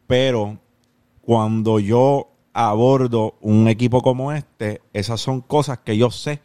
pero 0.06 0.56
cuando 1.20 1.80
yo 1.80 2.28
abordo 2.52 3.34
un 3.40 3.66
equipo 3.66 4.02
como 4.02 4.30
este, 4.30 4.82
esas 4.92 5.20
son 5.20 5.40
cosas 5.40 5.78
que 5.80 5.96
yo 5.96 6.12
sé 6.12 6.40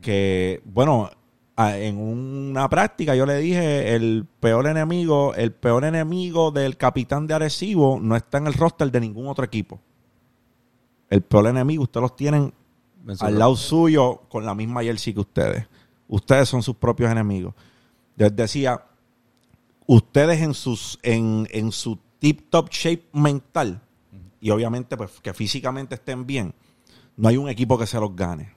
que, 0.00 0.60
bueno, 0.64 1.10
en 1.56 1.96
una 1.96 2.68
práctica 2.68 3.14
yo 3.14 3.26
le 3.26 3.36
dije, 3.38 3.94
el 3.94 4.26
peor 4.40 4.66
enemigo, 4.66 5.36
el 5.36 5.52
peor 5.52 5.84
enemigo 5.84 6.50
del 6.50 6.76
capitán 6.76 7.28
de 7.28 7.34
Arecibo 7.34 8.00
no 8.02 8.16
está 8.16 8.38
en 8.38 8.48
el 8.48 8.54
roster 8.54 8.90
de 8.90 8.98
ningún 9.00 9.28
otro 9.28 9.44
equipo. 9.44 9.78
El 11.08 11.22
peor 11.22 11.46
enemigo, 11.46 11.84
ustedes 11.84 12.02
los 12.02 12.16
tienen 12.16 12.52
al 13.20 13.38
lado 13.38 13.56
suyo 13.56 14.22
con 14.28 14.44
la 14.44 14.54
misma 14.54 14.82
jersey 14.82 15.14
que 15.14 15.20
ustedes. 15.20 15.66
Ustedes 16.08 16.48
son 16.48 16.62
sus 16.62 16.76
propios 16.76 17.10
enemigos. 17.10 17.54
Les 18.16 18.34
decía, 18.34 18.84
ustedes 19.86 20.40
en 20.40 20.54
sus 20.54 20.98
en, 21.02 21.48
en 21.50 21.72
su 21.72 21.98
tip 22.18 22.48
top 22.50 22.70
shape 22.70 23.04
mental 23.12 23.80
y 24.44 24.50
obviamente 24.50 24.94
pues 24.96 25.10
que 25.22 25.32
físicamente 25.32 25.94
estén 25.94 26.26
bien, 26.26 26.54
no 27.16 27.28
hay 27.28 27.38
un 27.38 27.48
equipo 27.48 27.78
que 27.78 27.86
se 27.86 27.98
los 27.98 28.14
gane. 28.14 28.52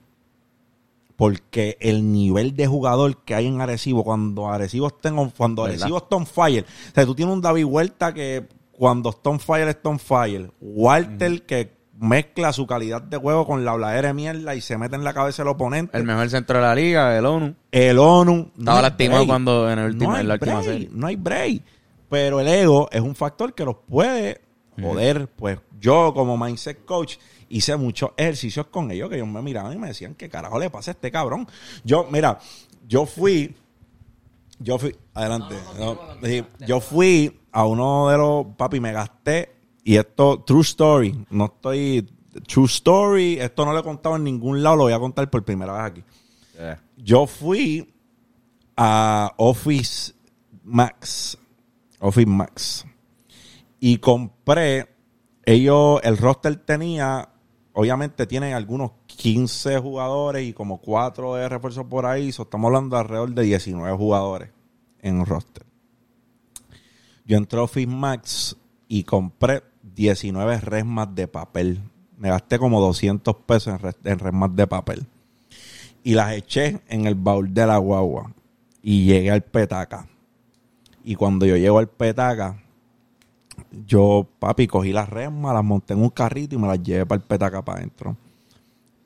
Porque 1.16 1.78
el 1.80 2.12
nivel 2.12 2.58
de 2.58 2.68
jugador 2.68 3.24
que 3.24 3.34
hay 3.34 3.48
en 3.48 3.62
Arecibo, 3.62 4.04
cuando 4.04 4.50
Arecibo 4.50 4.88
está 4.88 5.08
en, 5.08 5.30
cuando 5.30 5.64
¿Verdad? 5.64 5.78
Arecibo 5.80 5.98
está 6.00 6.16
on 6.18 6.28
fire, 6.28 6.66
o 6.66 6.94
sea, 6.94 7.06
tú 7.06 7.16
tienes 7.16 7.34
un 7.34 7.42
David 7.42 7.64
Huerta 7.64 8.14
que 8.14 8.50
cuando 8.74 9.12
está 9.12 9.30
on 9.30 9.40
fire 9.40 9.70
está 9.70 9.88
on 9.88 9.98
fire. 9.98 10.52
Walter 10.60 11.46
que 11.46 11.77
mezcla 12.00 12.54
su 12.54 12.68
calidad 12.68 13.02
de 13.02 13.18
juego 13.18 13.46
con 13.46 13.66
la 13.66 13.72
habladera 13.72 14.10
de 14.10 14.14
mierda 14.14 14.56
y 14.56 14.62
se 14.62 14.78
mete 14.78 14.96
en 14.96 15.04
la 15.04 15.14
cabeza 15.14 15.44
del 15.44 15.50
oponente. 15.50 15.98
El 15.98 16.04
mejor 16.04 16.30
centro 16.30 16.58
de 16.58 16.64
la 16.64 16.76
liga, 16.76 17.18
el 17.18 17.26
ONU. 17.26 17.56
El 17.72 18.00
ONU. 18.00 18.52
Estaba 18.58 18.78
hay 18.78 18.84
lastimado 18.84 19.20
break. 19.20 19.28
cuando 19.28 19.72
en, 19.72 19.80
el 19.80 19.86
último, 19.88 20.12
no 20.12 20.18
en 20.18 20.28
la 20.28 20.34
última 20.36 20.64
serie. 20.64 20.90
No 20.92 21.08
hay 21.08 21.16
break. 21.16 21.62
Pero 22.10 22.40
el 22.40 22.48
ego 22.48 22.88
es 22.92 23.02
un 23.02 23.16
factor 23.16 23.54
que 23.54 23.66
los 23.66 23.76
puede 23.88 24.42
joder. 24.82 25.28
Pues 25.28 25.60
yo, 25.80 26.14
como 26.14 26.38
mindset 26.38 26.86
coach, 26.86 27.18
hice 27.50 27.76
muchos 27.76 28.12
ejercicios 28.18 28.68
con 28.68 28.92
ellos 28.92 29.10
que 29.10 29.16
ellos 29.16 29.28
me 29.28 29.42
miraban 29.42 29.74
y 29.74 29.78
me 29.78 29.88
decían, 29.88 30.16
¿qué 30.16 30.30
carajo 30.30 30.60
le 30.60 30.70
pasa 30.70 30.92
a 30.92 30.94
este 30.94 31.12
cabrón? 31.12 31.48
Yo, 31.84 32.08
mira, 32.10 32.40
yo 32.88 33.06
fui. 33.06 33.56
Yo 34.60 34.78
fui. 34.78 34.96
Adelante. 35.14 35.56
No, 35.78 36.00
yo 36.66 36.80
fui 36.80 37.40
a 37.52 37.66
uno 37.66 38.10
de 38.10 38.18
los. 38.18 38.46
Papi, 38.56 38.80
me 38.80 38.92
gasté. 38.92 39.57
Y 39.88 39.96
esto, 39.96 40.44
true 40.46 40.64
story. 40.64 41.26
No 41.30 41.46
estoy. 41.46 42.06
True 42.46 42.66
story. 42.66 43.40
Esto 43.40 43.66
no 43.66 43.72
lo 43.72 43.80
he 43.80 43.84
contado 43.84 44.18
en 44.18 44.26
ningún 44.26 44.62
lado. 44.62 44.76
Lo 44.76 44.84
voy 44.84 44.92
a 44.92 45.00
contar 45.00 45.30
por 45.30 45.46
primera 45.46 45.72
vez 45.72 45.82
aquí. 45.82 46.04
Yeah. 46.56 46.84
Yo 46.98 47.26
fui 47.26 47.88
a 48.76 49.34
Office 49.38 50.14
Max. 50.66 51.38
Office 52.00 52.30
Max. 52.30 52.86
Y 53.80 54.00
compré. 54.00 54.94
Ellos, 55.46 56.02
el 56.04 56.18
roster 56.18 56.58
tenía. 56.58 57.30
Obviamente 57.72 58.28
tienen 58.28 58.56
algunos 58.56 58.92
15 59.06 59.80
jugadores 59.80 60.46
y 60.46 60.52
como 60.52 60.82
4 60.82 61.36
de 61.36 61.48
refuerzo 61.48 61.88
por 61.88 62.06
ahí. 62.06 62.34
So, 62.34 62.44
estamos 62.44 62.68
hablando 62.68 62.98
de 62.98 63.04
alrededor 63.04 63.34
de 63.34 63.44
19 63.44 63.96
jugadores 63.96 64.50
en 65.00 65.22
un 65.22 65.26
roster. 65.26 65.66
Yo 67.24 67.38
entré 67.38 67.58
a 67.58 67.64
Office 67.64 67.88
Max 67.88 68.58
y 68.90 69.04
compré 69.04 69.64
19 69.98 70.60
resmas 70.62 71.14
de 71.14 71.28
papel. 71.28 71.82
Me 72.18 72.30
gasté 72.30 72.58
como 72.58 72.80
200 72.80 73.36
pesos 73.46 73.74
en, 73.74 73.80
res- 73.80 73.98
resmas 74.22 74.56
de 74.56 74.66
papel 74.68 75.06
y 76.04 76.14
las 76.14 76.32
eché 76.34 76.80
en 76.88 77.06
el 77.06 77.16
baúl 77.16 77.54
de 77.54 77.68
la 77.68 77.78
guagua 77.78 78.32
y 78.82 79.06
llegué 79.06 79.32
al 79.32 79.42
petaca. 79.44 80.08
Y 81.04 81.16
cuando 81.16 81.46
yo 81.46 81.58
llego 81.58 81.80
al 81.80 81.90
petaca, 81.90 82.64
yo, 83.86 84.26
papi, 84.40 84.68
cogí 84.68 84.94
las 84.94 85.10
resmas, 85.10 85.54
las 85.54 85.64
monté 85.64 85.94
en 85.94 86.02
un 86.02 86.10
carrito 86.10 86.56
y 86.56 86.58
me 86.58 86.68
las 86.68 86.82
llevé 86.82 87.06
para 87.06 87.20
el 87.22 87.28
petaca 87.28 87.64
para 87.64 87.80
adentro. 87.80 88.16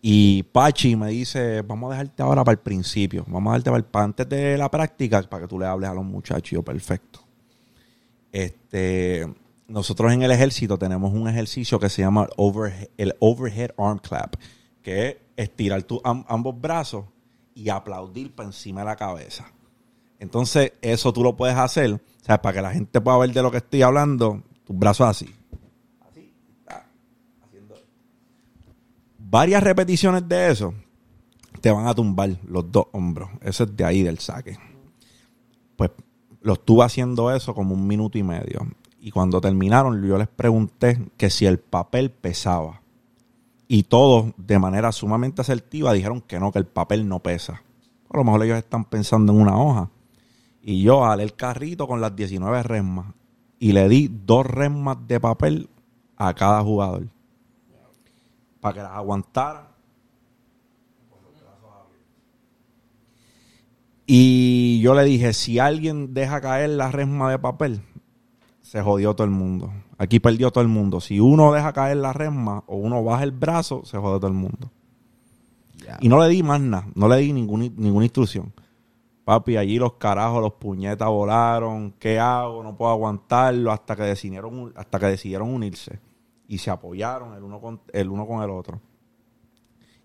Y 0.01 0.43
Pachi 0.43 0.95
me 0.95 1.09
dice, 1.09 1.61
vamos 1.61 1.89
a 1.89 1.93
dejarte 1.93 2.23
ahora 2.23 2.43
para 2.43 2.53
el 2.53 2.59
principio, 2.59 3.23
vamos 3.27 3.51
a 3.51 3.53
dejarte 3.53 3.69
para, 3.69 3.77
el- 3.77 3.85
para 3.85 4.05
antes 4.05 4.29
de 4.29 4.57
la 4.57 4.69
práctica 4.69 5.21
para 5.23 5.43
que 5.43 5.47
tú 5.47 5.59
le 5.59 5.65
hables 5.67 5.89
a 5.89 5.93
los 5.93 6.03
muchachos. 6.05 6.59
Y 6.59 6.61
perfecto. 6.63 7.19
Este, 8.31 9.27
nosotros 9.71 10.11
en 10.11 10.21
el 10.21 10.31
ejército 10.31 10.77
tenemos 10.77 11.13
un 11.13 11.27
ejercicio 11.27 11.79
que 11.79 11.89
se 11.89 12.01
llama 12.01 12.27
el 12.97 13.15
overhead 13.19 13.71
arm 13.77 13.99
clap, 13.99 14.35
que 14.81 15.07
es 15.07 15.17
estirar 15.37 15.85
am- 16.03 16.25
ambos 16.27 16.59
brazos 16.59 17.05
y 17.55 17.69
aplaudir 17.69 18.33
para 18.33 18.47
encima 18.47 18.81
de 18.81 18.85
la 18.85 18.95
cabeza. 18.95 19.51
Entonces, 20.19 20.73
eso 20.81 21.11
tú 21.11 21.23
lo 21.23 21.35
puedes 21.35 21.57
hacer, 21.57 21.93
o 21.93 21.99
sea, 22.23 22.41
para 22.41 22.53
que 22.55 22.61
la 22.61 22.71
gente 22.73 23.01
pueda 23.01 23.17
ver 23.17 23.31
de 23.31 23.41
lo 23.41 23.49
que 23.49 23.57
estoy 23.57 23.81
hablando, 23.81 24.43
tus 24.63 24.77
brazos 24.77 25.07
así. 25.07 25.33
Así, 26.07 26.31
ah, 26.67 26.83
haciendo. 27.43 27.75
Varias 29.17 29.63
repeticiones 29.63 30.27
de 30.27 30.51
eso 30.51 30.73
te 31.59 31.71
van 31.71 31.87
a 31.87 31.93
tumbar 31.95 32.29
los 32.47 32.71
dos 32.71 32.85
hombros. 32.91 33.29
Eso 33.41 33.63
es 33.63 33.75
de 33.75 33.83
ahí 33.83 34.03
del 34.03 34.19
saque. 34.19 34.57
Pues 35.75 35.91
lo 36.41 36.53
estuve 36.53 36.83
haciendo 36.83 37.33
eso 37.35 37.53
como 37.53 37.73
un 37.73 37.87
minuto 37.87 38.17
y 38.17 38.23
medio. 38.23 38.67
Y 39.03 39.09
cuando 39.09 39.41
terminaron, 39.41 40.07
yo 40.07 40.15
les 40.19 40.27
pregunté 40.27 41.09
que 41.17 41.31
si 41.31 41.47
el 41.47 41.57
papel 41.57 42.11
pesaba. 42.11 42.81
Y 43.67 43.83
todos, 43.83 44.31
de 44.37 44.59
manera 44.59 44.91
sumamente 44.91 45.41
asertiva, 45.41 45.91
dijeron 45.91 46.21
que 46.21 46.39
no, 46.39 46.51
que 46.51 46.59
el 46.59 46.67
papel 46.67 47.07
no 47.07 47.19
pesa. 47.19 47.63
A 48.11 48.17
lo 48.17 48.23
mejor 48.23 48.43
ellos 48.43 48.59
están 48.59 48.85
pensando 48.85 49.33
en 49.33 49.41
una 49.41 49.59
hoja. 49.59 49.89
Y 50.61 50.83
yo 50.83 51.01
jalé 51.01 51.23
el 51.23 51.33
carrito 51.33 51.87
con 51.87 51.99
las 51.99 52.15
19 52.15 52.61
resmas. 52.61 53.07
Y 53.57 53.71
le 53.71 53.89
di 53.89 54.07
dos 54.07 54.45
resmas 54.45 54.97
de 55.07 55.19
papel 55.19 55.69
a 56.15 56.35
cada 56.35 56.61
jugador. 56.61 57.07
Para 58.59 58.73
que 58.75 58.81
las 58.83 58.91
aguantaran. 58.91 59.71
Y 64.05 64.79
yo 64.81 64.93
le 64.93 65.05
dije, 65.05 65.33
si 65.33 65.57
alguien 65.57 66.13
deja 66.13 66.39
caer 66.39 66.69
la 66.71 66.91
resma 66.91 67.31
de 67.31 67.39
papel, 67.39 67.81
se 68.71 68.81
jodió 68.81 69.13
todo 69.13 69.25
el 69.25 69.31
mundo. 69.31 69.69
Aquí 69.97 70.21
perdió 70.21 70.49
todo 70.49 70.61
el 70.61 70.69
mundo. 70.69 71.01
Si 71.01 71.19
uno 71.19 71.51
deja 71.51 71.73
caer 71.73 71.97
la 71.97 72.13
resma 72.13 72.63
o 72.67 72.77
uno 72.77 73.03
baja 73.03 73.23
el 73.23 73.31
brazo, 73.31 73.83
se 73.83 73.97
jode 73.97 74.17
todo 74.17 74.27
el 74.27 74.33
mundo. 74.33 74.71
Y 75.99 76.07
no 76.07 76.21
le 76.21 76.29
di 76.29 76.41
más 76.41 76.61
nada, 76.61 76.87
no 76.95 77.09
le 77.09 77.17
di 77.17 77.33
ningún, 77.33 77.73
ninguna 77.75 78.05
instrucción. 78.05 78.53
Papi, 79.25 79.57
allí 79.57 79.77
los 79.77 79.95
carajos, 79.95 80.41
los 80.41 80.53
puñetas 80.53 81.09
volaron. 81.09 81.91
¿Qué 81.99 82.17
hago? 82.17 82.63
No 82.63 82.77
puedo 82.77 82.91
aguantarlo 82.91 83.73
hasta 83.73 83.93
que 83.97 84.03
decidieron, 84.03 84.71
hasta 84.77 84.99
que 84.99 85.07
decidieron 85.07 85.53
unirse. 85.53 85.99
Y 86.47 86.59
se 86.59 86.71
apoyaron 86.71 87.33
el 87.33 87.43
uno 87.43 87.59
con 87.59 87.81
el, 87.91 88.07
uno 88.07 88.25
con 88.25 88.41
el 88.41 88.51
otro. 88.51 88.79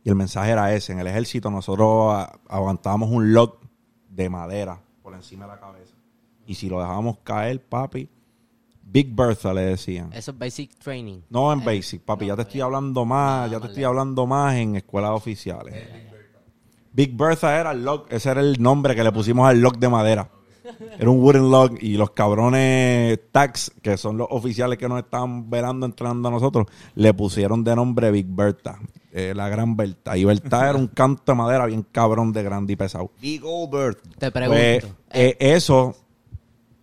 Y 0.02 0.08
el 0.08 0.16
mensaje 0.16 0.50
era 0.50 0.74
ese. 0.74 0.92
En 0.92 0.98
el 0.98 1.06
ejército 1.06 1.52
nosotros 1.52 2.26
aguantábamos 2.48 3.10
un 3.12 3.32
lock 3.32 3.62
de 4.10 4.28
madera 4.28 4.82
por 5.04 5.14
encima 5.14 5.44
de 5.44 5.52
la 5.52 5.60
cabeza. 5.60 5.94
Y 6.48 6.56
si 6.56 6.68
lo 6.68 6.80
dejábamos 6.80 7.18
caer, 7.18 7.64
papi, 7.64 8.10
Big 8.88 9.14
Bertha 9.14 9.52
le 9.52 9.62
decían. 9.62 10.12
Eso 10.12 10.30
es 10.30 10.38
basic 10.38 10.78
training. 10.78 11.20
No 11.28 11.52
en 11.52 11.64
basic, 11.64 12.02
papi, 12.02 12.26
ya 12.26 12.36
te 12.36 12.42
estoy 12.42 12.60
hablando 12.60 13.04
más, 13.04 13.50
ya 13.50 13.58
te 13.58 13.66
estoy 13.66 13.82
hablando 13.82 14.26
más 14.26 14.54
en 14.54 14.76
escuelas 14.76 15.10
oficiales. 15.10 15.74
Big 16.92 17.14
Bertha 17.14 17.58
era 17.58 17.72
el 17.72 17.84
lock, 17.84 18.10
ese 18.10 18.30
era 18.30 18.40
el 18.40 18.62
nombre 18.62 18.94
que 18.94 19.02
le 19.02 19.10
pusimos 19.10 19.48
al 19.48 19.60
lock 19.60 19.78
de 19.78 19.88
madera. 19.88 20.30
Era 20.98 21.10
un 21.10 21.20
wooden 21.20 21.50
log 21.50 21.72
y 21.80 21.96
los 21.96 22.10
cabrones 22.10 23.18
tax, 23.32 23.72
que 23.82 23.96
son 23.96 24.16
los 24.16 24.28
oficiales 24.30 24.78
que 24.78 24.88
nos 24.88 25.00
estaban 25.00 25.50
velando, 25.50 25.84
entrenando 25.84 26.28
a 26.28 26.30
nosotros, 26.30 26.66
le 26.94 27.12
pusieron 27.12 27.64
de 27.64 27.76
nombre 27.76 28.10
Big 28.10 28.26
Bertha, 28.28 28.78
eh, 29.12 29.32
la 29.34 29.48
gran 29.48 29.76
Berta. 29.76 30.16
Y 30.16 30.24
Berta 30.24 30.70
era 30.70 30.78
un 30.78 30.88
canto 30.88 31.32
de 31.32 31.36
madera 31.36 31.66
bien 31.66 31.86
cabrón 31.90 32.32
de 32.32 32.42
grande 32.42 32.72
y 32.72 32.76
pesado. 32.76 33.10
Big 33.20 33.44
Old 33.44 33.70
Bird. 33.70 33.96
Te 34.18 34.30
pregunto. 34.30 34.58
Pues, 34.60 34.86
eh, 35.10 35.36
eso 35.38 35.94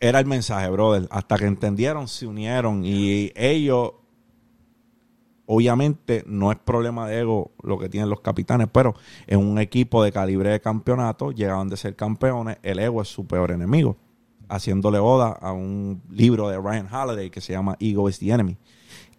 era 0.04 0.20
el 0.20 0.26
mensaje, 0.26 0.70
brother. 0.70 1.08
Hasta 1.10 1.38
que 1.38 1.46
entendieron, 1.46 2.10
se 2.10 2.28
unieron 2.28 2.84
y 2.84 3.32
ellos, 3.36 3.94
obviamente, 5.46 6.24
no 6.28 6.52
es 6.52 6.58
problema 6.58 7.08
de 7.08 7.22
ego 7.22 7.54
lo 7.64 7.80
que 7.80 7.88
tienen 7.88 8.10
los 8.10 8.20
capitanes, 8.20 8.68
pero 8.70 8.96
en 9.28 9.40
un 9.40 9.60
equipo 9.60 10.04
de 10.04 10.12
calibre 10.12 10.50
de 10.50 10.60
campeonato, 10.60 11.32
llegaban 11.32 11.70
de 11.70 11.78
ser 11.78 11.96
campeones, 11.96 12.58
el 12.64 12.80
ego 12.80 13.02
es 13.02 13.08
su 13.08 13.26
peor 13.26 13.52
enemigo. 13.52 13.96
Haciéndole 14.50 15.00
oda 15.00 15.30
a 15.30 15.54
un 15.54 16.04
libro 16.10 16.50
de 16.50 16.58
Ryan 16.58 16.94
Holiday 16.94 17.30
que 17.30 17.40
se 17.40 17.54
llama 17.54 17.78
Ego 17.80 18.10
is 18.10 18.20
the 18.20 18.30
Enemy, 18.30 18.58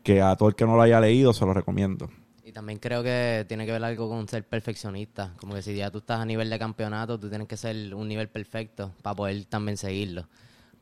que 0.02 0.20
a 0.20 0.36
todo 0.36 0.50
el 0.50 0.54
que 0.54 0.66
no 0.66 0.76
lo 0.76 0.82
haya 0.82 1.00
leído 1.00 1.32
se 1.32 1.46
lo 1.46 1.54
recomiendo. 1.54 2.10
Y 2.44 2.52
también 2.52 2.78
creo 2.78 3.02
que 3.02 3.46
tiene 3.48 3.64
que 3.64 3.72
ver 3.72 3.82
algo 3.82 4.06
con 4.10 4.28
ser 4.28 4.46
perfeccionista. 4.46 5.32
Como 5.40 5.54
que 5.54 5.62
si 5.62 5.74
ya 5.74 5.90
tú 5.90 5.98
estás 5.98 6.20
a 6.20 6.26
nivel 6.26 6.50
de 6.50 6.58
campeonato, 6.58 7.18
tú 7.18 7.30
tienes 7.30 7.48
que 7.48 7.56
ser 7.56 7.94
un 7.94 8.06
nivel 8.06 8.28
perfecto 8.28 8.92
para 9.00 9.16
poder 9.16 9.46
también 9.46 9.78
seguirlo. 9.78 10.26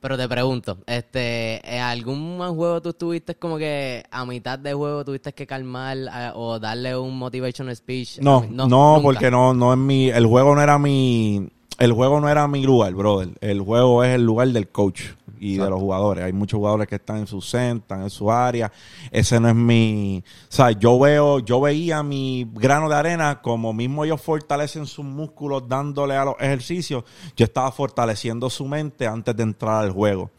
Pero 0.03 0.19
te 0.19 0.29
pregunto, 0.29 0.79
este, 0.85 1.61
¿en 1.65 1.81
algún 1.81 2.37
juego 2.37 2.83
tú 2.83 2.89
estuviste 2.89 3.37
como 3.37 3.57
que 3.57 4.03
a 4.11 4.27
mitad 4.27 4.59
de 4.59 4.75
juego 4.75 5.05
tuviste 5.05 5.33
que 5.33 5.47
calmar 5.47 5.97
eh, 5.97 6.33
o 6.35 6.59
darle 6.59 6.97
un 6.97 7.17
motivational 7.17 7.77
speech? 7.77 8.19
No, 8.19 8.45
no, 8.51 8.67
nunca. 8.67 9.01
porque 9.01 9.31
no, 9.31 9.55
no 9.55 9.73
es 9.73 9.79
mi, 9.79 10.09
el 10.09 10.27
juego 10.27 10.57
no 10.57 10.61
era 10.61 10.77
mi, 10.77 11.49
el 11.83 11.93
juego 11.93 12.21
no 12.21 12.29
era 12.29 12.47
mi 12.47 12.63
lugar, 12.63 12.95
brother. 12.95 13.31
El 13.41 13.61
juego 13.61 14.05
es 14.05 14.15
el 14.15 14.25
lugar 14.25 14.47
del 14.47 14.69
coach 14.69 15.03
y 15.41 15.57
de 15.57 15.69
los 15.69 15.81
jugadores. 15.81 16.23
Hay 16.23 16.33
muchos 16.33 16.59
jugadores 16.59 16.87
que 16.87 16.95
están 16.95 17.17
en 17.17 17.27
su 17.27 17.41
centro, 17.41 17.83
están 17.83 18.03
en 18.03 18.11
su 18.11 18.31
área. 18.31 18.71
Ese 19.11 19.41
no 19.41 19.49
es 19.49 19.55
mi, 19.57 20.23
o 20.45 20.47
sea, 20.49 20.71
yo 20.71 20.97
veo, 21.01 21.41
yo 21.41 21.61
veía 21.61 22.05
mi 22.05 22.49
grano 22.55 22.89
de 22.89 22.95
arena 22.95 23.43
como 23.43 23.73
mismo 23.73 24.05
ellos 24.05 24.21
fortalecen 24.21 24.87
sus 24.87 25.05
músculos 25.05 25.69
dándole 25.69 26.15
a 26.15 26.25
los 26.25 26.37
ejercicios. 26.39 27.03
Yo 27.35 27.45
estaba 27.45 27.73
fortaleciendo 27.73 28.49
su 28.49 28.69
mente 28.69 29.09
antes 29.09 29.35
de 29.35 29.43
entrar 29.43 29.83
al 29.83 29.91
juego. 29.91 30.31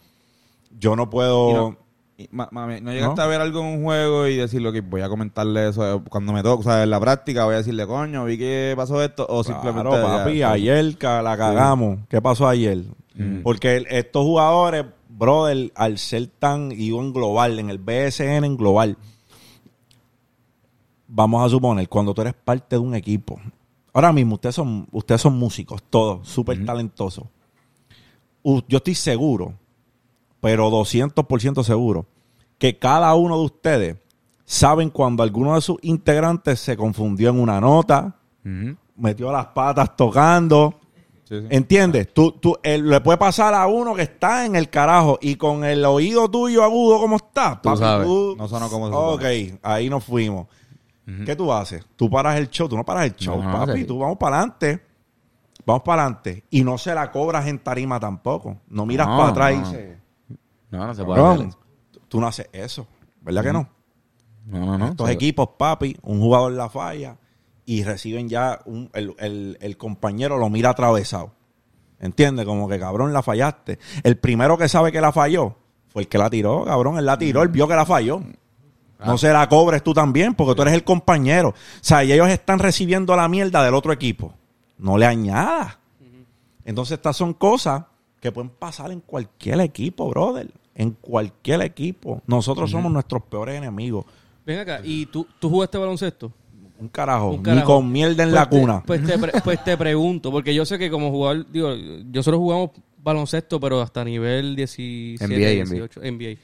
Yo 0.80 0.96
no 0.96 1.10
puedo. 1.10 1.76
No, 2.32 2.34
y, 2.34 2.36
ma- 2.36 2.50
mami, 2.52 2.82
¿no 2.82 2.92
llegaste 2.92 3.16
¿No? 3.18 3.22
a 3.24 3.28
ver 3.28 3.42
algo 3.42 3.60
en 3.62 3.66
un 3.66 3.84
juego 3.84 4.28
y 4.28 4.36
decirle 4.36 4.72
que 4.72 4.82
voy 4.82 5.02
a 5.02 5.10
comentarle 5.10 5.70
eso 5.70 5.96
eh, 5.98 6.02
cuando 6.10 6.34
me 6.34 6.42
toque? 6.44 6.62
O 6.62 6.64
sea, 6.64 6.84
en 6.84 6.90
la 6.90 7.00
práctica 7.00 7.46
voy 7.46 7.56
a 7.56 7.58
decirle, 7.58 7.86
coño, 7.88 8.26
vi 8.26 8.38
que 8.38 8.74
pasó 8.76 9.02
esto. 9.04 9.26
O 9.30 9.44
simplemente. 9.44 9.90
Claro, 9.90 10.08
ya- 10.08 10.18
papi, 10.24 10.44
ayer 10.44 10.98
la 11.02 11.38
cagamos. 11.38 12.00
¿Qué 12.10 12.22
pasó 12.22 12.48
ayer? 12.48 12.84
Porque 13.44 13.78
el- 13.78 13.88
estos 13.90 14.24
jugadores, 14.24 14.86
brother, 15.10 15.72
al 15.76 15.98
ser 16.00 16.28
tan, 16.40 16.72
y 16.72 16.76
digo 16.76 17.00
en 17.02 17.14
global, 17.14 17.60
en 17.60 17.70
el 17.70 17.78
BSN 17.78 18.46
en 18.46 18.58
global, 18.58 18.98
vamos 21.08 21.46
a 21.46 21.50
suponer, 21.50 21.88
cuando 21.90 22.14
tú 22.14 22.22
eres 22.22 22.34
parte 22.34 22.76
de 22.76 22.80
un 22.80 22.96
equipo, 22.96 23.40
ahora 23.94 24.12
mismo 24.12 24.36
ustedes 24.36 24.56
son, 24.56 24.88
ustedes 24.92 25.22
son 25.22 25.38
músicos, 25.38 25.84
todos, 25.90 26.28
súper 26.28 26.66
talentosos. 26.66 27.26
U- 28.42 28.62
Yo 28.68 28.78
estoy 28.78 28.96
seguro, 28.96 29.54
pero 30.42 30.70
200% 30.70 31.64
seguro, 31.64 32.06
que 32.64 32.80
cada 32.80 33.14
uno 33.16 33.38
de 33.40 33.44
ustedes 33.44 33.98
saben 34.46 34.90
cuando 34.90 35.22
alguno 35.22 35.54
de 35.56 35.60
sus 35.60 35.76
integrantes 35.82 36.62
se 36.62 36.78
confundió 36.78 37.30
en 37.32 37.38
una 37.42 37.60
nota, 37.60 38.16
metió 38.96 39.34
las 39.34 39.48
patas 39.48 39.98
tocando, 39.98 40.80
Sí, 41.26 41.40
sí. 41.42 41.48
¿Entiendes? 41.50 42.14
Tú, 42.14 42.32
tú, 42.34 42.56
él- 42.64 42.88
le 42.90 43.02
puede 43.02 43.18
pasar 43.18 43.54
a 43.54 43.68
uno 43.68 43.94
que 43.96 44.04
está 44.04 44.46
en 44.46 44.56
el 44.56 44.70
carajo 44.70 45.18
y 45.22 45.36
con 45.36 45.66
el 45.66 45.84
oído 45.84 46.30
tuyo 46.30 46.64
agudo 46.64 47.00
como 47.00 47.18
está. 47.18 47.60
Tú 47.62 47.76
sabes. 47.76 48.08
No 48.38 48.48
sonó 48.48 48.70
como 48.70 48.86
Ok, 48.88 49.24
ahí 49.62 49.90
nos 49.90 50.04
fuimos. 50.06 50.48
¿Qué 51.26 51.36
tú 51.36 51.52
haces? 51.52 51.86
Tú 51.98 52.10
paras 52.10 52.38
el 52.38 52.50
show, 52.50 52.70
tú 52.70 52.78
no 52.78 52.86
paras 52.86 53.06
el 53.06 53.16
show, 53.16 53.42
No, 53.44 53.52
papi. 53.52 53.84
Tú 53.84 54.00
vamos 54.00 54.18
para 54.18 54.38
adelante. 54.38 54.82
Vamos 55.66 55.84
para 55.84 56.04
adelante. 56.04 56.44
Y 56.50 56.64
no 56.64 56.78
se 56.78 56.94
la 56.96 57.12
cobras 57.12 57.46
en 57.48 57.60
tarima 57.60 58.00
tampoco. 58.00 58.58
No 58.70 58.86
miras 58.86 59.08
No, 59.08 59.18
para 59.18 59.30
atrás 59.30 59.54
y 59.54 59.58
no. 59.58 59.68
dices, 59.70 59.98
No, 60.72 60.88
no 60.88 60.94
se 60.94 61.04
puede 61.04 61.18
"Cabrón, 61.22 61.36
hacer 61.38 61.48
eso. 61.50 61.58
Tú 62.14 62.22
no 62.22 62.28
haces 62.28 62.48
eso. 62.54 62.86
¿Verdad 63.22 63.42
que 63.42 63.52
no? 63.54 63.68
No, 64.46 64.60
no, 64.68 64.78
no. 64.78 64.86
Estos 64.90 65.10
equipos, 65.10 65.50
papi, 65.58 65.98
un 66.04 66.20
jugador 66.20 66.52
la 66.52 66.70
falla 66.70 67.18
y 67.66 67.84
reciben 67.84 68.30
ya 68.30 68.60
un- 68.66 68.88
el, 68.94 69.16
el- 69.18 69.58
el 69.60 69.78
compañero 69.78 70.38
lo 70.38 70.48
mira 70.48 70.70
atravesado. 70.70 71.32
¿Entiendes? 72.00 72.46
Como 72.46 72.68
que 72.70 72.78
cabrón 72.80 73.14
la 73.14 73.24
fallaste. 73.24 73.80
El 74.04 74.18
primero 74.18 74.60
que 74.60 74.70
sabe 74.70 74.92
que 74.92 75.02
la 75.02 75.12
falló 75.12 75.56
fue 75.88 76.04
el 76.04 76.08
que 76.08 76.20
la 76.20 76.30
tiró, 76.30 76.66
cabrón. 76.66 77.00
Él 77.00 77.06
la 77.08 77.18
tiró, 77.18 77.42
él 77.42 77.50
vio 77.50 77.68
que 77.68 77.76
la 77.76 77.86
falló. 77.88 78.22
No 79.04 79.18
se 79.18 79.34
la 79.34 79.50
cobres 79.50 79.82
tú 79.84 79.92
también, 79.96 80.36
porque 80.36 80.54
tú 80.54 80.62
eres 80.62 80.76
el 80.76 80.84
compañero. 80.84 81.50
O 81.50 81.54
sea, 81.82 82.04
y 82.04 82.12
ellos 82.12 82.30
están 82.30 82.60
recibiendo 82.60 83.16
la 83.16 83.28
mierda 83.28 83.64
del 83.64 83.74
otro 83.74 83.92
equipo. 83.92 84.36
No 84.78 85.00
le 85.00 85.08
añadas. 85.08 85.80
Entonces, 86.64 86.94
estas 86.98 87.18
son 87.18 87.34
cosas 87.34 87.86
que 88.22 88.32
pueden 88.32 88.50
pasar 88.52 88.92
en 88.92 89.00
cualquier 89.02 89.60
equipo, 89.62 90.10
brother. 90.10 90.52
En 90.76 90.92
cualquier 90.92 91.62
equipo. 91.62 92.22
Nosotros 92.28 92.72
somos 92.72 92.92
nuestros 92.92 93.22
peores 93.24 93.56
enemigos. 93.56 94.06
Ven 94.46 94.60
acá, 94.60 94.82
¿y 94.84 95.06
tú, 95.06 95.26
tú 95.40 95.50
jugaste 95.50 95.78
baloncesto? 95.78 96.32
Un 96.80 96.88
carajo, 96.90 97.30
Un 97.30 97.44
ni 97.44 97.62
con 97.62 97.90
mierda 97.92 98.24
en 98.24 98.30
Pues 98.32 98.34
la 98.34 98.50
te- 98.50 98.60
cuna. 98.60 98.84
pues, 98.86 99.06
te, 99.06 99.18
pre- 99.18 99.42
pues 99.44 99.64
te 99.64 99.78
pregunto, 99.78 100.32
porque 100.32 100.54
yo 100.54 100.66
sé 100.66 100.78
que 100.78 100.90
como 100.90 101.12
jugador, 101.12 101.46
digo, 101.52 101.70
nosotros 102.06 102.40
jugamos 102.40 102.72
baloncesto, 102.98 103.60
pero 103.60 103.80
hasta 103.82 104.04
nivel 104.04 104.56
17, 104.56 105.26
NBA, 105.28 105.64
18, 105.66 106.02
NBA. 106.02 106.38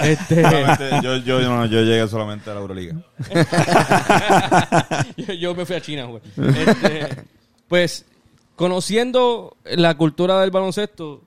Este, 0.00 0.42
Solamente 0.42 0.90
yo, 1.02 1.16
yo, 1.18 1.40
no, 1.42 1.64
yo 1.66 1.82
llegué 1.82 2.06
solamente 2.08 2.50
a 2.50 2.54
la 2.54 2.60
Euroliga. 2.60 2.96
yo, 5.16 5.32
yo 5.34 5.54
me 5.54 5.64
fui 5.64 5.76
a 5.76 5.80
China, 5.80 6.04
güey. 6.06 6.22
Este, 6.36 7.08
pues, 7.68 8.04
conociendo 8.56 9.56
la 9.64 9.94
cultura 9.96 10.40
del 10.40 10.50
baloncesto, 10.50 11.22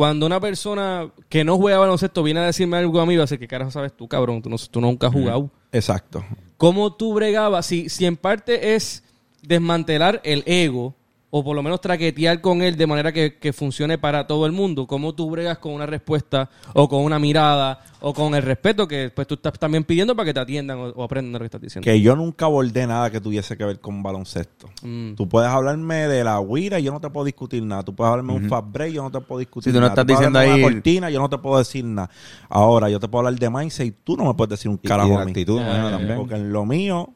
cuando 0.00 0.24
una 0.24 0.40
persona 0.40 1.12
que 1.28 1.44
no 1.44 1.58
juega 1.58 1.76
baloncesto 1.76 2.22
viene 2.22 2.40
a 2.40 2.46
decirme 2.46 2.78
algo 2.78 3.02
a 3.02 3.04
mí, 3.04 3.16
va 3.16 3.24
a 3.24 3.24
decir, 3.24 3.38
¿qué 3.38 3.46
carajo 3.46 3.70
sabes 3.70 3.94
tú, 3.94 4.08
cabrón? 4.08 4.40
Tú, 4.40 4.48
no, 4.48 4.56
tú 4.56 4.80
nunca 4.80 5.08
has 5.08 5.12
jugado. 5.12 5.50
Exacto. 5.72 6.24
¿Cómo 6.56 6.94
tú 6.94 7.12
bregabas? 7.12 7.66
Si, 7.66 7.90
si 7.90 8.06
en 8.06 8.16
parte 8.16 8.74
es 8.74 9.04
desmantelar 9.42 10.22
el 10.24 10.42
ego, 10.46 10.94
o 11.32 11.44
por 11.44 11.54
lo 11.54 11.62
menos 11.62 11.80
traquetear 11.80 12.40
con 12.40 12.60
él 12.60 12.76
de 12.76 12.86
manera 12.88 13.12
que, 13.12 13.38
que 13.38 13.52
funcione 13.52 13.98
para 13.98 14.26
todo 14.26 14.46
el 14.46 14.52
mundo, 14.52 14.86
¿cómo 14.88 15.14
tú 15.14 15.30
bregas 15.30 15.58
con 15.58 15.72
una 15.72 15.86
respuesta, 15.86 16.50
o 16.74 16.88
con 16.88 17.02
una 17.04 17.20
mirada, 17.20 17.80
o 18.00 18.12
con 18.12 18.34
el 18.34 18.42
respeto 18.42 18.88
que 18.88 19.12
pues, 19.14 19.28
tú 19.28 19.34
estás 19.34 19.52
también 19.58 19.84
pidiendo 19.84 20.16
para 20.16 20.26
que 20.26 20.34
te 20.34 20.40
atiendan 20.40 20.78
o, 20.78 20.84
o 20.88 21.04
aprendan 21.04 21.34
lo 21.34 21.38
que 21.40 21.44
estás 21.44 21.60
diciendo? 21.60 21.84
Que 21.84 22.00
yo 22.00 22.16
nunca 22.16 22.46
abordé 22.46 22.84
nada 22.86 23.10
que 23.10 23.20
tuviese 23.20 23.56
que 23.56 23.64
ver 23.64 23.78
con 23.78 24.02
baloncesto. 24.02 24.68
Mm. 24.82 25.14
Tú 25.14 25.28
puedes 25.28 25.48
hablarme 25.50 26.08
de 26.08 26.24
la 26.24 26.40
guira 26.42 26.80
y 26.80 26.82
yo 26.82 26.90
no 26.92 27.00
te 27.00 27.08
puedo 27.10 27.24
discutir 27.26 27.62
nada. 27.62 27.84
Tú 27.84 27.94
puedes 27.94 28.10
hablarme 28.10 28.32
de 28.32 28.38
un 28.40 28.48
fast 28.48 28.66
break 28.72 28.90
y 28.90 28.94
yo 28.94 29.02
no 29.04 29.10
te 29.12 29.20
puedo 29.20 29.38
discutir 29.38 29.70
Sí, 29.70 29.74
tú 29.74 29.80
no 29.80 29.86
nada. 29.86 29.92
estás 29.92 30.04
puedes 30.06 30.18
diciendo 30.18 30.38
de 30.40 30.44
ahí- 30.46 30.62
una 30.64 30.72
cortina 30.72 31.10
yo 31.10 31.20
no 31.20 31.28
te 31.28 31.38
puedo 31.38 31.58
decir 31.58 31.84
nada. 31.84 32.10
Ahora, 32.48 32.88
yo 32.90 32.98
te 32.98 33.06
puedo 33.06 33.24
hablar 33.26 33.38
de 33.38 33.50
mindset 33.50 33.86
y 33.86 33.90
tú 33.92 34.16
no 34.16 34.24
me 34.24 34.34
puedes 34.34 34.50
decir 34.50 34.68
un 34.68 34.80
Y- 34.82 34.88
carajo 34.88 35.08
y 35.10 35.12
de 35.12 35.16
a 35.16 35.24
mí. 35.26 35.30
actitud, 35.30 35.60
Ah, 35.60 35.78
¿no? 35.82 35.90
también. 35.90 36.16
Porque 36.18 36.34
en 36.34 36.52
lo 36.52 36.66
mío 36.66 37.10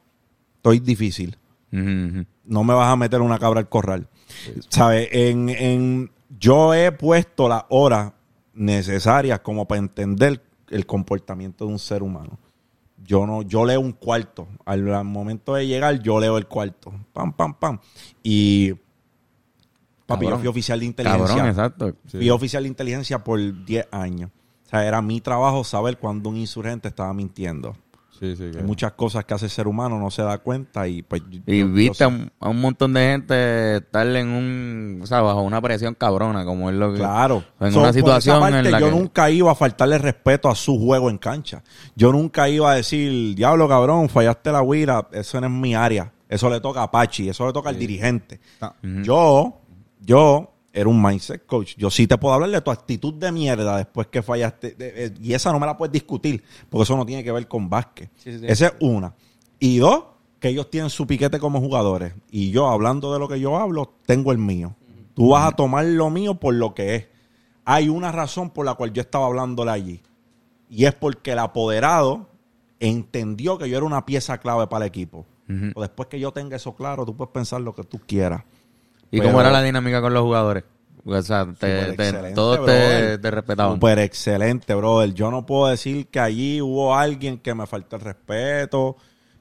estoy 0.58 0.78
difícil. 0.78 1.36
No 1.74 2.64
me 2.64 2.74
vas 2.74 2.88
a 2.88 2.96
meter 2.96 3.20
una 3.20 3.38
cabra 3.38 3.60
al 3.60 3.68
corral. 3.68 4.08
¿Sabes? 4.68 5.08
En, 5.12 5.48
en, 5.48 6.10
yo 6.38 6.74
he 6.74 6.92
puesto 6.92 7.48
las 7.48 7.64
horas 7.68 8.12
necesarias 8.54 9.40
como 9.40 9.66
para 9.66 9.80
entender 9.80 10.42
el 10.70 10.86
comportamiento 10.86 11.66
de 11.66 11.72
un 11.72 11.78
ser 11.78 12.02
humano. 12.02 12.38
Yo 13.04 13.26
no, 13.26 13.42
yo 13.42 13.64
leo 13.64 13.80
un 13.80 13.92
cuarto. 13.92 14.48
Al, 14.64 14.92
al 14.92 15.04
momento 15.04 15.54
de 15.54 15.66
llegar, 15.66 16.00
yo 16.00 16.18
leo 16.20 16.38
el 16.38 16.46
cuarto. 16.46 16.92
Pam, 17.12 17.32
pam, 17.32 17.54
pam. 17.54 17.78
Y 18.22 18.72
papi, 20.06 20.26
yo 20.26 20.38
fui 20.38 20.48
oficial 20.48 20.80
de 20.80 20.86
inteligencia. 20.86 21.26
Cabrón, 21.26 21.48
exacto. 21.48 21.94
Fui 22.06 22.30
oficial 22.30 22.62
de 22.62 22.68
inteligencia 22.68 23.22
por 23.22 23.64
10 23.64 23.88
años. 23.90 24.30
O 24.66 24.68
sea, 24.70 24.86
era 24.86 25.02
mi 25.02 25.20
trabajo 25.20 25.64
saber 25.64 25.98
cuando 25.98 26.30
un 26.30 26.36
insurgente 26.36 26.88
estaba 26.88 27.12
mintiendo. 27.12 27.76
Sí, 28.18 28.36
sí. 28.36 28.50
que- 28.52 28.58
Hay 28.58 28.64
muchas 28.64 28.92
cosas 28.92 29.24
que 29.24 29.34
hace 29.34 29.46
el 29.46 29.50
ser 29.50 29.66
humano, 29.66 29.98
no 29.98 30.10
se 30.10 30.22
da 30.22 30.38
cuenta 30.38 30.86
y 30.86 31.02
pues... 31.02 31.22
yo- 31.28 31.40
Y 31.46 31.60
yo- 31.60 31.68
viste 31.68 31.98
yo 31.98 32.04
a 32.04 32.08
un, 32.08 32.32
a 32.40 32.48
un 32.48 32.60
montón 32.60 32.92
de 32.94 33.00
gente 33.10 33.76
estar 33.76 34.06
en 34.06 34.28
un, 34.28 35.00
o 35.02 35.06
sea, 35.06 35.20
bajo 35.20 35.42
una 35.42 35.60
presión 35.60 35.94
cabrona, 35.94 36.44
como 36.44 36.70
es 36.70 36.76
lo 36.76 36.92
que... 36.92 36.98
Claro. 36.98 37.42
En 37.60 37.72
So, 37.72 37.80
una 37.80 37.92
situación 37.92 38.40
parte, 38.40 38.58
en 38.60 38.70
la 38.70 38.80
yo 38.80 38.86
que... 38.90 38.92
nunca 38.96 39.30
iba 39.30 39.50
a 39.50 39.54
faltarle 39.54 39.98
respeto 39.98 40.48
a 40.48 40.54
su 40.54 40.78
juego 40.78 41.10
en 41.10 41.18
cancha. 41.18 41.62
Yo 41.96 42.12
nunca 42.12 42.48
iba 42.48 42.70
a 42.70 42.74
decir, 42.76 43.34
diablo 43.34 43.68
cabrón, 43.68 44.08
fallaste 44.08 44.52
la 44.52 44.62
guira, 44.62 45.08
eso 45.12 45.40
no 45.40 45.46
es 45.48 45.52
mi 45.52 45.74
área. 45.74 46.12
Eso 46.28 46.48
le 46.48 46.60
toca 46.60 46.82
a 46.82 46.90
Pachi, 46.90 47.28
eso 47.28 47.46
le 47.46 47.52
toca 47.52 47.68
al 47.68 47.78
dirigente. 47.78 48.40
Yo, 49.02 49.60
yo 50.00 50.53
era 50.74 50.88
un 50.88 51.00
mindset 51.00 51.46
coach. 51.46 51.74
Yo 51.78 51.88
sí 51.90 52.06
te 52.06 52.18
puedo 52.18 52.34
hablar 52.34 52.50
de 52.50 52.60
tu 52.60 52.70
actitud 52.70 53.14
de 53.14 53.30
mierda 53.32 53.76
después 53.78 54.08
que 54.08 54.22
fallaste. 54.22 54.72
de- 54.72 55.06
eh, 55.06 55.14
y 55.22 55.32
esa 55.32 55.52
no 55.52 55.60
me 55.60 55.66
la 55.66 55.76
puedes 55.76 55.92
discutir, 55.92 56.42
porque 56.68 56.82
eso 56.82 56.96
no 56.96 57.06
tiene 57.06 57.22
que 57.24 57.30
ver 57.32 57.46
con 57.48 57.70
básquet. 57.70 58.10
Sí, 58.16 58.32
sí, 58.32 58.38
sí. 58.40 58.44
Esa 58.48 58.66
es 58.66 58.72
una. 58.80 59.14
Y 59.60 59.78
dos, 59.78 60.04
que 60.40 60.48
ellos 60.48 60.68
tienen 60.70 60.90
su 60.90 61.06
piquete 61.06 61.38
como 61.38 61.60
jugadores. 61.60 62.12
Y 62.30 62.50
yo, 62.50 62.68
hablando 62.68 63.12
de 63.12 63.18
lo 63.18 63.28
que 63.28 63.38
yo 63.40 63.56
hablo, 63.56 63.94
tengo 64.04 64.32
el 64.32 64.38
mío. 64.38 64.74
Tú 65.14 65.28
vas 65.30 65.46
a 65.52 65.56
tomar 65.56 65.84
lo 65.86 66.10
mío 66.10 66.34
por 66.34 66.54
lo 66.54 66.74
que 66.74 66.96
es. 66.96 67.06
Hay 67.64 67.88
una 67.88 68.10
razón 68.12 68.50
por 68.50 68.66
la 68.66 68.74
cual 68.74 68.92
yo 68.92 69.00
estaba 69.00 69.26
hablándole 69.26 69.70
allí. 69.70 70.02
Y 70.68 70.84
es 70.86 70.94
porque 70.94 71.32
el 71.32 71.38
apoderado 71.38 72.28
entendió 72.80 73.56
que 73.58 73.68
yo 73.68 73.76
era 73.76 73.86
una 73.86 74.04
pieza 74.04 74.38
clave 74.38 74.66
para 74.66 74.84
el 74.84 74.88
equipo. 74.88 75.24
O 75.74 75.80
después 75.82 76.08
que 76.08 76.18
yo 76.18 76.32
tenga 76.32 76.56
eso 76.56 76.74
claro, 76.74 77.04
tú 77.04 77.14
puedes 77.16 77.30
pensar 77.32 77.60
lo 77.60 77.74
que 77.74 77.84
tú 77.84 78.00
quieras. 78.06 78.44
¿Y 79.14 79.18
Pero- 79.18 79.30
cómo 79.30 79.40
era 79.40 79.50
la 79.50 79.62
dinámica 79.62 80.00
con 80.00 80.12
los 80.14 80.22
jugadores? 80.22 80.64
O 81.06 81.22
sea, 81.22 81.46
te, 81.58 81.92
te- 81.92 82.32
todos 82.32 82.64
te, 82.64 83.18
te 83.18 83.30
respetaban. 83.30 83.74
Súper 83.74 83.98
excelente, 83.98 84.74
brother. 84.74 85.12
Yo 85.12 85.30
no 85.30 85.44
puedo 85.44 85.66
decir 85.68 86.06
que 86.08 86.18
allí 86.18 86.62
hubo 86.62 86.94
alguien 86.96 87.38
que 87.38 87.54
me 87.54 87.66
faltó 87.66 87.96
el 87.96 88.02
respeto, 88.02 88.96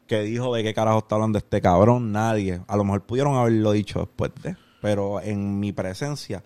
que 0.06 0.24
dijo 0.24 0.54
de 0.54 0.62
qué 0.64 0.74
carajo 0.74 1.00
está 1.00 1.16
hablando 1.16 1.38
este 1.38 1.62
cabrón. 1.62 2.12
Nadie. 2.12 2.60
A 2.68 2.76
lo 2.76 2.84
mejor 2.84 3.04
pudieron 3.04 3.36
haberlo 3.38 3.72
dicho 3.72 4.00
después 4.00 4.32
de. 4.44 4.58
Pero 4.82 5.22
en 5.22 5.62
mi 5.62 5.72
presencia, 5.72 6.44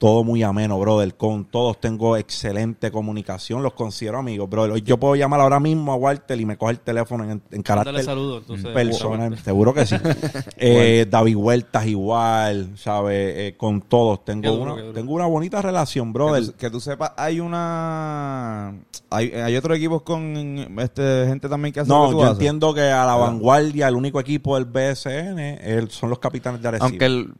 todo 0.00 0.24
muy 0.24 0.42
ameno, 0.42 0.78
brother. 0.80 1.14
Con 1.14 1.44
todos 1.44 1.78
tengo 1.78 2.16
excelente 2.16 2.90
comunicación. 2.90 3.62
Los 3.62 3.74
considero 3.74 4.16
amigos, 4.16 4.48
brother. 4.48 4.70
Hoy 4.72 4.80
Yo 4.80 4.96
puedo 4.98 5.14
llamar 5.14 5.40
ahora 5.40 5.60
mismo 5.60 5.92
a 5.92 5.96
Walter 5.96 6.40
y 6.40 6.46
me 6.46 6.56
coge 6.56 6.72
el 6.72 6.80
teléfono 6.80 7.22
en, 7.30 7.42
en 7.50 7.62
carácter 7.62 8.02
saludos, 8.02 8.40
entonces. 8.40 8.68
personal, 8.72 9.38
seguro 9.38 9.74
que 9.74 9.84
sí. 9.84 9.96
eh, 10.56 11.06
David 11.08 11.36
Huertas 11.36 11.86
igual, 11.86 12.70
¿sabes? 12.76 13.34
Eh, 13.36 13.54
con 13.58 13.82
todos. 13.82 14.24
Tengo, 14.24 14.50
duro, 14.56 14.72
una, 14.74 14.92
tengo 14.94 15.12
una 15.12 15.26
bonita 15.26 15.60
relación, 15.60 16.08
Que 16.08 16.12
brother. 16.14 16.46
tú, 16.46 16.52
que 16.56 16.70
tú 16.70 16.80
sepas, 16.80 17.12
hay 17.18 17.38
una... 17.38 18.74
Hay, 19.10 19.32
hay 19.32 19.56
otros 19.56 19.76
equipos 19.76 20.00
con 20.02 20.34
este 20.78 21.26
gente 21.26 21.48
también 21.48 21.74
que 21.74 21.80
hace 21.80 21.90
lo 21.90 21.98
No, 21.98 22.06
que 22.06 22.12
tú 22.12 22.18
yo 22.20 22.24
haces. 22.24 22.32
entiendo 22.36 22.72
que 22.72 22.82
a 22.82 23.04
la 23.04 23.16
vanguardia, 23.16 23.88
el 23.88 23.96
único 23.96 24.18
equipo 24.20 24.54
del 24.54 24.64
BSN 24.66 25.58
el- 25.60 25.90
son 25.90 26.08
los 26.10 26.20
capitanes 26.20 26.62
de 26.62 26.68
Arecibo. 26.68 26.86
Aunque 26.88 27.04
el, 27.06 27.32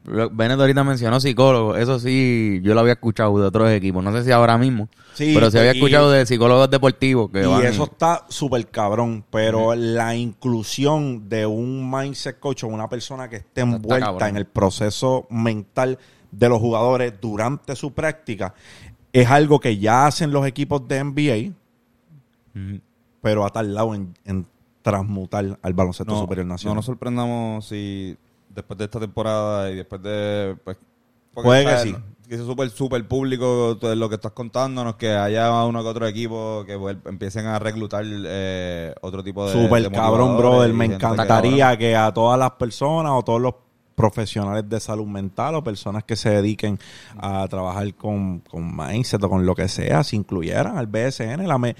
ahorita 0.60 0.84
mencionó 0.84 1.20
psicólogos, 1.20 1.78
eso 1.78 1.98
sí, 2.00 2.49
yo 2.58 2.74
lo 2.74 2.80
había 2.80 2.94
escuchado 2.94 3.38
de 3.38 3.46
otros 3.46 3.70
equipos. 3.70 4.02
No 4.02 4.12
sé 4.12 4.24
si 4.24 4.32
ahora 4.32 4.58
mismo, 4.58 4.88
Sí, 5.14 5.32
pero 5.34 5.50
sí 5.50 5.58
había 5.58 5.72
y- 5.74 5.76
escuchado 5.78 6.10
de 6.10 6.26
psicólogos 6.26 6.70
deportivos 6.70 7.30
que 7.30 7.42
y 7.42 7.46
van... 7.46 7.64
eso 7.64 7.84
está 7.84 8.24
súper 8.28 8.66
cabrón, 8.68 9.24
pero 9.30 9.74
la 9.74 10.16
inclusión 10.16 11.28
de 11.28 11.46
un 11.46 11.90
mindset 11.90 12.38
coach 12.40 12.64
o 12.64 12.68
una 12.68 12.88
persona 12.88 13.28
que 13.28 13.36
esté 13.36 13.60
envuelta 13.62 14.28
en 14.28 14.36
el 14.36 14.46
proceso 14.46 15.26
mental 15.30 15.98
de 16.32 16.48
los 16.48 16.58
jugadores 16.60 17.14
durante 17.20 17.74
su 17.76 17.92
práctica 17.92 18.54
es 19.12 19.28
algo 19.28 19.58
que 19.58 19.78
ya 19.78 20.06
hacen 20.06 20.30
los 20.32 20.46
equipos 20.46 20.86
de 20.86 21.02
NBA, 21.04 21.54
pero 23.22 23.44
ha 23.44 23.50
tardado 23.50 23.94
en, 23.94 24.14
en 24.24 24.46
transmutar 24.82 25.58
al 25.60 25.72
baloncesto 25.74 26.12
no, 26.12 26.20
superior 26.20 26.46
no 26.46 26.54
nacional. 26.54 26.76
nos 26.76 26.86
sorprendamos 26.86 27.66
si 27.66 28.16
después 28.48 28.78
de 28.78 28.84
esta 28.84 28.98
temporada 29.00 29.70
y 29.70 29.76
después 29.76 30.02
de... 30.02 30.56
Pues, 30.64 30.76
porque, 31.34 31.46
Puede 31.46 31.64
que 31.66 31.76
sí. 31.78 31.96
Que 32.30 32.36
es 32.36 32.42
súper, 32.42 32.70
súper 32.70 33.08
público 33.08 33.76
todo 33.80 33.92
lo 33.96 34.08
que 34.08 34.14
estás 34.14 34.30
contándonos, 34.30 34.94
que 34.94 35.10
haya 35.10 35.64
uno 35.64 35.82
que 35.82 35.88
otro 35.88 36.06
equipo 36.06 36.62
que 36.64 36.74
empiecen 37.06 37.46
a 37.46 37.58
reclutar 37.58 38.04
eh, 38.06 38.94
otro 39.00 39.24
tipo 39.24 39.44
de... 39.46 39.52
Súper 39.52 39.82
de 39.82 39.90
cabrón, 39.90 40.36
brother. 40.36 40.72
Me 40.72 40.88
que- 40.88 40.94
encantaría 40.94 41.76
que 41.76 41.96
a 41.96 42.14
todas 42.14 42.38
las 42.38 42.52
personas 42.52 43.10
o 43.16 43.24
todos 43.24 43.40
los 43.40 43.54
profesionales 43.96 44.68
de 44.68 44.78
salud 44.78 45.06
mental 45.06 45.56
o 45.56 45.64
personas 45.64 46.04
que 46.04 46.14
se 46.14 46.30
dediquen 46.30 46.78
a 47.18 47.48
trabajar 47.48 47.92
con, 47.94 48.38
con 48.48 48.76
mindset 48.76 49.22
o 49.24 49.28
con 49.28 49.44
lo 49.44 49.56
que 49.56 49.66
sea, 49.66 50.04
se 50.04 50.14
incluyeran 50.14 50.78
al 50.78 50.86
BSN. 50.86 51.46
La 51.48 51.58
me- 51.58 51.74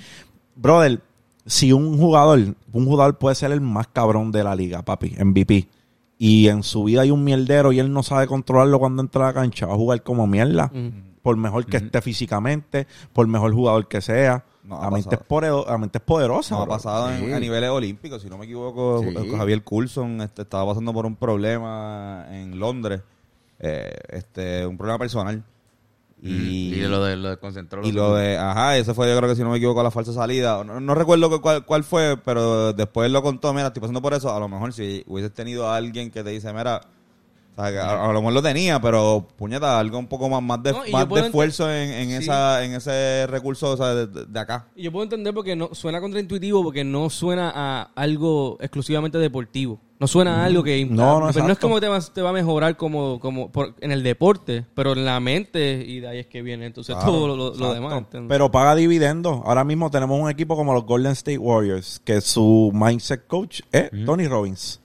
Brother, 0.56 1.00
si 1.46 1.72
un 1.72 1.96
jugador, 1.96 2.40
un 2.72 2.86
jugador 2.86 3.16
puede 3.18 3.36
ser 3.36 3.52
el 3.52 3.60
más 3.60 3.86
cabrón 3.86 4.32
de 4.32 4.42
la 4.42 4.56
liga, 4.56 4.82
papi, 4.82 5.14
MVP, 5.24 5.68
y 6.22 6.48
en 6.48 6.62
su 6.62 6.84
vida 6.84 7.00
hay 7.00 7.10
un 7.10 7.24
mierdero 7.24 7.72
y 7.72 7.78
él 7.80 7.90
no 7.94 8.02
sabe 8.02 8.26
controlarlo 8.26 8.78
cuando 8.78 9.00
entra 9.00 9.24
a 9.24 9.26
la 9.28 9.32
cancha, 9.32 9.64
va 9.64 9.72
a 9.72 9.76
jugar 9.76 10.02
como 10.02 10.26
mierda. 10.26 10.70
Por 11.22 11.36
mejor 11.38 11.64
que 11.64 11.78
esté 11.78 12.02
físicamente, 12.02 12.86
por 13.14 13.26
mejor 13.26 13.54
jugador 13.54 13.88
que 13.88 14.02
sea. 14.02 14.44
No, 14.64 14.76
ha 14.76 14.84
la, 14.84 14.90
mente 14.90 15.14
es 15.14 15.20
la 15.66 15.78
mente 15.78 15.96
es 15.98 16.04
poderosa. 16.04 16.54
No, 16.56 16.62
ha 16.62 16.66
pasado 16.66 17.10
en- 17.10 17.32
a 17.32 17.40
niveles 17.40 17.70
olímpicos, 17.70 18.20
si 18.20 18.28
no 18.28 18.36
me 18.36 18.44
equivoco, 18.44 19.02
Sí. 19.02 19.08
eh, 19.16 19.32
Javier 19.34 19.64
Coulson 19.64 20.20
este, 20.20 20.42
estaba 20.42 20.66
pasando 20.66 20.92
por 20.92 21.06
un 21.06 21.16
problema 21.16 22.26
en 22.30 22.58
Londres, 22.58 23.00
eh, 23.58 23.90
este, 24.10 24.66
un 24.66 24.76
problema 24.76 24.98
personal. 24.98 25.42
Y, 26.22 26.74
Y, 26.74 26.80
lo 26.82 27.02
de 27.02 27.16
lo 27.16 27.30
de 27.30 27.36
concentró. 27.38 27.82
y 27.86 27.92
lo 27.92 28.14
de, 28.14 28.36
ajá, 28.36 28.76
ese 28.76 28.92
fue 28.92 29.08
yo 29.08 29.16
creo 29.16 29.30
que 29.30 29.36
si 29.36 29.42
no 29.42 29.50
me 29.50 29.56
equivoco 29.56 29.82
la 29.82 29.90
falsa 29.90 30.12
salida. 30.12 30.62
No, 30.64 30.78
no 30.78 30.94
recuerdo 30.94 31.30
cu- 31.30 31.40
cuál, 31.40 31.64
cuál 31.64 31.82
fue, 31.82 32.18
pero 32.22 32.72
después 32.74 33.10
lo 33.10 33.22
contó, 33.22 33.52
mira, 33.54 33.68
estoy 33.68 33.80
pasando 33.80 34.02
por 34.02 34.12
eso. 34.12 34.34
A 34.34 34.38
lo 34.38 34.46
mejor 34.48 34.72
si 34.74 35.02
hubieses 35.06 35.32
tenido 35.32 35.66
a 35.68 35.76
alguien 35.76 36.10
que 36.10 36.22
te 36.22 36.28
dice, 36.30 36.52
mira, 36.52 36.82
o 37.56 37.62
sea, 37.62 37.72
que 37.72 37.78
a, 37.78 38.04
a 38.04 38.12
lo 38.12 38.20
mejor 38.20 38.34
lo 38.34 38.42
tenía, 38.42 38.78
pero 38.82 39.26
puñeta, 39.36 39.78
algo 39.78 39.98
un 39.98 40.08
poco 40.08 40.28
más, 40.28 40.42
más 40.42 40.62
de, 40.62 40.72
No, 40.72 40.82
más 40.92 41.08
de 41.08 41.20
esfuerzo 41.20 41.70
en, 41.72 41.90
en, 41.90 42.08
Sí. 42.10 42.14
esa, 42.24 42.64
en 42.64 42.74
ese 42.74 43.26
recurso 43.26 43.70
o 43.72 43.76
sea, 43.78 43.94
de, 43.94 44.06
de- 44.06 44.26
de 44.26 44.40
acá. 44.40 44.66
Y 44.76 44.82
yo 44.82 44.92
puedo 44.92 45.04
entender 45.04 45.32
porque 45.32 45.56
no 45.56 45.70
suena 45.72 46.00
contraintuitivo 46.02 46.62
porque 46.62 46.84
no 46.84 47.08
suena 47.08 47.50
a 47.54 47.90
algo 47.94 48.58
exclusivamente 48.60 49.16
deportivo. 49.16 49.80
No 50.00 50.06
suena 50.06 50.42
a 50.42 50.46
algo 50.46 50.62
que 50.64 50.84
No, 50.86 51.20
no, 51.20 51.30
pero 51.30 51.44
no 51.46 51.52
es 51.52 51.58
como 51.58 51.78
te 51.78 51.86
va, 51.86 52.00
te 52.00 52.22
va 52.22 52.30
a 52.30 52.32
mejorar 52.32 52.76
como, 52.78 53.20
como 53.20 53.52
por- 53.52 53.74
en 53.80 53.92
el 53.92 54.02
deporte, 54.02 54.64
pero 54.74 54.94
en 54.94 55.04
la 55.04 55.20
mente 55.20 55.84
y 55.86 56.00
de 56.00 56.08
ahí 56.08 56.18
es 56.20 56.26
que 56.26 56.40
viene 56.40 56.64
entonces 56.64 56.96
Claro, 56.96 57.12
todo 57.12 57.36
lo, 57.36 57.74
demás. 57.74 57.98
¿entiendes? 57.98 58.28
Pero 58.30 58.50
paga 58.50 58.74
dividendos. 58.74 59.42
Ahora 59.44 59.62
mismo 59.62 59.90
tenemos 59.90 60.18
un 60.18 60.30
equipo 60.30 60.56
como 60.56 60.72
los 60.72 60.84
Golden 60.86 61.12
State 61.12 61.36
Warriors, 61.38 62.00
que 62.02 62.22
su 62.22 62.72
mindset 62.74 63.26
coach 63.26 63.60
es 63.70 63.90
Tony 64.06 64.26
Robbins. 64.26 64.80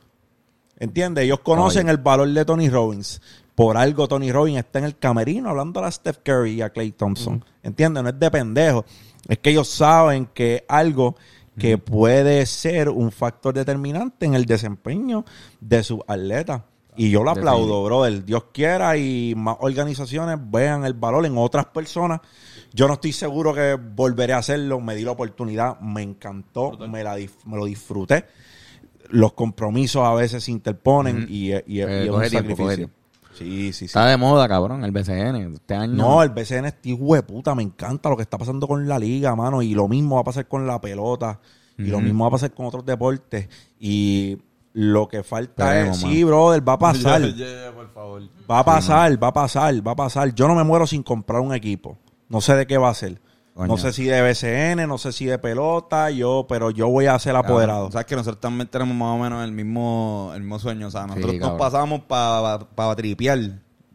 ¿Entiendes? 0.78 1.24
Ellos 1.24 1.40
conocen 1.40 1.88
el 1.88 1.98
valor 1.98 2.28
de 2.30 2.44
Tony 2.44 2.70
Robbins. 2.70 3.22
Por 3.56 3.78
algo 3.78 4.10
Tony 4.10 4.34
Robbins 4.34 4.58
está 4.60 4.80
en 4.80 4.86
el 4.86 4.98
camerino 4.98 5.50
hablando 5.50 5.82
a 5.82 5.90
Steph 5.90 6.18
Curry 6.24 6.56
y 6.56 6.62
a 6.62 6.70
Clay 6.72 6.92
Thompson. 6.92 7.44
¿Entiendes? 7.64 8.04
No 8.04 8.10
es 8.10 8.20
de 8.20 8.30
pendejo. 8.30 8.84
Es 9.30 9.40
que 9.40 9.52
ellos 9.52 9.70
saben 9.70 10.28
que 10.34 10.66
algo 10.68 11.16
que 11.58 11.78
puede 11.78 12.46
ser 12.46 12.90
un 12.90 13.12
factor 13.12 13.54
determinante 13.54 14.26
en 14.26 14.34
el 14.36 14.46
desempeño 14.46 15.24
de 15.60 15.84
sus 15.84 16.00
atletas. 16.08 16.62
Y 16.98 17.10
yo 17.12 17.24
lo 17.24 17.32
aplaudo, 17.32 17.84
brother. 17.84 18.24
Dios 18.24 18.46
quiera 18.54 18.96
y 18.96 19.34
más 19.36 19.58
organizaciones 19.60 20.38
vean 20.50 20.86
el 20.86 20.94
valor 20.94 21.26
en 21.26 21.38
otras 21.38 21.66
personas. 21.66 22.22
Yo 22.74 22.88
no 22.88 22.94
estoy 22.94 23.12
seguro 23.12 23.54
que 23.54 23.76
volveré 23.76 24.32
a 24.34 24.38
hacerlo. 24.38 24.80
Me 24.80 24.96
di 24.96 25.04
la 25.04 25.12
oportunidad, 25.12 25.78
me 25.82 26.02
encantó, 26.04 26.72
me, 26.88 27.04
la, 27.04 27.16
me 27.46 27.58
lo 27.58 27.66
disfruté. 27.66 28.26
Los 29.10 29.34
compromisos 29.34 30.04
a 30.06 30.14
veces 30.14 30.44
se 30.46 30.52
interponen 30.52 31.28
y, 31.30 31.52
y- 31.54 31.62
y 31.68 31.82
Eh, 31.82 32.04
es 32.06 32.10
coge 32.10 32.26
un 32.26 32.30
sacrificio. 32.32 32.76
tiempo. 32.78 32.96
Sí, 33.38 33.68
sí, 33.68 33.74
sí. 33.74 33.86
Está 33.86 34.06
de 34.06 34.18
moda, 34.18 34.48
cabrón, 34.48 34.84
el 34.84 34.92
BCN. 34.92 35.54
Este 35.54 35.76
año. 35.76 35.94
No, 35.94 36.24
el 36.24 36.30
BCN 36.30 36.66
es 36.66 36.76
hijo 36.84 37.16
de 37.16 37.24
puta, 37.24 37.54
me 37.54 37.64
encanta 37.64 38.10
lo 38.10 38.16
que 38.16 38.24
está 38.24 38.38
pasando 38.38 38.68
con 38.68 38.88
la 38.88 38.98
liga, 38.98 39.36
mano, 39.36 39.62
y 39.62 39.74
lo 39.74 39.88
mismo 39.88 40.16
va 40.16 40.22
a 40.22 40.26
pasar 40.26 40.48
con 40.48 40.66
la 40.66 40.80
pelota, 40.80 41.40
y 41.78 41.88
lo 41.88 42.00
mismo 42.00 42.24
va 42.24 42.30
a 42.30 42.32
pasar 42.32 42.54
con 42.54 42.66
otros 42.66 42.86
deportes, 42.86 43.50
y 43.80 44.38
lo 44.74 45.08
que 45.08 45.24
falta 45.24 45.68
Esperemos, 45.68 46.04
es, 46.04 46.10
sí, 46.10 46.24
brother, 46.24 46.68
va 46.68 46.74
a 46.74 46.80
pasar, 46.80 47.22
por 47.74 47.94
favor. 47.94 48.22
va 48.50 48.60
a 48.60 48.66
pasar, 48.66 49.24
va 49.24 49.28
a 49.28 49.34
pasar, 49.34 49.88
va 49.88 49.92
a 49.92 49.96
pasar. 49.96 50.34
Yo 50.34 50.48
no 50.48 50.56
me 50.56 50.64
muero 50.64 50.88
sin 50.88 51.04
comprar 51.04 51.42
un 51.42 51.54
equipo, 51.54 51.98
no 52.30 52.42
sé 52.42 52.56
de 52.56 52.66
qué 52.66 52.78
va 52.78 52.90
a 52.90 52.94
ser. 52.94 53.20
Coño. 53.56 53.68
No 53.68 53.78
sé 53.78 53.94
si 53.94 54.04
de 54.04 54.22
BCN, 54.22 54.86
no 54.86 54.98
sé 54.98 55.14
si 55.14 55.28
de 55.28 55.40
pelota, 55.40 56.10
yo, 56.10 56.46
pero 56.48 56.72
yo 56.72 56.90
voy 56.90 57.06
a 57.06 57.18
ser 57.20 57.38
apoderado. 57.38 57.90
Sabes 57.90 58.06
que 58.06 58.18
nosotros 58.18 58.42
también 58.42 58.68
tenemos 58.68 58.94
más 58.94 59.16
o 59.16 59.18
menos 59.18 59.46
el 59.46 59.54
mismo, 59.54 60.34
el 60.36 60.42
mismo 60.42 60.60
sueño. 60.60 60.88
O 60.88 60.92
sea, 60.92 61.08
nosotros 61.08 61.32
Sí, 61.32 61.40
nos 61.40 61.58
pasamos 61.58 62.02
para 62.02 62.96
tripear. 62.98 63.40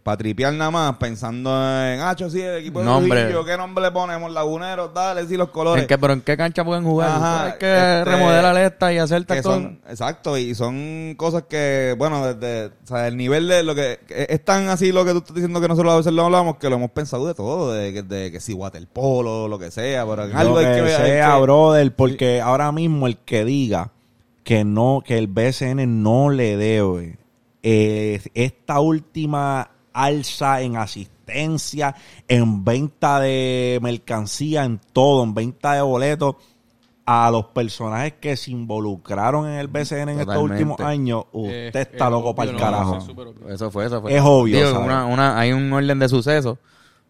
Para 0.02 0.16
tripear 0.16 0.54
nada 0.54 0.70
más, 0.70 0.96
pensando 0.96 1.50
en, 1.50 2.00
ah, 2.00 2.16
sí, 2.16 2.40
el 2.40 2.58
equipo 2.58 2.80
de 2.80 2.86
Nombre. 2.86 3.20
Trujillo, 3.20 3.44
¿qué 3.44 3.56
nombre 3.56 3.84
le 3.84 3.90
ponemos? 3.90 4.32
Laguneros, 4.32 4.94
dale, 4.94 5.26
sí, 5.26 5.36
los 5.36 5.50
colores. 5.50 5.82
¿En 5.82 5.88
qué, 5.88 5.98
pero 5.98 6.14
¿en 6.14 6.22
qué 6.22 6.36
cancha 6.36 6.64
pueden 6.64 6.84
jugar? 6.84 7.10
Ajá, 7.10 7.44
Hay 7.44 7.52
que 7.58 7.74
este, 7.74 8.04
remodelar 8.04 8.56
esta 8.56 8.92
y 8.92 8.98
hacer 8.98 9.26
son, 9.42 9.80
exacto, 9.88 10.38
y 10.38 10.54
son 10.54 11.14
cosas 11.16 11.42
que, 11.48 11.94
bueno, 11.98 12.32
desde, 12.32 12.66
o 12.82 12.86
sea, 12.86 13.08
el 13.08 13.16
nivel 13.16 13.46
de 13.48 13.62
lo 13.62 13.74
que, 13.74 14.00
es 14.08 14.44
tan 14.44 14.68
así 14.68 14.90
lo 14.90 15.04
que 15.04 15.12
tú 15.12 15.18
estás 15.18 15.34
diciendo 15.34 15.60
que 15.60 15.68
nosotros 15.68 15.92
a 15.92 15.96
veces 15.98 16.12
lo 16.14 16.24
hablamos, 16.24 16.56
que 16.56 16.70
lo 16.70 16.76
hemos 16.76 16.90
pensado 16.92 17.26
de 17.26 17.34
todo, 17.34 17.72
de, 17.72 17.92
que- 17.92 18.02
de 18.02 18.32
que 18.32 18.40
si 18.40 18.54
waterpolo, 18.54 19.48
lo 19.48 19.58
que 19.58 19.70
sea, 19.70 20.06
pero 20.06 20.24
en 20.24 20.36
algo 20.36 20.56
hay 20.58 20.64
que 20.76 20.80
ver. 20.82 20.96
sea, 20.96 21.34
que- 21.36 21.42
brother, 21.42 21.94
porque 21.94 22.40
ahora 22.40 22.72
mismo 22.72 23.06
el 23.06 23.18
que 23.18 23.44
diga 23.44 23.90
que 24.44 24.64
no, 24.64 25.02
que 25.04 25.18
el 25.18 25.26
BCN 25.26 26.02
no 26.02 26.30
le 26.30 26.56
debe 26.56 27.18
eh, 27.62 28.20
esta 28.34 28.80
última 28.80 29.68
alza 30.04 30.60
en 30.62 30.76
asistencia, 30.76 31.94
en 32.28 32.64
venta 32.64 33.20
de 33.20 33.78
mercancía, 33.82 34.64
en 34.64 34.80
todo, 34.92 35.22
en 35.24 35.34
venta 35.34 35.74
de 35.74 35.82
boletos 35.82 36.36
a 37.06 37.30
los 37.30 37.46
personajes 37.46 38.14
que 38.20 38.36
se 38.36 38.52
involucraron 38.52 39.48
en 39.48 39.54
el 39.54 39.66
BCN 39.68 40.10
en 40.10 40.20
estos 40.20 40.36
últimos 40.36 40.78
años, 40.80 41.24
usted 41.32 41.74
Eh, 41.74 41.82
está 41.92 42.04
es 42.04 42.10
loco 42.10 42.28
obvio, 42.28 42.34
para 42.36 42.50
el 42.50 42.56
no, 42.56 42.62
carajo. 42.62 42.98
eso 43.48 43.70
fue, 43.70 43.86
eso 43.86 44.00
fue. 44.00 44.14
Es 44.16 44.22
obvio, 44.24 44.66
Digo, 44.68 44.80
una, 44.80 45.06
una, 45.06 45.38
hay 45.38 45.52
un 45.52 45.72
orden 45.72 45.98
de 45.98 46.08
sucesos. 46.08 46.58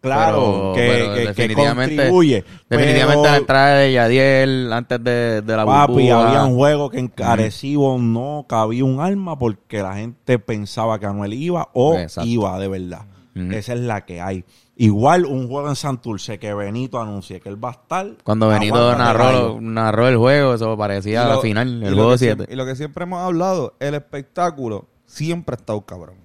Claro, 0.01 0.71
pero- 0.73 0.73
que, 0.73 0.79
pero 0.91 1.13
que- 1.13 1.19
que 1.21 1.27
definitivamente, 1.27 1.95
contribuye. 1.95 2.43
Definitivamente 2.69 3.21
pero- 3.21 3.31
la 3.31 3.37
entrada 3.37 3.75
de 3.77 3.93
Yadiel 3.93 4.73
antes 4.73 5.03
de, 5.03 5.41
de 5.43 5.57
la 5.57 5.65
Papi, 5.65 5.93
burbuja. 5.93 6.27
había 6.27 6.45
un 6.45 6.55
juego 6.55 6.89
que 6.89 6.99
en 6.99 7.13
Arecibo 7.23 7.97
no 7.99 8.45
cabía 8.49 8.83
un 8.83 8.99
arma 8.99 9.37
porque 9.37 9.83
la 9.83 9.95
gente 9.95 10.39
pensaba 10.39 10.97
que 10.99 11.05
Anuel 11.05 11.33
iba 11.33 11.69
o 11.73 11.95
Exacto. 11.97 12.27
iba 12.27 12.57
de 12.59 12.67
verdad. 12.67 13.05
Esa 13.35 13.73
es 13.73 13.79
la 13.79 14.01
que 14.05 14.19
hay. 14.19 14.43
Igual 14.75 15.25
un 15.25 15.47
juego 15.47 15.69
en 15.69 15.75
Santurce 15.75 16.39
que 16.39 16.53
Benito 16.53 16.99
anuncie 16.99 17.39
que 17.39 17.47
él 17.49 17.63
va 17.63 17.69
a 17.69 17.73
estar. 17.73 18.07
Cuando 18.23 18.47
Benito 18.49 18.97
narró, 18.97 19.59
narró 19.61 20.07
el 20.07 20.17
juego, 20.17 20.55
eso 20.55 20.75
parecía 20.75 21.25
la 21.27 21.37
final, 21.39 21.83
el 21.83 21.93
juego 21.93 22.11
que 22.13 22.17
7. 22.17 22.35
siempre- 22.35 22.53
Y 22.53 22.57
lo 22.57 22.65
que 22.65 22.75
siempre 22.75 23.03
hemos 23.03 23.21
hablado, 23.21 23.75
el 23.79 23.93
espectáculo 23.93 24.87
siempre 25.05 25.53
ha 25.55 25.59
estado 25.59 25.79
cabrón. 25.81 26.15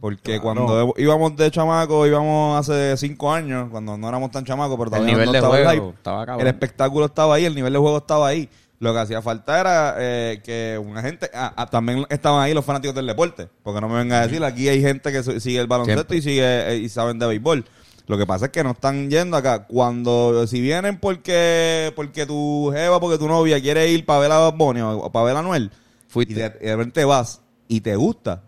Porque 0.00 0.40
Claro. 0.40 0.64
cuando 0.66 0.94
íbamos 0.96 1.36
de 1.36 1.50
chamaco, 1.50 2.06
íbamos 2.06 2.58
hace 2.58 2.96
cinco 2.96 3.30
años, 3.32 3.68
cuando 3.70 3.98
no 3.98 4.08
éramos 4.08 4.30
tan 4.30 4.44
chamacos, 4.44 4.76
pero 4.78 4.84
El 4.86 4.90
todavía 4.90 5.12
nivel 5.12 5.26
no 5.26 5.32
de 5.32 5.38
estaba 5.38 5.58
el 5.58 5.64
juego 5.66 5.86
hype, 5.88 5.96
estaba. 5.98 6.36
El 6.40 6.46
espectáculo 6.46 7.06
estaba 7.06 7.34
ahí, 7.34 7.44
el 7.44 7.54
nivel 7.54 7.72
de 7.72 7.78
juego 7.78 7.98
estaba 7.98 8.28
ahí. 8.28 8.48
Lo 8.78 8.94
que 8.94 8.98
hacía 9.00 9.20
falta 9.20 9.60
era 9.60 9.94
eh, 9.98 10.40
que 10.42 10.80
una 10.82 11.02
gente... 11.02 11.30
ah, 11.34 11.52
ah, 11.54 11.66
también 11.66 12.06
estaban 12.08 12.42
ahí 12.42 12.54
los 12.54 12.64
fanáticos 12.64 12.94
del 12.96 13.06
deporte. 13.06 13.46
Porque 13.62 13.78
no 13.78 13.90
me 13.90 13.96
venga 13.98 14.20
a 14.20 14.26
decir, 14.26 14.42
aquí 14.42 14.68
hay 14.70 14.80
gente 14.80 15.12
que 15.12 15.22
sigue 15.38 15.58
el 15.60 15.66
baloncesto 15.66 16.00
Siempre. 16.00 16.16
y 16.16 16.22
sigue 16.22 16.72
eh, 16.72 16.76
y 16.78 16.88
saben 16.88 17.18
de 17.18 17.26
béisbol. 17.26 17.66
Lo 18.06 18.16
que 18.16 18.26
pasa 18.26 18.46
es 18.46 18.52
que 18.52 18.64
no 18.64 18.70
están 18.70 19.10
yendo 19.10 19.36
acá. 19.36 19.66
Cuando, 19.66 20.46
si 20.46 20.62
vienen 20.62 20.98
porque 20.98 21.92
porque 21.94 22.24
tu 22.24 22.70
jeva, 22.74 22.98
porque 23.00 23.18
tu 23.18 23.28
novia 23.28 23.60
quiere 23.60 23.86
ir 23.90 24.06
para 24.06 24.20
ver 24.20 24.32
a 24.32 24.38
Bad 24.38 24.54
Bunny 24.54 24.80
o 24.80 25.12
para 25.12 25.26
ver 25.26 25.36
a 25.36 25.42
Noel, 25.42 25.70
Fuiste. 26.08 26.32
y 26.32 26.36
de, 26.36 26.56
y 26.62 26.64
de 26.64 26.76
repente 26.76 27.04
vas 27.04 27.42
y 27.68 27.82
te 27.82 27.94
gusta, 27.96 28.42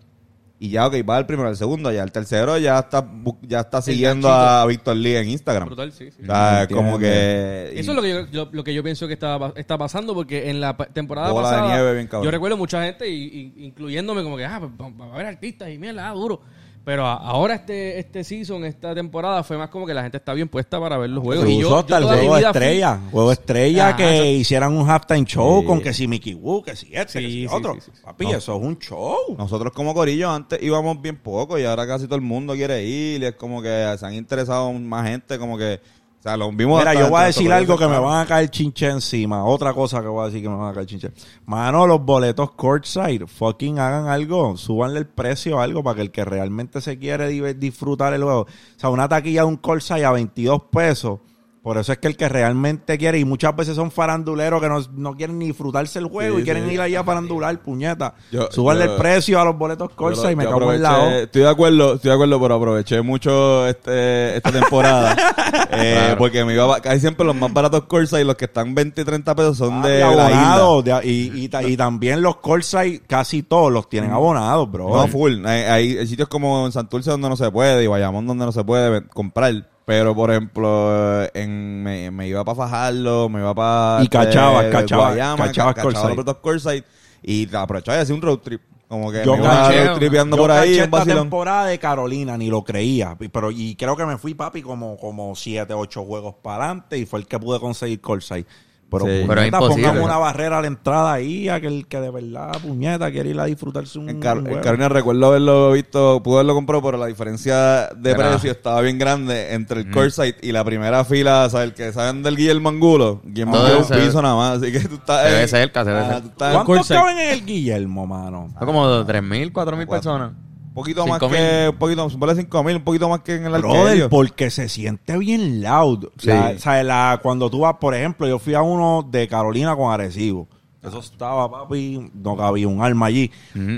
y 0.64 0.70
ya, 0.70 0.86
ok, 0.86 0.94
va 1.08 1.16
al 1.16 1.26
primero, 1.26 1.48
al 1.48 1.56
segundo, 1.56 1.90
ya 1.90 2.02
el 2.04 2.12
tercero 2.12 2.56
ya 2.58 2.78
está, 2.78 3.04
ya 3.42 3.60
está 3.60 3.82
siguiendo 3.82 4.28
a 4.30 4.64
Víctor 4.66 4.96
Lee 4.96 5.16
en 5.16 5.30
Instagram. 5.30 5.66
Brutal, 5.66 5.90
sí, 5.92 6.10
sí. 6.10 6.22
O 6.22 6.26
sea, 6.26 6.68
como 6.70 6.98
que... 6.98 7.72
Eso 7.74 7.90
es 7.90 7.96
lo 7.96 8.02
que, 8.02 8.10
yo, 8.30 8.44
lo, 8.44 8.48
lo 8.52 8.62
que 8.64 8.72
yo 8.72 8.82
pienso 8.82 9.06
que 9.08 9.14
está, 9.14 9.52
está 9.56 9.76
pasando 9.76 10.14
porque 10.14 10.50
en 10.50 10.60
la 10.60 10.76
temporada 10.76 11.32
Bola 11.32 11.48
de 11.50 11.56
pasada 11.56 11.74
nieve 11.74 11.94
bien 11.94 12.06
cabrón. 12.06 12.24
yo 12.26 12.30
recuerdo 12.30 12.56
mucha 12.56 12.82
gente 12.84 13.08
y, 13.08 13.52
y- 13.56 13.64
incluyéndome 13.66 14.22
como 14.22 14.36
que 14.36 14.44
ah, 14.44 14.60
pues, 14.60 14.72
va 14.80 14.88
va 15.06 15.10
a 15.10 15.14
haber 15.14 15.26
artistas 15.26 15.68
y 15.70 15.78
mierda, 15.78 16.08
ah, 16.08 16.12
duro. 16.12 16.40
Pero 16.84 17.06
ahora 17.06 17.54
este 17.54 17.98
este 18.00 18.24
season, 18.24 18.64
esta 18.64 18.92
temporada 18.94 19.44
fue 19.44 19.56
más 19.56 19.70
como 19.70 19.86
que 19.86 19.94
la 19.94 20.02
gente 20.02 20.16
está 20.16 20.34
bien 20.34 20.48
puesta 20.48 20.80
para 20.80 20.98
ver 20.98 21.10
los 21.10 21.22
juegos. 21.22 21.44
Se 21.46 21.52
y 21.52 21.58
yo, 21.60 21.66
usó 21.68 21.76
yo 21.76 21.78
hasta 21.78 21.98
el 21.98 22.04
juego 22.04 22.22
vida 22.22 22.32
fui- 22.34 22.44
estrella. 22.46 23.00
Juego 23.12 23.32
estrella 23.32 23.88
Ajá, 23.88 23.96
que 23.96 24.14
eso- 24.16 24.24
hicieran 24.40 24.76
un 24.76 24.90
halftime 24.90 25.24
show 25.24 25.60
Sí. 25.60 25.66
con 25.66 25.80
que 25.80 25.92
si 25.94 26.08
Mickey 26.08 26.34
Woo, 26.34 26.60
que 26.62 26.74
si 26.74 26.86
este, 26.92 27.20
que 27.20 27.26
Sí, 27.26 27.32
si 27.32 27.48
sí, 27.48 27.54
otro. 27.54 27.74
sí, 27.74 27.80
sí, 27.84 27.90
sí. 27.94 28.02
Papi, 28.02 28.24
No. 28.26 28.30
eso 28.32 28.56
es 28.56 28.62
un 28.64 28.78
show. 28.80 29.16
Nosotros 29.38 29.72
como 29.72 29.94
Corillo 29.94 30.30
antes 30.30 30.60
íbamos 30.60 31.00
bien 31.00 31.16
poco 31.18 31.56
y 31.58 31.64
ahora 31.64 31.86
casi 31.86 32.06
todo 32.06 32.16
el 32.16 32.22
mundo 32.22 32.54
quiere 32.54 32.82
ir 32.84 33.22
y 33.22 33.26
es 33.26 33.34
como 33.36 33.62
que 33.62 33.94
se 33.96 34.04
han 34.04 34.14
interesado 34.14 34.72
más 34.72 35.06
gente, 35.08 35.38
como 35.38 35.56
que... 35.56 35.80
O 36.22 36.24
sea, 36.24 36.36
lo 36.36 36.52
vimos... 36.52 36.78
Mira, 36.78 36.94
yo 36.94 37.10
voy 37.10 37.20
a 37.20 37.24
decir 37.24 37.52
algo 37.52 37.76
que 37.76 37.88
me 37.88 37.98
van 37.98 38.20
a 38.20 38.26
caer 38.26 38.48
chinche 38.48 38.88
encima. 38.88 39.44
Otra 39.44 39.74
cosa 39.74 40.00
que 40.00 40.06
voy 40.06 40.22
a 40.22 40.26
decir 40.26 40.40
que 40.40 40.48
me 40.48 40.54
van 40.54 40.70
a 40.70 40.72
caer 40.72 40.86
chinche. 40.86 41.10
Mano, 41.46 41.84
los 41.84 42.00
boletos 42.04 42.52
courtside, 42.52 43.26
fucking 43.26 43.80
hagan 43.80 44.06
algo. 44.06 44.56
Súbanle 44.56 45.00
el 45.00 45.06
precio 45.08 45.58
a 45.58 45.64
algo 45.64 45.82
para 45.82 45.96
que 45.96 46.02
el 46.02 46.10
que 46.12 46.24
realmente 46.24 46.80
se 46.80 46.96
quiere 46.96 47.26
di- 47.26 47.54
disfrutar 47.54 48.14
el 48.14 48.22
juego. 48.22 48.42
O 48.42 48.46
sea, 48.76 48.90
una 48.90 49.08
taquilla 49.08 49.40
de 49.40 49.48
un 49.48 49.56
courtside 49.56 50.04
a 50.04 50.12
22 50.12 50.62
pesos 50.70 51.18
Por 51.62 51.78
eso 51.78 51.92
es 51.92 51.98
que 51.98 52.08
el 52.08 52.16
que 52.16 52.28
realmente 52.28 52.98
quiere, 52.98 53.20
y 53.20 53.24
muchas 53.24 53.54
veces 53.54 53.76
son 53.76 53.92
faranduleros 53.92 54.60
que 54.60 54.68
no, 54.68 54.80
no 54.96 55.14
quieren 55.14 55.38
ni 55.38 55.46
disfrutarse 55.46 56.00
el 56.00 56.06
juego 56.06 56.34
Sí, 56.36 56.42
y 56.42 56.44
quieren 56.44 56.66
sí. 56.66 56.74
ir 56.74 56.80
allá 56.80 57.00
a 57.00 57.04
farandular, 57.04 57.56
puñeta. 57.60 58.14
Súbanle 58.50 58.84
el 58.86 58.90
precio 58.96 59.40
a 59.40 59.44
los 59.44 59.56
boletos 59.56 59.90
Corsa 59.90 60.32
y 60.32 60.34
me 60.34 60.44
cago 60.44 60.72
en 60.72 60.82
la 60.82 60.98
O. 60.98 61.08
Estoy 61.10 61.42
de 61.42 61.48
acuerdo, 61.48 61.94
estoy 61.94 62.08
de 62.08 62.14
acuerdo, 62.14 62.40
pero 62.40 62.54
aproveché 62.56 63.00
mucho 63.00 63.64
este, 63.68 64.36
esta 64.38 64.50
temporada. 64.50 65.14
eh, 65.70 66.16
Porque 66.18 66.44
me 66.44 66.52
iba 66.54 66.76
a- 66.76 66.80
casi 66.80 66.98
siempre 66.98 67.24
los 67.24 67.36
más 67.36 67.52
baratos 67.52 67.84
Corsa 67.84 68.20
y 68.20 68.24
los 68.24 68.34
que 68.34 68.46
están 68.46 68.74
20 68.74 69.00
y 69.00 69.04
30 69.04 69.34
pesos 69.36 69.56
son 69.58 69.84
Ah, 69.84 69.86
de 69.86 69.98
y 70.00 70.02
abonados, 70.02 70.84
y, 71.04 71.44
y, 71.44 71.48
ta- 71.48 71.62
y 71.62 71.76
también 71.76 72.22
los 72.22 72.36
Corsair, 72.38 73.02
casi 73.06 73.44
todos 73.44 73.70
los 73.72 73.88
tienen 73.88 74.10
abonados, 74.10 74.68
bro. 74.68 74.88
No, 74.88 75.06
full. 75.06 75.46
Hay, 75.46 75.62
hay 75.96 76.06
sitios 76.08 76.26
como 76.28 76.66
en 76.66 76.72
Santurce 76.72 77.10
donde 77.10 77.28
no 77.28 77.36
se 77.36 77.48
puede 77.52 77.84
y 77.84 77.86
Bayamón 77.86 78.26
donde 78.26 78.46
no 78.46 78.50
se 78.52 78.64
puede 78.64 79.06
comprar. 79.06 79.70
Pero, 79.84 80.14
por 80.14 80.30
ejemplo, 80.30 81.22
en, 81.34 81.82
me, 81.82 82.10
me 82.10 82.28
iba 82.28 82.44
para 82.44 82.54
Fajardo, 82.56 83.28
me 83.28 83.40
iba 83.40 83.54
para... 83.54 84.02
Y 84.04 84.08
cachabas, 84.08 84.66
cachabas, 84.66 85.16
cachabas 85.36 85.74
ca- 85.74 85.82
Corsair. 85.82 86.04
los 86.06 86.14
productos 86.14 86.36
Corsair 86.38 86.84
y 87.22 87.54
aprovechaba 87.54 87.98
y 87.98 88.00
hacía 88.00 88.14
un 88.14 88.22
road 88.22 88.38
trip. 88.38 88.60
Como 88.86 89.10
que 89.10 89.24
Yo 89.24 89.36
me 89.36 89.42
caché- 89.42 89.94
tripeando 89.98 90.36
Yo 90.36 90.42
por 90.42 90.50
ahí, 90.50 90.74
un 90.76 90.84
esta 90.84 91.04
temporada 91.04 91.66
de 91.66 91.78
Carolina, 91.78 92.36
ni 92.36 92.48
lo 92.48 92.62
creía. 92.62 93.16
Pero, 93.32 93.50
y 93.50 93.74
creo 93.74 93.96
que 93.96 94.04
me 94.04 94.18
fui, 94.18 94.34
papi, 94.34 94.60
como, 94.62 94.98
como 94.98 95.34
siete, 95.34 95.72
ocho 95.74 96.04
juegos 96.04 96.34
para 96.42 96.66
adelante 96.66 96.98
y 96.98 97.06
fue 97.06 97.20
el 97.20 97.26
que 97.26 97.38
pude 97.38 97.58
conseguir 97.58 98.00
Corsair. 98.02 98.46
Pero, 98.92 99.04
Sí. 99.06 99.10
puñeta, 99.10 99.26
Pero 99.28 99.40
es 99.40 99.46
imposible. 99.48 99.86
pongamos 99.88 100.04
una 100.04 100.18
barrera 100.18 100.58
a 100.58 100.60
la 100.60 100.66
entrada 100.68 101.12
ahí, 101.12 101.48
a 101.48 101.60
que 101.60 101.66
el 101.66 101.86
que 101.88 101.98
de 102.00 102.10
verdad, 102.10 102.52
puñeta, 102.62 103.10
quiere 103.10 103.30
ir 103.30 103.40
a 103.40 103.44
disfrutarse 103.46 103.98
un, 103.98 104.08
En, 104.10 104.20
Car- 104.20 104.36
un 104.38 104.44
en 104.44 104.52
juego. 104.52 104.62
Carolina 104.64 104.88
recuerdo 104.90 105.26
haberlo 105.26 105.72
visto, 105.72 106.22
pude 106.22 106.34
haberlo 106.34 106.54
comprado, 106.54 106.82
pero 106.82 106.98
la 106.98 107.06
diferencia 107.06 107.88
de 107.96 108.10
Era- 108.10 108.28
precio 108.30 108.50
estaba 108.52 108.80
bien 108.82 108.98
grande 108.98 109.54
entre 109.54 109.80
el 109.80 109.90
Corsair 109.90 110.36
y 110.42 110.52
la 110.52 110.62
primera 110.64 111.04
fila, 111.04 111.44
o 111.46 111.50
sea, 111.50 111.62
el 111.64 111.72
que 111.74 111.92
saben 111.92 112.22
del 112.22 112.36
Guillermo 112.36 112.68
Angulo, 112.68 113.20
Guillermo 113.24 113.56
Angulo 113.56 113.78
un 113.80 113.88
piso 113.88 114.20
nada 114.22 114.36
más, 114.36 114.58
así 114.62 114.70
que 114.70 114.80
tú 114.80 114.94
estás... 114.96 115.26
Se 115.26 115.32
ve 115.34 115.42
en- 115.42 115.48
cerca, 115.48 115.84
se 115.84 115.90
ve 115.90 115.98
Ajá, 115.98 116.20
cerca. 116.20 116.64
¿Cuántos 116.64 116.88
caben 116.88 117.18
en 117.18 117.28
el 117.30 117.44
Guillermo, 117.46 118.06
mano? 118.06 118.50
Fue 118.58 118.66
como 118.66 118.86
3.000, 119.06 119.52
4.000 119.52 119.86
personas. 119.88 120.32
Un 120.72 120.74
poquito 120.74 121.06
más 121.06 121.20
5.000. 121.20 121.30
que, 121.30 121.68
un 121.70 121.76
poquito, 121.76 122.08
supone 122.10 122.34
5 122.34 122.64
mil, 122.64 122.76
un 122.76 122.82
poquito 122.84 123.08
más 123.10 123.20
que 123.20 123.34
en 123.34 123.44
el 123.44 123.52
Brother, 123.60 124.08
porque 124.08 124.48
se 124.50 124.70
siente 124.70 125.18
bien 125.18 125.62
loud. 125.62 126.06
Sí. 126.18 126.28
La- 126.28 126.54
o 126.56 126.58
sea, 126.58 126.82
la- 126.82 127.20
cuando 127.22 127.50
tú 127.50 127.60
vas, 127.60 127.74
por 127.78 127.94
ejemplo, 127.94 128.26
yo 128.26 128.38
fui 128.38 128.54
a 128.54 128.62
uno 128.62 129.06
de 129.10 129.28
Carolina 129.28 129.76
con 129.76 129.92
Arecibo. 129.92 130.48
Eso 130.82 130.98
estaba, 130.98 131.48
papi, 131.50 132.10
no 132.14 132.36
cabía 132.36 132.66
un 132.66 132.82
alma 132.82 133.06
allí. 133.06 133.30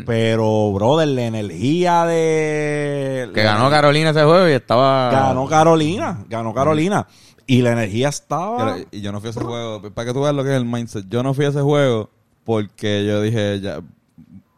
Pero, 0.07 0.73
brother, 0.73 1.09
la 1.09 1.23
energía 1.27 2.07
de... 2.07 3.29
Que 3.35 3.43
ganó 3.43 3.69
Carolina 3.69 4.11
ese 4.11 4.23
juego 4.25 4.49
y 4.49 4.53
estaba... 4.53 5.11
Ganó 5.11 5.47
Carolina, 5.47 6.25
ganó 6.29 6.55
Carolina. 6.55 7.07
Y 7.47 7.61
la 7.61 7.73
energía 7.73 8.09
estaba... 8.09 8.77
Y 8.91 9.03
yo 9.03 9.12
no 9.12 9.21
fui 9.21 9.27
a 9.27 9.31
ese 9.33 9.41
juego, 9.41 9.83
para 9.93 10.07
que 10.07 10.15
tú 10.15 10.23
veas 10.23 10.35
lo 10.35 10.45
que 10.45 10.51
es 10.51 10.57
el 10.57 10.65
mindset, 10.65 11.05
yo 11.11 11.23
no 11.23 11.35
fui 11.35 11.45
a 11.45 11.49
ese 11.49 11.61
juego 11.61 12.09
porque 12.45 13.05
yo 13.07 13.21
dije, 13.21 13.61
ya, 13.61 13.81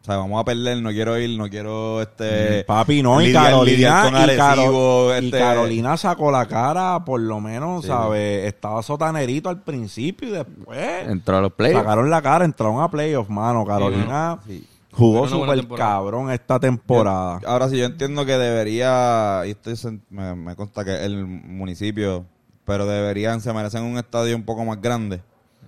o 0.06 0.08
sea, 0.08 0.18
vamos 0.18 0.40
a 0.40 0.44
perder, 0.44 0.80
no 0.80 0.90
quiero 0.90 1.18
ir, 1.18 1.36
no 1.36 1.48
quiero, 1.50 2.00
este... 2.00 2.62
Papi, 2.62 3.02
no, 3.02 3.20
y 3.20 3.26
lidiar- 3.32 3.64
lidiar 3.64 3.92
Carolina, 3.92 4.02
con 4.04 4.14
y, 4.32 4.36
Caro- 4.36 4.60
Arecibo, 4.62 5.08
y 5.10 5.24
este- 5.24 5.38
Carolina 5.40 5.96
sacó 5.96 6.30
la 6.30 6.46
cara, 6.46 7.04
por 7.04 7.20
lo 7.20 7.40
menos, 7.40 7.82
Sí. 7.82 7.88
¿sabes? 7.88 8.44
Estaba 8.46 8.84
sotanerito 8.84 9.48
al 9.48 9.62
principio 9.62 10.28
y 10.28 10.30
después 10.30 11.08
Entró 11.08 11.38
a 11.38 11.40
los 11.40 11.52
playoffs. 11.54 11.82
sacaron 11.82 12.08
la 12.08 12.22
cara, 12.22 12.44
entraron 12.44 12.80
a 12.80 12.88
playoffs, 12.88 13.28
mano. 13.28 13.64
Carolina 13.66 14.38
Sí. 14.46 14.64
jugó 14.92 15.26
súper 15.26 15.66
cabrón 15.66 16.30
esta 16.30 16.60
temporada. 16.60 17.40
Ahora 17.44 17.68
sí, 17.68 17.76
yo 17.76 17.86
entiendo 17.86 18.24
que 18.24 18.38
debería, 18.38 19.42
y 19.44 19.50
estoy, 19.50 19.74
me 20.10 20.54
consta 20.54 20.84
que 20.84 21.04
el 21.04 21.26
municipio, 21.26 22.24
pero 22.64 22.86
deberían, 22.86 23.40
se 23.40 23.52
merecen 23.52 23.82
un 23.82 23.98
estadio 23.98 24.36
un 24.36 24.44
poco 24.44 24.64
más 24.64 24.80
grande. 24.80 25.20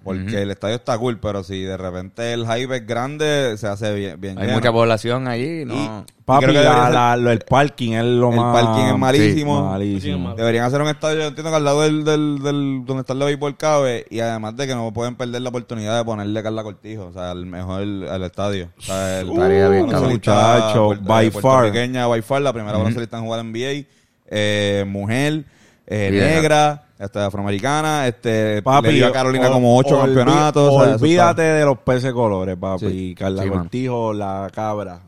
Porque 0.05 0.43
el 0.43 0.51
estadio 0.51 0.77
está 0.77 0.97
cool, 0.99 1.19
pero 1.21 1.43
si 1.45 1.63
de 1.63 1.77
repente 1.77 2.33
el 2.33 2.47
hype 2.47 2.77
es 2.77 2.87
grande, 2.87 3.57
se 3.59 3.67
hace 3.67 3.93
bien, 3.95 4.21
bien 4.21 4.39
Hay 4.39 4.45
lleno. 4.47 4.59
mucha 4.59 4.73
población 4.73 5.29
allí, 5.29 5.65
no. 5.65 5.75
Y- 5.75 5.91
Papi, 6.25 6.45
creo 6.45 6.55
que 6.57 6.63
la- 6.63 6.63
debería 6.71 6.85
ser- 6.85 6.95
la- 6.95 7.17
lo- 7.17 7.31
el 7.31 7.39
parking 7.39 7.93
es 7.93 8.05
lo 8.05 8.31
el 8.31 8.37
más... 8.37 8.61
parking 8.63 8.85
es 8.85 8.99
malísimo. 8.99 9.57
Sí, 9.57 9.65
malísimo. 9.65 10.35
Deberían 10.35 10.65
hacer 10.67 10.83
un 10.83 10.89
estadio, 10.89 11.21
yo 11.21 11.27
entiendo 11.29 11.51
que 11.51 11.57
al 11.57 11.65
lado 11.65 11.81
del, 11.83 12.05
del, 12.05 12.39
del- 12.43 12.83
donde 12.85 13.01
está 13.01 13.15
el 13.15 13.19
de 13.21 13.25
béisbol 13.25 13.57
cabe, 13.57 14.05
y 14.11 14.21
además 14.21 14.55
de 14.57 14.67
que 14.67 14.75
no 14.75 14.93
pueden 14.93 15.17
perder 15.17 15.41
la 15.41 15.49
oportunidad 15.49 15.97
de 15.99 16.05
ponerle 16.05 16.43
Carla 16.43 16.63
Cortijo, 16.63 17.07
o 17.07 17.13
sea, 17.15 17.33
el 17.33 17.47
mejor 17.47 17.81
al 17.81 18.23
estadio. 18.25 18.69
O 18.79 18.83
sea, 18.83 19.21
el, 19.21 19.31
Estaría 19.31 19.69
bien, 19.69 19.87
muchacho, 19.87 20.95
by 21.01 21.31
far. 21.31 21.73
by 21.73 22.23
far, 22.23 22.43
la 22.43 22.53
primera 22.53 22.77
baloncelista 22.77 23.17
en 23.19 23.25
jugar 23.25 23.41
en 23.41 23.47
NBA, 23.53 23.87
eh, 24.31 24.85
mujer, 24.87 25.45
eh, 25.91 26.11
negra, 26.13 26.85
este, 26.99 27.19
afroamericana, 27.21 28.07
este, 28.07 28.61
Papi, 28.63 28.89
le 28.89 28.93
dio 28.95 29.07
a 29.07 29.13
Carolina 29.13 29.47
ol- 29.49 29.53
como 29.55 29.77
ocho 29.79 29.97
olví- 29.97 30.05
campeonatos. 30.15 30.71
o 30.75 30.85
sea, 30.85 30.95
Olvídate 30.97 31.43
de 31.43 31.65
los 31.65 31.79
peces 31.79 32.13
colores, 32.13 32.57
papi. 32.61 32.89
Sí. 32.91 33.15
Carla 33.19 33.43
Sí. 33.43 33.49
Cortijo, 33.49 34.13
la 34.13 34.49
cabra. 34.53 35.01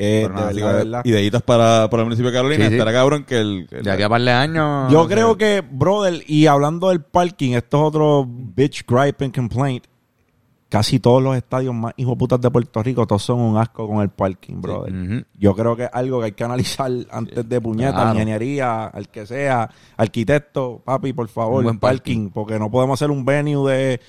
Eh, 0.00 0.28
nada, 0.32 0.52
de 0.52 0.62
verdad, 0.62 1.02
que 1.02 1.08
ideitas 1.08 1.42
para, 1.42 1.88
para 1.90 2.02
el 2.02 2.06
municipio 2.06 2.30
de 2.30 2.36
Carolina, 2.36 2.64
Sí, 2.66 2.68
sí. 2.68 2.74
estará 2.76 2.92
cabrón 2.92 3.24
que 3.24 3.38
el... 3.40 3.66
el- 3.72 3.82
De 3.82 3.90
aquí 3.90 4.02
a 4.04 4.08
par 4.08 4.20
de 4.20 4.30
años... 4.30 4.92
Yo 4.92 4.98
no 5.02 5.08
sé. 5.08 5.14
creo 5.14 5.36
que, 5.36 5.60
brother, 5.68 6.22
y 6.28 6.46
hablando 6.46 6.90
del 6.90 7.00
parking, 7.00 7.54
esto 7.54 7.78
es 7.78 7.82
otro 7.88 8.24
bitch 8.28 8.84
gripe 8.86 9.24
and 9.24 9.34
complaint. 9.34 9.84
Casi 10.68 10.98
todos 11.00 11.22
los 11.22 11.34
estadios 11.34 11.74
más 11.74 11.94
hijoputas 11.96 12.38
de 12.42 12.50
Puerto 12.50 12.82
Rico, 12.82 13.06
todos 13.06 13.22
son 13.22 13.40
un 13.40 13.56
asco 13.56 13.88
con 13.88 14.02
el 14.02 14.10
parking, 14.10 14.60
brother. 14.60 15.26
Yo 15.38 15.54
creo 15.54 15.74
que 15.74 15.84
es 15.84 15.90
algo 15.92 16.18
que 16.20 16.26
hay 16.26 16.32
que 16.32 16.44
analizar 16.44 16.90
antes 17.10 17.48
de 17.48 17.60
puñeta, 17.60 17.92
claro. 17.94 18.12
ingeniería, 18.12 18.84
al 18.86 19.08
que 19.08 19.24
sea, 19.24 19.70
arquitecto, 19.96 20.82
papi, 20.84 21.14
por 21.14 21.28
favor, 21.28 21.58
Un 21.60 21.64
buen 21.64 21.78
parking, 21.78 22.28
porque 22.28 22.58
no 22.58 22.70
podemos 22.70 22.98
hacer 23.00 23.10
un 23.10 23.24
venue 23.24 23.70
de 23.72 24.00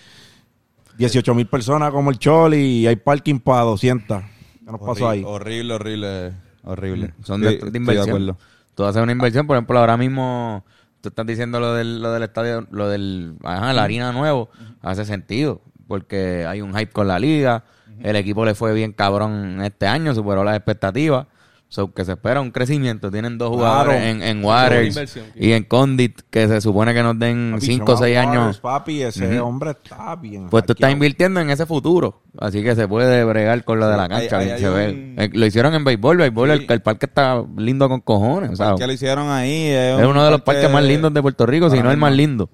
18 0.97 1.33
mil 1.33 1.47
personas 1.47 1.91
como 1.91 2.11
el 2.11 2.19
Choli 2.19 2.57
y 2.81 2.87
hay 2.87 2.97
parking 2.97 3.39
para 3.39 3.61
200. 3.61 4.21
¿Qué 4.21 4.65
nos 4.71 4.81
pasó 4.81 5.07
ahí? 5.09 5.23
Horrible, 5.25 5.73
horrible, 5.75 6.33
horrible. 6.63 7.13
Son 7.23 7.39
Sí, 7.39 7.45
de, 7.47 7.53
estoy 7.53 7.71
de 7.71 7.77
inversión. 7.77 8.09
acuerdo. 8.09 8.37
Tú 8.75 8.83
haces 8.83 9.01
una 9.01 9.13
inversión, 9.13 9.47
por 9.47 9.55
ejemplo, 9.55 9.79
ahora 9.79 9.95
mismo 9.95 10.65
tú 10.99 11.07
estás 11.07 11.25
diciendo 11.25 11.61
lo 11.61 11.73
del, 11.73 12.01
lo 12.01 12.11
del 12.11 12.23
estadio, 12.23 12.67
lo 12.71 12.89
del, 12.89 13.35
ajá, 13.43 13.71
la 13.71 13.83
harina 13.83 14.11
nuevo, 14.11 14.49
hace 14.81 15.05
sentido, 15.05 15.61
porque 15.89 16.45
hay 16.47 16.61
un 16.61 16.73
hype 16.73 16.91
con 16.93 17.07
la 17.09 17.19
liga, 17.19 17.63
el 18.01 18.15
equipo 18.15 18.45
le 18.45 18.55
fue 18.55 18.73
bien 18.73 18.93
cabrón 18.93 19.59
este 19.61 19.87
año, 19.87 20.13
superó 20.15 20.43
las 20.45 20.55
expectativas, 20.55 21.25
so 21.67 21.93
que 21.93 22.03
se 22.05 22.13
espera 22.13 22.41
un 22.41 22.49
crecimiento, 22.51 23.11
tienen 23.11 23.37
dos 23.37 23.49
Claro. 23.57 23.91
jugadores 23.91 24.03
en, 24.03 24.23
en 24.23 24.43
Waters 24.43 25.17
y 25.35 25.51
en 25.51 25.63
Condit, 25.65 26.21
que 26.29 26.47
se 26.47 26.61
supone 26.61 26.93
que 26.93 27.03
nos 27.03 27.19
den 27.19 27.51
Papi, 27.55 27.65
5 27.65 27.83
o 27.83 27.85
Trevor 27.85 28.03
6 28.05 28.17
Waters, 28.17 28.31
años, 28.41 28.59
Papi, 28.59 29.01
ese 29.03 29.39
hombre 29.39 29.71
está 29.71 30.15
bien. 30.15 30.47
pues 30.49 30.63
tú 30.65 30.71
estás 30.73 30.91
invirtiendo 30.91 31.39
en 31.41 31.49
ese 31.49 31.65
futuro, 31.65 32.21
así 32.39 32.63
que 32.63 32.75
se 32.75 32.87
puede 32.87 33.23
bregar 33.23 33.63
con 33.65 33.79
lo 33.79 33.87
de 33.87 33.97
la 33.97 34.07
cancha, 34.07 34.37
hay- 34.39 34.51
hay 34.51 34.59
se 34.59 34.69
ve. 34.69 34.89
un- 34.89 35.15
Eh, 35.19 35.29
Lo 35.33 35.45
hicieron 35.45 35.73
en 35.75 35.83
béisbol, 35.83 36.17
béisbol, 36.17 36.49
Sí. 36.57 36.65
el, 36.67 36.71
el 36.73 36.81
parque 36.81 37.05
está 37.07 37.43
lindo 37.57 37.87
con 37.89 37.99
cojones, 38.01 38.51
o 38.51 38.55
sea, 38.55 38.75
que 38.77 38.87
lo 38.87 38.93
hicieron 38.93 39.29
ahí. 39.29 39.67
es 39.67 40.05
uno 40.05 40.23
de 40.23 40.31
los 40.31 40.41
parques 40.41 40.71
más 40.71 40.83
lindos 40.83 41.13
de 41.13 41.21
Puerto 41.21 41.45
Rico, 41.45 41.69
si 41.69 41.81
no 41.83 41.91
el 41.91 41.97
más 41.97 42.15
mismo. 42.15 42.49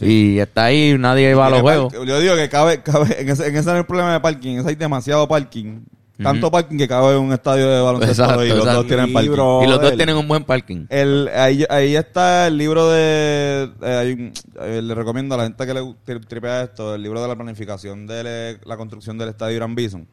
Y 0.00 0.38
está 0.38 0.64
ahí, 0.64 0.96
nadie 0.98 1.34
va 1.34 1.46
a 1.46 1.50
los 1.50 1.60
juegos. 1.62 1.92
Yo 1.92 2.20
digo 2.20 2.34
que 2.36 2.48
cabe, 2.48 2.82
cabe 2.82 3.20
en, 3.20 3.28
ese, 3.30 3.46
en 3.48 3.56
ese 3.56 3.66
no 3.66 3.72
es 3.74 3.78
el 3.80 3.86
problema 3.86 4.12
de 4.12 4.20
parking, 4.20 4.50
en 4.54 4.58
ese 4.60 4.68
hay 4.70 4.74
demasiado 4.74 5.26
parking. 5.26 5.80
Tanto 6.22 6.50
parking 6.50 6.78
que 6.78 6.88
cabe 6.88 7.14
en 7.14 7.20
un 7.20 7.32
estadio 7.34 7.68
de 7.68 7.78
baloncesto 7.82 8.22
Exacto, 8.22 8.42
y 8.44 8.48
los 8.48 8.58
exacto. 8.60 8.78
dos 8.78 8.86
tienen 8.86 9.12
parking. 9.12 9.28
Libro. 9.28 9.62
Y 9.62 9.66
los 9.66 9.80
dos 9.82 9.96
tienen 9.96 10.16
un 10.16 10.26
buen 10.26 10.44
parking. 10.44 10.86
El, 10.88 11.28
ahí, 11.28 11.66
ahí 11.68 11.94
está 11.94 12.46
el 12.46 12.56
libro 12.56 12.88
de... 12.90 13.70
eh, 13.82 13.96
hay 13.98 14.12
un- 14.12 14.32
eh, 14.62 14.80
le 14.82 14.94
recomiendo 14.94 15.34
a 15.34 15.38
la 15.38 15.44
gente 15.44 15.66
que 15.66 15.74
le 15.74 15.80
tri- 15.82 16.26
tripea 16.26 16.62
esto, 16.62 16.94
el 16.94 17.02
libro 17.02 17.20
de 17.20 17.28
la 17.28 17.36
planificación 17.36 18.06
de 18.06 18.22
le- 18.24 18.60
la 18.64 18.78
construcción 18.78 19.18
del 19.18 19.28
estadio 19.28 19.56
Irán 19.56 19.74
Bison. 19.74 20.08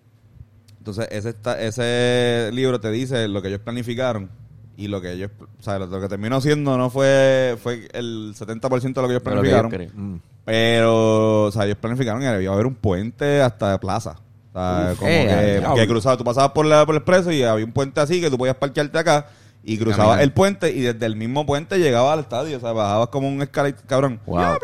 Entonces, 0.77 1.07
ese, 1.09 1.29
está, 1.29 1.61
ese 1.61 2.49
libro 2.51 2.81
te 2.81 2.91
dice 2.91 3.29
lo 3.29 3.41
que 3.41 3.47
ellos 3.47 3.61
planificaron 3.61 4.29
y 4.77 4.87
lo 4.87 5.01
que 5.01 5.11
ellos... 5.11 5.31
O 5.59 5.63
sea, 5.63 5.79
lo, 5.79 6.01
que 6.01 6.07
terminó 6.07 6.41
siendo 6.41 6.77
no 6.77 6.89
fue, 6.89 7.57
fue 7.61 7.87
el 7.93 8.33
70% 8.35 8.93
de 8.93 9.01
lo 9.01 9.07
que 9.07 9.13
ellos 9.13 9.23
planificaron. 9.23 9.71
Mm. 9.93 10.19
Pero, 10.45 11.43
o 11.45 11.51
sea, 11.51 11.65
ellos 11.65 11.77
planificaron 11.77 12.21
que 12.21 12.27
debía 12.27 12.51
haber 12.51 12.65
un 12.65 12.75
puente 12.75 13.41
hasta 13.41 13.71
de 13.71 13.79
plaza. 13.79 14.17
O 14.51 14.53
sea, 14.53 14.89
Uf, 14.91 14.99
como 14.99 15.11
eh, 15.11 15.63
que, 15.75 15.81
que 15.81 15.87
cruzaba, 15.87 16.17
tú 16.17 16.23
pasabas 16.23 16.51
por, 16.51 16.65
la, 16.65 16.85
por 16.85 16.95
el 16.95 16.99
expreso 16.99 17.31
y 17.31 17.43
había 17.43 17.65
un 17.65 17.71
puente 17.71 17.99
así 18.01 18.21
que 18.21 18.29
tú 18.29 18.37
podías 18.37 18.55
parquearte 18.55 18.97
acá 18.99 19.27
y 19.63 19.77
cruzabas 19.77 20.21
el 20.21 20.31
puente 20.33 20.71
y 20.71 20.81
desde 20.81 21.05
el 21.05 21.15
mismo 21.15 21.45
puente 21.45 21.79
llegabas 21.79 22.13
al 22.13 22.19
estadio. 22.19 22.57
O 22.57 22.59
sea, 22.59 22.73
bajabas 22.73 23.07
como 23.07 23.29
un 23.29 23.41
escalón, 23.41 23.75
cabrón. 23.87 24.19
Wow. 24.25 24.57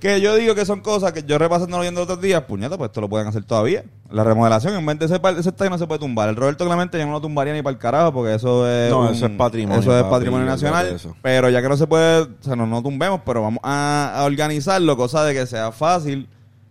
Que 0.00 0.20
yo 0.20 0.36
digo 0.36 0.54
que 0.54 0.64
son 0.64 0.80
cosas 0.80 1.12
que 1.12 1.24
yo 1.24 1.38
repasando 1.38 1.80
viendo 1.80 2.02
otros 2.02 2.20
días, 2.20 2.42
puñeta, 2.44 2.78
pues 2.78 2.90
esto 2.90 3.00
lo 3.00 3.08
pueden 3.08 3.26
hacer 3.26 3.42
todavía. 3.44 3.82
La 4.12 4.22
remodelación, 4.22 4.74
en 4.74 4.86
vez 4.86 4.98
de 5.00 5.06
ese, 5.06 5.20
ese 5.40 5.48
estadio 5.48 5.70
no 5.70 5.78
se 5.78 5.88
puede 5.88 5.98
tumbar. 5.98 6.28
El 6.28 6.36
Roberto 6.36 6.64
Clemente 6.64 6.96
ya 6.98 7.04
no 7.04 7.12
lo 7.12 7.20
tumbaría 7.20 7.52
ni 7.52 7.62
para 7.62 7.72
el 7.72 7.78
carajo 7.78 8.12
porque 8.12 8.34
eso 8.34 8.68
es. 8.70 8.90
No, 8.90 9.00
un- 9.00 9.08
eso 9.14 9.26
es 9.26 9.32
patrimonio, 9.32 9.80
Eso 9.80 9.96
es 9.98 10.04
patrimonio 10.04 10.46
nacional. 10.46 10.86
eso. 10.86 11.16
Pero 11.20 11.50
ya 11.50 11.60
que 11.60 11.68
no 11.68 11.76
se 11.76 11.88
puede, 11.88 12.20
o 12.22 12.28
sea, 12.40 12.54
no, 12.54 12.64
no 12.66 12.80
tumbemos, 12.80 13.22
pero 13.26 13.42
vamos 13.42 13.58
a, 13.64 14.12
a 14.14 14.24
organizarlo, 14.24 14.96
cosa 14.96 15.24
de 15.24 15.34
que 15.34 15.46
sea 15.46 15.72
fácil, 15.72 16.28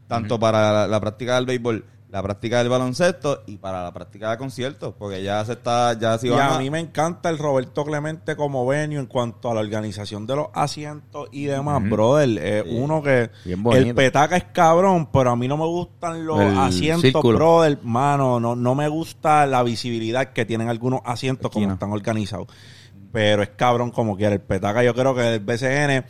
tanto 0.07 0.39
para 0.39 0.71
la, 0.71 0.87
la 0.87 0.99
práctica 1.01 1.35
del 1.35 1.45
béisbol 1.45 1.83
la 2.09 2.23
práctica 2.23 2.59
del 2.59 2.69
baloncesto 2.69 3.43
y 3.47 3.57
para 3.57 3.83
la 3.83 3.91
práctica 3.93 4.31
de 4.31 4.37
conciertos, 4.37 4.93
porque 4.97 5.21
ya 5.21 5.43
se 5.43 5.51
está, 5.53 5.91
ya 5.99 6.17
si 6.17 6.29
Y 6.29 6.31
a 6.31 6.55
a- 6.55 6.57
mí 6.59 6.69
me 6.69 6.79
encanta 6.79 7.29
el 7.29 7.37
Roberto 7.37 7.83
Clemente 7.83 8.37
como 8.37 8.65
venio 8.65 9.01
en 9.01 9.07
cuanto 9.07 9.51
a 9.51 9.53
la 9.53 9.59
organización 9.59 10.25
de 10.25 10.37
los 10.37 10.47
asientos 10.53 11.27
y 11.33 11.45
demás, 11.45 11.81
brother. 11.89 12.29
Eh, 12.41 12.63
Uno 12.79 13.03
que 13.03 13.29
Bien 13.43 13.61
bonito. 13.61 13.85
el 13.89 13.93
petaca 13.93 14.37
es 14.37 14.45
cabrón, 14.53 15.09
pero 15.11 15.31
a 15.31 15.35
mí 15.35 15.49
no 15.49 15.57
me 15.57 15.65
gustan 15.65 16.25
los 16.25 16.39
El 16.39 16.57
asientos, 16.57 17.01
círculo. 17.01 17.37
brother. 17.39 17.79
Mano, 17.83 18.39
no, 18.39 18.55
no 18.55 18.73
me 18.73 18.87
gusta 18.87 19.45
la 19.45 19.61
visibilidad 19.63 20.31
que 20.31 20.45
tienen 20.45 20.69
algunos 20.69 21.01
asientos 21.03 21.51
como 21.51 21.73
están 21.73 21.91
organizados. 21.91 22.47
Pero 23.11 23.43
es 23.43 23.49
cabrón 23.49 23.91
como 23.91 24.15
quiera. 24.15 24.33
El 24.33 24.41
petaca 24.41 24.81
yo 24.83 24.93
creo 24.93 25.13
que 25.13 25.35
el 25.35 25.39
BCN 25.41 26.05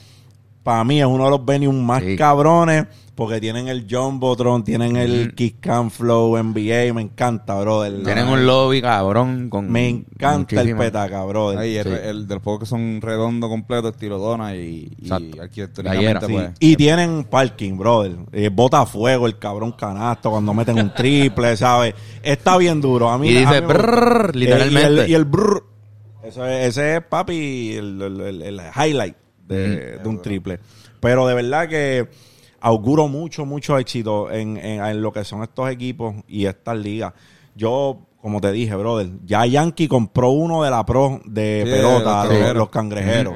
para 0.67 0.83
mí 0.83 0.99
es 0.99 1.05
uno 1.05 1.23
de 1.23 1.29
los 1.29 1.45
venues 1.45 1.73
más 1.73 2.03
Sí. 2.03 2.17
cabrones 2.17 2.87
porque 3.15 3.39
tienen 3.39 3.69
el 3.69 3.87
Jumbotron, 3.89 4.65
tienen 4.65 4.97
el 4.97 5.33
Kick 5.33 5.61
Cam 5.61 5.89
Flow 5.89 6.35
NBA, 6.37 6.93
me 6.93 7.01
encanta, 7.03 7.57
brother. 7.61 8.03
Tienen 8.03 8.27
un 8.27 8.45
lobby 8.45 8.81
cabrón 8.81 9.49
con 9.49 9.71
Me 9.71 9.87
encanta 9.87 10.59
el 10.61 10.75
petaca, 10.75 11.23
brother. 11.23 11.57
Ahí, 11.59 11.77
el, 11.77 11.83
Sí. 11.85 11.93
el 12.03 12.27
de 12.27 12.35
los 12.35 12.43
juegos 12.43 12.59
que 12.59 12.65
son 12.65 12.99
redondos, 13.01 13.49
completos, 13.49 13.93
estilo 13.93 14.17
dona 14.19 14.55
y, 14.57 14.91
y 14.99 15.03
Exacto. 15.03 15.41
arquitectónicamente, 15.41 16.13
Gallera. 16.27 16.47
pues. 16.49 16.57
Y 16.59 16.75
tienen 16.75 17.23
parking, 17.23 17.77
brother. 17.77 18.17
Eh, 18.33 18.49
bota 18.53 18.85
fuego 18.85 19.25
el 19.25 19.39
cabrón 19.39 19.71
canasto 19.71 20.29
cuando 20.29 20.53
meten 20.53 20.77
un 20.77 20.93
triple, 20.93 21.55
¿sabes? 21.57 21.95
Está 22.21 22.57
bien 22.57 22.81
duro. 22.81 23.09
A 23.09 23.17
mí, 23.17 23.29
Y 23.29 23.37
a 23.37 23.39
dice 23.39 23.61
mí 23.61 23.67
brrr, 23.67 24.31
Eh, 24.35 24.37
literalmente. 24.37 24.93
y 24.93 24.99
el, 25.05 25.09
y 25.09 25.13
el 25.15 25.23
brrr. 25.25 25.63
Eso 26.23 26.45
es- 26.45 26.67
ese 26.67 26.97
es, 26.97 27.03
papi, 27.03 27.71
el, 27.73 28.01
el- 28.01 28.19
el- 28.21 28.41
el 28.43 28.61
highlight 28.75 29.15
de, 29.47 29.97
de 29.97 30.07
un 30.09 30.21
triple. 30.21 30.59
Pero 30.99 31.27
de 31.27 31.33
verdad 31.35 31.67
que 31.69 32.07
auguro 32.59 33.07
mucho, 33.07 33.45
mucho 33.45 33.77
éxito 33.77 34.31
en, 34.31 34.57
en- 34.57 34.83
en 34.83 35.01
lo 35.01 35.11
que 35.11 35.23
son 35.23 35.43
estos 35.43 35.69
equipos 35.69 36.15
y 36.27 36.45
estas 36.45 36.77
ligas. 36.77 37.13
Yo, 37.55 37.99
como 38.21 38.41
te 38.41 38.51
dije, 38.51 38.75
brother, 38.75 39.09
ya 39.25 39.45
Yankee 39.45 39.87
compró 39.87 40.29
uno 40.31 40.63
de 40.63 40.69
la 40.71 40.85
pro 40.85 41.21
de 41.25 41.63
Sí, 41.65 41.71
pelota, 41.71 41.93
los 41.93 42.03
los, 42.03 42.13
cangrejeros. 42.13 42.55
los 42.57 42.69
cangrejeros. 42.69 43.33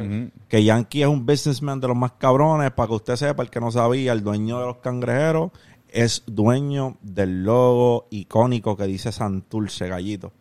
Que 0.48 0.64
Yankee 0.64 1.02
es 1.04 1.08
un 1.08 1.26
businessman 1.26 1.80
de 1.80 1.88
los 1.88 1.96
más 1.98 2.14
cabrones. 2.14 2.72
Para 2.72 2.88
que 2.90 2.94
usted 2.96 3.16
sepa, 3.16 3.42
el 3.44 3.50
que 3.50 3.60
no 3.60 3.72
sabía, 3.72 4.12
el 4.12 4.24
dueño 4.24 4.60
de 4.60 4.66
los 4.66 4.78
cangrejeros 4.78 5.52
es 5.88 6.24
dueño 6.26 6.98
del 7.02 7.44
logo 7.44 8.08
icónico 8.12 8.76
que 8.78 8.86
dice 8.86 9.12
Santurce 9.12 9.88
Gallito. 9.88 10.34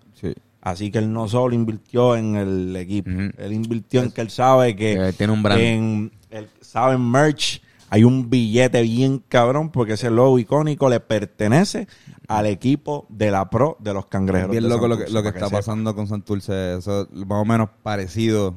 Sí. 0.75 0.85
Así 0.85 0.91
que 0.91 0.99
él 0.99 1.13
no 1.13 1.29
solo 1.29 1.55
invirtió 1.55 2.17
en 2.17 2.37
el 2.37 2.75
equipo, 2.77 3.11
él 3.11 3.53
invirtió 3.53 4.03
en 4.03 4.11
que 4.11 4.21
él 4.21 4.31
sabe 4.31 4.75
que, 4.77 4.95
Que 4.97 5.13
tiene 5.13 5.33
un 5.33 5.43
brand. 5.43 5.61
en 5.61 6.13
él 6.31 6.49
sabe 6.61 6.95
en 6.95 7.11
merch 7.11 7.61
hay 7.93 8.05
un 8.05 8.31
billete 8.31 8.83
bien 8.83 9.21
cabrón 9.29 9.71
porque 9.71 9.95
ese 9.95 10.11
logo 10.11 10.39
icónico 10.39 10.89
le 10.89 11.01
pertenece 11.01 11.89
al 12.29 12.47
equipo 12.47 13.05
de 13.09 13.33
la 13.33 13.51
pro 13.51 13.77
de 13.81 13.93
los 13.93 14.07
cangrejeros. 14.07 14.53
Bien 14.53 14.69
loco 14.69 14.87
lo 14.87 14.97
que, 14.97 15.09
lo 15.11 15.25
que 15.25 15.33
para 15.33 15.45
está 15.47 15.57
pasando 15.57 15.93
con 15.97 16.07
Santurce. 16.07 16.79
Eso 16.79 17.03
es 17.03 17.27
más 17.27 17.43
o 17.43 17.45
menos 17.45 17.69
parecido 17.83 18.55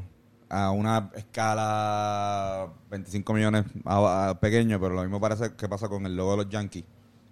a 0.50 0.70
una 0.70 1.10
escala 1.16 2.68
25 2.92 3.34
millones 3.34 3.66
a, 3.86 4.30
a 4.30 4.40
pequeño, 4.40 4.80
pero 4.80 4.94
lo 4.94 5.02
mismo 5.02 5.20
parece 5.20 5.54
que 5.56 5.68
pasa 5.68 5.88
con 5.90 6.06
el 6.06 6.16
logo 6.16 6.32
de 6.32 6.38
los 6.44 6.50
Yankees. 6.50 6.84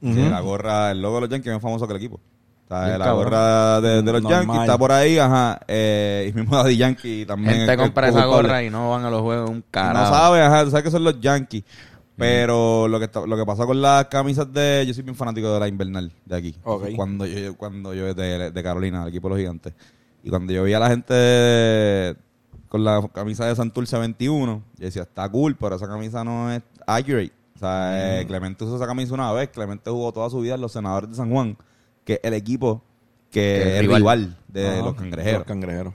Que 0.02 0.08
Ujú. 0.10 0.30
la 0.32 0.40
gorra, 0.40 0.90
el 0.92 1.02
logo 1.04 1.16
de 1.18 1.22
los 1.22 1.30
Yankees 1.30 1.50
es 1.50 1.54
más 1.54 1.62
famoso 1.62 1.86
que 1.86 1.94
el 1.94 1.98
equipo. 1.98 2.20
Bien 2.86 3.00
la 3.00 3.06
cabrón. 3.06 3.24
gorra 3.26 3.82
de, 3.82 4.02
de 4.02 4.12
los 4.12 4.22
Normal. 4.22 4.46
Yankees 4.46 4.62
está 4.62 4.78
por 4.78 4.92
ahí, 4.92 5.18
ajá. 5.20 5.60
Eh, 5.68 6.32
y 6.32 6.38
mismo 6.38 6.56
Daddy 6.64 6.78
Yankee 6.78 7.26
también. 7.26 7.56
Gente 7.56 7.72
es- 7.74 7.78
compra 7.78 8.08
es 8.08 8.16
esa 8.16 8.24
culpable. 8.26 8.48
gorra 8.50 8.64
y 8.64 8.70
no 8.70 8.90
van 8.90 9.06
a 9.06 9.10
los 9.10 9.22
juegos 9.22 9.50
un 9.50 9.64
carajo. 9.70 10.06
No 10.10 10.16
sabe, 10.16 10.42
ajá, 10.42 10.64
tú 10.64 10.72
sabes 10.72 10.84
que 10.86 10.92
son 10.92 11.04
los 11.04 11.20
Yankees. 11.20 11.64
Pero 12.18 12.88
lo 12.88 13.00
que 13.00 13.06
está- 13.06 13.26
lo 13.26 13.36
que 13.36 13.46
pasa 13.46 13.66
con 13.66 13.82
las 13.82 14.06
camisas 14.06 14.52
de 14.54 14.84
yo 14.88 14.94
soy 14.94 15.04
bien 15.04 15.16
fanático 15.16 15.52
de 15.54 15.60
la 15.60 15.68
invernal 15.68 16.12
de 16.26 16.36
aquí. 16.38 16.56
Ok. 16.64 16.90
Cuando 16.96 17.26
yo 17.26 17.56
cuando 17.58 17.94
yo 17.94 18.14
de, 18.14 18.52
de 18.52 18.64
Carolina, 18.64 19.02
el 19.04 19.10
equipo 19.10 19.28
de 19.28 19.34
los 19.34 19.40
gigantes. 19.40 19.74
Y 20.24 20.30
cuando 20.30 20.54
yo 20.54 20.62
veía 20.64 20.78
a 20.78 20.82
la 20.82 20.90
gente 20.90 22.16
con 22.70 22.84
la 22.84 23.02
camisa 23.14 23.46
de 23.48 23.56
Santurce 23.56 23.98
21, 23.98 24.64
yo 24.78 24.86
decía, 24.86 25.02
está 25.02 25.28
cool, 25.30 25.56
pero 25.60 25.76
esa 25.78 25.88
camisa 25.88 26.24
no 26.24 26.52
es 26.52 26.62
accurate. 26.86 27.32
O 27.56 27.60
sea, 27.60 28.20
eh, 28.22 28.26
Clemente 28.28 28.64
usó 28.64 28.76
esa 28.76 28.86
camisa 28.88 29.14
una 29.16 29.32
vez, 29.32 29.50
Clemente 29.50 29.90
jugó 29.90 30.12
toda 30.12 30.30
su 30.30 30.40
vida 30.42 30.56
en 30.56 30.62
los 30.62 30.72
senadores 30.72 31.10
de 31.10 31.16
San 31.16 31.30
Juan, 31.32 31.58
que 32.04 32.14
es 32.14 32.20
el 32.24 32.34
equipo 32.34 32.84
que, 33.30 33.40
Que 33.42 33.76
es 33.76 33.82
rival. 33.82 33.98
rival 34.02 34.38
de 34.48 34.82
los 34.82 34.96
cangrejeros. 34.96 35.40
Los 35.40 35.48
cangrejeros. 35.48 35.94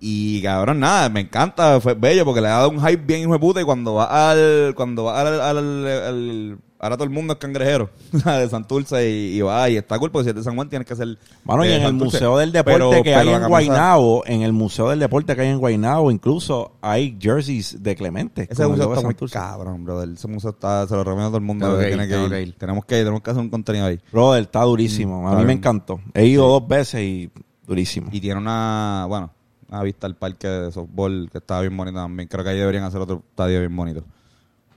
Y 0.00 0.40
cabrón, 0.42 0.78
nada, 0.80 1.08
me 1.08 1.20
encanta, 1.20 1.80
fue 1.80 1.94
bello 1.94 2.24
porque 2.24 2.40
le 2.40 2.46
ha 2.46 2.52
dado 2.58 2.70
un 2.70 2.78
hype 2.80 3.02
bien 3.04 3.22
hijo 3.22 3.32
de 3.32 3.38
puta 3.40 3.60
y 3.60 3.64
cuando 3.64 3.94
va 3.94 4.30
al, 4.30 4.72
cuando 4.76 5.04
va 5.04 5.20
al, 5.20 5.40
al, 5.40 5.58
al- 5.58 5.86
al- 5.88 6.58
ahora 6.78 6.96
todo 6.96 7.04
el 7.04 7.10
mundo 7.10 7.32
es 7.34 7.38
cangrejero, 7.38 7.90
de 8.12 8.48
Santurce 8.48 9.10
y, 9.10 9.36
y 9.36 9.40
va 9.40 9.68
y 9.68 9.76
está 9.76 9.98
cool 9.98 10.10
porque 10.10 10.24
si 10.24 10.30
es 10.30 10.36
de 10.36 10.42
San 10.42 10.54
Juan 10.54 10.68
tienes 10.68 10.86
que 10.86 10.94
ser 10.96 11.18
Mano, 11.44 11.64
y 11.64 11.72
en 11.72 11.82
el. 11.82 11.92
Museo 11.94 12.38
del 12.38 12.52
Deporte 12.52 12.78
Pero- 12.78 12.90
que 13.02 13.10
pero 13.14 13.18
hay 13.20 13.28
en 13.42 13.48
Guaynabo, 13.48 14.22
en 14.26 14.42
el 14.42 14.52
Museo 14.52 14.88
del 14.90 14.98
Deporte 15.00 15.34
que 15.34 15.42
hay 15.42 15.48
en 15.48 15.58
Guaynabo, 15.58 16.10
incluso 16.10 16.72
hay 16.80 17.16
jerseys 17.20 17.82
de 17.82 17.96
Clemente. 17.96 18.46
Ese 18.50 18.66
museo 18.66 18.94
está 18.94 19.04
muy 19.04 19.14
cabrón, 19.30 19.84
brother. 19.84 20.08
Ese 20.10 20.28
museo 20.28 20.50
está, 20.50 20.86
se 20.86 20.94
lo 20.94 21.04
recomiendo 21.04 21.26
a 21.26 21.30
todo 21.30 21.38
el 21.38 21.44
mundo. 21.44 21.80
Ir, 21.82 21.88
tiene 21.88 22.08
que 22.08 22.22
ir. 22.22 22.30
que 22.30 22.42
ir. 22.42 22.54
Tenemos 22.56 22.84
que 22.84 22.96
ir, 22.96 23.00
tenemos 23.02 23.22
que 23.22 23.30
hacer 23.30 23.42
un 23.42 23.50
contenido 23.50 23.86
ahí. 23.86 23.98
Brother, 24.12 24.42
está 24.42 24.62
durísimo. 24.62 25.22
Mm, 25.22 25.26
a 25.26 25.36
mí 25.36 25.44
me 25.44 25.52
encantó. 25.54 26.00
He 26.14 26.26
ido 26.26 26.46
dos 26.46 26.66
veces 26.68 27.00
y 27.02 27.30
durísimo. 27.66 28.08
Y 28.12 28.20
tiene 28.20 28.38
una, 28.40 29.04
bueno, 29.08 29.30
una 29.68 29.82
vista 29.82 30.06
al 30.06 30.14
parque 30.16 30.48
de 30.48 30.72
softball 30.72 31.28
que 31.30 31.38
está 31.38 31.60
bien 31.60 31.76
bonito 31.76 31.98
también. 31.98 32.28
Creo 32.28 32.44
que 32.44 32.50
ahí 32.50 32.58
deberían 32.58 32.84
hacer 32.84 33.00
otro 33.00 33.22
estadio 33.30 33.58
bien 33.60 33.74
bonito. 33.76 34.04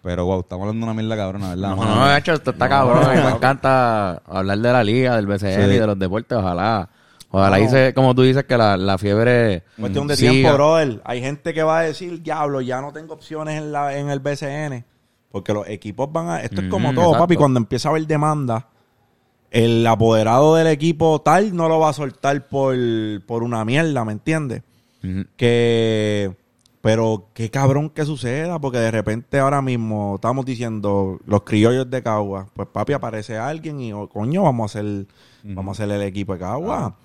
Pero 0.04 0.26
wow, 0.26 0.40
estamos 0.42 0.64
hablando 0.68 0.86
de 0.88 0.92
una 0.92 1.00
mierda 1.02 1.16
cabrona, 1.18 1.50
¿verdad? 1.50 1.76
No, 1.76 1.86
no, 1.86 2.08
de 2.08 2.18
hecho, 2.18 2.34
esto 2.34 2.52
está 2.52 2.68
cabrón. 2.68 3.04
A 3.06 3.14
mí 3.14 3.22
me 3.22 3.30
encanta 3.36 4.14
hablar 4.26 4.58
de 4.58 4.72
la 4.74 4.84
liga, 4.84 5.16
del 5.16 5.28
BCN 5.28 5.54
Sí. 5.70 5.76
y 5.76 5.80
de 5.80 5.88
los 5.88 6.00
deportes. 6.00 6.38
Ojalá. 6.38 6.90
Ojalá 7.30 7.58
No. 7.60 7.64
hice, 7.64 7.94
como 7.94 8.14
tú 8.16 8.24
dices, 8.24 8.44
que 8.46 8.58
la, 8.58 8.76
la 8.78 8.98
fiebre. 8.98 9.64
Cuestión 9.80 10.08
de 10.08 10.16
siga. 10.16 10.32
tiempo, 10.32 10.54
brother. 10.54 11.02
Hay 11.06 11.22
gente 11.22 11.54
que 11.54 11.62
va 11.64 11.80
a 11.80 11.82
decir, 11.84 12.22
diablo, 12.24 12.62
ya 12.62 12.82
no 12.82 12.92
tengo 12.92 13.14
opciones 13.14 13.58
en, 13.58 13.72
la, 13.72 13.96
en 13.98 14.10
el 14.10 14.20
BCN. 14.20 14.84
Porque 15.32 15.54
los 15.54 15.66
equipos 15.70 16.12
van 16.12 16.28
a... 16.30 16.42
Esto 16.42 16.62
es 16.62 16.68
como 16.68 16.88
Ujú, 16.90 16.96
todo, 16.96 17.06
exacto. 17.06 17.24
papi. 17.24 17.36
Cuando 17.38 17.60
empieza 17.60 17.88
a 17.88 17.92
haber 17.92 18.06
demanda, 18.06 18.68
el 19.52 19.86
apoderado 19.88 20.56
del 20.56 20.68
equipo 20.68 21.22
tal 21.22 21.56
no 21.56 21.70
lo 21.70 21.80
va 21.80 21.90
a 21.90 21.94
soltar 21.94 22.48
por, 22.48 22.76
por 23.28 23.44
una 23.44 23.64
mierda, 23.64 24.04
¿me 24.04 24.12
entiendes? 24.14 24.64
Que 25.38 26.36
pero 26.82 27.28
qué 27.34 27.50
cabrón 27.52 27.90
que 27.90 28.06
suceda 28.06 28.60
porque 28.60 28.80
de 28.80 28.92
repente 28.92 29.40
ahora 29.40 29.62
mismo 29.62 30.16
estamos 30.16 30.46
diciendo 30.46 31.20
los 31.26 31.44
criollos 31.44 31.90
de 31.90 32.02
Cagua 32.02 32.48
pues 32.54 32.68
papi 32.68 32.94
aparece 32.94 33.38
alguien 33.38 33.80
y 33.80 33.94
oh, 33.94 34.10
coño 34.10 34.44
vamos 34.44 34.76
a 34.76 34.80
hacer 34.80 35.06
vamos 35.44 35.80
a 35.80 35.84
hacer 35.84 35.96
el 35.96 36.02
equipo 36.02 36.34
de 36.34 36.40
Cagua. 36.40 36.98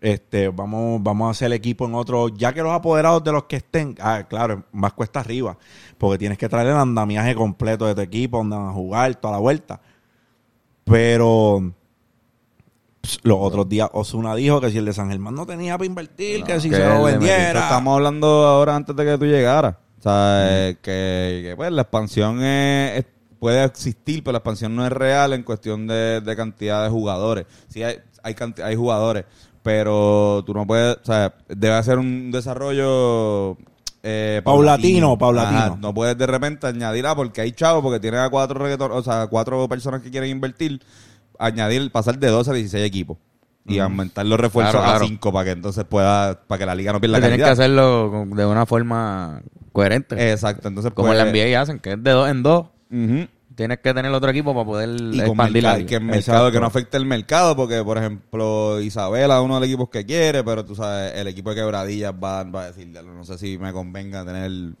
Este 0.00 0.48
vamos 0.48 1.02
vamos 1.02 1.28
a 1.28 1.30
hacer 1.30 1.46
el 1.46 1.54
equipo 1.54 1.86
en 1.86 1.94
otro 1.94 2.28
ya 2.28 2.52
que 2.52 2.62
los 2.62 2.72
apoderados 2.72 3.24
de 3.24 3.32
los 3.32 3.44
que 3.44 3.56
estén 3.56 3.96
ah 4.00 4.24
claro 4.28 4.64
más 4.70 4.92
cuesta 4.92 5.20
arriba 5.20 5.56
porque 5.98 6.18
tienes 6.18 6.38
que 6.38 6.48
traer 6.48 6.68
el 6.68 6.76
andamiaje 6.76 7.34
completo 7.34 7.86
de 7.86 7.94
tu 7.94 8.02
equipo 8.02 8.38
donde 8.38 8.56
van 8.56 8.68
a 8.68 8.72
jugar 8.72 9.14
toda 9.16 9.34
la 9.34 9.40
vuelta. 9.40 9.80
Pero 10.84 11.72
los 13.22 13.38
otros 13.40 13.68
días 13.68 13.88
Osuna 13.92 14.34
dijo 14.34 14.60
que 14.60 14.70
si 14.70 14.78
el 14.78 14.84
de 14.84 14.92
San 14.92 15.10
Germán 15.10 15.34
no 15.34 15.46
tenía 15.46 15.76
para 15.76 15.86
invertir, 15.86 16.44
que 16.44 16.60
si 16.60 16.70
que 16.70 16.76
se 16.76 16.88
lo 16.88 17.02
vendiera. 17.04 17.60
Estamos 17.64 17.96
hablando 17.96 18.26
ahora 18.46 18.76
antes 18.76 18.94
de 18.96 19.04
que 19.04 19.18
tú 19.18 19.24
llegaras. 19.26 19.76
O 19.98 20.02
sea, 20.02 20.46
eh, 20.68 20.76
que, 20.82 21.42
que, 21.48 21.54
pues 21.56 21.72
la 21.72 21.82
expansión 21.82 22.42
es, 22.42 22.98
es- 23.00 23.06
puede 23.38 23.64
existir, 23.64 24.22
pero 24.24 24.32
la 24.32 24.38
expansión 24.38 24.74
no 24.74 24.84
es 24.86 24.92
real 24.92 25.32
en 25.32 25.42
cuestión 25.42 25.86
de, 25.86 26.20
de 26.20 26.36
cantidad 26.36 26.82
de 26.84 26.88
jugadores. 26.90 27.46
Sí 27.68 27.82
hay, 27.82 27.96
hay, 28.22 28.34
canti- 28.34 28.62
hay 28.62 28.74
jugadores, 28.76 29.24
pero 29.62 30.42
tú 30.46 30.54
no 30.54 30.66
puedes, 30.66 30.96
o 30.96 31.04
sea, 31.04 31.34
debe 31.48 31.82
ser 31.82 31.98
un 31.98 32.30
desarrollo 32.30 33.56
eh, 34.02 34.40
Paulatino, 34.44 35.18
paulatino. 35.18 35.58
Ajá, 35.58 35.76
no 35.80 35.92
puedes 35.92 36.16
de 36.16 36.26
repente 36.26 36.66
añadir, 36.66 37.06
ah, 37.06 37.14
porque 37.16 37.40
hay 37.40 37.52
chavos, 37.52 37.82
porque 37.82 37.98
tienes 38.00 38.20
a 38.20 38.30
cuatro 38.30 38.58
reggaeton, 38.60 38.92
o 38.92 39.02
sea, 39.02 39.26
cuatro 39.26 39.68
personas 39.68 40.00
que 40.00 40.10
quieren 40.10 40.30
invertir, 40.30 40.80
añadir, 41.38 41.90
pasar 41.90 42.18
de 42.18 42.28
12 42.28 42.50
a 42.50 42.54
16 42.54 42.84
equipos. 42.84 43.18
Y 43.68 43.80
aumentar 43.80 44.24
los 44.24 44.38
refuerzos 44.38 44.74
Claro, 44.74 44.86
claro. 44.90 45.04
a 45.04 45.08
5 45.08 45.32
para 45.32 45.44
que 45.44 45.50
entonces 45.50 45.84
pueda, 45.84 46.40
para 46.46 46.58
que 46.60 46.66
la 46.66 46.74
liga 46.76 46.92
no 46.92 47.00
pierda 47.00 47.18
Tienes 47.18 47.38
que 47.38 47.44
hacerlo 47.44 48.24
de 48.26 48.46
una 48.46 48.64
forma 48.64 49.42
coherente. 49.72 50.30
Exacto, 50.30 50.68
entonces 50.68 50.92
como 50.94 51.08
pues, 51.08 51.18
en 51.18 51.26
la 51.26 51.32
NBA 51.32 51.60
hacen, 51.60 51.78
que 51.80 51.92
es 51.94 52.02
de 52.02 52.10
dos 52.12 52.30
en 52.30 52.42
dos. 52.42 52.66
ujú. 52.90 53.26
Tienes 53.56 53.78
que 53.78 53.94
tener 53.94 54.12
otro 54.12 54.28
equipo 54.30 54.52
para 54.52 54.66
poder 54.66 54.90
Y 55.14 55.18
expandir 55.18 55.62
la 55.62 55.70
mercado, 55.70 55.86
que, 55.88 55.94
el 55.96 56.04
mercado, 56.04 56.52
que 56.52 56.60
no 56.60 56.66
afecte 56.66 56.96
el 56.98 57.06
mercado, 57.06 57.56
porque 57.56 57.82
por 57.82 57.96
ejemplo 57.96 58.80
Isabela 58.82 59.38
es 59.38 59.42
uno 59.42 59.54
de 59.54 59.60
los 59.60 59.68
equipos 59.68 59.88
que 59.88 60.04
quiere, 60.04 60.44
pero 60.44 60.62
tú 60.64 60.74
sabes, 60.76 61.14
el 61.14 61.26
equipo 61.26 61.50
de 61.50 61.56
quebradillas 61.56 62.12
va, 62.12 62.44
va 62.44 62.64
a 62.64 62.66
decir, 62.66 62.86
no 62.88 63.24
sé 63.24 63.38
si 63.38 63.56
me 63.56 63.72
convenga 63.72 64.24
tener 64.26 64.74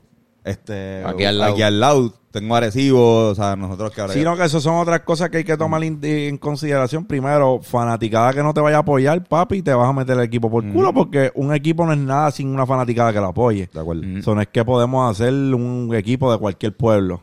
este 0.46 1.04
Aquí 1.04 1.24
al 1.24 1.38
lado. 1.38 1.52
aquí 1.52 1.62
al 1.62 1.80
lado. 1.80 2.12
Tengo 2.30 2.54
Arecibo, 2.54 3.28
o 3.30 3.34
sea, 3.34 3.56
nosotros 3.56 3.92
que 3.92 4.02
ahora 4.02 4.12
Sino 4.12 4.36
que 4.36 4.44
eso 4.44 4.60
son 4.60 4.76
otras 4.76 5.00
cosas 5.00 5.30
que 5.30 5.38
hay 5.38 5.44
que 5.44 5.56
tomar 5.56 5.82
en 5.82 6.36
consideración. 6.36 7.06
Primero, 7.06 7.60
fanaticada 7.62 8.34
que 8.34 8.42
no 8.42 8.52
te 8.52 8.60
vaya 8.60 8.76
a 8.76 8.80
apoyar, 8.80 9.24
papi, 9.24 9.62
te 9.62 9.72
vas 9.72 9.88
a 9.88 9.92
meter 9.94 10.18
el 10.18 10.24
equipo 10.24 10.50
por 10.50 10.70
culo, 10.70 10.92
porque 10.92 11.32
un 11.34 11.54
equipo 11.54 11.86
no 11.86 11.92
es 11.92 11.98
nada 11.98 12.30
sin 12.30 12.48
una 12.48 12.66
fanaticada 12.66 13.12
que 13.12 13.20
lo 13.20 13.28
apoye. 13.28 13.70
de 13.72 13.80
acuerdo. 13.80 14.02
Mm. 14.02 14.18
Eso 14.18 14.34
no 14.34 14.42
es 14.42 14.48
que 14.48 14.64
podemos 14.66 15.10
hacer 15.10 15.32
un 15.32 15.90
equipo 15.94 16.30
de 16.30 16.38
cualquier 16.38 16.76
pueblo. 16.76 17.22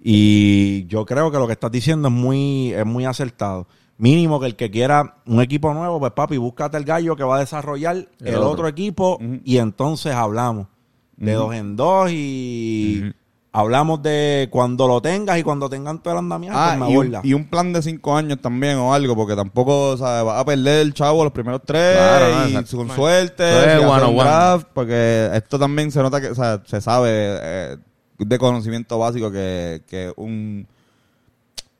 Y 0.00 0.86
yo 0.86 1.04
creo 1.04 1.32
que 1.32 1.38
lo 1.38 1.48
que 1.48 1.54
estás 1.54 1.72
diciendo 1.72 2.08
es 2.08 2.14
muy, 2.14 2.72
es 2.74 2.86
muy 2.86 3.06
acertado. 3.06 3.66
Mínimo 3.96 4.38
que 4.38 4.46
el 4.46 4.54
que 4.54 4.70
quiera 4.70 5.16
un 5.26 5.40
equipo 5.40 5.74
nuevo, 5.74 5.98
pues 5.98 6.12
papi, 6.12 6.36
búscate 6.36 6.76
el 6.76 6.84
gallo 6.84 7.16
que 7.16 7.24
va 7.24 7.36
a 7.36 7.40
desarrollar 7.40 8.08
el, 8.20 8.34
otro. 8.36 8.50
otro. 8.50 8.68
equipo 8.68 9.18
y 9.44 9.56
entonces 9.58 10.14
hablamos 10.14 10.68
de 11.16 11.32
dos 11.32 11.54
en 11.54 11.76
dos 11.76 12.10
y 12.10 13.12
hablamos 13.52 14.02
de 14.02 14.48
cuando 14.50 14.88
lo 14.88 15.00
tengas 15.00 15.38
y 15.38 15.42
cuando 15.44 15.68
tengan 15.70 16.02
todo 16.02 16.14
el 16.14 16.18
andamiaje, 16.18 16.56
Ah, 16.58 16.74
pues 16.76 16.88
me 16.90 16.94
y, 16.94 16.96
un, 16.96 17.16
y 17.22 17.34
un 17.34 17.44
plan 17.48 17.72
de 17.72 17.82
cinco 17.82 18.16
años 18.16 18.40
también 18.40 18.78
o 18.78 18.92
algo, 18.92 19.14
porque 19.14 19.36
tampoco 19.36 19.90
o 19.90 19.96
sea, 19.96 20.22
vas 20.24 20.40
a 20.40 20.44
perder 20.44 20.80
el 20.80 20.92
chavo 20.92 21.22
los 21.22 21.32
primeros 21.32 21.62
tres 21.64 21.96
Claro, 21.96 22.34
no, 22.36 22.48
y 22.48 22.50
exacto. 22.56 22.76
con 22.78 22.90
suerte, 22.90 23.48
Eso 23.48 23.60
es 23.60 23.66
y 23.66 23.68
hacer 23.68 23.78
one 23.86 23.90
on 24.02 24.08
un 24.10 24.18
one. 24.20 24.24
draft, 24.28 24.66
porque 24.74 25.30
esto 25.34 25.58
también 25.58 25.92
se 25.92 26.02
nota 26.02 26.20
que, 26.20 26.28
o 26.28 26.34
sea, 26.34 26.60
se 26.64 26.80
sabe 26.80 27.08
eh, 27.12 27.76
de 28.18 28.38
conocimiento 28.38 28.98
básico 28.98 29.30
que, 29.30 29.82
que 29.88 30.12
un 30.16 30.66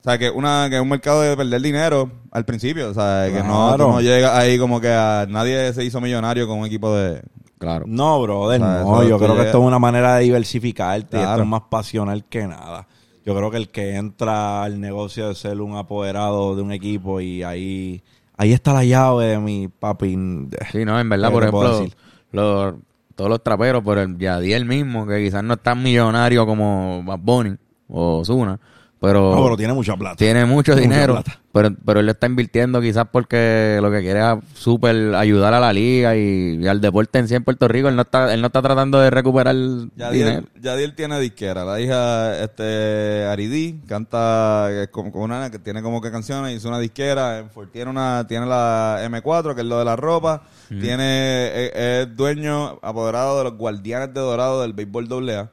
o 0.00 0.04
sea, 0.04 0.18
que 0.18 0.28
una 0.30 0.68
que 0.70 0.78
un 0.78 0.88
mercado 0.90 1.22
de 1.22 1.34
perder 1.36 1.62
dinero 1.62 2.10
al 2.30 2.44
principio, 2.44 2.90
o 2.90 2.94
sea, 2.94 3.26
que 3.32 3.38
no, 3.42 3.68
Claro. 3.68 3.90
no 3.92 4.00
llega 4.02 4.36
ahí 4.38 4.58
como 4.58 4.78
que 4.80 4.92
a, 4.92 5.26
nadie 5.28 5.72
se 5.72 5.82
hizo 5.82 6.00
millonario 6.00 6.46
con 6.46 6.58
un 6.58 6.66
equipo 6.66 6.94
de 6.94 7.22
Claro. 7.58 7.84
No, 7.88 8.20
brother, 8.22 8.60
O 8.60 8.64
sea, 8.64 8.80
no. 8.82 9.02
Yo 9.04 9.18
creo 9.18 9.34
que 9.36 9.42
esto 9.42 9.58
es 9.58 9.64
una 9.64 9.78
manera 9.78 10.16
de 10.16 10.24
diversificarte 10.24 11.16
y 11.16 11.20
esto 11.20 11.28
Claro. 11.28 11.42
es 11.42 11.48
más 11.48 11.62
pasional 11.70 12.24
que 12.24 12.46
nada. 12.46 12.86
Yo 13.24 13.34
creo 13.34 13.50
que 13.50 13.56
el 13.56 13.68
que 13.70 13.96
entra 13.96 14.62
al 14.64 14.80
negocio 14.80 15.28
de 15.28 15.34
ser 15.34 15.60
un 15.60 15.76
apoderado 15.76 16.54
de 16.56 16.62
un 16.62 16.72
equipo 16.72 17.20
y 17.20 17.42
ahí 17.42 18.02
ahí 18.36 18.52
está 18.52 18.72
la 18.74 18.84
llave 18.84 19.26
de 19.26 19.38
mi 19.38 19.68
papi. 19.68 20.16
Sí, 20.72 20.84
no, 20.84 20.98
en 21.00 21.08
verdad, 21.08 21.28
¿Qué 21.28 21.32
por 21.32 21.42
ejemplo, 21.44 21.88
los, 22.32 22.74
todos 23.14 23.30
los 23.30 23.42
traperos, 23.42 23.82
pero 23.84 24.02
el 24.02 24.18
Yadiel 24.18 24.64
mismo, 24.66 25.06
que 25.06 25.24
quizás 25.24 25.42
no 25.42 25.54
es 25.54 25.60
tan 25.62 25.82
millonario 25.82 26.44
como 26.44 27.02
Bad 27.04 27.20
Bunny 27.20 27.56
o 27.88 28.24
Zuna, 28.24 28.58
pero, 29.04 29.34
No, 29.34 29.42
pero 29.44 29.56
tiene 29.56 29.72
mucha 29.72 29.96
plata. 29.96 30.16
tiene 30.16 30.44
mucho 30.44 30.74
Tiene 30.74 30.86
mucha 30.88 30.94
dinero, 30.96 31.14
plata. 31.14 31.38
pero, 31.52 31.70
pero 31.84 32.00
él 32.00 32.06
lo 32.06 32.12
está 32.12 32.26
invirtiendo 32.26 32.80
quizás 32.80 33.06
porque 33.12 33.78
lo 33.82 33.90
que 33.90 34.00
quiere 34.00 34.20
es 34.20 34.38
súper 34.54 35.14
ayudar 35.14 35.54
a 35.54 35.60
la 35.60 35.72
liga 35.72 36.16
y, 36.16 36.58
y 36.60 36.66
al 36.66 36.80
deporte 36.80 37.18
en 37.18 37.28
sí 37.28 37.34
en 37.34 37.44
Puerto 37.44 37.68
Rico. 37.68 37.88
Él 37.88 37.96
no 37.96 38.02
está, 38.02 38.32
él 38.32 38.40
no 38.40 38.46
está 38.48 38.62
tratando 38.62 38.98
de 39.00 39.10
recuperar 39.10 39.54
dinero. 39.54 39.90
Yadiel, 39.96 40.48
Yadiel 40.60 40.94
tiene 40.94 41.20
disquera. 41.20 41.64
La 41.64 41.80
hija 41.80 42.42
este 42.42 43.24
Aridí 43.26 43.80
canta 43.86 44.68
como, 44.90 45.12
como 45.12 45.24
una 45.24 45.50
que 45.50 45.58
tiene 45.58 45.82
como 45.82 46.00
que 46.00 46.10
canciones, 46.10 46.56
hizo 46.56 46.68
una 46.68 46.78
disquera. 46.78 47.44
Tiene 47.72 47.90
una 47.90 48.26
tiene 48.26 48.46
la 48.46 49.00
M4, 49.08 49.54
que 49.54 49.60
es 49.60 49.66
lo 49.66 49.78
de 49.78 49.84
la 49.84 49.96
ropa. 49.96 50.42
Tiene 50.68 51.66
es, 51.66 51.72
es 52.08 52.16
dueño 52.16 52.78
apoderado 52.82 53.38
de 53.38 53.44
los 53.44 53.54
Guardianes 53.56 54.12
de 54.14 54.20
Dorado 54.20 54.62
del 54.62 54.72
béisbol 54.72 55.06
AA. 55.30 55.50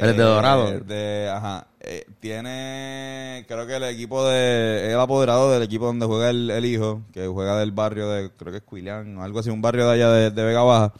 ¿Él 0.00 0.10
es 0.10 0.16
de 0.16 0.22
Dorado? 0.22 0.68
Eh, 0.68 0.80
de, 0.80 1.30
ajá. 1.30 1.66
Eh, 1.80 2.04
tiene, 2.20 3.44
creo 3.48 3.66
que 3.66 3.76
el 3.76 3.84
equipo 3.84 4.26
de, 4.28 4.92
el 4.92 4.98
apoderado 5.00 5.50
del 5.50 5.62
equipo 5.62 5.86
donde 5.86 6.06
juega 6.06 6.30
el, 6.30 6.50
el 6.50 6.64
hijo, 6.66 7.02
que 7.12 7.26
juega 7.26 7.58
del 7.58 7.72
barrio 7.72 8.08
de, 8.10 8.30
creo 8.36 8.52
que 8.52 8.58
es 8.58 8.64
Cuilián 8.64 9.16
o 9.16 9.22
algo 9.24 9.38
así, 9.40 9.50
un 9.50 9.62
barrio 9.62 9.86
de 9.86 9.94
allá 9.94 10.10
de, 10.10 10.30
de 10.30 10.44
Vega 10.44 10.62
Baja. 10.62 10.92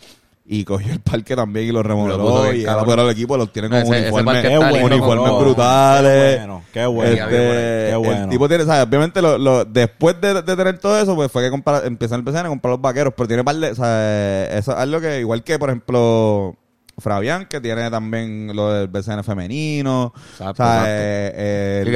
Y 0.53 0.65
cogió 0.65 0.93
el 0.93 0.99
parque 1.01 1.37
también 1.37 1.67
y 1.67 1.69
lo 1.71 1.75
Lo 1.75 1.83
remodeló 1.85 2.43
bien 2.51 2.57
y 2.57 2.63
el 2.63 2.69
apoderado 2.71 3.07
del 3.07 3.17
equipo 3.17 3.37
los 3.37 3.53
tiene 3.53 3.69
como 3.69 3.81
Ese- 3.83 4.09
ese 4.09 4.13
uniformes, 4.15 4.45
está 4.45 4.71
lindo, 4.73 4.87
uniformes 4.87 5.39
brutales. 5.39 6.13
Qué 6.13 6.37
bueno, 6.39 6.63
qué 6.73 6.87
bueno. 6.87 7.13
Este, 7.13 7.87
Qué 7.91 7.97
bueno. 7.97 8.23
El 8.25 8.29
tipo 8.31 8.49
tiene, 8.49 8.65
¿sabes? 8.65 8.87
Obviamente, 8.89 9.23
lo, 9.23 9.39
lo- 9.39 9.65
después 9.65 10.21
de, 10.21 10.43
de 10.43 10.57
tener 10.57 10.79
todo 10.81 10.99
eso, 10.99 11.15
pues 11.15 11.31
fue 11.31 11.45
que 11.45 11.51
comprar, 11.51 11.85
el 11.85 11.97
PCN 11.97 12.27
a 12.37 12.49
comprar 12.49 12.73
los 12.73 12.81
vaqueros, 12.81 13.15
pero 13.17 13.29
tiene 13.29 13.45
par 13.45 13.55
de, 13.55 13.71
o 13.71 13.75
sea, 13.77 14.45
eso 14.59 14.73
es 14.73 14.77
algo 14.79 15.01
que, 15.01 15.21
igual 15.21 15.45
que, 15.45 15.57
por 15.57 15.69
ejemplo, 15.69 16.57
Fabián, 17.01 17.47
que 17.47 17.61
tiene 17.61 17.91
también 17.91 18.55
lo 18.55 18.73
del 18.73 18.89
BCN 18.89 19.25
femenino, 19.25 20.13
Exacto, 20.15 20.63
o 20.63 20.67
sea, 20.67 20.75
exacto. 20.75 20.89
eh, 20.89 21.33
eh, 21.35 21.83
Sí, 21.85 21.91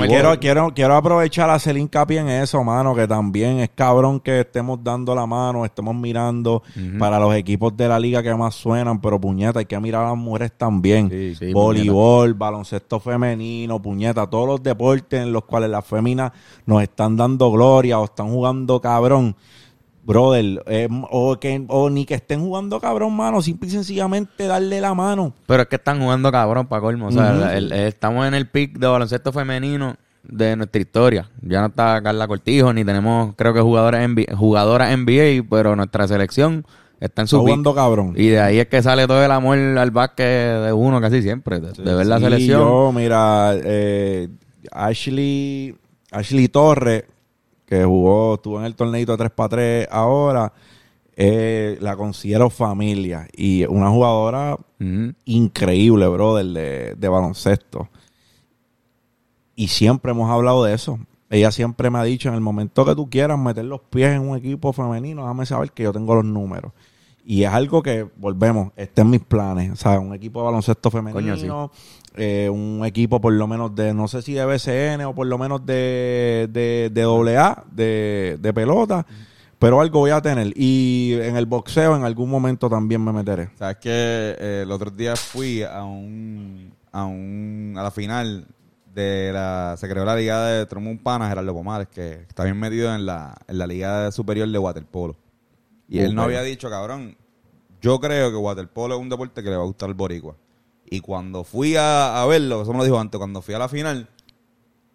que 0.00 0.06
quiero, 0.08 0.38
quiero, 0.40 0.74
quiero 0.74 0.96
aprovechar 0.96 1.50
a 1.50 1.54
hacer 1.54 1.76
hincapié 1.76 2.20
en 2.20 2.28
eso, 2.28 2.62
mano, 2.64 2.94
que 2.94 3.06
también 3.06 3.60
es 3.60 3.70
cabrón 3.74 4.20
que 4.20 4.40
estemos 4.40 4.82
dando 4.82 5.14
la 5.14 5.26
mano, 5.26 5.64
estemos 5.64 5.94
mirando 5.94 6.62
para 6.98 7.18
los 7.18 7.34
equipos 7.34 7.76
de 7.76 7.88
la 7.88 7.98
liga 7.98 8.22
que 8.22 8.34
más 8.34 8.54
suenan, 8.54 9.00
pero 9.00 9.20
puñeta, 9.20 9.58
hay 9.60 9.66
que 9.66 9.78
mirar 9.78 10.04
a 10.04 10.08
las 10.10 10.18
mujeres 10.18 10.52
también. 10.56 11.08
Sí, 11.10 11.34
sí, 11.34 11.52
Voleibol, 11.52 12.34
baloncesto 12.34 13.00
femenino, 13.00 13.80
puñeta, 13.80 14.26
todos 14.28 14.46
los 14.46 14.62
deportes 14.62 15.20
en 15.22 15.32
los 15.32 15.44
cuales 15.44 15.70
las 15.70 15.84
féminas 15.84 16.32
nos 16.66 16.82
están 16.82 17.16
dando 17.16 17.50
gloria 17.50 17.98
o 17.98 18.04
están 18.04 18.28
jugando 18.30 18.80
cabrón. 18.80 19.36
Brother, 20.02 20.62
eh, 20.66 20.88
o, 21.10 21.38
que, 21.38 21.64
o 21.68 21.90
ni 21.90 22.04
que 22.06 22.14
estén 22.14 22.40
jugando 22.40 22.80
cabrón, 22.80 23.14
mano, 23.14 23.42
simple 23.42 23.68
y 23.68 23.72
sencillamente 23.72 24.46
darle 24.46 24.80
la 24.80 24.94
mano. 24.94 25.34
Pero 25.46 25.62
es 25.62 25.68
que 25.68 25.76
están 25.76 26.00
jugando 26.00 26.32
cabrón 26.32 26.66
para 26.66 26.80
colmo. 26.82 27.08
O 27.08 27.12
sea, 27.12 27.32
el- 27.56 27.70
el- 27.70 27.72
estamos 27.72 28.26
en 28.26 28.34
el 28.34 28.48
pick 28.48 28.78
de 28.78 28.86
baloncesto 28.86 29.30
femenino 29.32 29.96
de 30.22 30.56
nuestra 30.56 30.80
historia. 30.80 31.30
Ya 31.42 31.60
no 31.60 31.66
está 31.68 32.00
Carla 32.02 32.26
Cortijo, 32.28 32.72
ni 32.72 32.84
tenemos, 32.84 33.34
creo 33.36 33.52
que 33.54 33.60
jugadores 33.60 34.00
NBA, 34.08 34.36
jugadoras 34.36 34.90
NBA, 34.90 35.44
pero 35.48 35.76
nuestra 35.76 36.06
selección 36.08 36.64
está 36.98 37.22
en 37.22 37.28
su 37.28 37.36
Está 37.36 37.42
jugando 37.48 37.74
cabrón. 37.74 38.14
Y 38.16 38.28
de 38.28 38.40
ahí 38.40 38.58
es 38.58 38.66
que 38.68 38.82
sale 38.82 39.06
todo 39.06 39.24
el 39.24 39.30
amor 39.30 39.56
al 39.58 39.90
básquet 39.90 40.26
de 40.64 40.72
uno 40.72 41.00
casi 41.00 41.22
siempre. 41.22 41.60
De, 41.60 41.72
de 41.72 41.94
ver 41.94 42.06
la 42.06 42.18
Sí, 42.18 42.24
selección. 42.24 42.60
Yo, 42.60 42.92
mira, 42.94 43.52
eh, 43.54 44.28
Ashley, 44.72 45.74
Ashley 46.10 46.48
Torres, 46.48 47.04
que 47.70 47.84
jugó, 47.84 48.34
estuvo 48.34 48.58
en 48.58 48.66
el 48.66 48.74
torneito 48.74 49.16
3x3 49.16 49.86
ahora, 49.92 50.52
eh, 51.16 51.78
la 51.80 51.96
considero 51.96 52.50
familia. 52.50 53.28
Y 53.32 53.64
una 53.64 53.90
jugadora 53.90 54.58
increíble, 55.24 56.08
brother, 56.08 56.46
de, 56.46 56.94
de 56.96 57.08
baloncesto. 57.08 57.88
Y 59.54 59.68
siempre 59.68 60.10
hemos 60.10 60.28
hablado 60.28 60.64
de 60.64 60.74
eso. 60.74 60.98
Ella 61.28 61.52
siempre 61.52 61.90
me 61.90 62.00
ha 62.00 62.02
dicho, 62.02 62.28
en 62.28 62.34
el 62.34 62.40
momento 62.40 62.84
que 62.84 62.96
tú 62.96 63.08
quieras 63.08 63.38
meter 63.38 63.64
los 63.64 63.82
pies 63.82 64.14
en 64.14 64.28
un 64.28 64.36
equipo 64.36 64.72
femenino, 64.72 65.22
déjame 65.22 65.46
saber 65.46 65.70
que 65.70 65.84
yo 65.84 65.92
tengo 65.92 66.16
los 66.16 66.24
números. 66.24 66.72
Y 67.24 67.44
es 67.44 67.50
algo 67.52 67.84
que, 67.84 68.08
volvemos, 68.16 68.72
está 68.74 69.02
en 69.02 69.10
mis 69.10 69.20
planes. 69.20 69.70
O 69.70 69.76
sea, 69.76 70.00
un 70.00 70.12
equipo 70.12 70.40
de 70.40 70.46
baloncesto 70.46 70.90
femenino, 70.90 71.70
eh, 72.16 72.48
un 72.50 72.82
equipo 72.84 73.20
por 73.20 73.32
lo 73.32 73.46
menos 73.46 73.74
de, 73.74 73.94
no 73.94 74.08
sé 74.08 74.22
si 74.22 74.32
de 74.34 74.44
BCN 74.44 75.02
o 75.04 75.14
por 75.14 75.26
lo 75.26 75.38
menos 75.38 75.64
de, 75.64 76.48
de, 76.50 76.90
de 76.92 77.36
AA, 77.36 77.64
de, 77.70 78.38
de 78.40 78.52
pelota, 78.52 79.06
pero 79.58 79.80
algo 79.80 80.00
voy 80.00 80.10
a 80.10 80.20
tener. 80.20 80.52
Y 80.56 81.12
en 81.20 81.36
el 81.36 81.46
boxeo 81.46 81.96
en 81.96 82.04
algún 82.04 82.30
momento 82.30 82.68
también 82.68 83.02
me 83.04 83.12
meteré. 83.12 83.50
Sabes 83.58 83.76
que 83.76 83.90
eh, 83.92 84.60
el 84.64 84.70
otro 84.72 84.90
día 84.90 85.16
fui 85.16 85.62
a 85.62 85.84
un, 85.84 86.72
a 86.92 87.04
un, 87.04 87.74
a 87.76 87.82
la 87.82 87.90
final 87.90 88.46
de 88.94 89.30
la, 89.32 89.76
se 89.78 89.88
creó 89.88 90.04
la 90.04 90.16
liga 90.16 90.44
de 90.46 90.66
Tromón 90.66 90.98
Pana, 90.98 91.28
Gerardo 91.28 91.52
Pomares, 91.54 91.88
que 91.88 92.24
está 92.28 92.42
bien 92.44 92.58
metido 92.58 92.92
en 92.94 93.06
la, 93.06 93.36
en 93.46 93.58
la 93.58 93.66
liga 93.66 94.10
superior 94.10 94.48
de 94.48 94.58
waterpolo. 94.58 95.14
Y 95.88 96.00
él 96.00 96.14
no 96.14 96.22
Ok. 96.22 96.26
había 96.26 96.42
dicho, 96.42 96.68
cabrón, 96.70 97.16
yo 97.80 98.00
creo 98.00 98.30
que 98.30 98.36
waterpolo 98.36 98.94
es 98.96 99.00
un 99.00 99.08
deporte 99.08 99.42
que 99.42 99.50
le 99.50 99.56
va 99.56 99.62
a 99.62 99.66
gustar 99.66 99.88
al 99.88 99.94
boricua. 99.94 100.34
Y 100.90 101.00
cuando 101.00 101.44
fui 101.44 101.76
a, 101.76 102.20
a 102.20 102.26
verlo, 102.26 102.62
eso 102.62 102.72
me 102.72 102.78
lo 102.78 102.84
dijo 102.84 102.98
antes, 102.98 103.16
cuando 103.18 103.40
fui 103.42 103.54
a 103.54 103.58
la 103.60 103.68
final, 103.68 104.08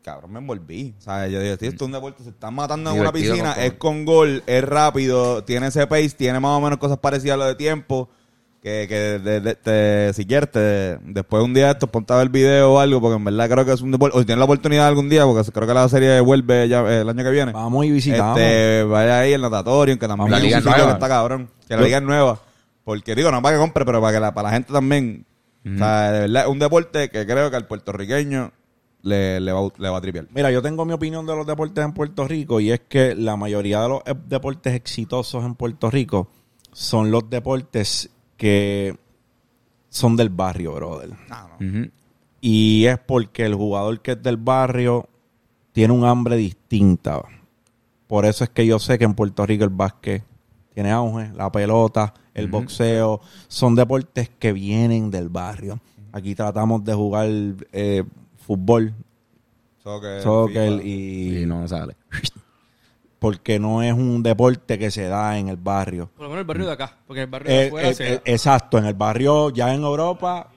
cabrón, 0.04 0.34
me 0.34 0.40
envolví. 0.40 0.94
O 0.98 1.02
sea, 1.02 1.28
yo 1.28 1.40
dije, 1.40 1.58
"Tío, 1.58 1.70
esto 1.70 1.86
es 1.86 1.88
un 1.88 1.94
deporte, 1.94 2.24
se 2.24 2.30
están 2.30 2.54
matando 2.54 2.92
en 2.92 3.00
una 3.00 3.12
piscina, 3.14 3.54
con 3.56 3.64
es 3.64 3.74
con 3.74 4.06
gol, 4.06 4.44
es 4.46 4.64
rápido, 4.64 5.44
tiene 5.44 5.68
ese 5.68 5.88
pace, 5.88 6.10
tiene 6.10 6.40
más 6.40 6.52
o 6.52 6.62
menos 6.62 6.78
cosas 6.80 6.98
parecidas 6.98 7.36
a 7.36 7.38
lo 7.38 7.46
de 7.46 7.56
tiempo. 7.56 8.10
Que, 8.62 8.88
que 8.90 8.96
de- 9.20 9.42
de- 9.42 9.54
te- 9.56 10.12
si 10.16 10.26
quieres, 10.26 10.50
te- 10.52 10.98
después 11.04 11.40
de 11.40 11.46
un 11.46 11.54
día 11.54 11.66
de 11.68 11.72
estos, 11.74 11.88
ponte 11.88 12.12
a 12.14 12.16
ver 12.16 12.24
el 12.24 12.30
video 12.30 12.74
o 12.74 12.80
algo, 12.80 13.00
porque 13.00 13.16
en 13.18 13.24
verdad 13.24 13.48
creo 13.48 13.64
que 13.64 13.72
es 13.74 13.82
un 13.82 13.92
deporte. 13.92 14.18
O 14.18 14.22
si 14.22 14.26
tienes 14.26 14.40
la 14.40 14.46
oportunidad 14.46 14.88
algún 14.88 15.08
día, 15.08 15.24
porque 15.24 15.50
creo 15.52 15.68
que 15.68 15.74
la 15.76 15.88
serie 15.88 16.20
vuelve 16.20 16.68
ya 16.68 16.82
eh, 16.82 17.02
el 17.02 17.10
año 17.10 17.24
que 17.24 17.30
viene. 17.30 17.52
Vamos 17.52 17.86
y 17.86 17.92
visitamos. 17.92 18.40
Este, 18.40 18.84
vaya 18.86 19.20
ahí 19.20 19.34
el 19.34 19.42
natatorio, 19.42 20.00
que 20.00 20.08
también 20.08 20.32
La 20.32 20.38
es 20.38 20.44
un 20.44 20.48
liga 20.48 20.58
sitio 20.58 20.72
nueva. 20.72 20.88
que 20.88 20.94
está 20.94 21.08
cabrón. 21.08 21.50
Que 21.68 21.76
la 21.76 21.82
liga 21.84 21.98
es 22.00 22.04
nueva. 22.04 22.40
Porque 22.84 23.14
digo, 23.14 23.32
no 23.32 23.40
para 23.42 23.56
que 23.56 23.62
compre, 23.62 23.86
pero 23.86 24.02
para 24.02 24.14
que 24.14 24.20
la, 24.20 24.34
para 24.34 24.50
la 24.50 24.54
gente 24.56 24.74
también. 24.74 25.26
O 25.66 25.78
sea, 25.78 26.12
de 26.12 26.20
verdad, 26.22 26.44
es 26.44 26.50
un 26.50 26.60
deporte 26.60 27.10
que 27.10 27.26
creo 27.26 27.50
que 27.50 27.56
al 27.56 27.66
puertorriqueño 27.68 28.52
le, 29.02 29.40
le, 29.40 29.52
va, 29.52 29.60
a- 29.62 29.72
le 29.78 29.90
va 29.90 29.98
a 29.98 30.02
tripear. 30.02 30.28
Mira, 30.34 30.52
yo 30.52 30.62
tengo 30.62 30.86
mi 30.86 30.94
opinión 30.94 31.26
de 31.26 31.36
los 31.36 31.46
deportes 31.48 31.84
en 31.84 31.94
Puerto 31.94 32.28
Rico 32.28 32.60
y 32.60 32.72
es 32.72 32.82
que 32.88 33.16
la 33.16 33.36
mayoría 33.36 33.82
de 33.82 33.90
los 33.90 34.02
deportes 34.28 34.74
exitosos 34.74 35.44
en 35.44 35.56
Puerto 35.56 35.90
Rico 35.90 36.28
son 36.72 37.10
los 37.10 37.30
deportes 37.30 38.10
que 38.38 38.96
son 39.90 40.16
del 40.16 40.30
barrio, 40.30 40.74
brother. 40.74 41.10
Ujú. 41.60 41.90
Y 42.42 42.86
es 42.86 43.00
porque 43.00 43.46
el 43.46 43.56
jugador 43.56 44.02
que 44.02 44.12
es 44.12 44.22
del 44.22 44.38
barrio 44.38 45.08
tiene 45.72 45.94
un 45.94 46.06
hambre 46.06 46.36
distinta. 46.36 47.22
Por 48.08 48.26
eso 48.26 48.44
es 48.44 48.50
que 48.52 48.66
yo 48.68 48.78
sé 48.78 49.00
que 49.00 49.06
en 49.06 49.16
Puerto 49.16 49.46
Rico 49.46 49.64
el 49.64 49.72
básquet 49.72 50.24
tiene 50.74 50.92
auge, 50.92 51.32
la 51.36 51.52
pelota, 51.52 52.14
el 52.36 52.48
boxeo, 52.48 53.22
son 53.48 53.74
deportes 53.76 54.30
que 54.38 54.54
vienen 54.54 55.10
del 55.10 55.30
barrio. 55.30 55.80
Aquí 56.12 56.36
tratamos 56.36 56.84
de 56.86 56.94
jugar 56.94 57.28
eh, 57.72 58.04
fútbol, 58.38 58.94
Soccer, 59.84 60.86
y 60.86 61.40
Y 61.42 61.46
no 61.46 61.68
sale. 61.68 61.96
porque 63.20 63.60
no 63.60 63.82
es 63.82 63.94
un 63.94 64.22
deporte 64.22 64.78
que 64.78 64.92
se 64.92 65.04
da 65.08 65.38
en 65.38 65.48
el 65.50 65.58
barrio. 65.58 66.10
Por 66.16 66.24
lo 66.24 66.30
menos 66.30 66.42
el 66.42 66.48
barrio 66.48 66.66
de 66.68 66.72
acá. 66.74 66.98
Porque 67.08 67.22
el 67.24 67.28
barrio 67.28 67.50
de 67.52 67.64
Eh, 67.64 67.68
afuera 67.68 67.90
eh, 67.90 67.94
se 67.96 68.14
eh, 68.16 68.22
exacto, 68.26 68.78
en 68.78 68.86
el 68.86 68.94
barrio 68.94 69.50
ya 69.50 69.74
en 69.74 69.82
Europa, 69.84 70.50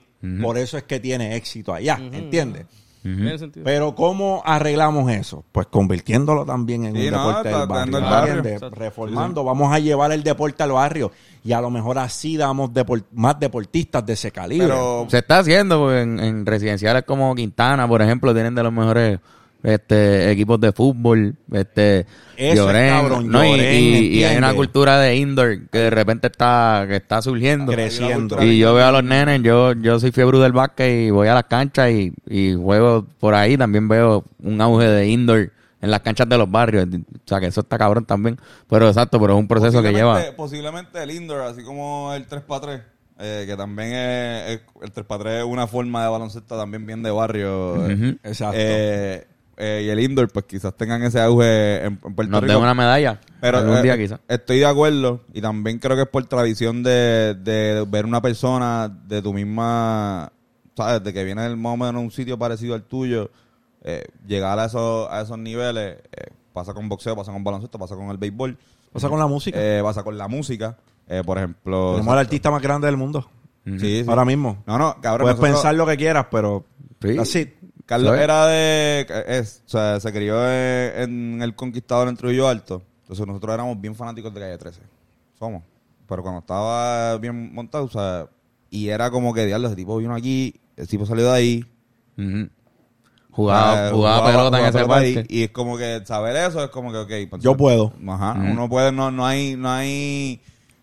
por 0.42 0.58
eso 0.58 0.76
es 0.76 0.82
que 0.84 0.98
tiene 1.00 1.36
éxito 1.36 1.72
allá, 1.72 1.98
¿entiendes? 2.12 2.66
Tiene 3.02 3.38
sentido. 3.38 3.64
Pero 3.64 3.94
¿cómo 3.94 4.42
arreglamos 4.44 5.10
eso? 5.10 5.44
Pues 5.52 5.66
convirtiéndolo 5.68 6.44
también 6.44 6.84
en 6.84 6.94
Sí, 6.96 7.06
un 7.06 7.12
no, 7.12 7.26
deporte 7.28 7.48
del 7.48 7.66
barrio. 7.68 7.68
está 7.68 7.82
en 7.84 7.94
el 7.94 8.02
¿me 8.02 8.10
barrio. 8.10 8.34
entiendes? 8.34 8.70
Reformando, 8.72 9.44
vamos 9.44 9.72
a 9.72 9.78
llevar 9.78 10.12
el 10.12 10.22
deporte 10.22 10.62
al 10.62 10.72
barrio 10.72 11.10
y 11.48 11.52
a 11.54 11.60
lo 11.62 11.70
mejor 11.70 11.98
así 11.98 12.36
damos 12.36 12.70
más 13.14 13.40
deportistas 13.40 14.04
de 14.04 14.12
ese 14.12 14.30
calibre. 14.30 14.66
Pero 14.66 15.06
Se 15.08 15.18
está 15.18 15.38
haciendo 15.38 15.78
porque 15.78 16.02
en, 16.02 16.20
en 16.20 16.44
residenciales 16.44 17.04
como 17.04 17.34
Quintana, 17.34 17.88
por 17.88 18.02
ejemplo, 18.02 18.34
tienen 18.34 18.54
de 18.54 18.62
los 18.62 18.72
mejores 18.72 19.18
este, 19.62 20.30
equipos 20.30 20.60
de 20.60 20.72
fútbol. 20.72 21.34
Este, 21.50 22.00
Eso 22.00 22.06
es 22.36 22.54
Llorén, 22.54 22.88
cabrón, 22.90 23.28
¿no? 23.28 23.42
Y- 23.44 23.48
Llorén, 23.48 23.74
y, 23.74 23.98
y 24.18 24.24
hay 24.24 24.36
una 24.36 24.52
cultura 24.52 24.98
de 25.00 25.16
indoor 25.16 25.68
que 25.70 25.78
de 25.78 25.90
repente 25.90 26.26
está, 26.26 26.84
que 26.86 26.96
está 26.96 27.22
surgiendo. 27.22 27.72
creciendo. 27.72 28.42
Y 28.44 28.58
yo 28.58 28.74
veo 28.74 28.86
a 28.86 28.92
los 28.92 29.02
nenes, 29.04 29.42
yo, 29.42 29.72
yo 29.72 29.98
soy 29.98 30.12
fiebre 30.12 30.38
del 30.38 30.52
básquet 30.52 31.06
y 31.06 31.10
voy 31.10 31.28
a 31.28 31.34
las 31.34 31.44
canchas 31.44 31.90
y, 31.90 32.12
y 32.28 32.54
juego 32.54 33.06
por 33.18 33.34
ahí. 33.34 33.56
También 33.56 33.88
veo 33.88 34.22
un 34.42 34.60
auge 34.60 34.86
de 34.86 35.08
indoor 35.08 35.50
en 35.80 35.90
las 35.90 36.00
canchas 36.00 36.28
de 36.28 36.36
los 36.38 36.50
barrios. 36.50 36.86
O 36.86 36.98
sea, 37.26 37.40
que 37.40 37.46
eso 37.46 37.60
está 37.60 37.78
cabrón 37.78 38.04
también. 38.04 38.38
Pero 38.68 38.88
exacto, 38.88 39.20
pero 39.20 39.34
es 39.34 39.40
un 39.40 39.48
proceso 39.48 39.82
que 39.82 39.92
lleva. 39.92 40.20
posiblemente- 40.36 41.02
el 41.02 41.10
indoor, 41.10 41.42
así 41.42 41.62
como 41.62 42.12
el 42.14 42.26
3x3, 42.26 42.82
eh, 43.20 43.44
que 43.46 43.56
también 43.56 43.92
es, 43.92 44.50
es- 44.50 44.60
el 44.82 44.92
3x3 44.92 45.38
es 45.38 45.44
una 45.44 45.66
forma 45.66 46.02
de 46.04 46.08
baloncesto 46.10 46.56
también 46.56 46.86
bien 46.86 47.02
de 47.02 47.10
barrio. 47.10 47.86
eh, 47.88 48.16
Exacto. 48.24 48.56
eh, 48.58 49.26
eh, 49.60 49.82
y 49.86 49.88
el 49.90 49.98
indoor, 49.98 50.28
pues 50.28 50.44
quizás 50.44 50.72
tengan 50.76 51.02
ese 51.02 51.20
auge 51.20 51.78
en, 51.84 51.98
en 52.04 52.14
Puerto 52.14 52.30
Nos 52.30 52.42
Rico. 52.42 52.52
den 52.52 52.62
una 52.62 52.74
medalla. 52.74 53.20
Pero 53.40 53.58
algún 53.58 53.78
eh, 53.78 53.82
día 53.82 53.96
quizás. 53.98 54.20
estoy 54.28 54.58
de 54.60 54.66
acuerdo 54.66 55.22
y 55.32 55.40
también 55.40 55.78
creo 55.80 55.96
que 55.96 56.02
es 56.02 56.08
por 56.08 56.24
tradición 56.26 56.82
de, 56.84 57.34
de 57.34 57.84
ver 57.88 58.04
una 58.06 58.22
persona 58.22 58.88
de 58.88 59.20
tu 59.20 59.32
misma, 59.32 60.30
¿sabes? 60.76 61.02
De 61.02 61.12
que 61.12 61.24
viene 61.24 61.42
del 61.42 61.56
más 61.56 61.74
o 61.74 61.76
menos 61.76 62.00
un 62.02 62.10
sitio 62.12 62.38
parecido 62.38 62.74
al 62.76 62.84
tuyo, 62.84 63.30
eh, 63.82 64.04
llegar 64.26 64.58
a 64.58 64.64
esos, 64.66 65.08
a 65.10 65.20
esos 65.22 65.38
niveles, 65.38 65.98
eh, 66.12 66.30
pasa 66.52 66.74
con 66.74 66.88
boxeo, 66.88 67.14
pasa 67.16 67.32
con 67.32 67.44
baloncesto, 67.44 67.78
pasa 67.78 67.94
con 67.96 68.08
el 68.10 68.16
béisbol, 68.18 68.56
Pasa 68.92 69.08
con 69.08 69.18
la 69.18 69.26
música. 69.26 69.58
eh, 69.60 69.80
pasa 69.82 70.02
con 70.02 70.16
la 70.18 70.28
música, 70.28 70.76
eh, 71.06 71.22
por 71.24 71.38
ejemplo. 71.38 71.92
Tenemos 71.92 72.12
al 72.12 72.18
artista 72.20 72.50
más 72.50 72.62
grande 72.62 72.86
del 72.86 72.96
mundo. 72.96 73.28
Sí, 73.64 73.78
sí. 73.78 74.04
Ahora 74.08 74.24
mismo. 74.24 74.62
No, 74.66 74.78
no, 74.78 74.96
cabrón. 75.00 75.24
Puedes 75.26 75.36
nosotros- 75.38 75.56
pensar 75.60 75.74
lo 75.74 75.86
que 75.86 75.96
quieras, 75.98 76.26
pero 76.30 76.64
Sí. 77.02 77.18
así. 77.18 77.54
Carlos 77.84 78.08
¿Sabes? 78.10 78.22
era 78.24 78.46
de. 78.46 79.06
Es, 79.28 79.62
o 79.66 79.68
sea, 79.70 80.00
se 80.00 80.12
crió 80.12 80.42
en, 80.50 81.00
en 81.36 81.42
El 81.42 81.54
Conquistador 81.54 82.08
en 82.08 82.16
Trujillo 82.16 82.48
Alto. 82.48 82.82
Entonces 83.02 83.26
nosotros 83.26 83.54
éramos 83.54 83.80
bien 83.80 83.94
fanáticos 83.94 84.32
de 84.34 84.40
Calle 84.40 84.58
13. 84.58 84.80
Somos. 85.38 85.62
Pero 86.06 86.22
cuando 86.22 86.40
estaba 86.40 87.16
bien 87.18 87.52
montado, 87.54 87.84
o 87.84 87.88
sea. 87.90 88.26
Y 88.70 88.88
era 88.88 89.10
como 89.10 89.32
que, 89.32 89.46
diablo, 89.46 89.68
ese 89.68 89.76
tipo 89.76 89.96
vino 89.96 90.14
aquí, 90.14 90.54
ese 90.76 90.86
tipo 90.88 91.06
salió 91.06 91.24
de 91.26 91.32
ahí. 91.36 91.64
Ujú. 92.18 92.48
Jugaba, 93.38 93.86
eh, 93.88 93.90
jugaba 93.92 94.26
pelota 94.26 94.46
en 94.58 94.64
jugaba 94.64 94.68
ese 94.68 94.78
pelota 94.78 94.94
ahí, 94.96 95.14
parque. 95.14 95.34
Y 95.34 95.42
es 95.44 95.50
como 95.50 95.78
que 95.78 96.02
saber 96.04 96.34
eso 96.34 96.64
es 96.64 96.70
como 96.70 96.90
que, 96.90 96.98
ok. 96.98 97.30
pues, 97.30 97.40
Yo 97.42 97.56
puedo. 97.56 97.92
Ajá. 98.08 98.32
Ujú. 98.32 98.50
Uno 98.50 98.68
puede, 98.68 98.90
no, 98.90 99.12
no 99.12 99.24
hay. 99.24 99.54
No 99.54 99.70
hay 99.70 100.40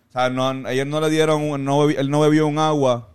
o 0.10 0.12
sea, 0.14 0.30
no, 0.30 0.70
ellos 0.70 0.88
no 0.88 1.02
le 1.02 1.10
dieron. 1.10 1.42
un- 1.42 1.66
No, 1.66 1.90
él 1.90 2.10
no 2.10 2.22
bebió 2.22 2.48
un 2.48 2.58
agua 2.60 3.10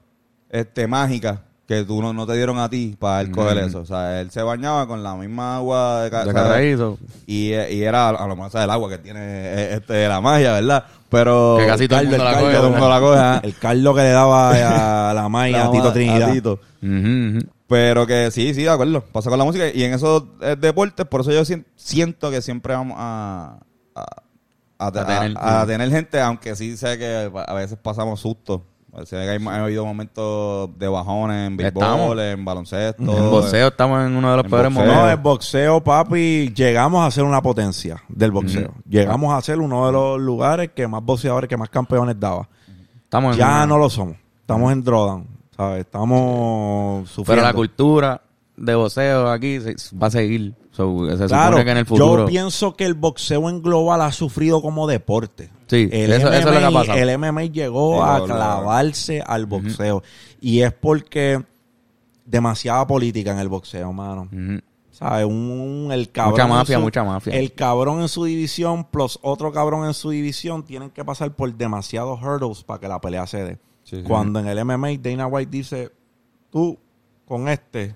este 0.51 0.87
mágica 0.87 1.41
que 1.67 1.85
tú 1.85 2.03
no, 2.03 2.13
no 2.13 2.27
te 2.27 2.35
dieron 2.35 2.59
a 2.59 2.69
ti 2.69 2.97
para 2.99 3.23
él 3.23 3.31
coger 3.31 3.57
Ujú. 3.57 3.67
eso. 3.67 3.79
O 3.81 3.87
sea, 3.87 4.21
él 4.21 4.31
se 4.31 4.43
bañaba 4.43 4.87
con 4.87 5.03
la 5.03 5.15
misma 5.15 5.57
agua 5.57 6.03
de, 6.03 6.11
ca- 6.11 6.25
De 6.27 6.75
o 6.85 6.99
y, 7.27 7.53
y 7.55 7.83
era 7.83 8.09
a 8.11 8.27
lo 8.27 8.37
mejor 8.37 8.51
¿sabes? 8.51 8.65
el 8.65 8.71
agua 8.71 8.91
que 8.91 8.99
tiene 8.99 9.21
eh, 9.23 9.75
este, 9.77 10.07
la 10.07 10.21
magia, 10.21 10.53
¿verdad? 10.53 10.85
Pero. 11.11 11.57
Que 11.59 11.67
casi 11.67 11.89
todo 11.89 12.01
el 12.01 12.09
mundo 12.09 12.25
la 12.25 12.33
Caldo, 12.33 12.47
coge. 12.61 12.71
mundo 12.71 12.89
la 12.89 13.01
coge, 13.01 13.19
ajá. 13.19 13.41
El 13.43 13.55
Carlos 13.57 13.97
que 13.97 14.03
le 14.03 14.11
daba 14.11 15.11
a 15.11 15.15
la 15.15 15.29
Maya, 15.29 15.67
a 15.67 15.71
Tito 15.73 15.89
A 15.89 15.93
Trinidad. 15.93 16.31
Ujú. 16.83 17.49
Pero 17.67 18.07
que 18.07 18.31
sí, 18.31 18.53
sí, 18.55 18.63
de 18.63 18.71
acuerdo. 18.71 19.01
Pasa 19.13 19.29
con 19.31 19.39
la 19.39 19.45
música. 19.45 19.65
Y 19.73 19.85
en 19.85 19.93
esos 19.95 20.25
eh, 20.41 20.57
deportes, 20.59 21.07
por 21.07 21.21
eso 21.21 21.31
yo 21.33 21.45
sien- 21.45 21.67
siento 21.77 22.31
que 22.31 22.43
siempre 22.43 22.75
vamos 22.75 22.97
a, 22.99 23.59
a, 23.95 24.07
a, 24.79 24.87
A 24.87 24.93
tener- 24.93 25.37
a- 25.39 25.61
a 25.63 25.67
tener 25.67 25.91
gente, 25.91 26.21
aunque 26.21 26.57
sí 26.57 26.77
sé 26.77 26.99
que 26.99 27.31
a 27.47 27.55
veces 27.55 27.79
pasamos 27.81 28.21
sustos. 28.21 28.63
O 28.93 29.07
sea, 29.07 29.23
que 29.23 29.31
hay, 29.31 29.47
ha 29.47 29.65
habido 29.65 29.87
momentos 29.87 30.71
de 30.79 30.89
bajones 30.89 31.47
en 31.47 31.57
béisbol, 31.57 32.19
en 32.21 32.45
baloncesto. 32.45 33.03
En 33.03 33.31
boxeo 33.31 33.69
estamos 33.69 34.05
en 34.05 34.17
uno 34.17 34.31
de 34.33 34.37
los 34.39 34.45
En 34.47 34.51
peores 34.51 34.75
boxeo. 34.75 34.85
momentos. 34.87 35.05
No, 35.07 35.11
el 35.11 35.17
boxeo, 35.19 35.81
papi, 35.85 36.53
llegamos 36.55 37.07
a 37.07 37.11
ser 37.13 37.23
una 37.25 37.41
potencia 37.41 38.03
del 38.09 38.33
boxeo. 38.33 38.75
Llegamos 38.89 39.33
a 39.33 39.41
ser 39.43 39.61
uno 39.61 39.87
de 39.87 39.93
los 39.93 40.21
lugares 40.21 40.71
que 40.75 40.89
más 40.89 41.03
boxeadores, 41.05 41.49
que 41.49 41.57
más 41.57 41.69
campeones 41.69 42.19
daba. 42.19 42.49
Estamos 43.05 43.37
Ya 43.37 43.65
no 43.67 43.79
lo 43.79 43.89
somos. 43.89 44.17
Estamos 44.41 44.73
en 44.73 44.83
drawdown, 44.83 45.27
¿sabes? 45.57 45.81
Estamos 45.81 47.03
Pero 47.05 47.07
sufriendo. 47.15 47.45
la 47.45 47.53
cultura 47.53 48.23
de 48.57 48.75
boxeo 48.75 49.31
aquí 49.31 49.61
se- 49.61 49.97
va 49.97 50.09
a 50.09 50.11
seguir. 50.11 50.55
So, 50.73 51.07
se 51.17 51.27
Claro, 51.27 51.47
supone 51.53 51.65
que 51.65 51.71
en 51.73 51.77
el 51.79 51.87
futuro... 51.87 52.23
yo 52.23 52.27
pienso 52.27 52.75
que 52.77 52.85
el 52.87 52.95
boxeo 52.95 53.49
en 53.49 53.63
global 53.63 54.03
ha 54.03 54.13
sufrido 54.13 54.61
como 54.63 54.87
deporte. 54.87 55.51
Sí, 55.71 55.89
el 55.93 56.13
eso- 56.13 56.33
eso 56.33 56.39
es 56.39 56.45
lo 56.45 56.51
que 56.51 56.59
MMA 56.59 56.71
pasado. 56.81 56.99
El 56.99 57.11
MMA 57.19 57.45
llegó 57.45 57.95
Sí, 57.97 58.01
a 58.11 58.19
lo- 58.19 58.27
lo- 58.27 58.35
clavarse 58.35 59.23
al 59.25 59.47
boxeo. 59.47 60.03
Y 60.41 60.61
es 60.61 60.73
porque 60.73 61.43
demasiada 62.25 62.87
política 62.87 63.33
en 63.33 63.39
el 63.39 63.49
boxeo, 63.49 63.93
mano. 63.93 64.29
¿Sabes? 64.91 65.25
Un, 65.25 65.89
el 65.93 66.11
cabrón 66.11 66.33
Mucha 66.33 66.47
mafia, 66.47 66.77
su- 66.77 66.83
mucha 66.83 67.05
mafia. 67.05 67.35
El 67.35 67.53
cabrón 67.55 68.03
en 68.03 68.09
su 68.09 68.25
división 68.25 68.85
plus 68.85 69.19
otro 69.23 69.51
cabrón 69.53 69.87
en 69.87 69.95
su 69.95 70.11
división 70.11 70.63
tienen 70.65 70.91
que 70.91 71.05
pasar 71.05 71.33
por 71.35 71.55
demasiados 71.55 72.21
hurdles 72.23 72.65
para 72.65 72.81
que 72.81 72.89
la 72.89 73.01
pelea 73.01 73.27
se 73.27 73.45
dé. 73.45 73.59
Sí. 73.85 74.03
Cuando 74.07 74.41
en 74.41 74.47
el 74.49 74.59
MMA 74.65 74.99
Dana 75.01 75.27
White 75.27 75.51
dice, 75.51 75.91
tú 76.51 76.77
con 77.25 77.49
este 77.49 77.95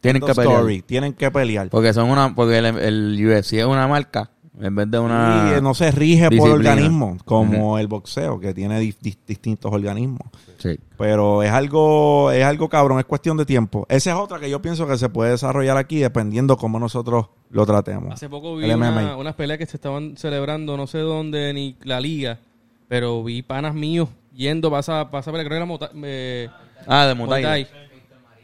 Tienen 0.00 0.20
que 0.20 0.32
of 0.32 0.36
pelear. 0.36 0.56
story, 0.56 0.82
tienen 0.82 1.12
que 1.14 1.30
pelear. 1.30 1.70
Porque 1.70 1.94
son 1.94 2.10
una... 2.10 2.34
Porque 2.34 2.58
el, 2.58 2.66
el 2.66 3.26
UFC 3.26 3.54
es 3.54 3.64
una 3.64 3.86
marca 3.88 4.30
en 4.60 4.74
vez 4.74 4.90
de 4.90 4.98
una... 4.98 5.50
y 5.50 5.58
eh, 5.58 5.60
no 5.60 5.74
se 5.74 5.90
rige 5.90 6.30
por 6.30 6.50
organismos 6.50 7.22
como 7.24 7.78
el 7.78 7.86
boxeo 7.88 8.38
que 8.38 8.54
tiene 8.54 8.78
di- 8.80 8.94
di- 9.00 9.16
distintos 9.26 9.72
organismos. 9.72 10.28
Sí. 10.58 10.78
Pero 10.96 11.42
es 11.42 11.50
algo, 11.50 12.30
es 12.30 12.44
algo 12.44 12.68
cabrón, 12.68 12.98
es 13.00 13.04
cuestión 13.04 13.36
de 13.36 13.44
tiempo. 13.46 13.84
Esa 13.88 14.10
es 14.10 14.16
otra 14.16 14.38
que 14.38 14.48
yo 14.48 14.62
pienso 14.62 14.86
que 14.86 14.96
se 14.96 15.08
puede 15.08 15.32
desarrollar 15.32 15.76
aquí 15.76 15.98
dependiendo 15.98 16.56
cómo 16.56 16.78
nosotros 16.78 17.26
lo 17.50 17.66
tratemos. 17.66 18.12
Hace 18.14 18.28
poco 18.28 18.56
vi 18.56 18.70
una- 18.70 19.16
unas 19.16 19.34
peleas 19.34 19.58
que 19.58 19.66
se 19.66 19.76
estaban 19.76 20.16
celebrando, 20.16 20.76
no 20.76 20.86
sé 20.86 20.98
dónde, 20.98 21.52
ni 21.52 21.76
la 21.82 22.00
liga, 22.00 22.38
pero 22.88 23.22
vi 23.24 23.42
panas 23.42 23.74
míos 23.74 24.08
yendo 24.34 24.76
esa 24.78 25.10
pelea, 25.10 25.22
creo 25.32 25.48
que 25.48 25.56
era 25.56 25.64
Mota- 25.66 25.90
eh, 26.02 26.48
Ah, 26.86 27.06
de 27.06 27.14
Muay. 27.14 27.66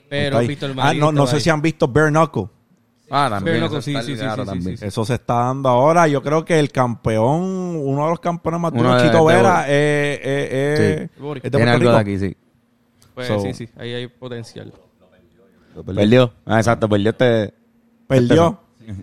Pero. 0.08 0.40
Víctor 0.40 0.74
ah, 0.78 0.92
no, 0.94 1.12
no 1.12 1.26
sé 1.26 1.36
ahí. 1.36 1.42
si 1.42 1.50
han 1.50 1.62
visto 1.62 1.86
Bare 1.86 2.10
Knuckle. 2.10 2.48
Ah, 3.10 3.26
también. 3.28 3.56
Pero 3.56 3.66
eso 3.66 3.82
sí, 3.82 3.90
está 3.90 4.02
sí, 4.02 4.14
sí, 4.16 4.22
sí, 4.22 4.28
sí, 4.36 4.46
también. 4.46 4.78
sí. 4.78 4.84
Eso 4.86 5.04
se 5.04 5.14
está 5.14 5.34
dando 5.34 5.68
ahora. 5.68 6.06
Yo 6.08 6.22
creo 6.22 6.44
que 6.44 6.58
el 6.60 6.70
campeón, 6.70 7.42
uno 7.76 8.04
de 8.04 8.10
los 8.10 8.20
campeones 8.20 8.60
más 8.60 8.72
duros, 8.72 9.02
de- 9.02 9.08
Chito 9.08 9.26
de- 9.26 9.34
Vera, 9.34 9.62
es, 9.68 10.20
es- 10.22 10.52
es- 10.52 10.78
Sí. 10.78 10.84
es 11.42 11.42
de 11.42 11.50
Puerto 11.58 11.78
Rico. 11.78 11.90
de 11.92 11.98
aquí, 11.98 12.18
sí. 12.18 12.36
Pues 13.14 13.26
So- 13.28 13.40
sí, 13.40 13.52
sí, 13.54 13.68
ahí 13.76 13.92
hay 13.94 14.06
potencial. 14.06 14.72
Perdió. 15.84 16.32
Ah, 16.46 16.58
exacto, 16.58 16.88
perdió 16.88 17.10
este... 17.10 17.54
Perdió. 18.06 18.58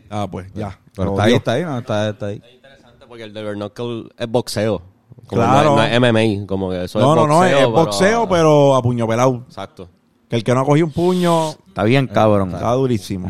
Ah, 0.09 0.27
pues 0.29 0.51
ya. 0.53 0.77
Pero 0.95 1.05
Lo 1.05 1.11
está 1.13 1.23
ahí, 1.23 1.33
está 1.33 1.51
ahí, 1.53 1.63
no, 1.63 1.77
está, 1.79 2.09
está 2.09 2.25
ahí. 2.27 2.41
interesante 2.53 3.05
porque 3.07 3.23
el 3.23 3.33
de 3.33 3.53
knuckle 3.53 4.09
es 4.17 4.27
boxeo. 4.29 4.81
Como 5.27 5.41
Claro. 5.41 5.75
No 5.75 5.83
es, 5.83 5.99
no 5.99 6.07
es 6.07 6.13
MMA, 6.13 6.45
como 6.47 6.69
que 6.69 6.83
eso 6.85 6.99
No, 6.99 7.11
es 7.11 7.15
no, 7.15 7.27
boxeo. 7.27 7.51
no, 7.51 7.57
es 7.57 7.67
boxeo, 7.67 8.29
pero 8.29 8.75
a 8.75 8.81
puño 8.81 9.07
pelado. 9.07 9.43
Exacto. 9.47 9.89
Que 10.29 10.35
el 10.35 10.43
que 10.43 10.53
no 10.53 10.61
ha 10.61 10.65
cogido 10.65 10.87
un 10.87 10.91
puño 10.91 11.51
Está 11.67 11.83
bien, 11.83 12.07
cabrón. 12.07 12.51
está 12.53 12.71
durísimo. 12.73 13.29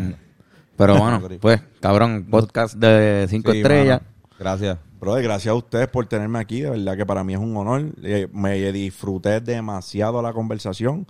Pero 0.78 0.96
bueno, 1.00 1.22
pues, 1.42 1.62
cabrón, 1.80 2.28
podcast 2.30 2.76
de 2.76 3.26
cinco 3.30 3.52
Sí, 3.52 3.58
estrellas. 3.58 4.02
mano. 4.02 4.14
Gracias. 4.40 4.78
Brother, 5.00 5.24
gracias 5.24 5.52
a 5.52 5.56
ustedes 5.56 5.88
por 5.88 6.06
tenerme 6.08 6.40
aquí. 6.40 6.62
De 6.62 6.70
verdad 6.72 6.96
que 6.98 7.06
para 7.06 7.24
mí 7.24 7.34
es 7.34 7.40
un 7.40 7.56
honor. 7.56 7.84
Eh, 8.04 8.28
me 8.34 8.72
disfruté 8.72 9.42
demasiado 9.42 10.22
la 10.22 10.34
conversación. 10.34 11.08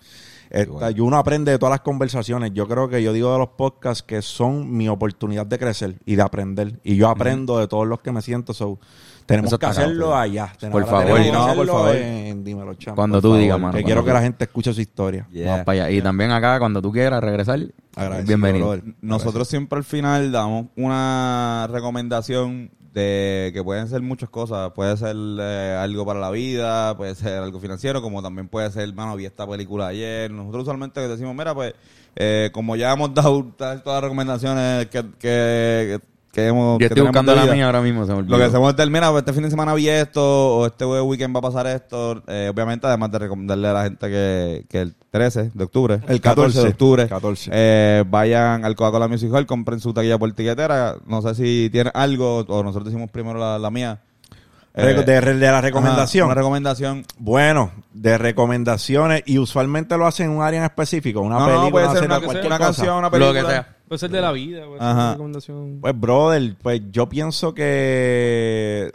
Esta, 0.50 0.92
y 0.92 1.00
uno 1.02 1.18
aprende 1.18 1.52
de 1.52 1.60
todas 1.60 1.72
las 1.72 1.82
conversaciones. 1.82 2.52
Yo 2.54 2.68
creo 2.68 2.88
que 2.90 3.02
yo 3.04 3.12
digo 3.14 3.32
de 3.34 3.40
los 3.40 3.50
podcasts 3.50 4.04
que 4.04 4.22
son 4.22 4.76
mi 4.76 4.88
oportunidad 4.90 5.46
de 5.46 5.58
crecer 5.60 5.96
y 6.06 6.16
de 6.16 6.22
aprender. 6.22 6.80
Y 6.84 6.96
yo 6.96 7.10
aprendo 7.10 7.60
de 7.60 7.68
todos 7.68 7.88
los 7.88 8.00
que 8.02 8.12
me 8.12 8.22
siento. 8.22 8.54
So, 8.54 8.80
tenemos 9.28 9.50
Eso 9.52 9.60
que 9.60 9.66
está 9.68 9.82
hacerlo 9.82 10.06
cabrón. 10.10 10.22
allá. 10.24 10.48
Por 10.48 10.58
Tenemos- 10.60 10.90
favor. 10.90 11.06
tenemos 11.06 11.22
que 11.26 11.32
No, 11.32 11.40
por 11.40 11.50
hacerlo 11.52 11.74
favor. 11.74 11.96
en 11.96 12.44
Dímelo, 12.44 12.74
Chamo, 12.76 12.96
Cuando 12.96 13.16
por 13.18 13.22
tú 13.22 13.28
favor, 13.28 13.40
digas, 13.42 13.60
mano, 13.60 13.72
Que 13.74 13.76
cuando 13.78 13.86
quiero 13.86 14.02
tú 14.02 14.08
que 14.08 14.14
la 14.14 14.22
gente 14.22 14.44
escuche 14.46 14.74
su 14.74 14.82
historia. 14.82 15.28
Yeah. 15.32 15.52
Vamos 15.52 15.66
para 15.66 15.84
allá. 15.86 15.92
Y 15.98 16.02
también 16.02 16.32
acá, 16.32 16.58
cuando 16.60 16.82
tú 16.82 16.92
quieras 16.92 17.22
regresar, 17.22 17.60
Agradecido, 17.96 18.28
bienvenido. 18.28 18.68
brother. 18.70 18.84
Nosotros 19.02 19.48
siempre 19.48 19.78
al 19.78 19.84
final 19.84 20.32
damos 20.32 20.68
una 20.78 21.68
recomendación 21.72 22.72
de 22.94 23.52
que 23.54 23.64
pueden 23.64 23.88
ser 23.88 24.02
muchas 24.02 24.30
cosas. 24.30 24.72
Puede 24.72 24.98
ser 24.98 25.16
eh, 25.16 25.78
algo 25.80 26.06
para 26.06 26.20
la 26.20 26.32
vida, 26.32 26.96
puede 26.98 27.14
ser 27.16 27.38
algo 27.44 27.60
financiero, 27.60 28.02
como 28.02 28.24
también 28.24 28.48
puede 28.48 28.72
ser, 28.72 28.84
hermano, 28.90 29.16
vi 29.16 29.26
esta 29.26 29.46
película 29.48 29.88
ayer. 29.88 30.32
Nosotros 30.32 30.64
usualmente 30.64 31.06
decimos, 31.08 31.36
mira, 31.36 31.54
pues, 31.54 31.74
eh, 32.16 32.50
como 32.54 32.76
ya 32.76 32.94
hemos 32.94 33.14
dado 33.14 33.44
todas 33.56 33.86
las 33.86 34.02
recomendaciones 34.02 34.88
que, 34.88 35.04
que, 35.20 36.00
que 36.38 36.48
hemos... 36.48 36.74
Yo 36.74 36.78
que 36.78 36.86
estoy 36.86 36.96
tenemos 36.98 37.10
buscando 37.10 37.36
la 37.36 37.44
vida, 37.44 37.54
mía 37.56 37.66
ahora 37.66 37.82
mismo, 37.82 38.06
se 38.06 38.14
me 38.14 38.22
Lo 38.22 38.38
que 38.38 38.44
hacemos 38.44 38.70
es 38.70 38.76
terminar, 38.76 39.10
pues, 39.10 39.22
este 39.24 39.34
fin 39.34 39.42
de 39.44 39.50
semana 39.50 39.74
vi 39.74 39.90
esto, 39.90 40.58
o 40.58 40.66
este 40.68 40.86
weekend 40.86 41.36
va 41.36 41.40
a 41.40 41.42
pasar 41.42 41.66
esto. 41.66 42.22
Eh, 42.28 42.52
obviamente, 42.54 42.86
además 42.86 43.12
de 43.12 43.20
recomendarle 43.20 43.68
a 43.68 43.74
la 43.74 43.84
gente 43.84 44.08
que, 44.08 44.66
que 44.70 44.82
el- 44.82 44.96
13 45.10 45.50
de 45.54 45.64
octubre. 45.64 46.00
El 46.08 46.22
14 46.22 46.62
de 46.62 46.70
octubre. 46.70 47.08
14. 47.08 47.50
Eh, 47.52 48.04
vayan 48.08 48.64
al 48.66 48.76
Coca-Cola 48.76 49.08
Music 49.08 49.32
Hall, 49.34 49.48
compren 49.48 49.80
su 49.80 49.92
taquilla 49.94 50.20
por 50.20 50.32
tiquetera. 50.34 50.96
No 51.08 51.24
sé 51.24 51.34
si 51.34 51.70
tiene 51.72 51.90
algo, 51.96 52.42
o 52.48 52.62
nosotros 52.62 52.86
decimos 52.86 53.10
primero 53.10 53.40
la, 53.40 53.58
la 53.58 53.72
mía. 53.72 54.00
Eh, 54.76 54.94
de, 54.94 55.20
de 55.22 55.36
la 55.48 55.50
ajá, 55.54 55.62
recomendación. 55.62 56.26
una 56.28 56.36
recomendación. 56.36 57.04
Bueno, 57.18 57.72
de 57.94 58.16
recomendaciones 58.20 59.24
y 59.26 59.40
usualmente 59.40 59.98
lo 59.98 60.06
hacen 60.06 60.28
en 60.30 60.38
un 60.38 60.44
área 60.44 60.60
en 60.60 60.66
específico, 60.66 61.22
una 61.22 61.40
No, 61.40 61.42
no, 61.42 61.48
película, 61.48 61.72
puede 61.72 61.86
una 61.86 61.94
ser 61.94 62.02
serie, 62.04 62.16
una, 62.18 62.26
cualquier 62.26 62.46
una 62.46 62.58
cosa. 62.60 62.68
canción, 62.70 62.98
una 62.98 63.08
Lo 63.08 63.12
película. 63.12 63.42
que 63.42 63.48
sea. 63.48 63.77
Puede 63.88 64.00
ser 64.00 64.10
de 64.12 64.22
la 64.22 64.32
vida, 64.32 64.66
puede 64.66 64.80
ser 64.80 64.88
una 64.94 65.12
recomendación. 65.14 65.78
Pues, 65.82 66.00
brother, 66.00 66.56
pues 66.62 66.82
yo 66.92 67.08
pienso 67.08 67.54
que 67.54 68.92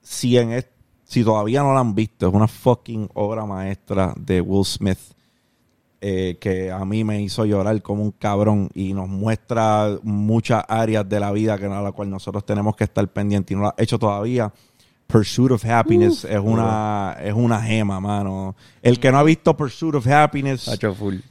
si 0.00 0.36
en 0.38 0.52
es- 0.52 0.68
si 1.04 1.22
todavía 1.24 1.62
no 1.62 1.74
la 1.74 1.80
han 1.80 1.94
visto, 1.94 2.28
es 2.28 2.34
una 2.34 2.48
fucking 2.48 3.08
obra 3.14 3.44
maestra 3.44 4.14
de 4.16 4.40
Will 4.40 4.64
Smith 4.64 4.98
eh, 6.04 6.36
que 6.40 6.68
a 6.70 6.84
mí 6.84 7.04
me 7.04 7.22
hizo 7.22 7.44
llorar 7.44 7.80
como 7.80 8.02
un 8.02 8.10
cabrón 8.12 8.68
y 8.74 8.92
nos 8.92 9.08
muestra 9.08 9.98
muchas 10.02 10.64
áreas 10.66 11.08
de 11.08 11.20
la 11.20 11.30
vida 11.30 11.56
que 11.58 11.66
a 11.66 11.80
la 11.80 11.92
cual 11.92 12.10
nosotros 12.10 12.44
tenemos 12.44 12.74
que 12.74 12.84
estar 12.84 13.06
pendientes 13.08 13.52
y 13.52 13.54
no 13.54 13.62
lo 13.62 13.68
ha 13.68 13.74
hecho 13.78 13.98
todavía. 14.00 14.52
Pursuit 15.06 15.52
of 15.52 15.64
Happiness 15.64 16.24
es 16.24 16.40
una 16.40 17.16
es 17.22 17.34
una 17.34 17.60
gema, 17.62 18.00
mano. 18.00 18.56
El 18.80 18.98
que 18.98 19.12
no 19.12 19.18
ha 19.18 19.22
visto 19.22 19.56
Pursuit 19.56 19.94
of 19.96 20.06
Happiness 20.08 20.66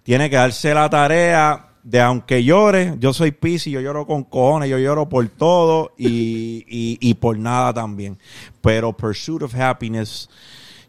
tiene 0.03 0.29
que 0.29 0.35
darse 0.37 0.73
la 0.73 0.89
tarea 0.89 1.67
de 1.83 1.99
aunque 1.99 2.43
llore, 2.43 2.95
yo 2.99 3.13
soy 3.13 3.31
Piscis, 3.31 3.73
yo 3.73 3.81
lloro 3.81 4.05
con 4.05 4.23
cojones, 4.23 4.69
yo 4.69 4.77
lloro 4.77 5.09
por 5.09 5.27
todo 5.29 5.93
y, 5.97 6.65
y, 6.67 6.97
y 6.99 7.13
por 7.15 7.37
nada 7.37 7.73
también. 7.73 8.17
Pero 8.61 8.93
Pursuit 8.93 9.43
of 9.43 9.55
Happiness, 9.55 10.29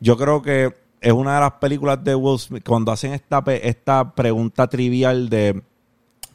yo 0.01 0.17
creo 0.17 0.43
que 0.43 0.75
es 1.01 1.13
una 1.13 1.35
de 1.35 1.41
las 1.41 1.53
películas 1.53 2.03
de 2.03 2.15
Will 2.15 2.39
Smith, 2.39 2.65
cuando 2.67 2.93
hacen 2.93 3.13
esta, 3.13 3.43
esta 3.47 4.15
pregunta 4.15 4.69
trivial 4.69 5.29
de 5.29 5.63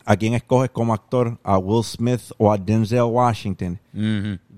a 0.05 0.15
quién 0.15 0.33
escoges 0.33 0.69
como 0.71 0.93
actor, 0.93 1.37
a 1.43 1.57
Will 1.57 1.83
Smith 1.83 2.21
o 2.37 2.51
a 2.51 2.57
Denzel 2.57 3.03
Washington. 3.03 3.79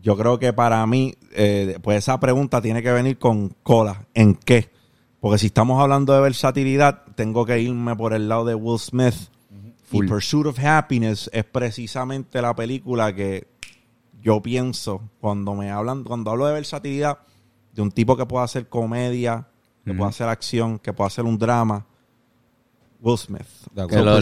Yo 0.01 0.15
creo 0.15 0.39
que 0.39 0.53
para 0.53 0.85
mí, 0.85 1.15
eh, 1.31 1.77
pues 1.81 1.97
esa 1.97 2.19
pregunta 2.19 2.61
tiene 2.61 2.81
que 2.81 2.91
venir 2.91 3.17
con 3.17 3.55
cola. 3.63 4.05
¿En 4.13 4.35
qué? 4.35 4.69
Porque 5.19 5.39
si 5.39 5.47
estamos 5.47 5.81
hablando 5.81 6.13
de 6.13 6.21
versatilidad, 6.21 7.03
tengo 7.15 7.45
que 7.45 7.59
irme 7.59 7.95
por 7.95 8.13
el 8.13 8.30
lado 8.30 8.45
de 8.45 8.55
Will 8.55 8.80
Smith. 8.80 9.15
Y 9.91 9.98
Full. 9.98 10.07
Pursuit 10.07 10.45
of 10.48 10.60
Happiness 10.64 11.30
es 11.34 11.44
precisamente 11.45 12.41
la 12.41 12.56
película 12.56 13.14
que 13.14 13.48
yo 14.22 14.41
pienso 14.41 15.02
cuando 15.20 15.56
me 15.56 15.72
hablan, 15.72 16.03
cuando 16.03 16.30
hablo 16.32 16.45
de 16.48 16.53
versatilidad, 16.53 17.20
de 17.74 17.82
un 17.82 17.91
tipo 17.91 18.16
que 18.18 18.26
pueda 18.26 18.44
hacer 18.45 18.68
comedia, 18.68 19.48
que 19.86 19.94
pueda 19.94 20.10
hacer 20.10 20.28
acción, 20.30 20.78
que 20.80 20.94
pueda 20.94 21.07
hacer 21.07 21.26
un 21.26 21.38
drama. 21.38 21.86
Will 23.02 23.18
Smith. 23.18 23.44
So, 23.74 24.03
lo, 24.03 24.20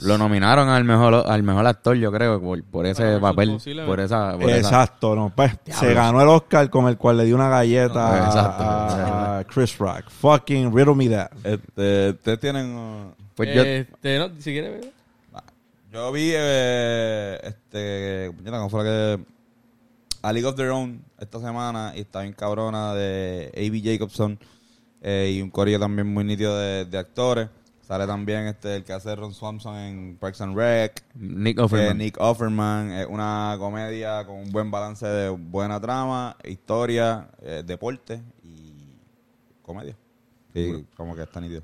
lo- 0.00 0.16
nominaron 0.18 0.68
al 0.68 0.84
mejor 0.84 1.24
al 1.26 1.42
mejor 1.42 1.66
actor, 1.66 1.96
yo 1.96 2.12
creo, 2.12 2.40
por, 2.40 2.62
por 2.62 2.86
ese 2.86 3.18
papel, 3.18 3.58
por 3.86 3.98
esa, 3.98 4.38
por 4.38 4.48
esa- 4.48 4.56
Exacto, 4.58 5.16
no, 5.16 5.32
pues 5.34 5.52
se 5.64 5.92
ganó 5.92 6.22
el 6.22 6.28
Oscar 6.28 6.70
con 6.70 6.86
el 6.86 6.96
cual 6.96 7.16
le 7.16 7.24
dio 7.24 7.34
una 7.34 7.48
galleta 7.48 8.24
Exacto. 8.26 8.62
a, 8.62 9.38
a 9.40 9.44
Chris 9.44 9.76
Rock. 9.78 10.08
Fucking 10.10 10.72
riddle 10.72 10.94
me 10.94 11.08
that. 11.08 11.32
Este, 11.42 12.10
ustedes 12.10 12.38
tienen... 12.38 12.76
uh, 12.76 13.12
Pues 13.34 13.52
yo, 13.52 13.62
Este, 13.62 14.18
no, 14.20 14.28
si 14.38 14.52
quieres 14.52 14.80
ver. 14.80 14.92
Yo 15.94 16.10
vi, 16.10 16.32
eh, 16.34 17.38
este, 17.44 18.34
¿cómo 18.44 18.68
fue 18.68 18.82
la 18.82 18.90
que? 18.90 19.24
A 20.22 20.32
League 20.32 20.44
of 20.44 20.56
Their 20.56 20.70
Own 20.70 21.04
esta 21.20 21.38
semana 21.38 21.92
y 21.94 22.00
está 22.00 22.22
bien 22.22 22.32
cabrona 22.32 22.94
de 22.94 23.52
A.B. 23.54 23.80
Jacobson 23.80 24.36
eh, 25.02 25.34
y 25.36 25.40
un 25.40 25.50
corillo 25.50 25.78
también 25.78 26.12
muy 26.12 26.24
nítido 26.24 26.58
de, 26.58 26.84
de 26.84 26.98
actores. 26.98 27.48
Sale 27.82 28.08
también 28.08 28.46
este 28.46 28.74
el 28.74 28.82
que 28.82 28.92
hace 28.92 29.14
Ron 29.14 29.32
Swanson 29.32 29.76
en 29.76 30.16
Parks 30.16 30.40
and 30.40 30.56
Rec. 30.56 31.04
Nick 31.14 31.60
eh, 31.60 31.62
Offerman. 31.62 31.98
Nick 31.98 32.20
Offerman, 32.20 32.90
es 32.90 33.06
una 33.06 33.54
comedia 33.60 34.26
con 34.26 34.38
un 34.38 34.50
buen 34.50 34.72
balance 34.72 35.06
de 35.06 35.28
buena 35.28 35.80
trama, 35.80 36.36
historia, 36.42 37.28
eh, 37.40 37.62
deporte 37.64 38.20
y 38.42 38.96
comedia. 39.62 39.96
Y 40.54 40.82
como 40.96 41.14
que 41.14 41.22
está 41.22 41.40
nítido. 41.40 41.62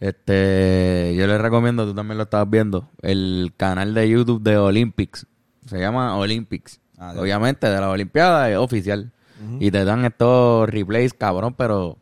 Este, 0.00 1.14
yo 1.16 1.26
les 1.26 1.40
recomiendo, 1.40 1.84
tú 1.84 1.94
también 1.94 2.18
lo 2.18 2.24
estabas 2.24 2.48
viendo, 2.48 2.88
el 3.02 3.52
canal 3.56 3.94
de 3.94 4.08
YouTube 4.08 4.42
de 4.42 4.56
Olympics. 4.56 5.26
Se 5.66 5.78
llama 5.78 6.16
Olympics. 6.16 6.80
Ah. 6.98 7.14
Obviamente, 7.16 7.68
de 7.68 7.80
la 7.80 7.90
Olimpiada 7.90 8.50
es 8.50 8.56
oficial. 8.56 9.10
Y 9.60 9.70
te 9.70 9.84
dan 9.84 10.04
estos 10.04 10.68
replays, 10.68 11.14
cabrón, 11.14 11.54
pero 11.56 11.96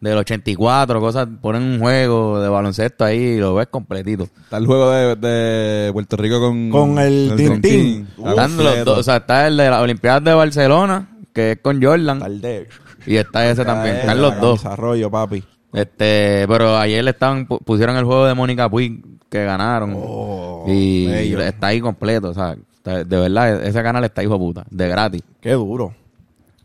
del 0.00 0.16
84, 0.16 1.00
cosas, 1.00 1.28
ponen 1.42 1.62
un 1.62 1.80
juego 1.80 2.40
de 2.40 2.48
baloncesto 2.48 3.04
ahí 3.04 3.18
y 3.18 3.38
lo 3.38 3.54
ves 3.54 3.66
completito. 3.66 4.24
Está 4.24 4.56
el 4.56 4.66
juego 4.66 4.90
de, 4.90 5.16
de 5.16 5.92
Puerto 5.92 6.16
Rico 6.16 6.40
con, 6.40 6.70
Con 6.70 6.98
el 6.98 7.36
Dream 7.36 7.60
Tintín. 7.60 8.06
Team. 8.06 8.28
Están 8.30 8.56
los 8.56 8.64
Completo. 8.66 8.84
dos, 8.86 8.98
o 9.00 9.02
sea, 9.02 9.16
está 9.16 9.46
el 9.46 9.58
de 9.58 9.68
las 9.68 9.82
Olimpiadas 9.82 10.24
de 10.24 10.32
Barcelona, 10.32 11.08
que 11.34 11.52
es 11.52 11.58
con 11.60 11.82
Jordan, 11.82 12.40
de 12.40 12.68
y 13.04 13.16
está 13.16 13.50
ese 13.50 13.64
también. 13.64 13.96
Están 13.96 14.22
los 14.22 14.40
dos. 14.40 14.62
Desarrollo, 14.62 15.10
papi. 15.10 15.44
Este, 15.72 16.44
pero 16.48 16.76
ayer 16.78 17.02
le 17.04 17.10
estaban 17.10 17.46
pu- 17.46 17.58
pusieron 17.62 17.96
el 17.96 18.04
juego 18.04 18.26
de 18.26 18.34
Mónica 18.34 18.68
Puig 18.68 19.02
que 19.28 19.44
ganaron 19.44 19.94
Oh, 19.96 20.64
y 20.68 21.06
bello. 21.06 21.40
está 21.42 21.66
ahí 21.68 21.80
completo, 21.80 22.30
o 22.30 22.34
sea, 22.34 22.56
de 22.84 23.04
verdad 23.04 23.62
ese 23.64 23.82
canal 23.82 24.04
está 24.04 24.22
hijo 24.22 24.34
de 24.34 24.38
puta, 24.38 24.64
de 24.70 24.88
gratis. 24.88 25.22
Qué 25.40 25.52
duro. 25.52 25.92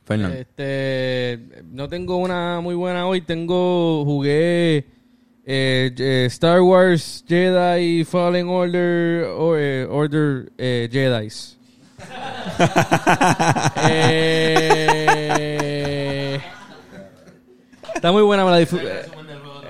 Fernando. 0.05 0.35
Este, 0.37 1.39
no 1.71 1.87
tengo 1.89 2.17
una 2.17 2.59
muy 2.61 2.75
buena 2.75 3.07
hoy. 3.07 3.21
Tengo, 3.21 4.03
jugué 4.05 4.77
eh, 5.45 5.91
eh, 5.97 6.23
Star 6.27 6.61
Wars 6.61 7.23
Jedi 7.27 8.03
Fallen 8.03 8.47
Order 8.47 9.25
o, 9.37 9.55
eh, 9.57 9.85
Order 9.89 10.51
eh, 10.57 10.89
Jedi's. 10.91 11.57
Eh, 13.89 15.70
está 18.01 18.11
muy 18.11 18.23
buena, 18.23 18.43
me 18.43 18.49
la 18.51 18.57
disfruté. 18.57 18.89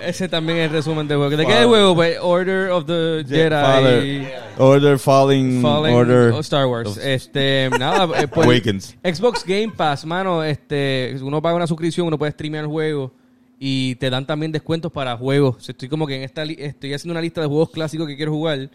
Ese 0.04 0.28
también 0.28 0.58
es 0.58 0.66
el 0.70 0.72
resumen 0.72 1.08
del 1.08 1.18
juego. 1.18 1.36
¿De 1.38 1.46
qué 1.46 1.52
es 1.52 1.60
el 1.60 1.68
juego? 1.68 1.94
Pues 1.94 2.18
Order 2.22 2.70
of 2.72 2.86
the 2.86 3.24
Jedi. 3.28 3.50
Father- 3.50 4.40
Order 4.58 4.98
Falling, 4.98 5.64
Order 5.66 6.34
Star 6.40 6.66
Wars. 6.66 6.98
Este, 6.98 7.70
nada, 7.78 8.06
eh, 8.20 8.28
pues, 8.28 8.48
Awakens. 8.48 8.98
Xbox 9.04 9.44
Game 9.46 9.74
Pass, 9.76 10.06
mano, 10.06 10.44
este, 10.44 11.16
uno 11.22 11.40
paga 11.42 11.56
una 11.56 11.68
suscripción, 11.68 12.08
uno 12.08 12.18
puede 12.18 12.32
streamear 12.32 12.66
juegos 12.66 13.12
y 13.60 13.94
te 13.96 14.10
dan 14.10 14.26
también 14.26 14.52
descuentos 14.52 14.92
para 14.92 15.16
juegos. 15.18 15.70
Estoy 15.70 15.88
como 15.88 16.08
que 16.08 16.16
en 16.16 16.24
esta 16.24 16.44
estoy 16.44 16.94
haciendo 16.96 17.12
una 17.12 17.22
lista 17.22 17.42
de 17.42 17.48
juegos 17.48 17.70
clásicos 17.70 18.08
que 18.08 18.16
quiero 18.16 18.32
jugar 18.32 18.70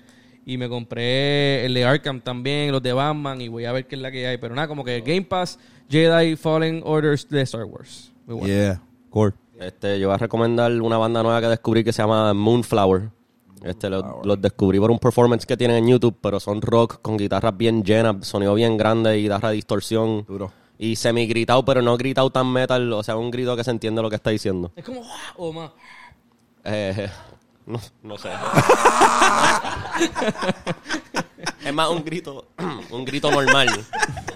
y 0.44 0.56
me 0.58 0.68
compré 0.68 1.64
el 1.66 1.74
de 1.74 1.84
Arkham 1.84 2.20
también, 2.20 2.70
los 2.70 2.82
de 2.82 2.92
Batman 2.92 3.40
y 3.40 3.48
voy 3.48 3.64
a 3.64 3.72
ver 3.72 3.86
qué 3.88 3.96
es 3.96 4.00
la 4.00 4.12
que 4.12 4.28
hay, 4.28 4.36
pero 4.36 4.54
nada, 4.54 4.68
como 4.68 4.84
que 4.84 5.00
Game 5.00 5.22
Pass, 5.22 5.58
Jedi 5.90 6.36
Fallen 6.36 6.82
Orders 6.84 7.28
de 7.28 7.42
Star 7.42 7.64
Wars. 7.64 8.12
Muy 8.26 8.36
bueno. 8.36 8.54
Yeah, 8.54 8.80
core. 9.10 9.34
Este, 9.58 9.98
yo 9.98 10.08
voy 10.08 10.14
a 10.14 10.18
recomendar 10.18 10.70
una 10.80 10.98
banda 10.98 11.22
nueva 11.22 11.40
que 11.40 11.48
descubrí 11.48 11.82
que 11.82 11.92
se 11.92 12.02
llama 12.02 12.34
Moonflower. 12.34 13.10
Este, 13.62 13.88
los, 13.88 14.04
los 14.24 14.40
descubrí 14.40 14.78
por 14.78 14.90
un 14.90 14.98
performance 14.98 15.46
que 15.46 15.56
tienen 15.56 15.78
en 15.78 15.88
YouTube, 15.88 16.16
pero 16.20 16.38
son 16.38 16.60
rock 16.60 17.00
con 17.00 17.16
guitarras 17.16 17.56
bien 17.56 17.82
llenas, 17.82 18.26
sonido 18.26 18.54
bien 18.54 18.76
grande, 18.76 19.16
guitarra 19.16 19.48
de 19.48 19.56
distorsión. 19.56 20.24
Duro. 20.26 20.52
Y 20.78 20.96
semi 20.96 21.26
gritado, 21.26 21.64
pero 21.64 21.80
no 21.80 21.96
gritado 21.96 22.30
tan 22.30 22.52
metal, 22.52 22.92
o 22.92 23.02
sea, 23.02 23.16
un 23.16 23.30
grito 23.30 23.56
que 23.56 23.64
se 23.64 23.70
entiende 23.70 24.02
lo 24.02 24.10
que 24.10 24.16
está 24.16 24.30
diciendo. 24.30 24.72
Es 24.76 24.84
como 24.84 25.02
¡ah! 25.04 25.32
o 25.36 25.52
más. 25.52 25.70
Eh, 26.64 27.08
no, 27.66 27.80
no 28.02 28.18
sé. 28.18 28.28
es 31.64 31.72
más 31.74 31.88
un 31.90 32.04
grito, 32.04 32.46
un 32.90 33.04
grito 33.04 33.30
normal. 33.30 33.68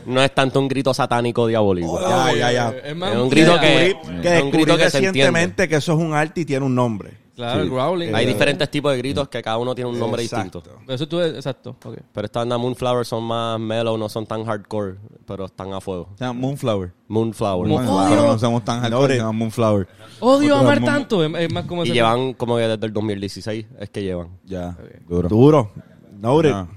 No 0.07 0.23
es 0.23 0.35
tanto 0.35 0.59
un 0.61 0.69
grito 0.69 0.93
satánico 0.95 1.47
diabólico. 1.47 2.01
Ya, 2.01 2.33
ya, 2.35 2.53
ya. 2.53 2.71
Es 2.85 2.97
más 2.97 3.13
Es 3.13 3.19
un 3.19 3.29
grito 3.31 3.61
que- 3.61 3.97
que 4.23 4.37
es 4.39 4.43
un 4.43 4.51
grito 4.51 4.77
que 4.77 4.91
se 4.91 4.99
recientemente 4.99 5.69
que 5.69 5.77
eso 5.77 5.93
es 5.93 5.99
un 5.99 6.15
arte 6.15 6.41
y 6.41 6.45
tiene 6.45 6.65
un 6.65 6.75
nombre. 6.75 7.19
Claro, 7.37 7.63
el 7.63 7.71
growling. 7.71 8.15
Hay 8.15 8.25
Eh, 8.27 8.29
diferentes 8.29 8.71
tipos 8.71 8.93
de 8.93 8.99
gritos 8.99 9.27
que 9.29 9.41
cada 9.43 9.57
uno 9.57 9.75
tiene 9.75 9.89
un 9.89 9.99
nombre 9.99 10.23
Exacto. 10.23 10.61
distinto. 10.61 10.93
Eso 10.93 11.09
tú, 11.09 11.21
exacto. 11.23 11.75
ok. 11.83 11.97
Pero 12.13 12.27
esta 12.27 12.41
banda 12.41 12.59
Moonflower 12.59 13.07
son 13.07 13.25
más 13.25 13.59
mellow, 13.59 13.97
no 13.97 14.11
son 14.11 14.27
tan 14.27 14.45
hardcore, 14.45 14.97
pero 15.27 15.47
están 15.47 15.73
a 15.73 15.81
fuego. 15.81 16.11
Se 16.19 16.25
llama 16.25 16.39
Moonflower. 16.39 16.93
Moonflower. 17.09 17.71
Pero 18.11 18.27
no 18.27 18.39
somos 18.39 18.63
tan 18.63 18.81
hardcore, 18.81 19.15
se 19.15 19.21
llama 19.21 19.33
Moonflower. 19.33 19.89
Odio 20.21 20.55
amar 20.57 20.81
Moon- 20.81 20.93
tanto. 20.93 21.25
Es, 21.25 21.33
es 21.35 21.53
más 21.53 21.65
como 21.65 21.85
Y 21.87 21.93
llevan 21.93 22.35
como 22.35 22.57
que 22.57 22.63
desde 22.69 22.87
el 22.87 22.93
2016 22.93 23.67
es 23.79 23.89
que 23.89 24.03
llevan. 24.03 24.29
Ya, 24.45 24.77
duro. 25.09 25.29
Duro. 25.31 25.71
Noted. 26.19 26.51
No. 26.51 26.69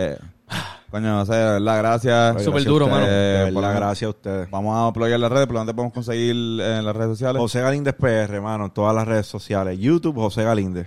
Eh, 0.00 0.16
coño, 0.90 1.20
o 1.22 1.26
sea, 1.26 1.36
de 1.36 1.52
verdad, 1.60 1.78
gracias. 1.78 2.44
Súper 2.44 2.64
duro, 2.64 2.86
mano. 2.88 3.04
De 3.06 3.50
por- 3.52 3.62
verdad, 3.62 3.76
gracias 3.76 4.06
a 4.06 4.10
ustedes. 4.10 4.50
Vamos 4.50 4.74
a 4.76 4.86
apoyar 4.86 5.18
las 5.18 5.30
redes, 5.32 5.46
por 5.46 5.56
donde 5.56 5.74
podemos 5.74 5.92
conseguir 5.92 6.30
en 6.36 6.84
las 6.84 6.94
redes 6.94 7.10
sociales. 7.18 7.40
José 7.40 7.60
Galíndez 7.62 7.94
PR, 7.94 8.34
hermano, 8.34 8.66
en 8.66 8.70
todas 8.70 8.94
las 8.94 9.06
redes 9.08 9.26
sociales. 9.26 9.78
YouTube, 9.78 10.14
José 10.16 10.44
Galíndez. 10.44 10.86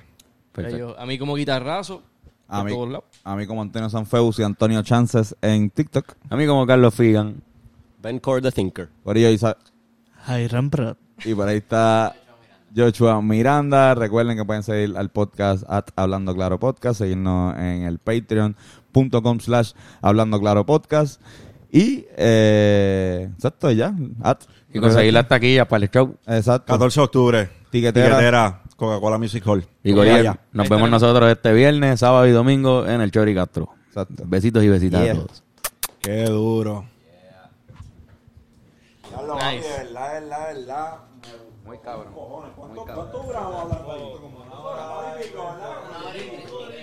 Perfecto. 0.53 0.95
A 0.97 1.05
mí 1.05 1.17
como 1.19 1.35
guitarrazo. 1.35 2.03
A 2.47 2.63
mí, 2.63 2.71
todos 2.73 2.89
lados. 2.89 3.05
a 3.23 3.35
mí 3.35 3.47
como 3.47 3.61
Antonio 3.61 3.89
Sanfeus 3.89 4.39
y 4.39 4.43
Antonio 4.43 4.81
Chances 4.83 5.35
en 5.41 5.69
TikTok. 5.69 6.05
A 6.29 6.35
mí 6.35 6.45
como 6.45 6.65
Carlos 6.67 6.93
Figan. 6.93 7.41
Ben 8.01 8.19
Core 8.19 8.41
the 8.41 8.51
Thinker. 8.51 8.89
Por 9.03 9.17
ello, 9.17 9.29
y, 9.29 9.37
sa- 9.37 9.55
Hiram 10.27 10.69
Pratt. 10.69 10.97
y 11.23 11.33
por 11.33 11.47
ahí 11.47 11.57
está 11.57 12.13
Joshua 12.75 13.21
Miranda. 13.21 13.95
Recuerden 13.95 14.35
que 14.37 14.43
pueden 14.43 14.63
seguir 14.63 14.97
al 14.97 15.09
podcast 15.09 15.63
at 15.69 15.85
Hablando 15.95 16.33
Claro 16.35 16.59
Podcast, 16.59 16.97
seguirnos 16.99 17.55
en 17.57 17.83
el 17.83 17.99
patreon.com 18.91 19.39
slash 19.39 19.73
Hablando 20.01 20.39
Claro 20.39 20.65
Podcast. 20.65 21.21
Y, 21.71 22.05
eh, 22.17 23.29
exacto, 23.33 23.71
ya. 23.71 23.93
At, 24.21 24.39
Y 24.73 24.79
conseguir 24.79 25.13
las 25.13 25.27
taquillas 25.27 25.67
para 25.67 25.85
el 25.85 25.89
show. 25.91 26.15
Exacto. 26.27 26.73
14 26.73 26.99
de 26.99 27.03
octubre. 27.05 27.49
Tiquetera. 27.69 28.09
Tiquetera. 28.17 28.61
Coca-Cola 28.75 29.17
Music 29.17 29.43
Hall. 29.47 29.65
Y. 29.83 29.93
Goriel, 29.93 30.31
nos 30.51 30.67
vemos 30.67 30.89
nosotros 30.89 31.31
este 31.31 31.53
viernes, 31.53 31.99
sábado 31.99 32.27
y 32.27 32.31
domingo 32.31 32.85
en 32.85 32.99
el 33.01 33.11
Chori 33.11 33.33
Castro. 33.35 33.69
Exacto. 33.87 34.23
Besitos 34.25 34.63
y 34.63 34.69
besitas 34.69 35.01
Yeah. 35.03 35.13
a 35.13 35.15
todos. 35.15 35.43
Qué 36.01 36.23
duro. 36.25 36.85
Ya 39.11 39.21
lo 39.21 39.35
nice. 39.35 39.67
verdad, 39.69 40.13
verdad, 40.21 40.53
verdad. 40.55 40.97
Muy 41.65 41.77
cabrón. 41.77 42.13
¿Cuánto, 42.55 42.83
¿Cuánto 42.85 43.23
duramos 43.23 43.61
hablando 43.61 43.91
ahí? 43.91 44.01
Como 44.19 44.37
una 44.41 44.59
hora, 44.59 44.85
una 44.87 44.97
hora 44.97 45.19
y 45.21 45.23
pico, 45.27 45.43
¿verdad? 45.45 46.81